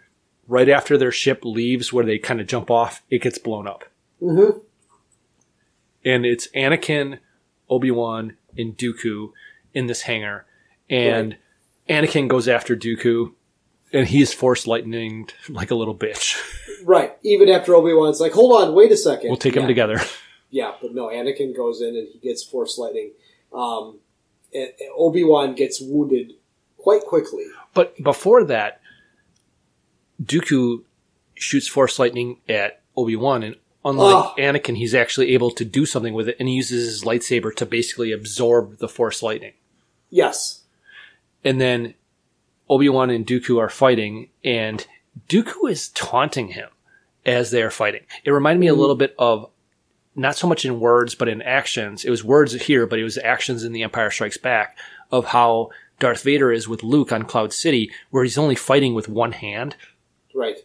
right 0.48 0.68
after 0.68 0.98
their 0.98 1.12
ship 1.12 1.44
leaves, 1.44 1.93
where 1.93 2.05
they 2.05 2.18
kind 2.18 2.40
of 2.40 2.48
jump 2.48 2.70
off, 2.70 3.02
it 3.10 3.23
gets 3.23 3.39
blown 3.39 3.68
up, 3.68 3.85
hmm 4.20 4.51
and 6.05 6.24
it's 6.27 6.48
Anakin, 6.48 7.18
Obi 7.68 7.90
Wan, 7.90 8.36
and 8.56 8.77
Dooku 8.77 9.31
in 9.74 9.86
this 9.86 10.02
hangar, 10.02 10.47
and 10.90 11.36
Anakin 11.89 12.28
goes 12.28 12.48
after 12.48 12.77
Dooku, 12.77 13.32
and 13.97 14.06
he's 14.06 14.32
force 14.32 14.66
lightning 14.66 15.28
like 15.48 15.70
a 15.70 15.74
little 15.74 15.94
bitch. 15.97 16.36
Right. 16.85 17.16
Even 17.24 17.48
after 17.48 17.74
Obi 17.74 17.93
Wan's 17.94 18.20
like, 18.20 18.32
hold 18.32 18.62
on, 18.62 18.74
wait 18.74 18.93
a 18.93 18.97
second. 18.97 19.28
We'll 19.31 19.39
take 19.39 19.55
them 19.55 19.62
Yeah. 19.62 19.68
together. 19.68 20.01
Yeah, 20.51 20.73
but 20.81 20.94
no, 20.94 21.09
Anakin 21.09 21.56
goes 21.56 21.82
in 21.82 21.97
and 21.97 22.06
he 22.12 22.18
gets 22.20 22.44
Force 22.44 22.78
Lightning. 22.78 23.10
Um, 23.52 23.98
Obi 24.97 25.24
Wan 25.24 25.55
gets 25.56 25.81
wounded 25.81 26.35
quite 26.78 27.02
quickly. 27.02 27.44
But 27.74 28.01
before 28.01 28.44
that, 28.44 28.81
Dooku 30.23 30.82
shoots 31.35 31.66
Force 31.68 31.98
Lightning 31.98 32.39
at 32.48 32.81
Obi 32.97 33.16
Wan, 33.16 33.43
and 33.43 33.56
unlike 33.85 34.14
Oh. 34.14 34.35
Anakin, 34.39 34.77
he's 34.77 34.94
actually 34.94 35.35
able 35.35 35.51
to 35.51 35.64
do 35.64 35.85
something 35.85 36.14
with 36.14 36.28
it, 36.28 36.36
and 36.39 36.48
he 36.48 36.55
uses 36.55 36.86
his 36.86 37.05
lightsaber 37.05 37.55
to 37.56 37.66
basically 37.66 38.12
absorb 38.12 38.78
the 38.78 38.89
Force 38.89 39.23
Lightning. 39.23 39.55
Yes. 40.10 40.60
And 41.44 41.60
then 41.60 41.94
Obi 42.68 42.88
Wan 42.88 43.10
and 43.10 43.26
Dooku 43.26 43.59
are 43.60 43.68
fighting, 43.68 44.28
and 44.44 44.86
Dooku 45.28 45.70
is 45.70 45.88
taunting 45.90 46.48
him 46.48 46.68
as 47.24 47.51
they 47.51 47.62
are 47.62 47.70
fighting. 47.70 48.02
It 48.24 48.30
reminded 48.30 48.60
me 48.60 48.66
a 48.68 48.74
little 48.74 48.97
bit 48.97 49.14
of 49.18 49.48
not 50.14 50.36
so 50.36 50.47
much 50.48 50.64
in 50.64 50.80
words, 50.80 51.14
but 51.14 51.28
in 51.28 51.43
actions. 51.43 52.05
It 52.05 52.10
was 52.10 52.24
words 52.24 52.52
here, 52.55 52.86
but 52.86 52.98
it 52.98 53.05
was 53.05 53.18
actions 53.18 53.62
in 53.64 53.72
The 53.72 53.82
Empire 53.82 54.10
Strikes 54.10 54.38
Back 54.38 54.78
of 55.12 55.26
how 55.26 55.70
Darth 55.98 56.22
Vader 56.22 56.51
is 56.51 56.66
with 56.68 56.82
Luke 56.82 57.12
on 57.12 57.24
Cloud 57.24 57.52
City, 57.52 57.90
where 58.10 58.24
he's 58.24 58.38
only 58.38 58.55
fighting 58.55 58.94
with 58.94 59.09
one 59.09 59.32
hand. 59.32 59.76
Right. 60.34 60.56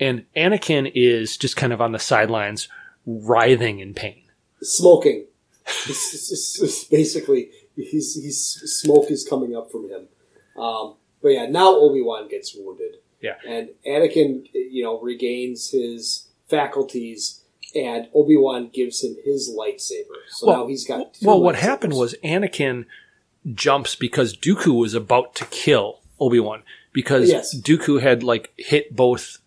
And 0.00 0.24
Anakin 0.36 0.90
is 0.94 1.36
just 1.36 1.56
kind 1.56 1.72
of 1.72 1.80
on 1.80 1.92
the 1.92 1.98
sidelines, 1.98 2.68
writhing 3.06 3.80
in 3.80 3.94
pain. 3.94 4.22
Smoking. 4.62 5.26
It's- 5.66 6.14
it's- 6.14 6.56
it's- 6.60 6.84
basically, 6.84 7.50
he's, 7.76 8.14
he's 8.14 8.38
smoke 8.64 9.10
is 9.10 9.24
coming 9.28 9.54
up 9.56 9.70
from 9.70 9.88
him. 9.88 10.08
Um, 10.60 10.94
but 11.22 11.28
yeah, 11.30 11.46
now 11.46 11.74
Obi 11.74 12.02
Wan 12.02 12.28
gets 12.28 12.54
wounded. 12.54 12.96
Yeah. 13.20 13.36
And 13.48 13.70
Anakin, 13.86 14.48
you 14.52 14.82
know, 14.82 15.00
regains 15.00 15.70
his 15.70 16.28
faculties 16.48 17.44
and 17.74 18.08
Obi 18.14 18.36
Wan 18.36 18.68
gives 18.72 19.02
him 19.02 19.16
his 19.24 19.50
lightsaber. 19.56 20.18
So 20.28 20.46
Well, 20.48 20.56
now 20.62 20.66
he's 20.66 20.86
got. 20.86 21.14
two 21.14 21.26
Well, 21.26 21.40
what 21.40 21.54
happened 21.56 21.94
was 21.94 22.14
Anakin 22.24 22.84
jumps 23.54 23.94
because 23.94 24.36
Dooku 24.36 24.76
was 24.78 24.94
about 24.94 25.34
to 25.36 25.44
kill 25.46 26.00
Obi 26.20 26.40
Wan 26.40 26.62
because 26.92 27.28
Yes. 27.28 27.54
Dooku 27.56 28.00
had 28.00 28.22
like 28.22 28.52
hit 28.56 28.94
both 28.94 29.38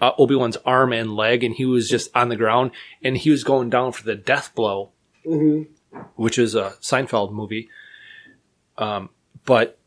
uh, 0.00 0.12
Obi 0.18 0.34
Wan's 0.34 0.56
arm 0.66 0.92
and 0.92 1.14
leg, 1.16 1.42
and 1.44 1.54
he 1.54 1.64
was 1.64 1.88
just 1.88 2.10
on 2.16 2.28
the 2.28 2.36
ground, 2.36 2.72
and 3.02 3.16
he 3.16 3.30
was 3.30 3.44
going 3.44 3.70
down 3.70 3.92
for 3.92 4.02
the 4.02 4.14
death 4.16 4.50
blow, 4.54 4.90
Mhm. 5.24 5.66
which 6.16 6.36
is 6.38 6.54
a 6.54 6.74
Seinfeld 6.80 7.32
movie. 7.32 7.68
Um, 8.76 9.10
but 9.46 9.78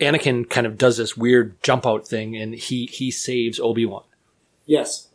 Anakin 0.00 0.48
kind 0.48 0.66
of 0.66 0.76
does 0.78 0.96
this 0.96 1.16
weird 1.16 1.60
jump 1.62 1.86
out 1.86 2.06
thing, 2.06 2.36
and 2.36 2.54
he 2.54 2.86
he 2.86 3.10
saves 3.10 3.58
Obi 3.60 3.86
Wan. 3.86 4.04
Yes. 4.66 5.08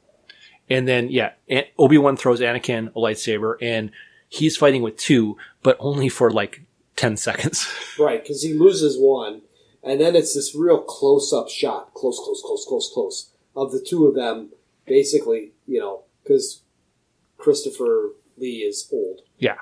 And 0.69 0.87
then, 0.87 1.09
yeah, 1.09 1.31
Obi 1.79 1.97
Wan 1.97 2.15
throws 2.15 2.41
Anakin 2.41 2.89
a 2.89 2.99
lightsaber, 2.99 3.55
and 3.59 3.91
he's 4.27 4.55
fighting 4.55 4.83
with 4.83 4.97
two, 4.97 5.35
but 5.63 5.75
only 5.79 6.09
for 6.09 6.29
like 6.29 6.61
10 6.95 7.17
seconds. 7.17 7.67
Right, 7.99 8.21
because 8.21 8.43
he 8.43 8.53
loses 8.53 8.95
one, 8.97 9.41
and 9.83 9.99
then 9.99 10.15
it's 10.15 10.35
this 10.35 10.55
real 10.55 10.79
close-up 10.79 11.49
shot, 11.49 11.93
close, 11.95 12.17
close, 12.23 12.41
close, 12.45 12.65
close, 12.65 12.91
close, 12.93 13.31
of 13.55 13.71
the 13.71 13.81
two 13.81 14.05
of 14.05 14.15
them. 14.15 14.51
Basically, 14.85 15.51
you 15.67 15.79
know, 15.79 16.03
because 16.23 16.61
Christopher 17.37 18.11
Lee 18.37 18.59
is 18.59 18.87
old. 18.91 19.21
yeah. 19.37 19.55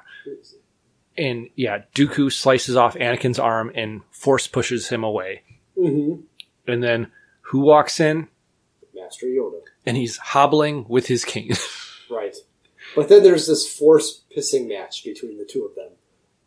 And 1.18 1.50
yeah, 1.56 1.80
Dooku 1.96 2.32
slices 2.32 2.76
off 2.76 2.96
Anakin's 2.96 3.40
arm 3.40 3.72
and 3.74 4.02
force 4.12 4.48
pushes 4.48 4.90
him 4.90 5.04
away. 5.04 5.44
Mm-hmm. 5.78 6.22
And 6.70 6.84
then 6.84 7.12
who 7.42 7.62
walks 7.62 8.00
in? 8.00 8.28
Master 8.94 9.26
Yoda. 9.28 9.62
And 9.86 9.98
he's 9.98 10.18
hobbling 10.18 10.86
with 10.88 11.08
his 11.08 11.24
cane. 11.26 11.54
Right. 12.10 12.38
But 12.96 13.10
then 13.10 13.22
there's 13.22 13.48
this 13.48 13.68
force 13.70 14.22
pissing 14.34 14.70
match 14.70 15.04
between 15.04 15.38
the 15.38 15.44
two 15.44 15.66
of 15.66 15.76
them. 15.76 15.90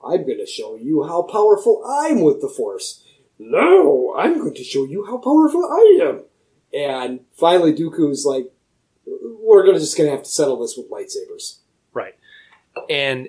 I'm 0.02 0.24
going 0.24 0.38
to 0.38 0.46
show 0.46 0.74
you 0.76 1.04
how 1.04 1.20
powerful 1.20 1.84
I'm 1.86 2.22
with 2.22 2.40
the 2.40 2.48
force. 2.48 3.04
No, 3.38 4.14
I'm 4.16 4.38
going 4.38 4.54
to 4.54 4.64
show 4.64 4.86
you 4.86 5.04
how 5.04 5.18
powerful 5.18 5.62
I 5.64 5.98
am. 6.02 6.22
And 6.72 7.20
finally, 7.34 7.74
Dooku's 7.74 8.24
like, 8.24 8.50
we're 9.06 9.66
gonna 9.66 9.78
just 9.80 9.98
going 9.98 10.08
to 10.08 10.16
have 10.16 10.24
to 10.24 10.30
settle 10.30 10.58
this 10.60 10.78
with 10.78 10.90
lightsabers. 10.90 11.58
right. 11.92 12.14
And 12.88 13.28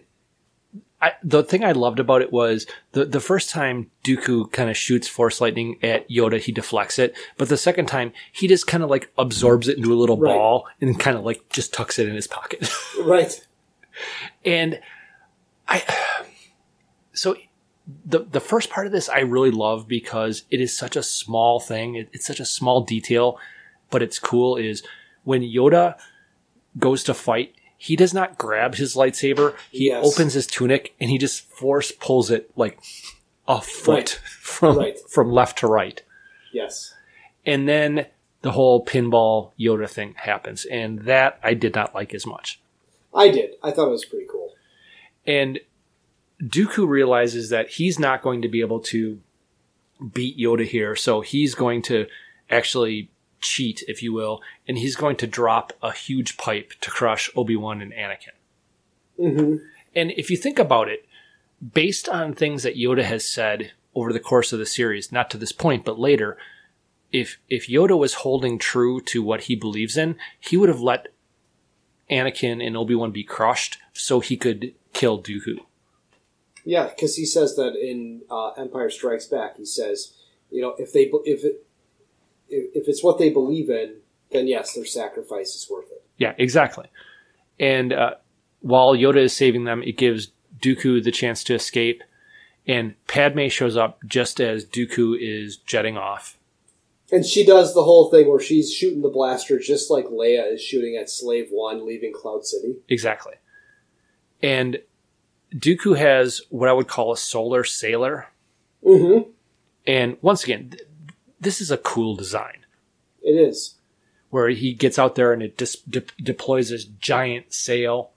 I, 1.02 1.14
the 1.23 1.44
thing 1.44 1.64
I 1.64 1.72
loved 1.72 1.99
about 1.99 2.22
it 2.22 2.32
was 2.32 2.68
the, 2.91 3.06
the 3.06 3.19
first 3.19 3.49
time 3.49 3.90
Dooku 4.03 4.52
kind 4.52 4.69
of 4.69 4.78
shoots 4.78 5.07
force 5.07 5.41
lightning 5.41 5.80
at 5.82 6.07
Yoda, 6.10 6.40
he 6.40 6.52
deflects 6.52 6.99
it. 6.99 7.15
But 7.38 7.49
the 7.49 7.57
second 7.57 7.88
time, 7.88 8.14
he 8.32 8.48
just 8.48 8.68
kind 8.68 8.84
of 8.84 8.90
like 8.91 9.11
absorbs 9.18 9.68
it 9.68 9.78
into 9.78 9.91
a 9.94 9.95
little 9.95 10.18
Right. 10.18 10.36
ball 10.36 10.68
and 10.80 10.99
kind 10.99 11.18
of 11.18 11.23
like 11.26 11.49
just 11.49 11.73
tucks 11.73 11.98
it 11.98 12.07
in 12.07 12.14
his 12.15 12.28
pocket. 12.28 12.69
Right. 13.02 13.45
and 14.45 14.80
I 15.68 15.84
so 17.14 17.36
the 18.06 18.19
the 18.19 18.40
first 18.40 18.69
part 18.69 18.86
of 18.86 18.91
this 18.94 19.10
I 19.10 19.19
really 19.22 19.52
love 19.52 19.88
because 19.88 20.44
it 20.52 20.61
is 20.61 20.78
such 20.78 20.95
a 20.95 21.03
small 21.03 21.60
thing. 21.60 21.95
It, 21.95 22.10
it's 22.14 22.26
such 22.28 22.40
a 22.40 22.45
small 22.45 22.82
detail, 22.82 23.40
but 23.90 24.02
it's 24.03 24.19
cool. 24.19 24.56
Is 24.56 24.84
when 25.23 25.41
Yoda 25.41 25.98
goes 26.78 27.03
to 27.06 27.14
fight, 27.14 27.53
he 27.83 27.95
does 27.95 28.13
not 28.13 28.37
grab 28.37 28.75
his 28.75 28.93
lightsaber. 28.95 29.55
He 29.71 29.87
Yes. 29.87 30.05
opens 30.05 30.33
his 30.35 30.45
tunic 30.45 30.93
and 30.99 31.09
he 31.09 31.17
just 31.17 31.49
force 31.49 31.91
pulls 31.91 32.29
it 32.29 32.51
like 32.55 32.77
a 33.47 33.59
foot 33.59 33.87
Right. 33.95 34.09
from 34.39 34.77
Right. 34.77 34.99
from 35.09 35.31
left 35.31 35.57
to 35.59 35.67
right, 35.67 35.99
Yes. 36.53 36.93
and 37.43 37.67
then 37.67 38.05
the 38.43 38.51
whole 38.51 38.85
pinball 38.85 39.51
Yoda 39.59 39.89
thing 39.89 40.13
happens, 40.15 40.65
and 40.65 40.99
that 41.05 41.39
I 41.43 41.55
did 41.55 41.73
not 41.73 41.95
like 41.95 42.13
as 42.13 42.25
much. 42.27 42.59
I 43.15 43.29
did. 43.29 43.55
I 43.63 43.71
thought 43.71 43.87
it 43.87 43.91
was 43.91 44.05
pretty 44.05 44.27
cool. 44.29 44.53
And 45.25 45.59
Dooku 46.41 46.87
realizes 46.87 47.49
that 47.49 47.69
he's 47.69 47.97
not 47.99 48.21
going 48.21 48.41
to 48.43 48.47
be 48.47 48.61
able 48.61 48.79
to 48.81 49.19
beat 50.13 50.37
Yoda 50.37 50.65
here, 50.65 50.95
so 50.95 51.21
he's 51.21 51.55
going 51.55 51.81
to 51.83 52.05
actually 52.49 53.09
cheat, 53.41 53.84
if 53.88 54.01
you 54.01 54.13
will, 54.13 54.41
and 54.68 54.77
he's 54.77 54.95
going 54.95 55.15
to 55.18 55.27
drop 55.27 55.73
a 55.81 55.91
huge 55.91 56.38
pipe 56.38 56.73
to 56.81 56.89
crush 56.89 57.30
Obi 57.35 57.55
Wan 57.55 57.81
and 57.81 57.91
Anakin. 57.93 58.35
Mm-hmm. 59.19 59.55
And 59.95 60.11
if 60.11 60.30
you 60.30 60.38
think 60.38 60.59
about 60.59 60.88
it, 60.88 61.05
based 61.73 62.07
on 62.07 62.34
things 62.34 62.63
that 62.63 62.77
Yoda 62.77 63.03
has 63.03 63.26
said 63.26 63.73
over 63.93 64.13
the 64.13 64.19
course 64.19 64.53
of 64.53 64.59
the 64.59 64.65
series, 64.65 65.11
not 65.11 65.30
to 65.31 65.38
this 65.38 65.51
point, 65.51 65.84
but 65.84 65.99
later, 65.99 66.38
if 67.11 67.39
if 67.49 67.68
Yoda 67.68 67.97
was 67.97 68.15
holding 68.15 68.57
true 68.57 69.01
to 69.01 69.22
what 69.22 69.41
he 69.41 69.55
believes 69.55 69.97
in, 69.97 70.15
he 70.39 70.55
would 70.55 70.69
have 70.69 70.80
let 70.80 71.07
Anakin 72.09 72.65
and 72.65 72.77
Obi 72.77 72.95
Wan 72.95 73.11
be 73.11 73.23
crushed 73.23 73.77
so 73.93 74.19
he 74.19 74.38
could 74.38 74.73
kill 74.93 75.22
Dooku. 75.22 75.57
Yeah, 76.63 76.88
because 76.88 77.15
he 77.15 77.26
says 77.26 77.55
that 77.55 77.76
in 77.76 78.22
uh, 78.30 78.51
Empire 78.51 78.89
Strikes 78.89 79.26
Back. 79.26 79.57
He 79.57 79.65
says, 79.65 80.13
you 80.51 80.61
know, 80.61 80.76
if 80.77 80.93
they 80.93 81.11
if 81.26 81.43
it 81.43 81.65
if, 82.52 82.88
it's 82.88 83.03
what 83.03 83.18
they 83.18 83.30
believe 83.30 83.69
in, 83.69 83.95
then 84.32 84.48
yes, 84.48 84.73
their 84.73 84.86
sacrifice 84.86 85.56
is 85.56 85.68
worth 85.69 85.91
it. 85.91 86.03
Yeah, 86.18 86.34
exactly. 86.38 86.88
And 87.60 87.94
uh, 87.94 88.15
while 88.61 88.95
Yoda 88.95 89.18
is 89.18 89.34
saving 89.34 89.65
them, 89.65 89.84
it 89.84 89.98
gives 89.98 90.32
Dooku 90.60 91.03
the 91.03 91.11
chance 91.11 91.44
to 91.45 91.56
escape. 91.56 92.03
And 92.68 92.95
Padme 93.07 93.48
shows 93.48 93.76
up 93.76 93.99
just 94.06 94.40
as 94.40 94.65
Dooku 94.65 95.18
is 95.19 95.57
jetting 95.57 95.98
off. 95.98 96.38
And 97.11 97.26
she 97.26 97.45
does 97.45 97.73
the 97.73 97.84
whole 97.84 98.10
thing 98.10 98.30
where 98.30 98.40
she's 98.40 98.73
shooting 98.73 99.02
the 99.02 99.10
blaster 99.10 99.60
just 99.60 99.91
like 99.91 100.06
Leia 100.06 100.53
is 100.53 100.61
shooting 100.61 100.95
at 100.95 101.10
Slave 101.10 101.48
One, 101.52 101.86
leaving 101.86 102.14
Cloud 102.14 102.45
City. 102.45 102.76
Exactly. 102.88 103.34
And 104.41 104.80
Dooku 105.53 105.98
has 105.98 106.41
what 106.49 106.69
I 106.69 106.73
would 106.73 106.88
call 106.88 107.11
a 107.11 107.18
solar 107.18 107.64
sailer. 107.64 108.28
Mm-hmm. 108.86 109.30
And 109.86 110.18
once 110.22 110.44
again, 110.44 110.76
this 111.41 111.59
is 111.59 111.69
a 111.72 111.77
cool 111.77 112.15
design 112.15 112.59
It 113.22 113.31
is. 113.31 113.76
where 114.30 114.49
he 114.49 114.73
gets 114.73 114.97
out 114.97 115.15
there 115.15 115.34
and 115.34 115.41
it 115.43 115.57
dis- 115.57 115.76
de- 115.89 116.03
deploys 116.22 116.69
this 116.69 116.85
giant 116.85 117.53
sail. 117.53 118.11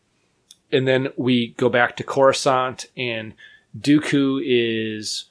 And 0.70 0.86
then 0.86 1.08
we 1.16 1.48
go 1.56 1.68
back 1.68 1.96
to 1.96 2.04
Coruscant 2.04 2.86
and 2.96 3.34
Dooku 3.78 4.40
is 4.44 5.24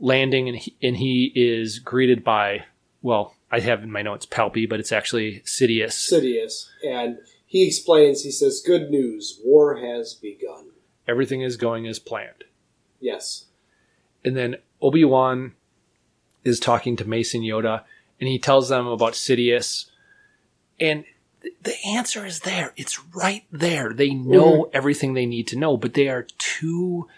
landing 0.00 0.48
and 0.48 0.58
he, 0.58 0.76
and 0.82 0.96
he 0.96 1.32
is 1.34 1.78
greeted 1.78 2.22
by, 2.22 2.64
well, 3.02 3.34
I 3.50 3.60
have 3.60 3.82
in 3.82 3.90
my 3.90 4.02
notes 4.02 4.26
Palpy, 4.26 4.66
but 4.68 4.80
it's 4.80 4.92
actually 4.92 5.40
Sidious. 5.46 5.94
Sidious, 6.12 6.66
and 6.84 7.18
he 7.46 7.64
explains. 7.66 8.22
He 8.24 8.32
says, 8.32 8.60
"Good 8.60 8.90
news, 8.90 9.40
war 9.44 9.76
has 9.76 10.14
begun." 10.14 10.70
Everything 11.06 11.42
is 11.42 11.56
going 11.56 11.86
as 11.86 12.00
planned. 12.00 12.42
Yes. 13.00 13.44
And 14.24 14.36
then 14.36 14.56
Obi 14.82 15.04
Wan 15.04 15.54
is 16.46 16.60
talking 16.60 16.96
to 16.96 17.08
Mace 17.08 17.34
and 17.34 17.42
Yoda, 17.42 17.82
and 18.20 18.28
he 18.28 18.38
tells 18.38 18.68
them 18.68 18.86
about 18.86 19.14
Sidious. 19.14 19.86
And 20.80 21.04
th- 21.42 21.54
the 21.62 21.76
answer 21.86 22.24
is 22.24 22.40
there. 22.40 22.72
It's 22.76 23.02
right 23.14 23.44
there. 23.50 23.92
They 23.92 24.10
know 24.10 24.70
everything 24.72 25.14
they 25.14 25.26
need 25.26 25.48
to 25.48 25.58
know, 25.58 25.76
but 25.76 25.94
they 25.94 26.08
are 26.08 26.26
too 26.38 27.08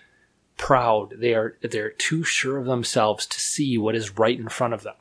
proud. 0.57 1.15
They 1.19 1.35
are 1.35 1.57
they're 1.63 1.91
too 1.91 2.25
sure 2.25 2.59
of 2.59 2.67
themselves 2.67 3.27
to 3.27 3.41
see 3.41 3.79
what 3.79 3.95
is 3.95 4.19
right 4.19 4.39
in 4.39 4.49
front 4.49 4.75
of 4.75 4.83
them. 4.83 4.97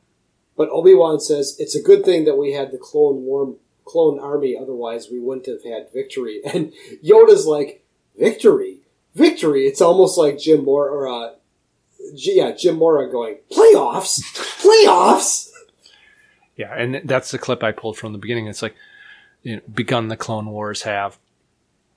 But 0.56 0.70
Obi 0.70 0.94
Wan 0.94 1.20
says 1.20 1.56
it's 1.58 1.76
a 1.76 1.82
good 1.82 2.04
thing 2.04 2.24
that 2.24 2.36
we 2.36 2.52
had 2.52 2.72
the 2.72 2.78
clone 2.78 3.22
war, 3.24 3.54
clone 3.84 4.18
army. 4.18 4.56
Otherwise, 4.60 5.08
we 5.10 5.20
wouldn't 5.20 5.46
have 5.46 5.64
had 5.64 5.92
victory. 5.92 6.40
And 6.44 6.72
Yoda's 7.04 7.46
like, 7.46 7.84
"Victory, 8.16 8.80
victory!" 9.14 9.66
It's 9.66 9.80
almost 9.80 10.16
like 10.18 10.38
Jim 10.38 10.64
Mora, 10.64 10.90
or 10.90 11.08
uh, 11.08 11.34
yeah, 12.14 12.52
Jim 12.52 12.76
Mora 12.76 13.10
going 13.10 13.36
playoffs, 13.50 14.20
playoffs. 14.62 15.50
Yeah, 16.56 16.74
and 16.74 17.00
that's 17.04 17.30
the 17.30 17.38
clip 17.38 17.62
I 17.62 17.72
pulled 17.72 17.96
from 17.98 18.12
the 18.12 18.18
beginning. 18.18 18.46
It's 18.48 18.62
like, 18.62 18.74
you 19.42 19.56
know, 19.56 19.62
begun 19.72 20.08
the 20.08 20.16
Clone 20.16 20.46
Wars 20.46 20.82
have 20.82 21.18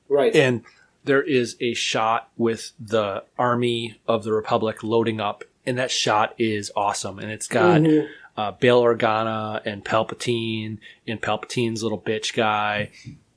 Right. 0.08 0.36
and 0.36 0.64
there 1.04 1.24
is 1.24 1.56
a 1.60 1.74
shot 1.74 2.30
with 2.38 2.72
the 2.80 3.24
army 3.40 4.00
of 4.08 4.24
the 4.24 4.34
republic 4.34 4.84
loading 4.84 5.20
up 5.20 5.44
and 5.66 5.78
that 5.80 5.90
shot 5.90 6.36
is 6.38 6.72
awesome 6.76 7.18
and 7.18 7.32
it's 7.32 7.48
got 7.48 7.82
Mhm. 7.82 8.08
uh, 8.38 8.52
bail 8.52 8.82
organa 8.84 9.62
and 9.66 9.84
palpatine 9.84 10.78
and 11.08 11.22
palpatine's 11.22 11.82
little 11.82 12.00
bitch 12.00 12.34
guy 12.36 12.92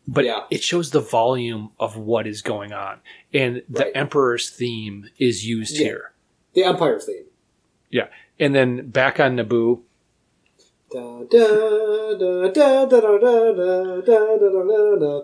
but 0.07 0.25
Yeah. 0.27 0.45
it 0.51 0.63
shows 0.63 0.91
the 0.91 1.01
volume 1.01 1.71
of 1.81 1.97
what 1.97 2.27
is 2.27 2.43
going 2.43 2.73
on 2.75 2.99
and 3.33 3.63
the 3.69 3.85
Right. 3.85 3.93
emperor's 3.95 4.51
theme 4.51 5.09
is 5.19 5.47
used 5.47 5.77
Yeah. 5.79 5.85
here 5.85 6.13
the 6.55 6.65
Empire 6.65 7.01
theme. 7.01 7.25
Yeah, 7.91 8.07
and 8.39 8.55
then 8.55 8.91
back 8.91 9.21
on 9.21 9.37
Naboo. 9.37 9.83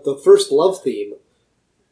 The 0.05 0.20
first 0.24 0.51
love 0.51 0.82
theme 0.82 1.15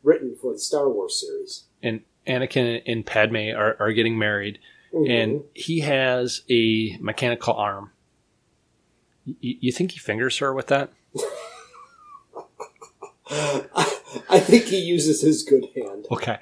written 0.03 0.37
for 0.41 0.53
the 0.53 0.59
Star 0.59 0.89
Wars 0.89 1.21
series. 1.21 1.65
And 1.83 2.03
Anakin 2.27 2.83
and 2.87 3.07
Padme 3.07 3.51
are, 3.57 3.77
are 3.79 3.93
getting 3.93 4.19
married, 4.19 4.59
mm-hmm. 4.93 5.11
and 5.11 5.45
he 5.55 5.81
has 5.81 6.43
a 6.51 6.97
mechanical 7.01 7.55
arm. 7.55 7.93
Y- 9.27 9.35
you 9.41 9.73
think 9.73 9.93
he 9.93 9.99
fingers 9.99 10.39
her 10.39 10.53
with 10.53 10.67
that? 10.69 10.93
I, 13.31 13.99
I 14.31 14.41
think 14.41 14.65
he 14.65 14.79
uses 14.79 15.21
his 15.21 15.43
good 15.43 15.67
hand. 15.75 16.07
Okay. 16.11 16.39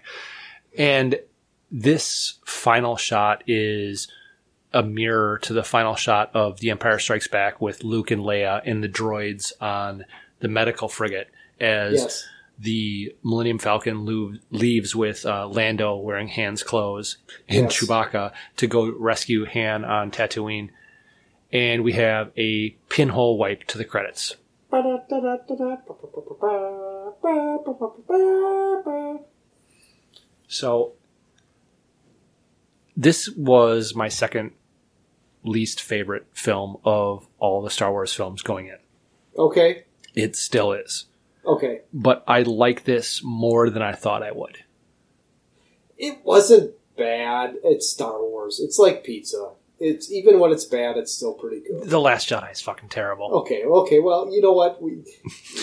And 0.78 1.18
this 1.70 2.38
final 2.44 2.96
shot 2.96 3.42
is 3.46 4.08
a 4.72 4.82
mirror 4.82 5.38
to 5.38 5.52
the 5.52 5.64
final 5.64 5.94
shot 5.94 6.30
of 6.34 6.60
The 6.60 6.70
Empire 6.70 6.98
Strikes 6.98 7.28
Back 7.28 7.60
with 7.60 7.82
Luke 7.84 8.10
and 8.10 8.22
Leia 8.22 8.60
and 8.64 8.82
the 8.84 8.88
droids 8.88 9.52
on 9.60 10.04
the 10.40 10.48
medical 10.48 10.88
frigate 10.88 11.28
as 11.58 11.94
Yes. 11.94 12.28
the 12.58 13.14
Millennium 13.22 13.58
Falcon 13.58 14.04
lo- 14.04 14.34
leaves 14.50 14.94
with 14.94 15.24
uh, 15.24 15.46
Lando 15.48 15.96
wearing 15.96 16.28
Han's 16.28 16.62
clothes 16.62 17.16
and 17.48 17.64
Yes. 17.70 17.80
Chewbacca 17.80 18.32
to 18.58 18.66
go 18.66 18.90
rescue 18.90 19.46
Han 19.46 19.84
on 19.84 20.10
Tatooine. 20.10 20.70
And 21.52 21.84
we 21.84 21.92
have 21.92 22.32
a 22.36 22.70
pinhole 22.88 23.38
wipe 23.38 23.64
to 23.68 23.78
the 23.78 23.84
credits. 23.84 24.36
So 30.48 30.92
this 32.96 33.28
was 33.30 33.94
my 33.94 34.08
second 34.08 34.52
least 35.44 35.80
favorite 35.80 36.26
film 36.32 36.78
of 36.84 37.26
all 37.38 37.62
the 37.62 37.70
Star 37.70 37.90
Wars 37.92 38.12
films 38.12 38.42
going 38.42 38.66
in. 38.66 38.78
Okay. 39.38 39.84
It 40.14 40.34
still 40.34 40.72
is. 40.72 41.06
Okay. 41.44 41.82
But 41.92 42.24
I 42.26 42.42
like 42.42 42.84
this 42.84 43.22
more 43.22 43.70
than 43.70 43.82
I 43.82 43.92
thought 43.92 44.22
I 44.22 44.32
would. 44.32 44.58
It 45.98 46.18
wasn't 46.24 46.72
bad. 46.96 47.54
It's 47.62 47.88
Star 47.88 48.20
Wars. 48.20 48.60
It's 48.60 48.78
like 48.78 49.04
pizza. 49.04 49.50
It's 49.78 50.10
even 50.10 50.40
when 50.40 50.52
it's 50.52 50.64
bad, 50.64 50.96
it's 50.96 51.12
still 51.12 51.34
pretty 51.34 51.60
good. 51.60 51.88
The 51.88 52.00
Last 52.00 52.30
Jedi 52.30 52.50
is 52.50 52.62
fucking 52.62 52.88
terrible. 52.88 53.30
Okay, 53.40 53.62
okay. 53.64 54.00
Well, 54.00 54.32
you 54.32 54.40
know 54.40 54.52
what? 54.52 54.82
We 54.82 55.04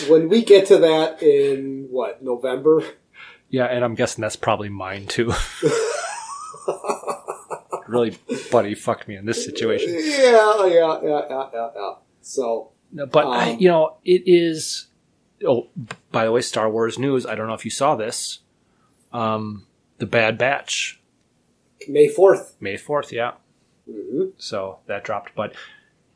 when 0.08 0.28
we 0.28 0.44
get 0.44 0.66
to 0.66 0.78
that 0.78 1.20
in 1.20 1.88
what 1.90 2.22
November, 2.22 2.84
Yeah, 3.48 3.64
and 3.64 3.84
I'm 3.84 3.96
guessing 3.96 4.22
that's 4.22 4.36
probably 4.36 4.68
mine 4.68 5.06
too. 5.06 5.32
really, 7.94 8.18
buddy, 8.50 8.74
fucked 8.74 9.08
me 9.08 9.16
in 9.16 9.24
this 9.24 9.44
situation. 9.44 9.94
yeah, 9.94 10.66
yeah, 10.66 10.66
yeah, 10.66 10.98
yeah, 11.30 11.48
yeah. 11.52 11.70
yeah. 11.74 11.92
So 12.20 12.70
No, 12.92 13.06
But 13.06 13.26
I, 13.26 13.52
Um, 13.52 13.58
you 13.60 13.68
know, 13.68 13.96
it 14.04 14.22
is. 14.26 14.88
Oh, 15.46 15.68
by 16.12 16.24
the 16.24 16.32
way, 16.32 16.40
Star 16.42 16.70
Wars 16.70 16.98
news. 16.98 17.24
I 17.26 17.34
don't 17.34 17.46
know 17.46 17.54
if 17.54 17.64
you 17.64 17.70
saw 17.70 17.96
this. 17.96 18.40
Um, 19.12 19.66
the 19.98 20.06
Bad 20.06 20.36
Batch, 20.38 21.00
May 21.88 22.08
fourth. 22.08 22.56
May 22.60 22.76
fourth. 22.76 23.12
Yeah, 23.12 23.32
Mm-hmm. 23.88 24.30
so 24.38 24.78
that 24.86 25.04
dropped. 25.04 25.34
But 25.34 25.54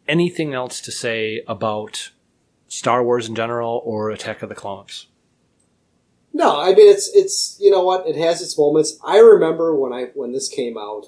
anything 0.08 0.54
else 0.54 0.80
to 0.80 0.90
say 0.90 1.42
about 1.46 2.10
Star 2.68 3.02
Wars 3.04 3.28
in 3.28 3.34
general 3.34 3.82
or 3.84 4.10
Attack 4.10 4.42
of 4.42 4.48
the 4.48 4.54
Clones? 4.54 5.06
No, 6.32 6.60
I 6.60 6.68
mean 6.74 6.88
it's 6.92 7.10
it's 7.14 7.56
you 7.60 7.70
know 7.70 7.82
what 7.82 8.06
it 8.06 8.16
has 8.16 8.40
its 8.40 8.56
moments. 8.58 8.98
I 9.04 9.18
remember 9.18 9.74
when 9.74 9.92
I 9.92 10.04
when 10.14 10.32
this 10.32 10.48
came 10.48 10.76
out, 10.78 11.06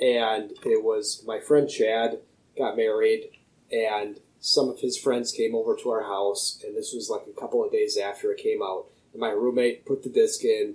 and 0.00 0.52
it 0.64 0.82
was 0.82 1.22
my 1.26 1.40
friend 1.40 1.68
Chad 1.68 2.20
got 2.56 2.76
married, 2.76 3.30
and 3.70 4.20
some 4.40 4.68
of 4.68 4.80
his 4.80 4.98
friends 4.98 5.32
came 5.32 5.54
over 5.54 5.74
to 5.76 5.90
our 5.90 6.04
house, 6.04 6.60
and 6.64 6.76
this 6.76 6.92
was 6.92 7.08
like 7.10 7.26
a 7.28 7.40
couple 7.40 7.64
of 7.64 7.72
days 7.72 7.96
after 7.96 8.30
it 8.32 8.42
came 8.42 8.62
out. 8.62 8.86
And 9.12 9.20
my 9.20 9.30
roommate 9.30 9.86
put 9.86 10.02
the 10.02 10.08
disc 10.08 10.44
in, 10.44 10.74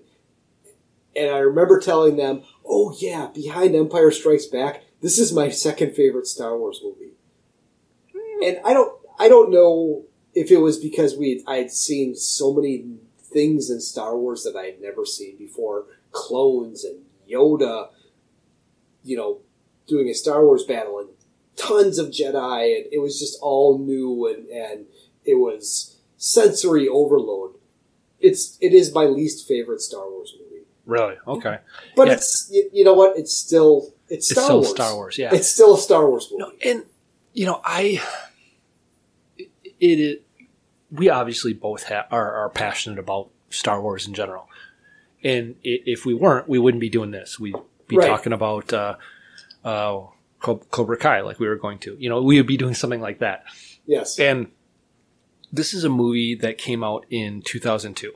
and 1.16 1.30
I 1.30 1.40
remember 1.40 1.80
telling 1.80 2.16
them, 2.16 2.44
"Oh 2.66 2.96
yeah, 3.00 3.28
Behind 3.34 3.76
Empire 3.76 4.12
Strikes 4.12 4.46
Back. 4.46 4.84
This 5.02 5.20
is 5.20 5.34
my 5.34 5.50
second 5.50 5.96
favorite 5.96 6.28
Star 6.28 6.58
Wars 6.58 6.82
movie." 6.84 7.14
And 8.42 8.60
I 8.64 8.74
don't 8.74 8.94
I 9.18 9.28
don't 9.28 9.52
know 9.52 10.06
if 10.34 10.50
it 10.50 10.58
was 10.58 10.78
because 10.78 11.18
we 11.18 11.44
I 11.46 11.58
had 11.58 11.72
seen 11.72 12.16
so 12.16 12.54
many 12.54 12.86
things 13.20 13.70
in 13.70 13.82
Star 13.82 14.18
Wars 14.18 14.44
that 14.44 14.56
I 14.56 14.66
had 14.66 14.82
never 14.82 15.06
seen 15.06 15.38
before, 15.38 15.86
clones 16.12 16.84
and 16.84 17.04
Yoda, 17.30 17.90
you 19.04 19.18
know, 19.18 19.40
doing 19.88 20.08
a 20.10 20.14
Star 20.14 20.44
Wars 20.46 20.64
battle 20.64 21.00
and 21.00 21.10
tons 21.56 21.98
of 21.98 22.08
Jedi, 22.08 22.76
and 22.78 22.86
it 22.92 23.00
was 23.02 23.20
just 23.20 23.38
all 23.42 23.78
new 23.80 24.28
and 24.28 24.48
and 24.50 24.86
it 25.26 25.36
was 25.36 25.98
sensory 26.18 26.88
overload. 26.88 27.56
It's 28.20 28.58
it 28.62 28.74
is 28.74 28.94
my 28.94 29.06
least 29.06 29.48
favorite 29.48 29.82
Star 29.82 30.10
Wars 30.10 30.34
movie, 30.40 30.64
Really? 30.86 31.16
Okay. 31.28 31.60
but 31.96 32.08
Yeah. 32.08 32.14
it's 32.14 32.50
you, 32.52 32.70
you 32.74 32.84
know 32.84 32.94
what? 32.94 33.18
It's 33.18 33.34
still 33.34 33.94
it's 34.10 34.30
It's 34.30 34.32
Star 34.32 34.44
still 34.46 34.58
Wars. 34.60 34.70
Star 34.72 34.96
Wars. 34.96 35.18
Yeah. 35.18 35.34
It's 35.34 35.48
still 35.48 35.76
a 35.76 35.78
Star 35.80 36.08
Wars 36.10 36.28
movie. 36.32 36.44
No, 36.44 36.52
and 36.66 36.86
you 37.34 37.46
know, 37.46 37.62
I 37.64 38.02
it, 39.38 39.50
it 39.80 40.00
is. 40.00 40.18
We 40.92 41.10
obviously 41.10 41.54
both 41.54 41.84
ha- 41.84 42.08
are, 42.10 42.34
are 42.34 42.50
passionate 42.50 42.98
about 42.98 43.30
Star 43.52 43.80
Wars 43.82 44.08
in 44.08 44.14
general, 44.16 44.50
and 45.24 45.56
if 45.64 46.06
we 46.06 46.14
weren't, 46.16 46.50
we 46.50 46.58
wouldn't 46.58 46.82
be 46.82 46.90
doing 46.90 47.12
this. 47.12 47.40
We'd 47.40 47.56
be 47.90 47.98
Right. 47.98 48.08
talking 48.08 48.32
about 48.32 48.72
uh, 48.72 48.96
uh, 49.66 50.04
Cobra 50.40 50.96
Kai, 50.98 51.20
like 51.22 51.40
we 51.40 51.48
were 51.50 51.58
going 51.58 51.80
to. 51.80 51.98
You 52.00 52.08
know, 52.10 52.22
we 52.22 52.38
would 52.38 52.48
be 52.48 52.56
doing 52.56 52.74
something 52.74 53.02
like 53.02 53.20
that. 53.20 53.44
Yes. 53.86 54.18
And 54.18 54.52
this 55.52 55.74
is 55.74 55.84
a 55.84 55.90
movie 55.90 56.36
that 56.36 56.58
came 56.58 56.84
out 56.84 57.06
in 57.10 57.42
2002. 57.42 58.14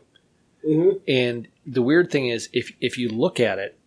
hmm 0.65 0.89
And 1.07 1.47
the 1.65 1.81
weird 1.81 2.09
thing 2.11 2.27
is, 2.29 2.47
if 2.53 2.71
if 2.79 2.97
you 2.97 3.09
look 3.09 3.39
at 3.41 3.59
it, 3.59 3.77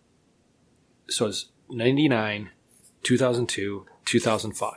so 1.09 1.25
it's 1.27 1.47
99, 1.69 2.51
2002, 3.03 3.85
2005, 4.05 4.73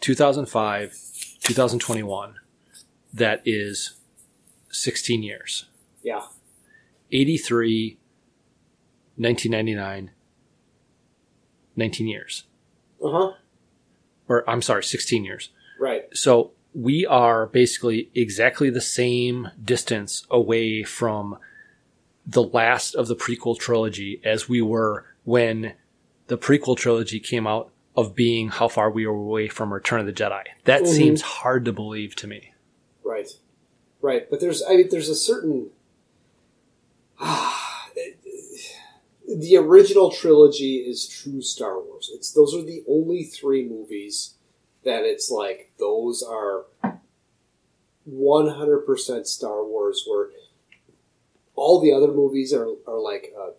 2005, 0.00 0.92
2021. 1.42 2.34
That 3.12 3.40
is 3.44 3.96
16 4.70 5.22
years. 5.22 5.66
Yeah. 6.02 6.22
83, 7.12 7.98
1999, 9.16 10.10
19 11.76 12.06
years. 12.08 12.44
Uh 13.02 13.10
huh. 13.10 13.32
Or 14.28 14.48
I'm 14.48 14.62
sorry, 14.62 14.82
16 14.84 15.24
years. 15.24 15.50
Right. 15.78 16.04
So 16.16 16.52
we 16.74 17.06
are 17.06 17.46
basically 17.46 18.10
exactly 18.14 18.70
the 18.70 18.80
same 18.80 19.48
distance 19.62 20.26
away 20.30 20.82
from 20.82 21.38
the 22.26 22.42
last 22.42 22.94
of 22.94 23.06
the 23.06 23.16
prequel 23.16 23.58
trilogy 23.58 24.20
as 24.24 24.48
we 24.48 24.60
were 24.60 25.04
when 25.24 25.74
the 26.26 26.36
prequel 26.36 26.76
trilogy 26.76 27.20
came 27.20 27.46
out 27.46 27.70
of 27.96 28.14
being 28.14 28.48
how 28.48 28.68
far 28.68 28.90
we 28.90 29.06
were 29.06 29.14
away 29.14 29.48
from 29.48 29.72
Return 29.72 30.00
of 30.00 30.06
the 30.06 30.12
Jedi. 30.12 30.42
That 30.64 30.82
Mhm. 30.82 30.86
seems 30.88 31.22
hard 31.22 31.64
to 31.66 31.72
believe 31.72 32.14
to 32.16 32.26
me. 32.26 32.52
Right, 33.04 33.28
right. 34.02 34.28
But 34.28 34.40
there's, 34.40 34.62
I 34.62 34.76
mean, 34.76 34.88
there's 34.90 35.08
a 35.08 35.14
certain. 35.14 35.70
the 39.26 39.56
original 39.56 40.10
trilogy 40.10 40.76
is 40.76 41.08
true 41.08 41.42
Star 41.42 41.80
Wars. 41.80 42.10
It's 42.14 42.32
those 42.32 42.54
are 42.54 42.62
the 42.62 42.84
only 42.88 43.24
three 43.24 43.68
movies 43.68 44.34
that 44.84 45.04
it's 45.04 45.30
like 45.30 45.72
those 45.78 46.22
are 46.22 46.66
one 48.04 48.48
hundred 48.48 48.86
percent 48.86 49.26
Star 49.26 49.64
Wars. 49.64 50.04
Where 50.06 50.30
all 51.54 51.80
the 51.80 51.92
other 51.92 52.12
movies 52.12 52.52
are 52.52 52.68
are 52.86 53.00
like 53.00 53.32
a, 53.36 53.52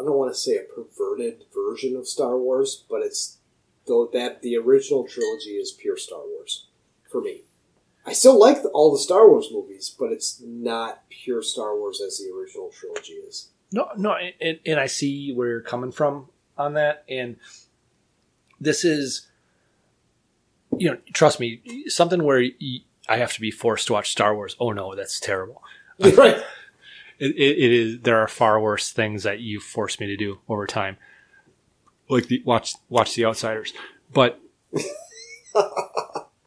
I 0.00 0.04
don't 0.04 0.18
want 0.18 0.32
to 0.34 0.38
say 0.38 0.56
a 0.56 0.62
perverted 0.62 1.44
version 1.54 1.96
of 1.96 2.08
Star 2.08 2.36
Wars, 2.36 2.84
but 2.90 3.02
it's 3.02 3.38
though 3.86 4.10
that 4.12 4.42
the 4.42 4.56
original 4.56 5.06
trilogy 5.06 5.50
is 5.50 5.70
pure 5.70 5.96
Star 5.96 6.22
Wars 6.26 6.66
for 7.10 7.20
me. 7.20 7.42
I 8.04 8.12
still 8.12 8.38
like 8.38 8.62
the, 8.62 8.68
all 8.68 8.92
the 8.92 8.98
Star 8.98 9.28
Wars 9.28 9.48
movies, 9.52 9.94
but 9.96 10.12
it's 10.12 10.40
not 10.44 11.08
pure 11.08 11.42
Star 11.42 11.76
Wars 11.76 12.00
as 12.00 12.18
the 12.18 12.32
original 12.32 12.70
trilogy 12.70 13.14
is. 13.14 13.48
No, 13.72 13.88
no, 13.96 14.16
and, 14.40 14.58
and 14.64 14.78
I 14.80 14.86
see 14.86 15.32
where 15.32 15.48
you're 15.48 15.60
coming 15.60 15.92
from 15.92 16.28
on 16.56 16.74
that, 16.74 17.04
and 17.08 17.36
this 18.60 18.84
is, 18.84 19.26
you 20.78 20.90
know, 20.90 20.98
trust 21.12 21.40
me, 21.40 21.60
something 21.88 22.22
where 22.22 22.44
I 23.08 23.16
have 23.16 23.32
to 23.34 23.40
be 23.40 23.50
forced 23.50 23.88
to 23.88 23.92
watch 23.94 24.10
Star 24.10 24.34
Wars. 24.34 24.56
Oh 24.60 24.72
no, 24.72 24.94
that's 24.94 25.20
terrible. 25.20 25.62
right. 26.00 26.36
It, 27.18 27.34
it, 27.34 27.58
it 27.58 27.72
is. 27.72 28.00
There 28.00 28.18
are 28.18 28.28
far 28.28 28.60
worse 28.60 28.92
things 28.92 29.22
that 29.22 29.40
you 29.40 29.58
forced 29.58 30.00
me 30.00 30.06
to 30.08 30.18
do 30.18 30.38
over 30.50 30.66
time, 30.66 30.98
like 32.10 32.26
the 32.26 32.42
watch 32.44 32.74
watch 32.90 33.14
The 33.14 33.24
Outsiders. 33.24 33.72
But 34.12 34.38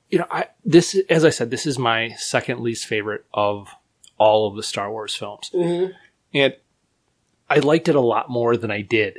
you 0.09 0.19
know, 0.19 0.27
I 0.29 0.47
this 0.63 0.95
as 1.09 1.25
I 1.25 1.31
said, 1.31 1.49
this 1.49 1.65
is 1.65 1.79
my 1.79 2.09
second 2.19 2.59
least 2.59 2.85
favorite 2.85 3.25
of 3.33 3.69
all 4.19 4.47
of 4.47 4.55
the 4.55 4.61
Star 4.61 4.91
Wars 4.91 5.15
films, 5.15 5.49
Mm-hmm. 5.55 5.91
and 6.35 6.53
I 7.49 7.59
liked 7.59 7.87
it 7.89 7.95
a 7.95 8.01
lot 8.01 8.29
more 8.29 8.55
than 8.57 8.71
I 8.71 8.81
did, 8.81 9.17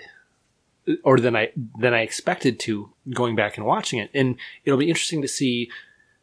or 1.05 1.19
than 1.19 1.35
I 1.37 1.53
than 1.79 1.95
I 1.95 2.01
expected 2.03 2.59
to 2.61 2.91
going 3.13 3.37
back 3.37 3.57
and 3.57 3.67
watching 3.67 3.99
it. 3.99 4.11
And 4.15 4.37
it'll 4.65 4.79
be 4.79 4.89
interesting 4.89 5.23
to 5.23 5.29
see 5.29 5.71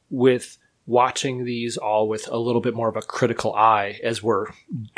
with 0.10 0.58
watching 0.86 1.44
these 1.44 1.76
all 1.76 2.08
with 2.08 2.30
a 2.32 2.38
little 2.38 2.62
bit 2.62 2.74
more 2.74 2.88
of 2.88 2.96
a 2.96 3.02
critical 3.02 3.54
eye 3.56 4.00
as 4.04 4.24
we're 4.24 4.46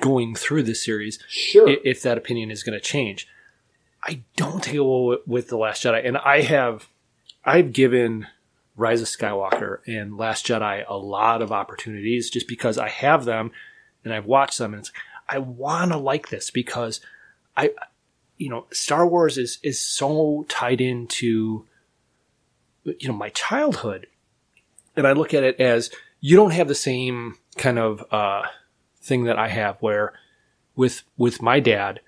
going 0.01 0.35
through 0.35 0.61
this 0.61 0.83
series 0.85 1.17
Sure. 1.27 1.67
if 1.83 2.03
that 2.03 2.15
opinion 2.17 2.51
is 2.51 2.61
going 2.61 2.77
to 2.79 2.83
change. 2.85 3.27
I 4.03 4.21
don't 4.35 4.63
think 4.63 4.75
it 4.75 4.79
will 4.81 5.07
with- 5.07 5.27
with 5.27 5.47
the 5.49 5.57
Last 5.57 5.83
Jedi, 5.83 6.05
and 6.05 6.17
I 6.17 6.41
have 6.41 6.87
I've 7.43 7.73
given 7.73 8.27
Rise 8.75 9.01
of 9.01 9.07
Skywalker 9.07 9.79
and 9.87 10.15
Last 10.17 10.45
Jedi 10.45 10.85
a 10.87 10.95
lot 10.97 11.41
of 11.41 11.51
opportunities 11.51 12.29
just 12.29 12.47
because 12.47 12.77
I 12.77 12.89
have 12.89 13.25
them 13.25 13.51
and 14.05 14.13
I've 14.13 14.25
watched 14.25 14.57
them 14.59 14.73
and 14.73 14.81
it's 14.81 14.91
I 15.29 15.37
want 15.37 15.91
to 15.91 15.97
like 15.97 16.29
this 16.29 16.49
because 16.49 17.01
I 17.55 17.71
you 18.37 18.49
know 18.49 18.65
Star 18.71 19.07
Wars 19.07 19.37
is 19.37 19.59
is 19.63 19.79
so 19.79 20.45
tied 20.49 20.81
into 20.81 21.65
you 22.83 23.07
know 23.07 23.13
my 23.13 23.29
childhood 23.29 24.07
and 24.95 25.05
I 25.05 25.11
look 25.11 25.33
at 25.33 25.43
it 25.43 25.59
as 25.59 25.91
you 26.19 26.35
don't 26.35 26.51
have 26.51 26.67
the 26.67 26.75
same 26.75 27.37
kind 27.57 27.79
of 27.79 28.03
uh, 28.11 28.43
thing 29.01 29.25
that 29.25 29.37
I 29.37 29.47
have 29.47 29.77
where 29.79 30.13
with 30.75 31.03
with 31.17 31.41
my 31.41 31.59
dad 31.59 32.01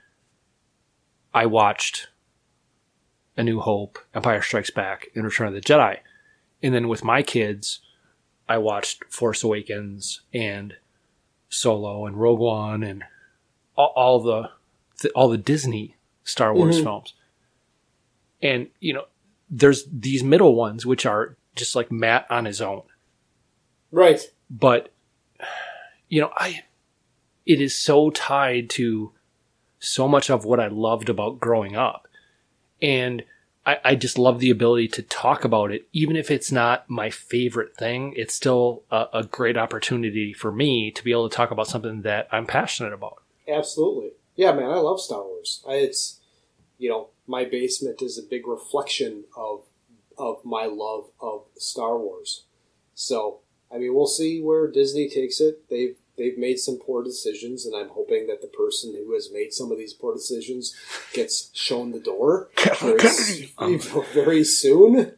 I 1.33 1.45
watched 1.45 2.09
A 3.37 3.43
New 3.43 3.61
Hope, 3.61 3.99
Empire 4.13 4.41
Strikes 4.41 4.69
Back, 4.69 5.07
and 5.15 5.23
Return 5.23 5.47
of 5.47 5.53
the 5.53 5.61
Jedi. 5.61 5.99
And 6.61 6.73
then 6.73 6.89
with 6.89 7.03
my 7.03 7.23
kids, 7.23 7.79
I 8.49 8.57
watched 8.57 9.05
Force 9.05 9.43
Awakens 9.43 10.21
and 10.33 10.75
Solo 11.51 12.05
and 12.07 12.17
Rogue 12.17 12.39
One 12.39 12.81
and 12.81 13.03
all, 13.75 13.93
all 13.95 14.19
the, 14.19 14.49
the 15.01 15.09
all 15.11 15.29
the 15.29 15.37
Disney 15.37 15.95
Star 16.23 16.53
Wars 16.55 16.79
Mhm. 16.79 16.83
films. 16.83 17.13
And 18.41 18.67
you 18.79 18.93
know, 18.93 19.05
there's 19.49 19.85
these 19.91 20.23
middle 20.23 20.55
ones 20.55 20.85
which 20.85 21.05
are 21.05 21.37
just 21.55 21.75
like 21.75 21.91
Matt 21.91 22.25
on 22.31 22.45
his 22.45 22.61
own. 22.61 22.83
Right. 23.91 24.21
But 24.49 24.91
you 26.09 26.21
know, 26.21 26.31
I 26.37 26.63
it 27.45 27.59
is 27.61 27.77
so 27.77 28.09
tied 28.09 28.69
to 28.71 29.11
so 29.79 30.07
much 30.07 30.29
of 30.29 30.45
what 30.45 30.59
I 30.59 30.67
loved 30.67 31.09
about 31.09 31.39
growing 31.39 31.75
up. 31.75 32.07
And 32.81 33.23
I, 33.65 33.77
I 33.83 33.95
just 33.95 34.17
love 34.17 34.39
the 34.39 34.49
ability 34.49 34.87
to 34.89 35.03
talk 35.03 35.43
about 35.43 35.71
it, 35.71 35.87
even 35.93 36.15
if 36.15 36.31
it's 36.31 36.51
not 36.51 36.89
my 36.89 37.09
favorite 37.09 37.75
thing. 37.77 38.13
It's 38.15 38.33
still 38.33 38.83
a, 38.89 39.05
a 39.13 39.23
great 39.23 39.57
opportunity 39.57 40.33
for 40.33 40.51
me 40.51 40.91
to 40.91 41.03
be 41.03 41.11
able 41.11 41.29
to 41.29 41.35
talk 41.35 41.51
about 41.51 41.67
something 41.67 42.01
that 42.01 42.27
I'm 42.31 42.47
passionate 42.47 42.93
about. 42.93 43.21
Absolutely. 43.47 44.11
Yeah, 44.35 44.51
man, 44.53 44.71
I 44.71 44.77
love 44.77 44.99
Star 44.99 45.23
Wars. 45.23 45.63
I, 45.67 45.73
it's 45.73 46.21
you 46.81 46.89
know, 46.89 47.09
my 47.27 47.45
basement 47.45 48.01
is 48.01 48.17
a 48.17 48.23
big 48.23 48.47
reflection 48.47 49.25
of 49.37 49.65
of 50.17 50.43
my 50.43 50.65
love 50.65 51.11
of 51.21 51.45
Star 51.57 51.97
Wars. 51.97 52.45
So, 52.95 53.39
I 53.73 53.77
mean, 53.77 53.93
we'll 53.93 54.07
see 54.07 54.41
where 54.41 54.69
Disney 54.69 55.07
takes 55.07 55.39
it. 55.39 55.69
They've 55.69 55.95
they've 56.21 56.37
made 56.37 56.59
some 56.59 56.77
poor 56.77 57.03
decisions, 57.03 57.65
and 57.65 57.75
I'm 57.75 57.89
hoping 57.89 58.27
that 58.27 58.41
the 58.41 58.47
person 58.47 58.93
who 58.93 59.13
has 59.13 59.29
made 59.31 59.51
some 59.53 59.71
of 59.71 59.77
these 59.77 59.93
poor 59.93 60.13
decisions 60.13 60.75
gets 61.13 61.49
shown 61.53 61.91
the 61.91 61.99
door 61.99 62.49
very, 62.79 62.99
s- 63.03 63.89
very 64.13 64.43
soon. 64.43 65.13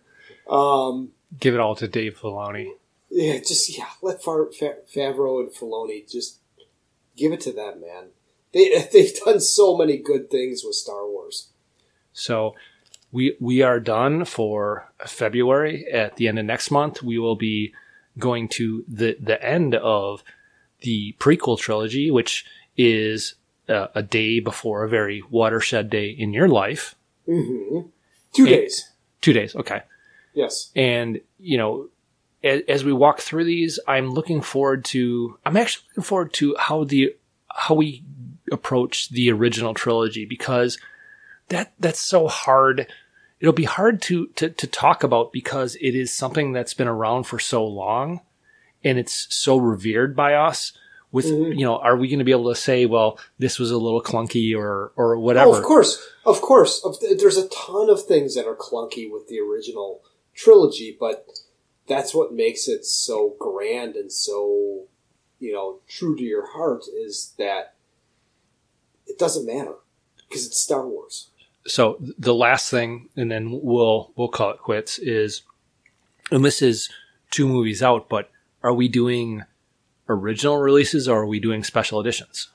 Um, 0.50 1.12
Give 1.40 1.54
it 1.54 1.60
all 1.60 1.76
to 1.76 1.88
Dave 1.88 2.18
Filoni. 2.20 2.70
yeah, 3.10 3.40
just 3.40 3.78
yeah, 3.78 3.88
let 4.02 4.22
Far, 4.24 4.52
Fa- 4.52 4.78
Favreau 4.94 5.40
and 5.42 5.52
Filoni 5.52 6.10
just 6.10 6.40
give 7.18 7.32
it 7.32 7.42
to 7.42 7.52
them, 7.52 7.82
man. 7.82 8.06
They 8.54 8.88
they've 8.94 9.16
done 9.24 9.40
so 9.40 9.76
many 9.78 9.98
good 9.98 10.30
things 10.30 10.64
with 10.64 10.76
Star 10.76 11.08
Wars. 11.08 11.50
So 12.14 12.54
we 13.12 13.36
we 13.40 13.62
are 13.64 13.80
done 13.80 14.26
for 14.26 14.92
February. 15.06 15.86
At 15.92 16.18
the 16.18 16.28
end 16.28 16.38
of 16.40 16.46
next 16.46 16.70
month, 16.72 17.02
we 17.02 17.18
will 17.18 17.36
be 17.36 17.74
going 18.20 18.48
to 18.50 18.84
the 18.88 19.18
the 19.20 19.44
end 19.44 19.74
of 19.74 20.24
the 20.84 21.16
prequel 21.20 21.58
trilogy, 21.60 22.12
which 22.12 22.46
is 22.78 23.36
uh, 23.68 23.88
a 23.96 24.04
day 24.04 24.40
before 24.40 24.84
a 24.84 24.90
very 24.90 25.22
watershed 25.30 25.90
day 25.90 26.10
in 26.10 26.34
your 26.34 26.48
life. 26.48 26.96
hmm 27.26 27.82
Two 28.34 28.44
And- 28.44 28.50
days, 28.50 28.90
Two 29.22 29.34
days, 29.34 29.56
okay. 29.56 29.82
yes. 30.34 30.72
And 30.76 31.22
you 31.40 31.58
know, 31.58 31.88
as, 32.44 32.62
as 32.68 32.84
we 32.84 32.92
walk 32.92 33.20
through 33.22 33.46
these, 33.46 33.80
I'm 33.88 34.10
looking 34.10 34.42
forward 34.42 34.84
to. 34.86 35.38
I'm 35.46 35.56
actually 35.56 35.86
looking 35.92 36.04
forward 36.04 36.34
to 36.34 36.56
how 36.60 36.84
the 36.84 37.16
how 37.50 37.76
we 37.76 38.04
approach 38.52 39.10
the 39.10 39.32
original 39.32 39.74
trilogy 39.74 40.26
because 40.26 40.78
that 41.50 41.72
that's 41.80 42.00
so 42.00 42.28
hard. 42.28 42.88
It'll 43.40 43.54
be 43.54 43.64
hard 43.64 44.02
to 44.04 44.28
to 44.36 44.50
to 44.50 44.68
talk 44.68 45.04
about 45.04 45.32
because 45.32 45.76
it 45.80 45.96
is 45.96 46.12
something 46.14 46.52
that's 46.52 46.74
been 46.74 46.88
around 46.90 47.24
for 47.24 47.40
so 47.40 47.66
long, 47.66 48.20
and 48.84 48.98
it's 49.00 49.28
so 49.34 49.58
revered 49.58 50.16
by 50.16 50.34
us. 50.34 50.74
With 51.12 51.26
Mhm. 51.26 51.60
you 51.60 51.64
know, 51.64 51.78
are 51.78 51.96
we 51.96 52.08
going 52.08 52.18
to 52.20 52.26
be 52.26 52.32
able 52.32 52.50
to 52.50 52.60
say, 52.60 52.88
well, 52.88 53.20
this 53.38 53.60
was 53.60 53.70
a 53.70 53.78
little 53.78 54.02
clunky 54.02 54.58
or 54.58 54.92
or 54.96 55.18
whatever? 55.20 55.52
Oh, 55.52 55.56
of 55.56 55.64
course, 55.64 56.02
of 56.26 56.42
course. 56.42 56.84
There's 57.18 57.38
a 57.38 57.48
ton 57.50 57.90
of 57.92 58.04
things 58.04 58.34
that 58.34 58.48
are 58.48 58.56
clunky 58.56 59.12
with 59.12 59.28
the 59.28 59.40
original 59.40 60.02
trilogy, 60.34 60.98
but 61.00 61.28
that's 61.86 62.16
what 62.16 62.34
makes 62.34 62.68
it 62.68 62.84
so 62.86 63.36
grand 63.40 63.96
and 63.96 64.12
so 64.12 64.86
you 65.40 65.54
know 65.54 65.80
true 65.88 66.16
to 66.16 66.24
your 66.24 66.48
heart 66.54 66.86
is 66.88 67.34
that 67.38 67.76
it 69.06 69.20
doesn't 69.20 69.46
matter 69.46 69.76
because 70.28 70.48
it's 70.48 70.60
Star 70.60 70.88
Wars. 70.88 71.28
so 71.68 71.98
the 72.18 72.34
last 72.34 72.72
thing, 72.72 73.10
and 73.16 73.30
then 73.30 73.60
we'll 73.62 74.12
we'll 74.16 74.30
call 74.30 74.50
it 74.52 74.58
quits. 74.60 74.98
Is 74.98 75.44
and 76.32 76.44
this 76.44 76.62
is 76.64 76.90
two 77.30 77.48
movies 77.48 77.84
out, 77.84 78.10
but 78.10 78.32
are 78.64 78.74
we 78.74 78.88
doing 78.88 79.44
original 80.10 80.58
releases 80.58 81.08
or 81.08 81.22
are 81.22 81.26
we 81.28 81.40
doing 81.40 81.64
special 81.64 82.00
editions? 82.00 82.50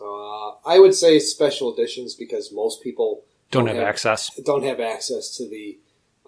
Uh, 0.00 0.50
I 0.64 0.78
would 0.78 0.94
say 0.94 1.18
special 1.18 1.72
editions 1.72 2.14
because 2.14 2.52
most 2.52 2.82
people 2.82 3.24
Don't 3.50 3.64
Don't 3.64 3.74
have 3.74 3.82
have- 3.84 3.88
access. 3.88 4.30
don't 4.44 4.64
have 4.64 4.80
access 4.80 5.36
to 5.36 5.48
the 5.48 5.78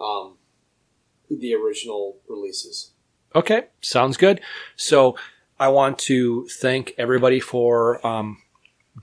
um, 0.00 0.34
the 1.30 1.54
original 1.54 2.16
releases. 2.28 2.90
Okay, 3.34 3.64
sounds 3.80 4.16
good. 4.16 4.40
So 4.76 5.16
I 5.58 5.68
want 5.68 5.98
to 6.00 6.46
thank 6.60 6.92
everybody 6.98 7.40
for 7.40 8.04
um, 8.06 8.38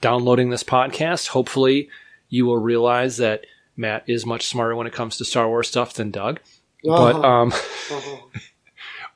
downloading 0.01 0.49
this 0.49 0.63
podcast. 0.63 1.29
Hopefully, 1.29 1.89
you 2.27 2.45
will 2.45 2.57
realize 2.57 3.17
that 3.17 3.45
Matt 3.77 4.03
is 4.07 4.25
much 4.25 4.45
smarter 4.45 4.75
when 4.75 4.85
it 4.87 4.93
comes 4.93 5.17
to 5.17 5.25
Star 5.25 5.47
Wars 5.47 5.67
stuff 5.69 5.93
than 5.93 6.11
Doug. 6.11 6.41
But 6.83 7.15
Uh-huh. 7.15 7.21
um, 7.27 7.51
Uh-huh. 7.53 8.17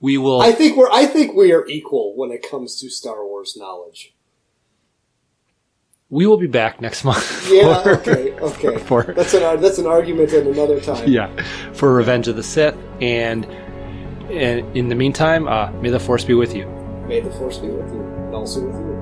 we 0.04 0.18
will. 0.18 0.42
I 0.42 0.52
think 0.52 0.76
we're 0.78 0.92
I 0.92 1.06
think 1.06 1.34
we 1.34 1.52
are 1.54 1.66
equal 1.68 2.16
when 2.16 2.30
it 2.32 2.42
comes 2.50 2.80
to 2.82 2.90
Star 2.90 3.26
Wars 3.26 3.56
knowledge. 3.58 4.14
we 6.10 6.28
will 6.28 6.38
be 6.38 6.48
back 6.48 6.80
next 6.82 7.04
month. 7.04 7.50
Yeah. 7.52 7.82
for- 7.82 7.92
Okay. 8.02 8.34
Okay. 8.40 8.78
for- 8.78 9.04
That's 9.18 9.34
an 9.34 9.62
that's 9.62 9.80
an 9.80 9.88
argument 9.88 10.32
at 10.34 10.46
another 10.46 10.80
time. 10.80 11.08
yeah, 11.08 11.30
for 11.74 11.94
Revenge 11.94 12.28
of 12.28 12.36
the 12.36 12.44
Sith. 12.44 12.76
And, 13.02 13.46
and 14.30 14.78
in 14.78 14.90
the 14.90 14.96
meantime, 14.96 15.48
uh, 15.48 15.72
may 15.82 15.90
the 15.90 16.00
Force 16.00 16.24
be 16.26 16.34
with 16.34 16.54
you. 16.56 16.66
May 17.08 17.20
the 17.20 17.32
force 17.32 17.58
be 17.58 17.68
with 17.68 17.92
you, 17.94 18.00
and 18.02 18.34
also 18.34 18.66
with 18.66 18.76
you. 18.76 18.94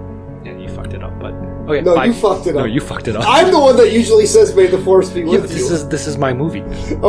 Yeah, 0.43 0.57
you 0.57 0.69
fucked 0.69 0.93
it 0.93 1.03
up, 1.03 1.13
but 1.19 1.33
okay. 1.69 1.81
No, 1.81 1.95
bye. 1.95 2.05
you 2.05 2.13
fucked 2.13 2.47
it 2.47 2.55
up. 2.55 2.61
No, 2.61 2.65
you 2.65 2.81
fucked 2.81 3.07
it 3.07 3.15
up. 3.15 3.23
I'm 3.27 3.51
the 3.51 3.59
one 3.59 3.75
that 3.77 3.91
usually 3.91 4.25
says 4.25 4.55
"May 4.55 4.65
the 4.67 4.79
force 4.79 5.09
be 5.11 5.19
Yeah, 5.21 5.27
with 5.27 5.43
this 5.43 5.51
you." 5.51 5.57
This 5.57 5.71
is 5.71 5.87
this 5.89 6.07
is 6.07 6.17
my 6.17 6.33
movie. 6.33 6.63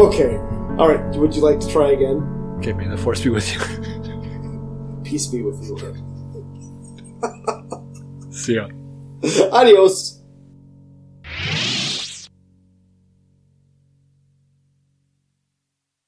Okay. 0.06 0.36
All 0.78 0.88
right. 0.92 1.02
Would 1.16 1.34
you 1.34 1.40
like 1.42 1.60
to 1.60 1.68
try 1.68 1.92
again? 1.92 2.18
Okay, 2.62 2.72
may 2.74 2.86
the 2.86 2.96
Force 2.96 3.20
be 3.20 3.28
with 3.28 3.52
you. 3.52 3.58
Peace 5.02 5.26
be 5.26 5.42
with 5.42 5.60
you. 5.64 5.76
See 8.30 8.54
ya. 8.54 8.68
Adios. 9.52 10.21